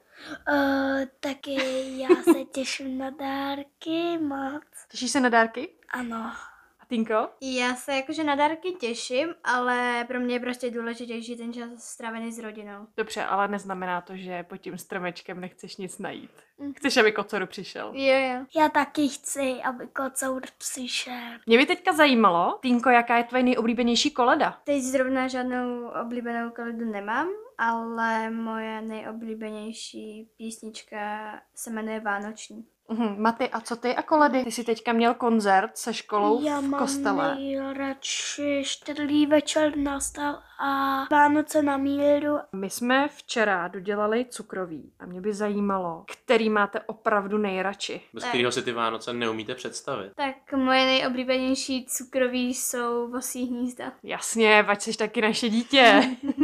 Uh, 0.49 1.01
taky 1.19 1.57
já 1.97 2.07
se 2.23 2.43
těším 2.51 2.97
na 2.97 3.09
dárky 3.09 4.17
moc. 4.17 4.63
Těšíš 4.91 5.11
se 5.11 5.19
na 5.19 5.29
dárky? 5.29 5.69
Ano. 5.89 6.31
A 6.79 6.85
Týnko? 6.87 7.29
Já 7.41 7.75
se 7.75 7.95
jakože 7.95 8.23
na 8.23 8.35
dárky 8.35 8.71
těším, 8.71 9.27
ale 9.43 10.05
pro 10.07 10.19
mě 10.19 10.35
je 10.35 10.39
prostě 10.39 10.71
důležitější 10.71 11.35
ten 11.35 11.53
čas 11.53 11.69
strávený 11.77 12.31
s 12.31 12.39
rodinou. 12.39 12.87
Dobře, 12.97 13.23
ale 13.23 13.47
neznamená 13.47 14.01
to, 14.01 14.15
že 14.15 14.43
pod 14.43 14.57
tím 14.57 14.77
stromečkem 14.77 15.39
nechceš 15.39 15.77
nic 15.77 15.97
najít. 15.97 16.31
Mm. 16.57 16.73
Chceš, 16.73 16.97
aby 16.97 17.11
kocoru 17.11 17.47
přišel. 17.47 17.91
Jo, 17.95 18.15
jo. 18.15 18.45
Já 18.55 18.69
taky 18.69 19.09
chci, 19.09 19.61
aby 19.63 19.87
kocour 19.87 20.41
přišel. 20.57 21.39
Mě 21.45 21.57
by 21.57 21.65
teďka 21.65 21.93
zajímalo, 21.93 22.57
Týnko, 22.61 22.89
jaká 22.89 23.17
je 23.17 23.23
tvoje 23.23 23.43
nejoblíbenější 23.43 24.11
koleda? 24.11 24.57
Teď 24.63 24.83
zrovna 24.83 25.27
žádnou 25.27 25.87
oblíbenou 26.01 26.49
koledu 26.49 26.91
nemám, 26.91 27.27
ale 27.61 28.29
moje 28.29 28.81
nejoblíbenější 28.81 30.29
písnička 30.37 31.31
se 31.55 31.69
jmenuje 31.69 31.99
Vánoční. 31.99 32.65
Mhm, 32.89 33.21
Maty, 33.21 33.49
a 33.49 33.61
co 33.61 33.75
ty 33.75 33.95
a 33.95 34.01
koledy? 34.01 34.43
Ty 34.43 34.51
jsi 34.51 34.63
teďka 34.63 34.93
měl 34.93 35.13
koncert 35.13 35.77
se 35.77 35.93
školou 35.93 36.41
Já 36.43 36.59
v 36.59 36.63
mám 36.63 36.81
kostele. 36.81 37.35
nejradši 37.35 38.61
štědrý 38.65 39.25
večer 39.25 39.77
nastal 39.77 40.39
a 40.59 41.05
Vánoce 41.11 41.61
na 41.63 41.77
míru. 41.77 42.35
My 42.53 42.69
jsme 42.69 43.07
včera 43.07 43.67
dodělali 43.67 44.25
cukroví 44.29 44.93
a 44.99 45.05
mě 45.05 45.21
by 45.21 45.33
zajímalo, 45.33 46.03
který 46.07 46.49
máte 46.49 46.79
opravdu 46.79 47.37
nejradši. 47.37 48.01
Bez 48.13 48.23
kterého 48.23 48.51
si 48.51 48.61
ty 48.63 48.71
Vánoce 48.71 49.13
neumíte 49.13 49.55
představit. 49.55 50.11
Tak 50.15 50.35
moje 50.55 50.85
nejoblíbenější 50.85 51.85
cukroví 51.85 52.53
jsou 52.53 53.07
vosí 53.11 53.45
hnízda. 53.45 53.91
Jasně, 54.03 54.63
ať 54.63 54.81
jsi 54.81 54.97
taky 54.97 55.21
naše 55.21 55.49
dítě. 55.49 56.03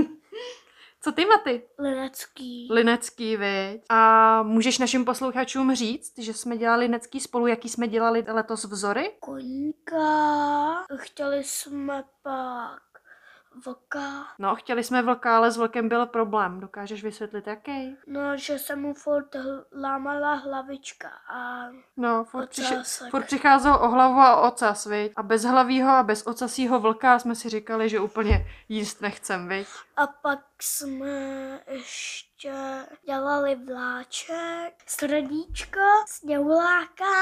Co 1.02 1.12
ty, 1.12 1.26
Maty? 1.26 1.68
Linecký. 1.80 2.68
Linecký, 2.72 3.38
viď? 3.38 3.82
A 3.90 4.44
můžeš 4.44 4.78
našim 4.78 5.06
posluchačům 5.06 5.76
říct, 5.76 6.20
že 6.20 6.34
jsme 6.34 6.58
dělali 6.58 6.86
linecký 6.86 7.20
spolu, 7.20 7.48
jaký 7.48 7.70
jsme 7.70 7.88
dělali 7.88 8.26
letos 8.28 8.64
vzory? 8.64 9.12
Koníka. 9.20 10.86
Chtěli 10.96 11.44
jsme 11.44 12.04
pak 12.22 12.82
vlka. 13.66 14.28
No, 14.40 14.56
chtěli 14.56 14.84
jsme 14.84 15.02
vlka, 15.02 15.38
ale 15.38 15.52
s 15.52 15.58
vlkem 15.58 15.90
byl 15.90 16.06
problém. 16.06 16.60
Dokážeš 16.60 17.04
vysvětlit, 17.04 17.48
jaký? 17.48 17.96
No, 18.08 18.38
že 18.38 18.60
se 18.60 18.76
mu 18.76 18.94
furt 18.94 19.36
hl- 19.36 19.64
lámala 19.82 20.34
hlavička 20.34 21.10
a 21.30 21.66
No, 21.98 22.24
furt, 22.24 22.44
ocasek. 22.44 23.12
furt 23.12 23.26
přicházel 23.26 23.74
o 23.76 23.90
hlavu 23.90 24.20
a 24.20 24.42
ocas, 24.42 24.86
viď? 24.86 25.12
A 25.16 25.24
bez 25.24 25.44
hlavýho 25.44 25.90
a 25.90 26.04
bez 26.04 26.28
ocasího 26.28 26.80
vlka 26.80 27.20
jsme 27.20 27.36
si 27.36 27.50
říkali, 27.50 27.90
že 27.90 28.00
úplně 28.00 28.46
jíst 28.70 29.02
nechcem, 29.02 29.48
viď? 29.48 29.68
A 29.98 30.08
pak 30.08 30.40
jsme 30.62 31.60
ještě 31.68 32.52
dělali 33.06 33.56
vláček, 33.56 34.74
srdíčko, 34.88 35.80
sněhuláka, 36.08 37.14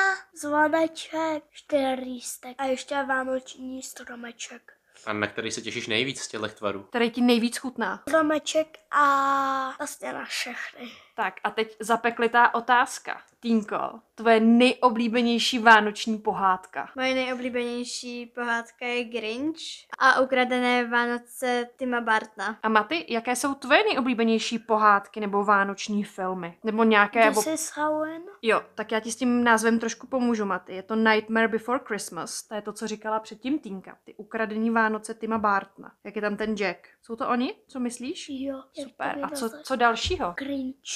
zvoneček, 0.42 1.44
čtyřlístek 1.52 2.56
a 2.58 2.66
ještě 2.66 3.04
vánoční 3.04 3.84
stromeček. 3.84 4.72
A 5.06 5.14
na 5.14 5.28
který 5.28 5.52
se 5.52 5.62
těšíš 5.62 5.88
nejvíc 5.88 6.22
z 6.22 6.28
těchto 6.28 6.48
tvarů? 6.48 6.84
Který 6.84 7.12
ti 7.12 7.22
nejvíc 7.22 7.58
chutná. 7.58 8.04
Stromeček 8.10 8.78
a 8.92 9.76
vlastně 9.78 10.14
na 10.14 10.26
všechny. 10.26 10.92
Tak 11.18 11.34
a 11.44 11.52
teď 11.52 11.76
zapeklitá 11.80 12.54
otázka. 12.54 13.22
Týnko, 13.40 14.00
tvoje 14.16 14.40
nejoblíbenější 14.40 15.60
vánoční 15.60 16.18
pohádka. 16.18 16.90
Moje 16.96 17.16
nejoblíbenější 17.16 18.26
pohádka 18.26 18.86
je 18.86 19.04
Grinch 19.04 19.60
a 20.00 20.20
ukradené 20.20 20.88
Vánoce 20.88 21.70
Tima 21.76 22.02
Bartna. 22.02 22.58
A 22.64 22.70
Maty, 22.70 23.06
jaké 23.10 23.36
jsou 23.36 23.54
tvoje 23.54 23.84
nejoblíbenější 23.84 24.60
pohádky 24.60 25.20
nebo 25.20 25.44
vánoční 25.44 26.04
filmy? 26.04 26.58
Nebo 26.64 26.84
nějaké... 26.84 27.32
This 27.32 27.48
is 27.48 27.72
Halloween. 27.76 28.22
Jo, 28.42 28.62
tak 28.76 28.92
já 28.92 29.00
ti 29.00 29.12
s 29.12 29.16
tím 29.16 29.44
názvem 29.44 29.80
trošku 29.80 30.08
pomůžu, 30.08 30.46
Maty. 30.46 30.76
Je 30.76 30.84
to 30.84 30.96
Nightmare 30.96 31.48
Before 31.48 31.80
Christmas. 31.86 32.44
To 32.44 32.56
je 32.56 32.62
to, 32.62 32.74
co 32.74 32.88
říkala 32.88 33.20
předtím 33.20 33.60
Týnka. 33.60 33.98
Ty 34.04 34.14
ukradený 34.14 34.70
Vánoce 34.70 35.14
Tima 35.14 35.38
Bartna. 35.38 35.92
Jak 36.04 36.16
je 36.16 36.22
tam 36.22 36.38
ten 36.38 36.56
Jack? 36.56 36.88
Jsou 37.02 37.16
to 37.16 37.30
oni? 37.30 37.56
Co 37.68 37.80
myslíš? 37.80 38.30
Jo. 38.30 38.64
Super. 38.74 39.20
A 39.24 39.30
co, 39.30 39.50
co 39.64 39.76
dalšího? 39.76 40.34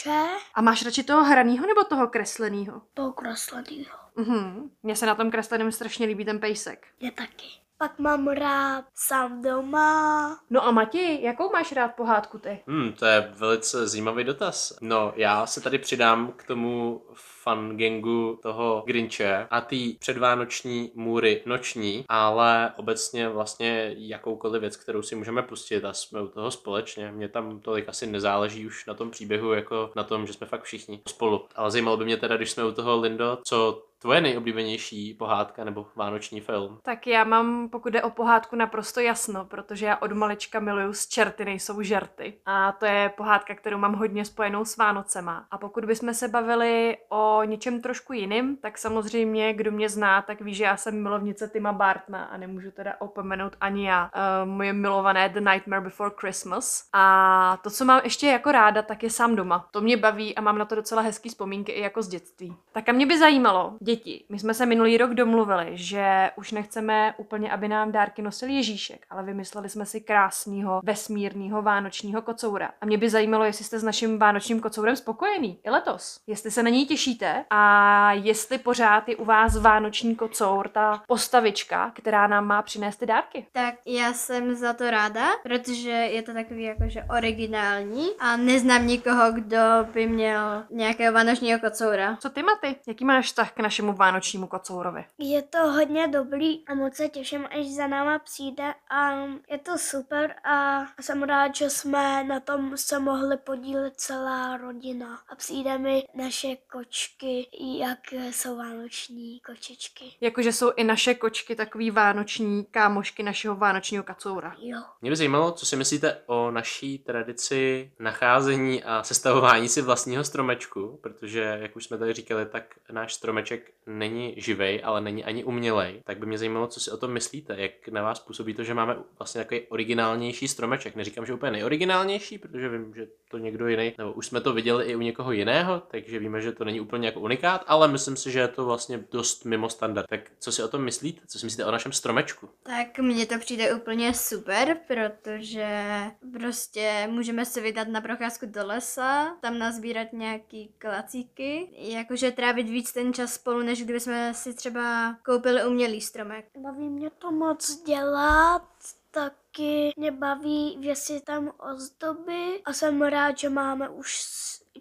Grinche, 0.10 0.38
A 0.54 0.62
máš 0.62 0.86
radši 0.86 1.04
toho 1.04 1.24
hranýho 1.24 1.68
nebo 1.68 1.84
toho 1.84 2.08
kreslenýho? 2.08 2.82
toho 2.94 3.12
kreslenýho. 3.14 3.98
Mhm. 4.16 4.70
Mně 4.84 4.96
se 4.96 5.06
na 5.06 5.16
tom 5.16 5.32
kresleném 5.32 5.72
strašně 5.72 6.06
líbí 6.08 6.26
ten 6.26 6.40
pejsek. 6.40 6.88
Je 7.00 7.12
taky. 7.12 7.46
Pak 7.78 8.00
mám 8.00 8.28
rád 8.28 8.86
sám 8.96 9.42
doma. 9.42 10.40
No 10.50 10.66
a 10.66 10.72
Mati, 10.72 11.20
jakou 11.22 11.52
máš 11.52 11.72
rád 11.72 11.88
pohádku 11.96 12.40
ty? 12.40 12.60
Hmm, 12.68 12.94
to 12.94 13.06
je 13.06 13.32
velice 13.36 13.88
zajímavý 13.88 14.24
dotaz. 14.24 14.74
No, 14.82 15.14
já 15.16 15.46
se 15.46 15.62
tady 15.62 15.78
přidám 15.78 16.32
k 16.36 16.44
tomu 16.44 17.02
fan 17.50 17.78
gangu 17.78 18.40
toho 18.44 18.84
Grinche 18.86 19.48
a 19.52 19.62
ty 19.62 19.98
předvánoční 20.00 20.92
můry 20.96 21.42
noční, 21.46 22.06
ale 22.10 22.74
obecně 22.78 23.30
vlastně 23.30 23.96
jakoukoliv 23.98 24.62
věc, 24.62 24.78
kterou 24.78 25.02
si 25.02 25.16
můžeme 25.16 25.42
pustit 25.44 25.86
a 25.86 25.94
jsme 25.94 26.22
u 26.22 26.28
toho 26.28 26.52
společně. 26.52 27.12
Mně 27.12 27.30
tam 27.30 27.60
tolik 27.60 27.90
asi 27.90 28.08
nezáleží 28.08 28.66
už 28.66 28.86
na 28.86 28.94
tom 28.94 29.12
příběhu, 29.12 29.54
jako 29.54 29.92
na 29.96 30.04
tom, 30.04 30.28
že 30.28 30.34
jsme 30.34 30.48
fakt 30.48 30.64
všichni 30.64 31.02
spolu. 31.08 31.46
Ale 31.56 31.72
zajímalo 31.72 31.98
by 31.98 32.06
mě 32.06 32.18
teda, 32.18 32.38
když 32.38 32.52
jsme 32.52 32.66
u 32.66 32.72
toho 32.72 33.00
Lindo, 33.00 33.38
co 33.44 33.89
tvoje 34.00 34.22
nejoblíbenější 34.22 35.14
pohádka 35.14 35.64
nebo 35.64 35.88
vánoční 35.96 36.42
film? 36.42 36.80
Tak 36.84 37.08
já 37.08 37.24
mám, 37.24 37.70
pokud 37.70 37.90
jde 37.90 38.04
o 38.04 38.10
pohádku, 38.10 38.56
naprosto 38.56 39.00
jasno, 39.00 39.46
protože 39.46 39.86
já 39.86 39.98
od 39.98 40.12
malička 40.12 40.60
miluju 40.60 40.94
z 40.94 41.08
čerty 41.08 41.46
nejsou 41.46 41.82
žerty. 41.82 42.34
A 42.46 42.72
to 42.72 42.86
je 42.86 43.12
pohádka, 43.18 43.56
kterou 43.56 43.78
mám 43.78 43.94
hodně 43.94 44.26
spojenou 44.26 44.66
s 44.66 44.78
Vánocema. 44.78 45.46
A 45.52 45.58
pokud 45.58 45.86
bychom 45.86 46.14
se 46.14 46.28
bavili 46.28 46.98
o 47.10 47.44
něčem 47.44 47.82
trošku 47.82 48.14
jiným, 48.14 48.58
tak 48.58 48.78
samozřejmě, 48.78 49.54
kdo 49.54 49.72
mě 49.72 49.90
zná, 49.90 50.22
tak 50.22 50.42
ví, 50.42 50.54
že 50.54 50.64
já 50.64 50.78
jsem 50.78 51.04
milovnice 51.04 51.48
Tima 51.48 51.74
Bartna 51.74 52.24
a 52.24 52.38
nemůžu 52.38 52.72
teda 52.72 52.94
opomenout 53.00 53.56
ani 53.62 53.88
já. 53.88 54.12
Uh, 54.44 54.50
moje 54.50 54.74
milované 54.74 55.30
The 55.30 55.40
Nightmare 55.40 55.82
Before 55.82 56.12
Christmas. 56.20 56.84
A 56.94 57.58
to, 57.64 57.70
co 57.70 57.86
mám 57.86 58.02
ještě 58.04 58.28
jako 58.28 58.52
ráda, 58.52 58.82
tak 58.82 59.04
je 59.04 59.10
sám 59.10 59.36
doma. 59.36 59.68
To 59.72 59.82
mě 59.82 59.98
baví 59.98 60.36
a 60.36 60.42
mám 60.42 60.58
na 60.58 60.66
to 60.66 60.76
docela 60.76 61.02
hezký 61.02 61.30
vzpomínky 61.30 61.72
i 61.72 61.82
jako 61.82 62.02
z 62.02 62.08
dětství. 62.08 62.56
Tak 62.72 62.90
a 62.90 62.92
mě 62.92 63.06
by 63.06 63.20
zajímalo, 63.20 63.74
děti, 63.90 64.26
my 64.30 64.40
jsme 64.40 64.54
se 64.54 64.66
minulý 64.66 64.98
rok 64.98 65.14
domluvili, 65.14 65.68
že 65.74 66.32
už 66.36 66.52
nechceme 66.52 67.14
úplně, 67.18 67.52
aby 67.52 67.68
nám 67.68 67.92
dárky 67.92 68.22
nosil 68.22 68.50
Ježíšek, 68.50 69.06
ale 69.10 69.24
vymysleli 69.24 69.70
jsme 69.70 69.86
si 69.86 70.02
krásného 70.02 70.82
vesmírného 70.84 71.62
vánočního 71.62 72.22
kocoura. 72.22 72.72
A 72.82 72.86
mě 72.86 72.98
by 72.98 73.10
zajímalo, 73.10 73.44
jestli 73.44 73.66
jste 73.66 73.80
s 73.80 73.84
naším 73.84 74.20
vánočním 74.20 74.60
kocourem 74.60 74.96
spokojený 74.96 75.60
i 75.66 75.70
letos. 75.70 76.20
Jestli 76.28 76.52
se 76.52 76.64
na 76.64 76.70
něj 76.70 76.86
těšíte 76.86 77.46
a 77.50 78.14
jestli 78.14 78.58
pořád 78.58 79.10
je 79.10 79.16
u 79.16 79.26
vás 79.26 79.58
vánoční 79.58 80.16
kocour, 80.16 80.68
ta 80.68 81.04
postavička, 81.08 81.92
která 81.96 82.28
nám 82.28 82.46
má 82.46 82.62
přinést 82.62 82.98
ty 82.98 83.06
dárky. 83.06 83.46
Tak 83.52 83.76
já 83.86 84.14
jsem 84.14 84.56
za 84.56 84.74
to 84.74 84.92
ráda, 84.92 85.28
protože 85.44 85.90
je 85.90 86.22
to 86.22 86.34
takový 86.34 86.64
jakože 86.64 87.04
originální 87.18 88.08
a 88.20 88.38
neznám 88.38 88.88
nikoho, 88.88 89.32
kdo 89.32 89.58
by 89.94 90.08
měl 90.08 90.64
nějakého 90.70 91.14
vánočního 91.14 91.60
kocoura. 91.60 92.18
Co 92.20 92.30
ty, 92.30 92.44
Maty? 92.44 92.76
Jaký 92.88 93.06
máš 93.06 93.26
vztah 93.26 93.52
k 93.52 93.60
našemu 93.60 93.79
vánočnímu 93.88 94.48
kocourovi? 94.48 95.06
Je 95.18 95.42
to 95.42 95.58
hodně 95.58 96.08
dobrý 96.08 96.68
a 96.68 96.74
moc 96.74 96.96
se 96.96 97.10
těším, 97.10 97.46
až 97.46 97.66
za 97.66 97.88
náma 97.88 98.20
přijde 98.20 98.74
a 98.90 99.12
je 99.50 99.58
to 99.64 99.78
super 99.78 100.36
a 100.44 100.86
jsem 101.02 101.24
rád, 101.24 101.56
že 101.56 101.70
jsme 101.70 102.24
na 102.24 102.40
tom 102.40 102.78
se 102.78 103.00
mohli 103.00 103.38
podílet 103.38 103.94
celá 103.96 104.58
rodina 104.58 105.20
a 105.30 105.36
přijde 105.36 105.78
mi 105.78 106.04
naše 106.14 106.56
kočky, 106.56 107.48
jak 107.80 108.00
jsou 108.12 108.58
vánoční 108.58 109.40
kočičky. 109.40 110.06
Jakože 110.22 110.54
jsou 110.54 110.72
i 110.76 110.84
naše 110.84 111.14
kočky 111.14 111.56
takový 111.56 111.92
vánoční 111.92 112.66
kámošky 112.66 113.24
našeho 113.24 113.56
vánočního 113.56 114.04
kacoura. 114.04 114.56
Jo. 114.60 114.78
Mě 115.02 115.12
by 115.12 115.16
zajímalo, 115.16 115.52
co 115.52 115.66
si 115.66 115.76
myslíte 115.76 116.22
o 116.26 116.52
naší 116.52 117.00
tradici 117.00 117.92
nacházení 118.00 118.84
a 118.84 119.04
sestavování 119.04 119.70
si 119.70 119.82
vlastního 119.82 120.24
stromečku, 120.24 121.00
protože, 121.04 121.58
jak 121.62 121.76
už 121.76 121.86
jsme 121.86 121.98
tady 121.98 122.14
říkali, 122.14 122.46
tak 122.46 122.64
náš 122.92 123.14
stromeček 123.14 123.69
není 123.86 124.34
živej, 124.38 124.82
ale 124.84 125.02
není 125.02 125.24
ani 125.24 125.44
umělej. 125.44 126.02
Tak 126.04 126.18
by 126.18 126.26
mě 126.26 126.38
zajímalo, 126.38 126.68
co 126.68 126.80
si 126.80 126.92
o 126.92 126.98
tom 126.98 127.12
myslíte, 127.12 127.56
jak 127.58 127.88
na 127.88 128.04
vás 128.04 128.20
působí 128.20 128.54
to, 128.54 128.64
že 128.64 128.74
máme 128.74 128.98
vlastně 129.20 129.42
takový 129.42 129.62
originálnější 129.62 130.48
stromeček. 130.48 130.96
Neříkám, 130.96 131.26
že 131.26 131.34
úplně 131.34 131.52
nejoriginálnější, 131.52 132.38
protože 132.38 132.70
vím, 132.70 132.94
že 132.96 133.08
to 133.32 133.38
někdo 133.38 133.68
jiný, 133.68 133.94
nebo 133.98 134.12
už 134.12 134.28
jsme 134.28 134.42
to 134.42 134.54
viděli 134.54 134.86
i 134.86 134.96
u 134.96 135.02
někoho 135.02 135.32
jiného, 135.32 135.82
takže 135.92 136.20
víme, 136.20 136.42
že 136.42 136.52
to 136.52 136.66
není 136.66 136.80
úplně 136.80 137.08
jako 137.08 137.20
unikát, 137.20 137.64
ale 137.68 137.88
myslím 137.88 138.16
si, 138.18 138.32
že 138.32 138.40
je 138.40 138.48
to 138.48 138.66
vlastně 138.66 139.04
dost 139.12 139.46
mimo 139.46 139.70
standard. 139.70 140.08
Tak 140.10 140.22
co 140.40 140.52
si 140.52 140.64
o 140.64 140.68
tom 140.68 140.84
myslíte? 140.84 141.22
Co 141.28 141.40
si 141.40 141.46
myslíte 141.46 141.66
o 141.66 141.72
našem 141.72 141.92
stromečku? 141.92 142.50
Tak 142.64 143.00
mně 143.00 143.26
to 143.26 143.40
přijde 143.40 143.74
úplně 143.74 144.14
super, 144.14 144.78
protože 144.88 145.86
prostě 146.34 147.08
můžeme 147.12 147.46
se 147.46 147.62
vydat 147.62 147.88
na 147.88 148.02
procházku 148.02 148.46
do 148.46 148.68
lesa, 148.68 149.38
tam 149.42 149.60
nazbírat 149.60 150.14
nějaký 150.14 150.74
klacíky, 150.78 151.70
jakože 151.78 152.32
trávit 152.32 152.70
víc 152.70 152.94
ten 152.94 153.14
čas 153.14 153.34
spolu, 153.34 153.59
než 153.62 153.84
kdybychom 153.84 154.34
si 154.34 154.54
třeba 154.54 155.16
koupili 155.26 155.66
umělý 155.66 156.02
stromek. 156.02 156.46
Baví 156.58 156.90
mě 156.90 157.10
to 157.10 157.32
moc 157.32 157.82
dělat, 157.84 158.68
taky 159.12 159.92
mě 159.98 160.12
baví 160.12 160.78
věsit 160.80 161.26
tam 161.26 161.52
ozdoby 161.74 162.62
a 162.66 162.74
jsem 162.74 163.02
rád, 163.02 163.38
že 163.38 163.50
máme 163.50 163.90
už 163.90 164.22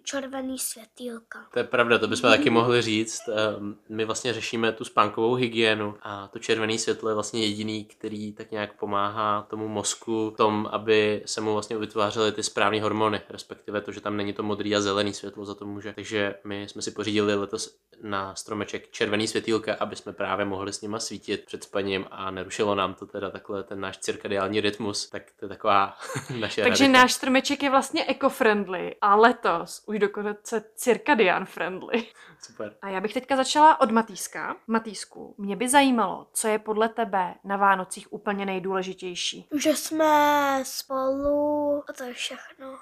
červený 0.09 0.59
světýlka. 0.59 1.39
To 1.53 1.59
je 1.59 1.63
pravda, 1.63 1.99
to 1.99 2.07
bychom 2.07 2.29
taky 2.29 2.49
mohli 2.49 2.81
říct. 2.81 3.21
Ehm, 3.29 3.75
My 3.89 4.05
vlastně 4.05 4.33
řešíme 4.33 4.71
tu 4.71 4.85
spánkovou 4.85 5.33
hygienu 5.33 5.95
a 6.01 6.27
to 6.27 6.39
červené 6.39 6.77
světlo 6.77 7.09
je 7.09 7.15
vlastně 7.15 7.45
jediný, 7.45 7.85
který 7.85 8.33
tak 8.33 8.51
nějak 8.51 8.73
pomáhá 8.73 9.47
tomu 9.49 9.67
mozku 9.67 10.31
v 10.33 10.37
tom, 10.37 10.69
aby 10.71 11.21
se 11.25 11.41
mu 11.41 11.53
vlastně 11.53 11.77
vytvářely 11.77 12.31
ty 12.31 12.43
správné 12.43 12.81
hormony, 12.81 13.21
respektive 13.29 13.81
to, 13.81 13.91
že 13.91 14.01
tam 14.01 14.17
není 14.17 14.33
to 14.33 14.43
modrý 14.43 14.75
a 14.75 14.81
zelený 14.81 15.13
světlo, 15.13 15.45
za 15.45 15.55
to 15.55 15.65
může. 15.65 15.93
Takže 15.93 16.35
my 16.43 16.67
jsme 16.69 16.81
si 16.81 16.91
pořídili 16.91 17.35
letos 17.35 17.75
na 18.01 18.35
stromeček 18.35 18.91
červený 18.91 19.27
světýlka, 19.27 19.75
aby 19.79 19.95
jsme 19.95 20.13
právě 20.13 20.45
mohli 20.45 20.73
s 20.73 20.81
nima 20.81 20.99
svítit 20.99 21.45
před 21.45 21.63
spaním 21.63 22.05
a 22.11 22.31
nerušilo 22.31 22.75
nám 22.75 22.93
to 22.93 23.05
teda 23.05 23.29
takhle 23.29 23.63
ten 23.63 23.79
náš 23.79 23.97
cirkadiální 23.97 24.61
rytmus, 24.61 25.09
tak 25.09 25.23
to 25.39 25.45
je 25.45 25.49
taková 25.49 25.97
naše 26.39 26.63
Takže 26.63 26.87
náš 26.87 27.13
stromeček 27.13 27.63
je 27.63 27.69
vlastně 27.69 28.05
eco-friendly 28.09 28.95
a 29.01 29.15
letos 29.15 29.83
už 29.85 29.98
dokonce 29.99 30.63
cirkadian 30.75 31.45
friendly. 31.45 32.07
Super. 32.39 32.75
A 32.81 32.89
já 32.89 33.01
bych 33.01 33.13
teďka 33.13 33.35
začala 33.35 33.81
od 33.81 33.91
Matýska. 33.91 34.55
Matýsku, 34.67 35.35
mě 35.37 35.55
by 35.55 35.69
zajímalo, 35.69 36.27
co 36.33 36.47
je 36.47 36.59
podle 36.59 36.89
tebe 36.89 37.35
na 37.43 37.57
Vánocích 37.57 38.13
úplně 38.13 38.45
nejdůležitější. 38.45 39.47
Že 39.55 39.75
jsme 39.75 40.61
spolu 40.65 41.83
a 41.89 41.93
to 41.93 42.03
je 42.03 42.13
všechno. 42.13 42.77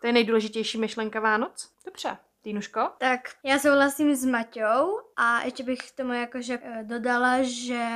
To 0.00 0.06
je 0.06 0.12
nejdůležitější 0.12 0.78
myšlenka 0.78 1.20
Vánoc? 1.20 1.72
Dobře. 1.84 2.18
Týnuško? 2.48 2.88
Tak 2.98 3.20
já 3.44 3.58
souhlasím 3.58 4.14
s 4.14 4.24
Maťou 4.24 5.00
a 5.16 5.42
ještě 5.42 5.62
bych 5.62 5.78
k 5.78 5.96
tomu 5.96 6.12
jakože 6.12 6.58
eh, 6.62 6.84
dodala, 6.84 7.42
že 7.42 7.86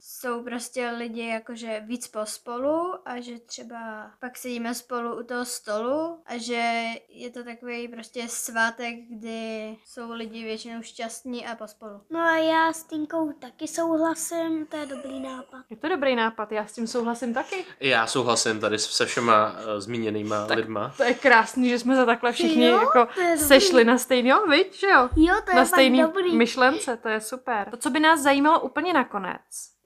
jsou 0.00 0.42
prostě 0.42 0.90
lidi 0.90 1.26
jakože 1.26 1.82
víc 1.86 2.08
pospolu 2.08 2.94
a 3.04 3.20
že 3.20 3.38
třeba 3.38 4.10
pak 4.20 4.38
sedíme 4.38 4.74
spolu 4.74 5.20
u 5.20 5.22
toho 5.22 5.44
stolu 5.44 6.18
a 6.26 6.38
že 6.38 6.84
je 7.08 7.30
to 7.30 7.44
takový 7.44 7.88
prostě 7.88 8.28
svátek, 8.28 8.94
kdy 9.10 9.76
jsou 9.86 10.12
lidi 10.12 10.44
většinou 10.44 10.82
šťastní 10.82 11.46
a 11.46 11.54
pospolu. 11.54 12.00
No 12.10 12.20
a 12.20 12.36
já 12.36 12.72
s 12.72 12.84
Tinkou 12.84 13.32
taky 13.32 13.68
souhlasím, 13.68 14.66
to 14.66 14.76
je 14.76 14.86
dobrý 14.86 15.20
nápad. 15.20 15.60
Je 15.70 15.76
to 15.76 15.88
dobrý 15.88 16.16
nápad, 16.16 16.52
já 16.52 16.66
s 16.66 16.72
tím 16.72 16.86
souhlasím 16.86 17.34
taky. 17.34 17.64
Já 17.80 18.06
souhlasím 18.06 18.60
tady 18.60 18.78
se 18.78 19.06
všema 19.06 19.52
uh, 19.52 19.80
zmíněnýma 19.80 20.46
Tak 20.46 20.56
lidma. 20.56 20.94
To 20.96 21.02
je 21.02 21.14
krásný, 21.14 21.68
že 21.68 21.78
jsme 21.78 21.96
se 21.96 22.06
takhle 22.06 22.32
všichni 22.32 22.66
Jo, 22.66 22.76
jako 22.76 23.08
sešli 23.36 23.84
na 23.84 24.01
stejný, 24.02 24.28
jo, 24.28 24.46
viď, 24.46 24.78
že 24.78 24.86
jo? 24.86 25.08
Jo, 25.16 25.34
to 25.44 25.50
je 25.50 25.56
na 25.56 25.64
fakt 25.64 25.68
stejný 25.68 26.02
dobrý. 26.02 26.36
myšlence, 26.36 26.96
to 26.96 27.08
je 27.08 27.20
super. 27.20 27.70
To, 27.70 27.76
co 27.76 27.90
by 27.90 28.00
nás 28.00 28.20
zajímalo 28.20 28.60
úplně 28.60 28.92
nakonec, 28.92 29.40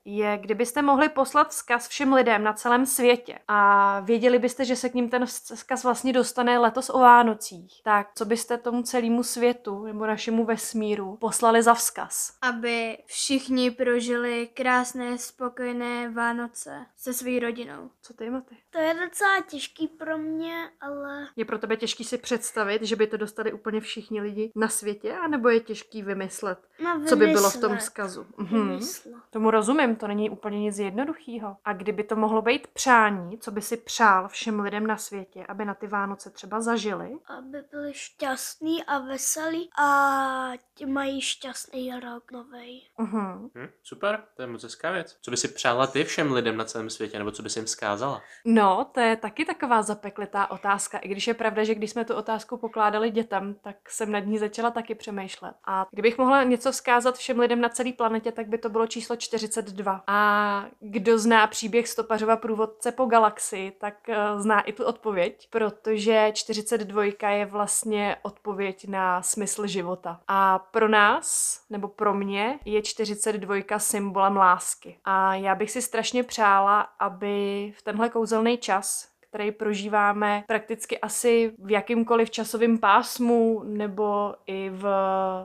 je, 0.06 0.38
kdybyste 0.38 0.82
mohli 0.82 1.08
poslat 1.08 1.50
vzkaz 1.50 1.88
všem 1.88 2.12
lidem 2.12 2.44
na 2.44 2.52
celém 2.52 2.86
světě 2.86 3.38
a 3.48 4.00
věděli 4.00 4.38
byste, 4.38 4.64
že 4.64 4.76
se 4.76 4.88
k 4.88 4.94
ním 4.94 5.08
ten 5.10 5.26
vzkaz 5.26 5.84
vlastně 5.84 6.12
dostane 6.12 6.58
letos 6.58 6.90
o 6.90 6.98
Vánocích, 6.98 7.80
tak 7.84 8.08
co 8.14 8.24
byste 8.24 8.58
tomu 8.58 8.82
celému 8.82 9.22
světu 9.22 9.84
nebo 9.84 10.06
našemu 10.06 10.44
vesmíru 10.44 11.16
poslali 11.16 11.62
za 11.62 11.74
vzkaz? 11.74 12.32
Aby 12.42 12.98
všichni 13.06 13.70
prožili 13.70 14.48
krásné, 14.54 15.18
spokojené 15.18 16.10
Vánoce 16.10 16.86
se 16.96 17.12
svou 17.12 17.38
rodinou. 17.38 17.90
Co 18.02 18.14
ty, 18.14 18.30
Maty? 18.30 18.56
To 18.70 18.78
je 18.78 18.94
docela 18.94 19.40
těžký 19.50 19.86
pro 19.88 20.18
mě, 20.18 20.70
ale 20.80 21.26
Je 21.36 21.44
pro 21.44 21.58
tebe 21.58 21.76
těžký 21.76 22.04
si 22.04 22.18
představit, 22.18 22.82
že 22.82 22.96
by 22.96 23.06
to 23.06 23.16
dostali 23.16 23.52
úplně 23.52 23.80
všichni 23.80 24.20
lidi 24.20 24.52
na 24.54 24.68
světě, 24.68 25.12
anebo 25.14 25.48
je 25.48 25.60
těžký 25.60 26.02
vymyslet, 26.02 26.58
no, 26.84 27.02
co 27.06 27.16
by 27.16 27.26
bylo 27.26 27.50
v 27.50 27.60
tom 27.60 27.70
vymyslet. 27.70 27.80
vzkazu? 27.80 28.26
Mhm. 28.36 28.68
Vymyslet. 28.68 29.14
Tomu 29.30 29.50
rozumím, 29.50 29.95
to 29.96 30.08
není 30.08 30.30
úplně 30.30 30.60
nic 30.60 30.78
jednoduchého. 30.78 31.56
A 31.64 31.72
kdyby 31.72 32.04
to 32.04 32.16
mohlo 32.16 32.42
být 32.42 32.66
přání, 32.66 33.38
co 33.38 33.50
by 33.50 33.62
si 33.62 33.76
přál 33.76 34.28
všem 34.28 34.60
lidem 34.60 34.86
na 34.86 34.96
světě, 34.96 35.44
aby 35.48 35.64
na 35.64 35.74
ty 35.74 35.86
Vánoce 35.86 36.30
třeba 36.30 36.60
zažili, 36.60 37.18
Aby 37.38 37.58
byli 37.70 37.94
šťastní 37.94 38.84
a 38.84 38.98
veselí 38.98 39.70
a 39.78 40.52
ti 40.74 40.86
mají 40.86 41.20
šťastný 41.20 42.00
rok 42.00 42.32
novej. 42.32 42.82
uhum. 42.98 43.50
Hm, 43.54 43.68
super, 43.82 44.22
to 44.36 44.42
je 44.42 44.48
moc 44.48 44.62
hezká 44.62 44.90
věc. 44.90 45.16
Co 45.20 45.30
by 45.30 45.36
si 45.36 45.48
přála 45.48 45.86
ty 45.86 46.04
všem 46.04 46.32
lidem 46.32 46.56
na 46.56 46.64
celém 46.64 46.90
světě, 46.90 47.18
nebo 47.18 47.30
co 47.30 47.42
by 47.42 47.50
si 47.50 47.58
jim 47.58 47.66
vzkázala? 47.66 48.22
No, 48.44 48.86
to 48.94 49.00
je 49.00 49.16
taky 49.16 49.44
taková 49.44 49.82
zapeklitá 49.82 50.50
otázka, 50.50 50.98
i 50.98 51.08
když 51.08 51.26
je 51.26 51.34
pravda, 51.34 51.64
že 51.64 51.74
když 51.74 51.90
jsme 51.90 52.04
tu 52.04 52.14
otázku 52.14 52.56
pokládali 52.56 53.10
dětem, 53.10 53.54
tak 53.62 53.76
jsem 53.90 54.12
nad 54.12 54.18
ní 54.20 54.38
začala 54.38 54.70
taky 54.70 54.94
přemýšlet. 54.94 55.54
A 55.64 55.86
kdybych 55.90 56.18
mohla 56.18 56.42
něco 56.42 56.72
vzkázat 56.72 57.16
všem 57.16 57.40
lidem 57.40 57.60
na 57.60 57.68
celé 57.68 57.92
planetě, 57.92 58.32
tak 58.32 58.48
by 58.48 58.58
to 58.58 58.68
bylo 58.68 58.86
číslo 58.86 59.16
42. 59.16 59.85
A 60.06 60.64
kdo 60.80 61.18
zná 61.18 61.46
příběh 61.46 61.88
Stopařova 61.88 62.36
průvodce 62.36 62.92
po 62.92 63.06
galaxii, 63.06 63.70
tak 63.70 63.94
uh, 64.08 64.40
zná 64.40 64.60
i 64.60 64.72
tu 64.72 64.84
odpověď, 64.84 65.48
protože 65.50 66.30
42 66.34 67.04
je 67.30 67.46
vlastně 67.46 68.16
odpověď 68.22 68.88
na 68.88 69.22
smysl 69.22 69.66
života. 69.66 70.20
A 70.28 70.58
pro 70.58 70.88
nás, 70.88 71.60
nebo 71.70 71.88
pro 71.88 72.14
mě, 72.14 72.58
je 72.64 72.82
42 72.82 73.78
symbolem 73.78 74.36
lásky. 74.36 74.98
A 75.04 75.34
já 75.34 75.54
bych 75.54 75.70
si 75.70 75.82
strašně 75.82 76.22
přála, 76.22 76.80
aby 76.80 77.72
v 77.76 77.82
tenhle 77.82 78.08
kouzelný 78.08 78.58
čas, 78.58 79.16
který 79.36 79.52
prožíváme 79.52 80.44
prakticky 80.46 80.98
asi 81.00 81.52
v 81.58 81.70
jakýmkoliv 81.70 82.30
časovém 82.30 82.78
pásmu 82.78 83.62
nebo 83.64 84.34
i 84.46 84.70
v 84.70 84.88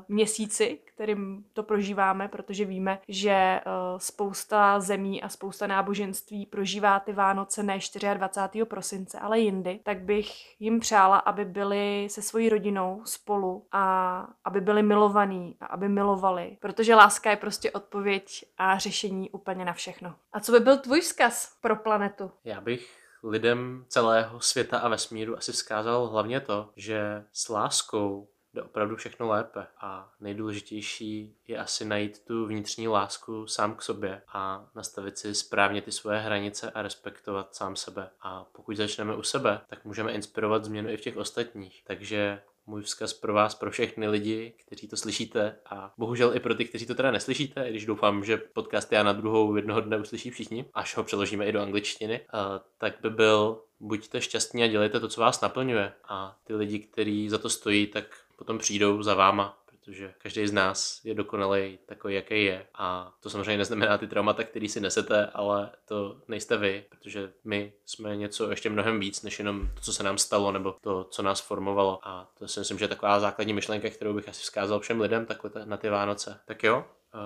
měsíci, 0.08 0.80
kterým 1.02 1.46
to 1.54 1.64
prožíváme, 1.64 2.28
protože 2.28 2.66
víme, 2.66 3.00
že 3.08 3.32
eh, 3.32 3.62
spousta 3.98 4.80
zemí 4.80 5.24
a 5.24 5.30
spousta 5.30 5.68
náboženství 5.68 6.46
prožívá 6.46 7.00
ty 7.00 7.14
Vánoce 7.14 7.64
ne 7.64 7.80
24. 8.14 8.66
prosince, 8.66 9.20
ale 9.20 9.40
jindy, 9.40 9.80
tak 9.84 10.02
bych 10.02 10.62
jim 10.62 10.80
přála, 10.80 11.18
aby 11.18 11.46
byli 11.46 12.08
se 12.10 12.22
svojí 12.22 12.50
rodinou 12.50 13.02
spolu 13.06 13.66
a 13.72 14.28
aby 14.46 14.62
byli 14.62 14.84
milovaní 14.84 15.56
a 15.62 15.66
aby 15.66 15.90
milovali, 15.90 16.58
protože 16.60 16.96
láska 16.96 17.30
je 17.30 17.38
prostě 17.38 17.72
odpověď 17.72 18.46
a 18.58 18.78
řešení 18.78 19.30
úplně 19.30 19.66
na 19.66 19.74
všechno. 19.74 20.16
A 20.34 20.40
co 20.40 20.52
by 20.52 20.60
byl 20.60 20.78
tvůj 20.78 21.02
vzkaz 21.02 21.58
pro 21.62 21.76
planetu? 21.76 22.32
Já 22.44 22.62
bych 22.62 22.98
lidem 23.24 23.86
celého 23.88 24.40
světa 24.40 24.80
a 24.80 24.90
vesmíru 24.90 25.38
asi 25.38 25.52
vzkázal 25.52 26.08
hlavně 26.08 26.40
to, 26.40 26.70
že 26.76 27.24
s 27.34 27.50
láskou 27.50 28.28
jde 28.54 28.62
opravdu 28.62 28.96
všechno 28.96 29.28
lépe 29.28 29.68
a 29.82 30.14
nejdůležitější 30.20 31.36
je 31.48 31.58
asi 31.58 31.86
najít 31.86 32.26
tu 32.26 32.46
vnitřní 32.46 32.88
lásku 32.88 33.48
sám 33.48 33.76
k 33.76 33.82
sobě 33.82 34.22
a 34.28 34.70
nastavit 34.76 35.18
si 35.18 35.36
správně 35.36 35.82
ty 35.82 35.92
svoje 35.92 36.20
hranice 36.20 36.72
a 36.72 36.82
respektovat 36.82 37.56
sám 37.56 37.76
sebe. 37.76 38.10
A 38.22 38.46
pokud 38.52 38.78
začneme 38.78 39.16
u 39.16 39.24
sebe, 39.24 39.62
tak 39.68 39.86
můžeme 39.86 40.12
inspirovat 40.12 40.66
změnu 40.66 40.90
i 40.90 40.98
v 40.98 41.02
těch 41.02 41.18
ostatních. 41.18 41.84
Takže 41.84 42.42
můj 42.66 42.82
vzkaz 42.82 43.14
pro 43.14 43.34
vás, 43.34 43.56
pro 43.56 43.72
všechny 43.72 44.08
lidi, 44.08 44.54
kteří 44.66 44.88
to 44.88 44.98
slyšíte 44.98 45.56
a 45.66 45.94
bohužel 45.98 46.36
i 46.36 46.40
pro 46.40 46.56
ty, 46.56 46.66
kteří 46.66 46.86
to 46.86 46.96
teda 46.96 47.12
neslyšíte, 47.12 47.68
i 47.68 47.70
když 47.70 47.86
doufám, 47.86 48.24
že 48.24 48.38
podcast 48.38 48.92
já 48.92 49.04
na 49.04 49.14
druhou 49.14 49.56
jednoho 49.56 49.82
dne 49.82 49.98
uslyší 49.98 50.30
všichni, 50.30 50.66
až 50.74 50.98
ho 50.98 51.04
přeložíme 51.04 51.46
i 51.46 51.52
do 51.52 51.62
angličtiny, 51.62 52.22
eh, 52.22 52.60
tak 52.78 52.94
by 53.02 53.10
byl 53.10 53.62
buďte 53.80 54.22
šťastní 54.22 54.64
a 54.64 54.68
dělejte 54.68 55.00
to, 55.00 55.08
co 55.08 55.22
vás 55.22 55.42
naplňuje 55.42 55.94
a 56.08 56.38
ty 56.44 56.56
lidi, 56.56 56.80
kteří 56.80 57.30
za 57.30 57.38
to 57.38 57.50
stojí, 57.50 57.88
tak 57.88 58.06
potom 58.42 58.58
přijdou 58.58 59.04
za 59.04 59.14
váma, 59.14 59.58
protože 59.66 60.14
každý 60.18 60.48
z 60.48 60.52
nás 60.52 61.02
je 61.04 61.14
dokonalý 61.14 61.80
takový, 61.86 62.14
jaký 62.16 62.44
je. 62.44 62.68
A 62.74 63.14
to 63.20 63.30
samozřejmě 63.30 63.58
neznamená 63.58 63.98
ty 63.98 64.08
traumata, 64.08 64.44
který 64.44 64.70
si 64.70 64.80
nesete, 64.80 65.26
ale 65.34 65.70
to 65.86 66.18
nejste 66.28 66.58
vy, 66.58 66.86
protože 66.90 67.34
my 67.44 67.74
jsme 67.86 68.16
něco 68.16 68.50
ještě 68.50 68.70
mnohem 68.70 69.00
víc, 69.00 69.22
než 69.22 69.40
jenom 69.40 69.70
to, 69.74 69.82
co 69.82 69.94
se 69.94 70.04
nám 70.04 70.18
stalo, 70.18 70.52
nebo 70.52 70.76
to, 70.82 71.04
co 71.04 71.22
nás 71.22 71.42
formovalo. 71.42 72.00
A 72.04 72.32
to 72.40 72.48
si 72.48 72.60
myslím, 72.60 72.78
že 72.78 72.84
je 72.84 72.90
taková 72.90 73.20
základní 73.20 73.54
myšlenka, 73.54 73.90
kterou 73.90 74.14
bych 74.14 74.30
asi 74.30 74.42
vzkázal 74.42 74.80
všem 74.80 75.02
lidem 75.02 75.26
takhle 75.26 75.50
ta- 75.50 75.66
na 75.66 75.78
ty 75.78 75.90
Vánoce. 75.90 76.40
Tak 76.46 76.64
jo, 76.64 76.86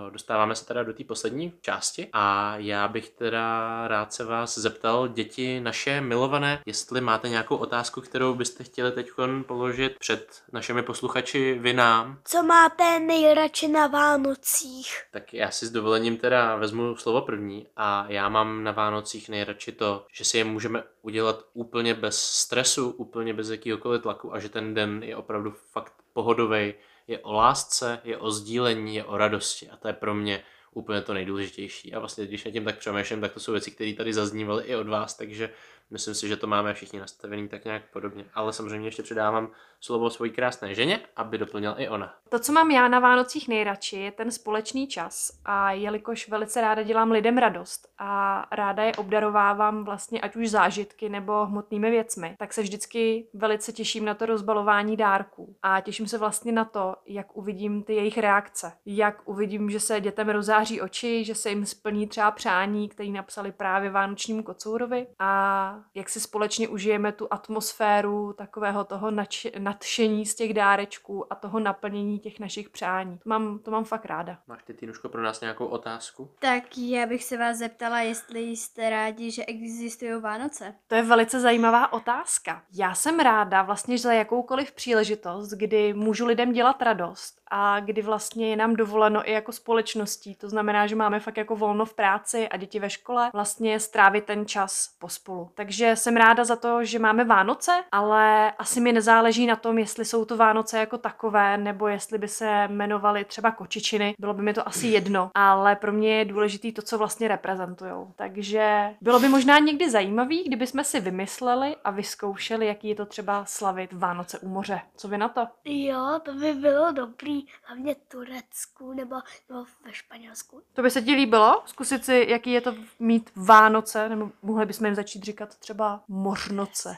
Dostáváme 0.09 0.55
se 0.55 0.65
teda 0.65 0.83
do 0.83 0.93
té 0.93 1.03
poslední 1.03 1.53
části 1.61 2.09
a 2.13 2.53
já 2.57 2.87
bych 2.87 3.09
teda 3.09 3.87
rád 3.87 4.13
se 4.13 4.23
vás 4.25 4.57
zeptal, 4.57 5.07
děti 5.07 5.59
naše 5.59 6.01
milované, 6.01 6.61
jestli 6.65 7.01
máte 7.01 7.29
nějakou 7.29 7.55
otázku, 7.55 8.01
kterou 8.01 8.33
byste 8.33 8.63
chtěli 8.63 8.91
teď 8.91 9.09
položit 9.47 9.99
před 9.99 10.43
našimi 10.51 10.83
posluchači 10.83 11.57
vy 11.59 11.73
nám, 11.73 12.19
Co 12.23 12.43
máte 12.43 12.99
nejradši 12.99 13.67
na 13.67 13.87
Vánocích? 13.87 15.03
tak 15.11 15.33
já 15.33 15.51
si 15.51 15.65
s 15.65 15.71
dovolením 15.71 16.17
teda 16.17 16.55
vezmu 16.55 16.95
slovo 16.95 17.21
první 17.21 17.67
a 17.75 18.05
já 18.09 18.29
mám 18.29 18.63
na 18.63 18.71
Vánocích 18.71 19.29
nejradši 19.29 19.71
to, 19.71 20.05
že 20.13 20.23
si 20.23 20.37
je 20.37 20.43
můžeme 20.43 20.83
udělat 21.01 21.45
úplně 21.53 21.93
bez 21.93 22.19
stresu, 22.19 22.89
úplně 22.89 23.33
bez 23.33 23.49
jakýhokoliv 23.49 24.01
tlaku 24.01 24.33
a 24.33 24.39
že 24.39 24.49
ten 24.49 24.73
den 24.73 25.03
je 25.03 25.15
opravdu 25.15 25.53
fakt 25.71 25.93
pohodový, 26.13 26.73
je 27.07 27.19
o 27.19 27.33
lásce, 27.33 27.99
je 28.03 28.17
o 28.17 28.31
sdílení, 28.31 28.95
je 28.95 29.03
o 29.03 29.17
radosti 29.17 29.69
a 29.69 29.77
to 29.77 29.87
je 29.87 29.93
pro 29.93 30.13
mě 30.13 30.43
úplně 30.71 31.01
to 31.01 31.13
nejdůležitější. 31.13 31.93
A 31.93 31.99
vlastně, 31.99 32.27
když 32.27 32.45
nad 32.45 32.51
tím 32.51 32.65
tak 32.65 32.77
přemýšlím, 32.77 33.21
tak 33.21 33.33
to 33.33 33.39
jsou 33.39 33.51
věci, 33.51 33.71
které 33.71 33.93
tady 33.93 34.13
zaznívaly 34.13 34.63
i 34.63 34.75
od 34.75 34.87
vás, 34.87 35.13
takže 35.13 35.49
myslím 35.89 36.15
si, 36.15 36.27
že 36.27 36.37
to 36.37 36.47
máme 36.47 36.73
všichni 36.73 36.99
nastavený 36.99 37.49
tak 37.49 37.65
nějak 37.65 37.91
podobně. 37.91 38.25
Ale 38.33 38.53
samozřejmě 38.53 38.87
ještě 38.87 39.03
předávám 39.03 39.51
slovo 39.85 40.09
svojí 40.09 40.31
krásné 40.31 40.75
ženě, 40.75 40.99
aby 41.15 41.37
doplnila 41.37 41.81
i 41.81 41.89
ona. 41.89 42.13
To, 42.29 42.39
co 42.39 42.53
mám 42.53 42.71
já 42.71 42.87
na 42.87 42.99
Vánocích 42.99 43.47
nejradši, 43.47 43.97
je 43.97 44.11
ten 44.11 44.31
společný 44.31 44.87
čas. 44.87 45.31
A 45.45 45.71
jelikož 45.71 46.29
velice 46.29 46.61
ráda 46.61 46.83
dělám 46.83 47.11
lidem 47.11 47.37
radost 47.37 47.87
a 47.97 48.45
ráda 48.51 48.83
je 48.83 48.95
obdarovávám 48.95 49.83
vlastně 49.83 50.21
ať 50.21 50.35
už 50.35 50.49
zážitky 50.49 51.09
nebo 51.09 51.45
hmotnými 51.45 51.91
věcmi, 51.91 52.35
tak 52.39 52.53
se 52.53 52.61
vždycky 52.61 53.27
velice 53.33 53.71
těším 53.71 54.05
na 54.05 54.13
to 54.13 54.25
rozbalování 54.25 54.97
dárků. 54.97 55.55
A 55.63 55.81
těším 55.81 56.07
se 56.07 56.17
vlastně 56.17 56.51
na 56.51 56.65
to, 56.65 56.95
jak 57.05 57.37
uvidím 57.37 57.83
ty 57.83 57.93
jejich 57.95 58.17
reakce. 58.17 58.71
Jak 58.85 59.21
uvidím, 59.25 59.69
že 59.69 59.79
se 59.79 60.01
dětem 60.01 60.29
rozáří 60.29 60.81
oči, 60.81 61.23
že 61.23 61.35
se 61.35 61.49
jim 61.49 61.65
splní 61.65 62.07
třeba 62.07 62.31
přání, 62.31 62.89
který 62.89 63.11
napsali 63.11 63.51
právě 63.51 63.89
Vánočnímu 63.89 64.43
kocourovi 64.43 65.07
a 65.19 65.79
jak 65.95 66.09
si 66.09 66.19
společně 66.19 66.67
užijeme 66.67 67.11
tu 67.11 67.27
atmosféru 67.31 68.33
takového 68.33 68.83
toho 68.83 69.11
nadš- 69.11 69.51
nadšení 69.75 70.25
z 70.25 70.35
těch 70.35 70.53
dárečků 70.53 71.33
a 71.33 71.35
toho 71.35 71.59
naplnění 71.59 72.19
těch 72.19 72.39
našich 72.39 72.69
přání. 72.69 73.17
To 73.17 73.29
mám, 73.29 73.59
to 73.59 73.71
mám 73.71 73.83
fakt 73.83 74.05
ráda. 74.05 74.37
Máš 74.47 74.63
ty, 74.63 74.73
Týnuško, 74.73 75.09
pro 75.09 75.23
nás 75.23 75.41
nějakou 75.41 75.65
otázku? 75.65 76.31
Tak 76.39 76.77
já 76.77 77.05
bych 77.05 77.23
se 77.23 77.37
vás 77.37 77.57
zeptala, 77.57 77.99
jestli 77.99 78.41
jste 78.41 78.89
rádi, 78.89 79.31
že 79.31 79.45
existují 79.45 80.21
Vánoce. 80.21 80.75
To 80.87 80.95
je 80.95 81.03
velice 81.03 81.39
zajímavá 81.39 81.93
otázka. 81.93 82.63
Já 82.73 82.95
jsem 82.95 83.19
ráda 83.19 83.61
vlastně 83.61 83.97
za 83.97 84.13
jakoukoliv 84.13 84.71
příležitost, 84.71 85.49
kdy 85.49 85.93
můžu 85.93 86.25
lidem 86.25 86.53
dělat 86.53 86.81
radost 86.81 87.41
a 87.51 87.79
kdy 87.79 88.01
vlastně 88.01 88.49
je 88.49 88.55
nám 88.55 88.75
dovoleno 88.75 89.29
i 89.29 89.31
jako 89.31 89.51
společností. 89.51 90.35
To 90.35 90.49
znamená, 90.49 90.87
že 90.87 90.95
máme 90.95 91.19
fakt 91.19 91.37
jako 91.37 91.55
volno 91.55 91.85
v 91.85 91.93
práci 91.93 92.49
a 92.49 92.57
děti 92.57 92.79
ve 92.79 92.89
škole 92.89 93.29
vlastně 93.33 93.79
strávit 93.79 94.25
ten 94.25 94.45
čas 94.45 94.89
pospolu. 94.99 95.49
Takže 95.55 95.95
jsem 95.95 96.17
ráda 96.17 96.43
za 96.43 96.55
to, 96.55 96.83
že 96.83 96.99
máme 96.99 97.23
Vánoce, 97.23 97.83
ale 97.91 98.51
asi 98.51 98.81
mi 98.81 98.93
nezáleží 98.93 99.45
na 99.45 99.55
tom, 99.55 99.77
jestli 99.77 100.05
jsou 100.05 100.25
to 100.25 100.37
Vánoce 100.37 100.79
jako 100.79 100.97
takové, 100.97 101.57
nebo 101.57 101.87
jestli 101.87 102.17
by 102.17 102.27
se 102.27 102.67
jmenovaly 102.67 103.25
třeba 103.25 103.51
kočičiny. 103.51 104.15
Bylo 104.19 104.33
by 104.33 104.41
mi 104.41 104.53
to 104.53 104.67
asi 104.67 104.87
jedno, 104.87 105.31
ale 105.35 105.75
pro 105.75 105.91
mě 105.91 106.17
je 106.17 106.25
důležitý 106.25 106.71
to, 106.71 106.81
co 106.81 106.97
vlastně 106.97 107.27
reprezentujou. 107.27 108.11
Takže 108.15 108.95
bylo 109.01 109.19
by 109.19 109.29
možná 109.29 109.59
někdy 109.59 109.89
zajímavý, 109.89 110.43
kdyby 110.43 110.67
jsme 110.67 110.83
si 110.83 110.99
vymysleli 110.99 111.75
a 111.83 111.91
vyzkoušeli, 111.91 112.67
jaký 112.67 112.89
je 112.89 112.95
to 112.95 113.05
třeba 113.05 113.45
slavit 113.45 113.93
Vánoce 113.93 114.39
u 114.39 114.47
moře. 114.47 114.81
Co 114.95 115.07
vy 115.07 115.17
na 115.17 115.29
to? 115.29 115.47
Jo, 115.65 116.19
to 116.23 116.33
by 116.33 116.53
bylo 116.53 116.91
dobrý, 116.91 117.34
hlavně 117.63 117.95
v 117.95 117.97
Turecku 118.07 118.93
nebo, 118.93 119.15
nebo 119.49 119.65
ve 119.85 119.93
Španělsku. 119.93 120.61
To 120.73 120.81
by 120.81 120.91
se 120.91 121.01
ti 121.01 121.11
líbilo? 121.11 121.63
Zkusit 121.65 122.05
si, 122.05 122.25
jaký 122.29 122.51
je 122.51 122.61
to 122.61 122.75
mít 122.99 123.31
Vánoce, 123.35 124.09
nebo 124.09 124.31
mohli 124.41 124.65
bychom 124.65 124.85
jim 124.85 124.95
začít 124.95 125.23
říkat 125.23 125.55
třeba 125.55 126.03
Mořnoce. 126.07 126.97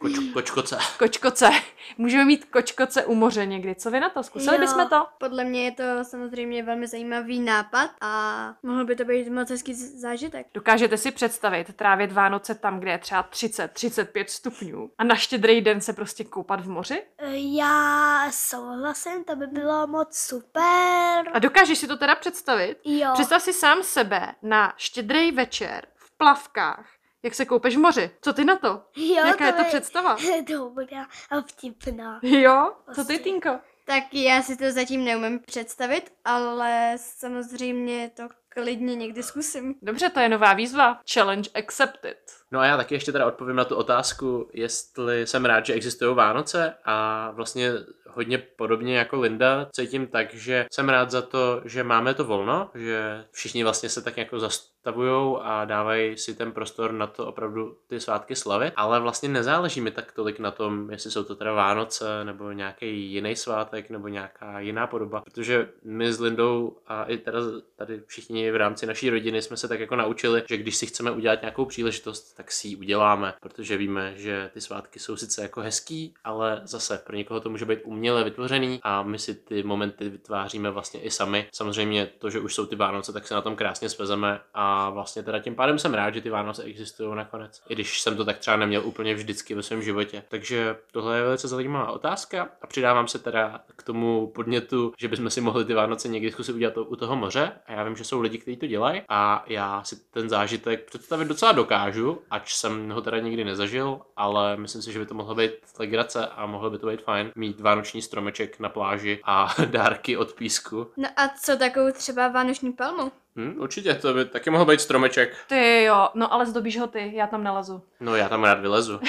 Koč, 0.00 0.12
kočkoce. 0.32 0.78
Kočkoce. 0.98 1.50
Můžeme 1.98 2.24
mít 2.24 2.44
kočkoce 2.44 3.04
u 3.04 3.14
moře 3.14 3.46
někdy. 3.46 3.74
Co 3.74 3.90
vy 3.90 4.00
na 4.00 4.08
to? 4.08 4.22
Zkusili 4.22 4.54
Jo. 4.56 4.60
bychom 4.60 4.88
to? 4.88 5.06
Podle 5.18 5.44
mě 5.44 5.64
je 5.64 5.72
to 5.72 5.82
samozřejmě 6.02 6.62
velmi 6.62 6.86
zajímavý 6.86 7.40
nápad 7.40 7.90
a 8.00 8.54
mohl 8.62 8.84
by 8.84 8.96
to 8.96 9.04
být 9.04 9.28
moc 9.28 9.50
hezký 9.50 9.74
zážitek. 9.74 10.46
Dokážete 10.54 10.96
si 10.96 11.10
představit 11.10 11.76
trávit 11.76 12.12
Vánoce 12.12 12.54
tam, 12.54 12.80
kde 12.80 12.90
je 12.90 12.98
třeba 12.98 13.22
30-35 13.32 14.24
stupňů 14.28 14.90
a 14.98 15.04
na 15.04 15.14
štědrý 15.14 15.60
den 15.60 15.80
se 15.80 15.92
prostě 15.92 16.24
koupat 16.24 16.60
v 16.60 16.68
moři? 16.68 17.02
E, 17.18 17.26
Já 17.36 18.26
souhlasím, 18.30 19.24
to 19.24 19.36
by 19.36 19.46
bylo 19.46 19.86
moc 19.86 20.16
super. 20.16 21.30
A 21.32 21.38
dokážeš 21.38 21.78
si 21.78 21.86
to 21.86 21.96
teda 21.96 22.14
představit? 22.14 22.76
Jo. 22.84 23.10
Představ 23.14 23.42
si 23.42 23.52
sám 23.52 23.82
sebe 23.82 24.34
na 24.42 24.72
štědrý 24.76 25.32
večer 25.32 25.86
v 25.96 26.16
plavkách, 26.18 26.86
jak 27.22 27.34
se 27.34 27.44
koupeš 27.44 27.76
v 27.76 27.80
moři. 27.80 28.10
Co 28.22 28.32
ty 28.32 28.44
na 28.44 28.56
to? 28.56 28.82
jo, 28.96 29.26
Jaká 29.26 29.46
je 29.46 29.52
to 29.52 29.62
by- 29.62 29.68
představa? 29.68 30.16
Dobrá 30.48 31.06
a 31.30 31.40
vtipná. 31.40 32.20
Jo? 32.22 32.72
Co 32.86 32.90
ty, 32.90 33.06
Prostě. 33.06 33.18
Týnko? 33.18 33.58
Tak 33.84 34.04
já 34.12 34.42
si 34.42 34.56
to 34.56 34.72
zatím 34.72 35.04
neumím 35.04 35.38
představit, 35.40 36.12
ale 36.24 36.94
samozřejmě 36.98 38.10
to 38.16 38.22
klidně 38.48 38.94
někdy 38.94 39.22
zkusím. 39.22 39.74
Dobře, 39.82 40.08
to 40.10 40.20
je 40.20 40.28
nová 40.28 40.52
výzva. 40.54 41.00
Challenge 41.14 41.50
accepted. 41.54 42.18
No 42.50 42.60
a 42.60 42.66
já 42.66 42.76
taky 42.76 42.94
ještě 42.94 43.12
teda 43.12 43.26
odpovím 43.26 43.56
na 43.56 43.64
tu 43.64 43.76
otázku, 43.76 44.50
jestli 44.52 45.26
jsem 45.26 45.44
rád, 45.44 45.66
že 45.66 45.72
existují 45.72 46.16
Vánoce 46.16 46.74
a 46.84 47.30
vlastně 47.30 47.70
hodně 48.08 48.38
podobně 48.38 48.98
jako 48.98 49.20
Linda 49.20 49.68
cítím 49.72 50.06
tak, 50.06 50.34
že 50.34 50.66
jsem 50.72 50.88
rád 50.88 51.10
za 51.10 51.22
to, 51.22 51.62
že 51.64 51.84
máme 51.84 52.14
to 52.14 52.24
volno, 52.24 52.70
že 52.74 53.24
všichni 53.30 53.64
vlastně 53.64 53.88
se 53.88 54.02
tak 54.02 54.16
jako 54.16 54.38
zastavují 54.84 55.36
a 55.42 55.64
dávají 55.64 56.18
si 56.18 56.34
ten 56.34 56.52
prostor 56.52 56.92
na 56.92 57.06
to 57.06 57.26
opravdu 57.26 57.76
ty 57.86 58.00
svátky 58.00 58.36
slavit, 58.36 58.72
ale 58.76 59.00
vlastně 59.00 59.28
nezáleží 59.28 59.80
mi 59.80 59.90
tak 59.90 60.12
tolik 60.12 60.38
na 60.38 60.50
tom, 60.50 60.90
jestli 60.90 61.10
jsou 61.10 61.24
to 61.24 61.36
teda 61.36 61.52
Vánoce 61.52 62.24
nebo 62.24 62.52
nějaký 62.52 63.12
jiný 63.12 63.36
svátek 63.36 63.90
nebo 63.90 64.08
nějaká 64.08 64.60
jiná 64.60 64.86
podoba, 64.86 65.20
protože 65.20 65.68
my 65.84 66.12
s 66.12 66.20
Lindou 66.20 66.76
a 66.86 67.04
i 67.04 67.18
teda 67.18 67.38
tady 67.76 68.02
všichni 68.06 68.52
v 68.52 68.56
rámci 68.56 68.86
naší 68.86 69.10
rodiny 69.10 69.42
jsme 69.42 69.56
se 69.56 69.68
tak 69.68 69.80
jako 69.80 69.96
naučili, 69.96 70.42
že 70.48 70.56
když 70.56 70.76
si 70.76 70.86
chceme 70.86 71.10
udělat 71.10 71.40
nějakou 71.42 71.64
příležitost, 71.64 72.34
tak 72.36 72.52
si 72.52 72.68
ji 72.68 72.76
uděláme, 72.76 73.34
protože 73.40 73.76
víme, 73.76 74.12
že 74.16 74.50
ty 74.54 74.60
svátky 74.60 74.98
jsou 74.98 75.16
sice 75.16 75.42
jako 75.42 75.60
hezký, 75.60 76.14
ale 76.24 76.60
zase 76.64 77.02
pro 77.06 77.16
někoho 77.16 77.40
to 77.40 77.50
může 77.50 77.64
být 77.64 77.80
uměle 77.84 78.24
vytvořený 78.24 78.80
a 78.82 79.02
my 79.02 79.18
si 79.18 79.34
ty 79.34 79.62
momenty 79.62 80.08
vytváříme 80.08 80.70
vlastně 80.70 81.00
i 81.00 81.10
sami. 81.10 81.48
Samozřejmě 81.54 82.06
to, 82.06 82.30
že 82.30 82.40
už 82.40 82.54
jsou 82.54 82.66
ty 82.66 82.76
Vánoce, 82.76 83.12
tak 83.12 83.26
se 83.26 83.34
na 83.34 83.42
tom 83.42 83.56
krásně 83.56 83.88
svezeme 83.88 84.40
a 84.54 84.69
vlastně 84.90 85.22
teda 85.22 85.38
tím 85.38 85.54
pádem 85.54 85.78
jsem 85.78 85.94
rád, 85.94 86.14
že 86.14 86.20
ty 86.20 86.30
Vánoce 86.30 86.62
existují 86.62 87.16
nakonec, 87.16 87.62
i 87.68 87.74
když 87.74 88.00
jsem 88.00 88.16
to 88.16 88.24
tak 88.24 88.38
třeba 88.38 88.56
neměl 88.56 88.86
úplně 88.86 89.14
vždycky 89.14 89.54
ve 89.54 89.62
svém 89.62 89.82
životě. 89.82 90.22
Takže 90.28 90.76
tohle 90.92 91.16
je 91.16 91.22
velice 91.22 91.48
zajímavá 91.48 91.90
otázka 91.90 92.48
a 92.62 92.66
přidávám 92.66 93.08
se 93.08 93.18
teda 93.18 93.60
k 93.76 93.82
tomu 93.82 94.26
podnětu, 94.34 94.92
že 94.98 95.08
bychom 95.08 95.30
si 95.30 95.40
mohli 95.40 95.64
ty 95.64 95.74
Vánoce 95.74 96.08
někdy 96.08 96.32
zkusit 96.32 96.52
udělat 96.52 96.74
to, 96.74 96.84
u 96.84 96.96
toho 96.96 97.16
moře 97.16 97.52
a 97.66 97.72
já 97.72 97.84
vím, 97.84 97.96
že 97.96 98.04
jsou 98.04 98.20
lidi, 98.20 98.38
kteří 98.38 98.56
to 98.56 98.66
dělají 98.66 99.02
a 99.08 99.44
já 99.46 99.84
si 99.84 99.96
ten 100.10 100.28
zážitek 100.28 100.84
představit 100.84 101.28
docela 101.28 101.52
dokážu, 101.52 102.22
ač 102.30 102.54
jsem 102.54 102.90
ho 102.90 103.00
teda 103.00 103.18
nikdy 103.18 103.44
nezažil, 103.44 104.00
ale 104.16 104.56
myslím 104.56 104.82
si, 104.82 104.92
že 104.92 104.98
by 104.98 105.06
to 105.06 105.14
mohlo 105.14 105.34
být 105.34 105.50
legrace 105.78 106.26
a 106.26 106.46
mohlo 106.46 106.70
by 106.70 106.78
to 106.78 106.86
být 106.86 107.02
fajn 107.02 107.32
mít 107.34 107.60
vánoční 107.60 108.02
stromeček 108.02 108.60
na 108.60 108.68
pláži 108.68 109.20
a 109.24 109.54
dárky 109.64 110.16
od 110.16 110.32
písku. 110.32 110.86
No 110.96 111.08
a 111.16 111.28
co 111.28 111.56
takovou 111.56 111.92
třeba 111.92 112.28
vánoční 112.28 112.72
palmu? 112.72 113.12
Hm, 113.36 113.54
určitě, 113.58 113.94
to 113.94 114.14
by 114.14 114.24
taky 114.24 114.50
mohl 114.50 114.64
být 114.64 114.80
stromeček. 114.80 115.36
Ty 115.48 115.82
jo, 115.82 116.08
no 116.14 116.32
ale 116.32 116.46
zdobíš 116.46 116.78
ho 116.78 116.86
ty, 116.86 117.10
já 117.14 117.26
tam 117.26 117.44
nelezu. 117.44 117.82
No 118.00 118.16
já 118.16 118.28
tam 118.28 118.44
rád 118.44 118.60
vylezu. 118.60 119.00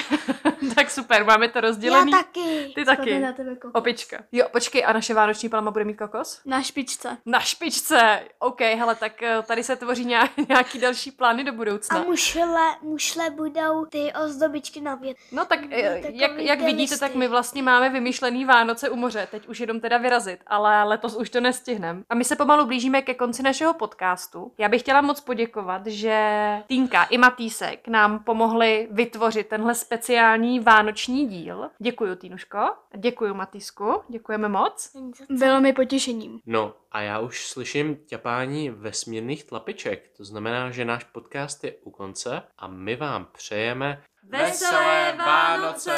tak 0.74 0.90
super, 0.90 1.24
máme 1.24 1.48
to 1.48 1.58
Já 1.58 1.60
rozdělený. 1.60 2.10
taky. 2.12 2.72
Ty 2.74 2.84
taky. 2.84 3.18
na 3.18 3.32
tebe 3.32 3.54
kokos. 3.54 3.70
Opička. 3.74 4.18
Jo, 4.32 4.46
počkej, 4.52 4.84
a 4.86 4.92
naše 4.92 5.14
vánoční 5.14 5.48
palma 5.48 5.70
bude 5.70 5.84
mít 5.84 5.94
kokos? 5.94 6.40
Na 6.44 6.62
špičce. 6.62 7.16
Na 7.26 7.40
špičce. 7.40 8.20
OK, 8.38 8.60
hele, 8.60 8.94
tak 8.94 9.22
eh, 9.22 9.42
tady 9.46 9.62
se 9.64 9.76
tvoří 9.76 10.04
nějak, 10.04 10.30
nějaký 10.48 10.78
další 10.78 11.10
plány 11.10 11.44
do 11.44 11.52
A 11.52 11.54
budoucna. 11.54 12.02
mušle, 12.02 12.60
mušle 12.82 13.30
budou 13.30 13.84
ty 13.84 14.12
ozdobičky 14.24 14.80
na 14.80 14.94
vět. 14.94 15.16
No 15.32 15.44
tak 15.44 15.60
eh, 15.70 16.00
jak, 16.12 16.30
jak 16.38 16.60
vidíte, 16.60 16.98
tak 16.98 17.14
my 17.14 17.28
vlastně 17.28 17.62
máme 17.62 17.88
vymyšlený 17.90 18.44
Vánoce 18.44 18.90
u 18.90 18.96
moře, 18.96 19.28
teď 19.30 19.48
už 19.48 19.60
jenom 19.60 19.80
teda 19.80 19.98
vyrazit, 19.98 20.40
ale 20.46 20.84
letos 20.84 21.16
už 21.16 21.30
to 21.30 21.40
nestihneme. 21.40 22.02
A 22.10 22.14
my 22.14 22.24
se 22.24 22.36
pomalu 22.36 22.66
blížíme 22.66 23.02
ke 23.02 23.14
konci 23.14 23.42
našeho 23.42 23.74
podcastu. 24.12 24.52
Já 24.58 24.68
bych 24.68 24.82
chtěla 24.82 25.00
moc 25.00 25.20
poděkovat, 25.20 25.86
že 25.86 26.38
Týnka 26.66 27.04
i 27.04 27.18
Matýsek 27.18 27.88
nám 27.88 28.24
pomohli 28.24 28.88
vytvořit 28.90 29.46
tenhle 29.46 29.74
speciální 29.74 30.60
vánoční 30.60 31.26
díl. 31.26 31.70
Děkuji, 31.78 32.16
Týnuško. 32.16 32.58
Děkuji, 32.96 33.34
Matýsku. 33.34 34.02
Děkujeme 34.08 34.48
moc. 34.48 34.90
Bylo 35.30 35.60
mi 35.60 35.72
potěšením. 35.72 36.40
No 36.46 36.74
a 36.90 37.00
já 37.00 37.18
už 37.18 37.46
slyším 37.46 37.96
ťapání 38.06 38.70
vesmírných 38.70 39.44
tlapiček. 39.44 40.10
To 40.16 40.24
znamená, 40.24 40.70
že 40.70 40.84
náš 40.84 41.04
podcast 41.04 41.64
je 41.64 41.74
u 41.84 41.90
konce 41.90 42.42
a 42.58 42.66
my 42.68 42.96
vám 42.96 43.26
přejeme 43.32 44.02
Veselé 44.28 45.14
Vánoce! 45.18 45.92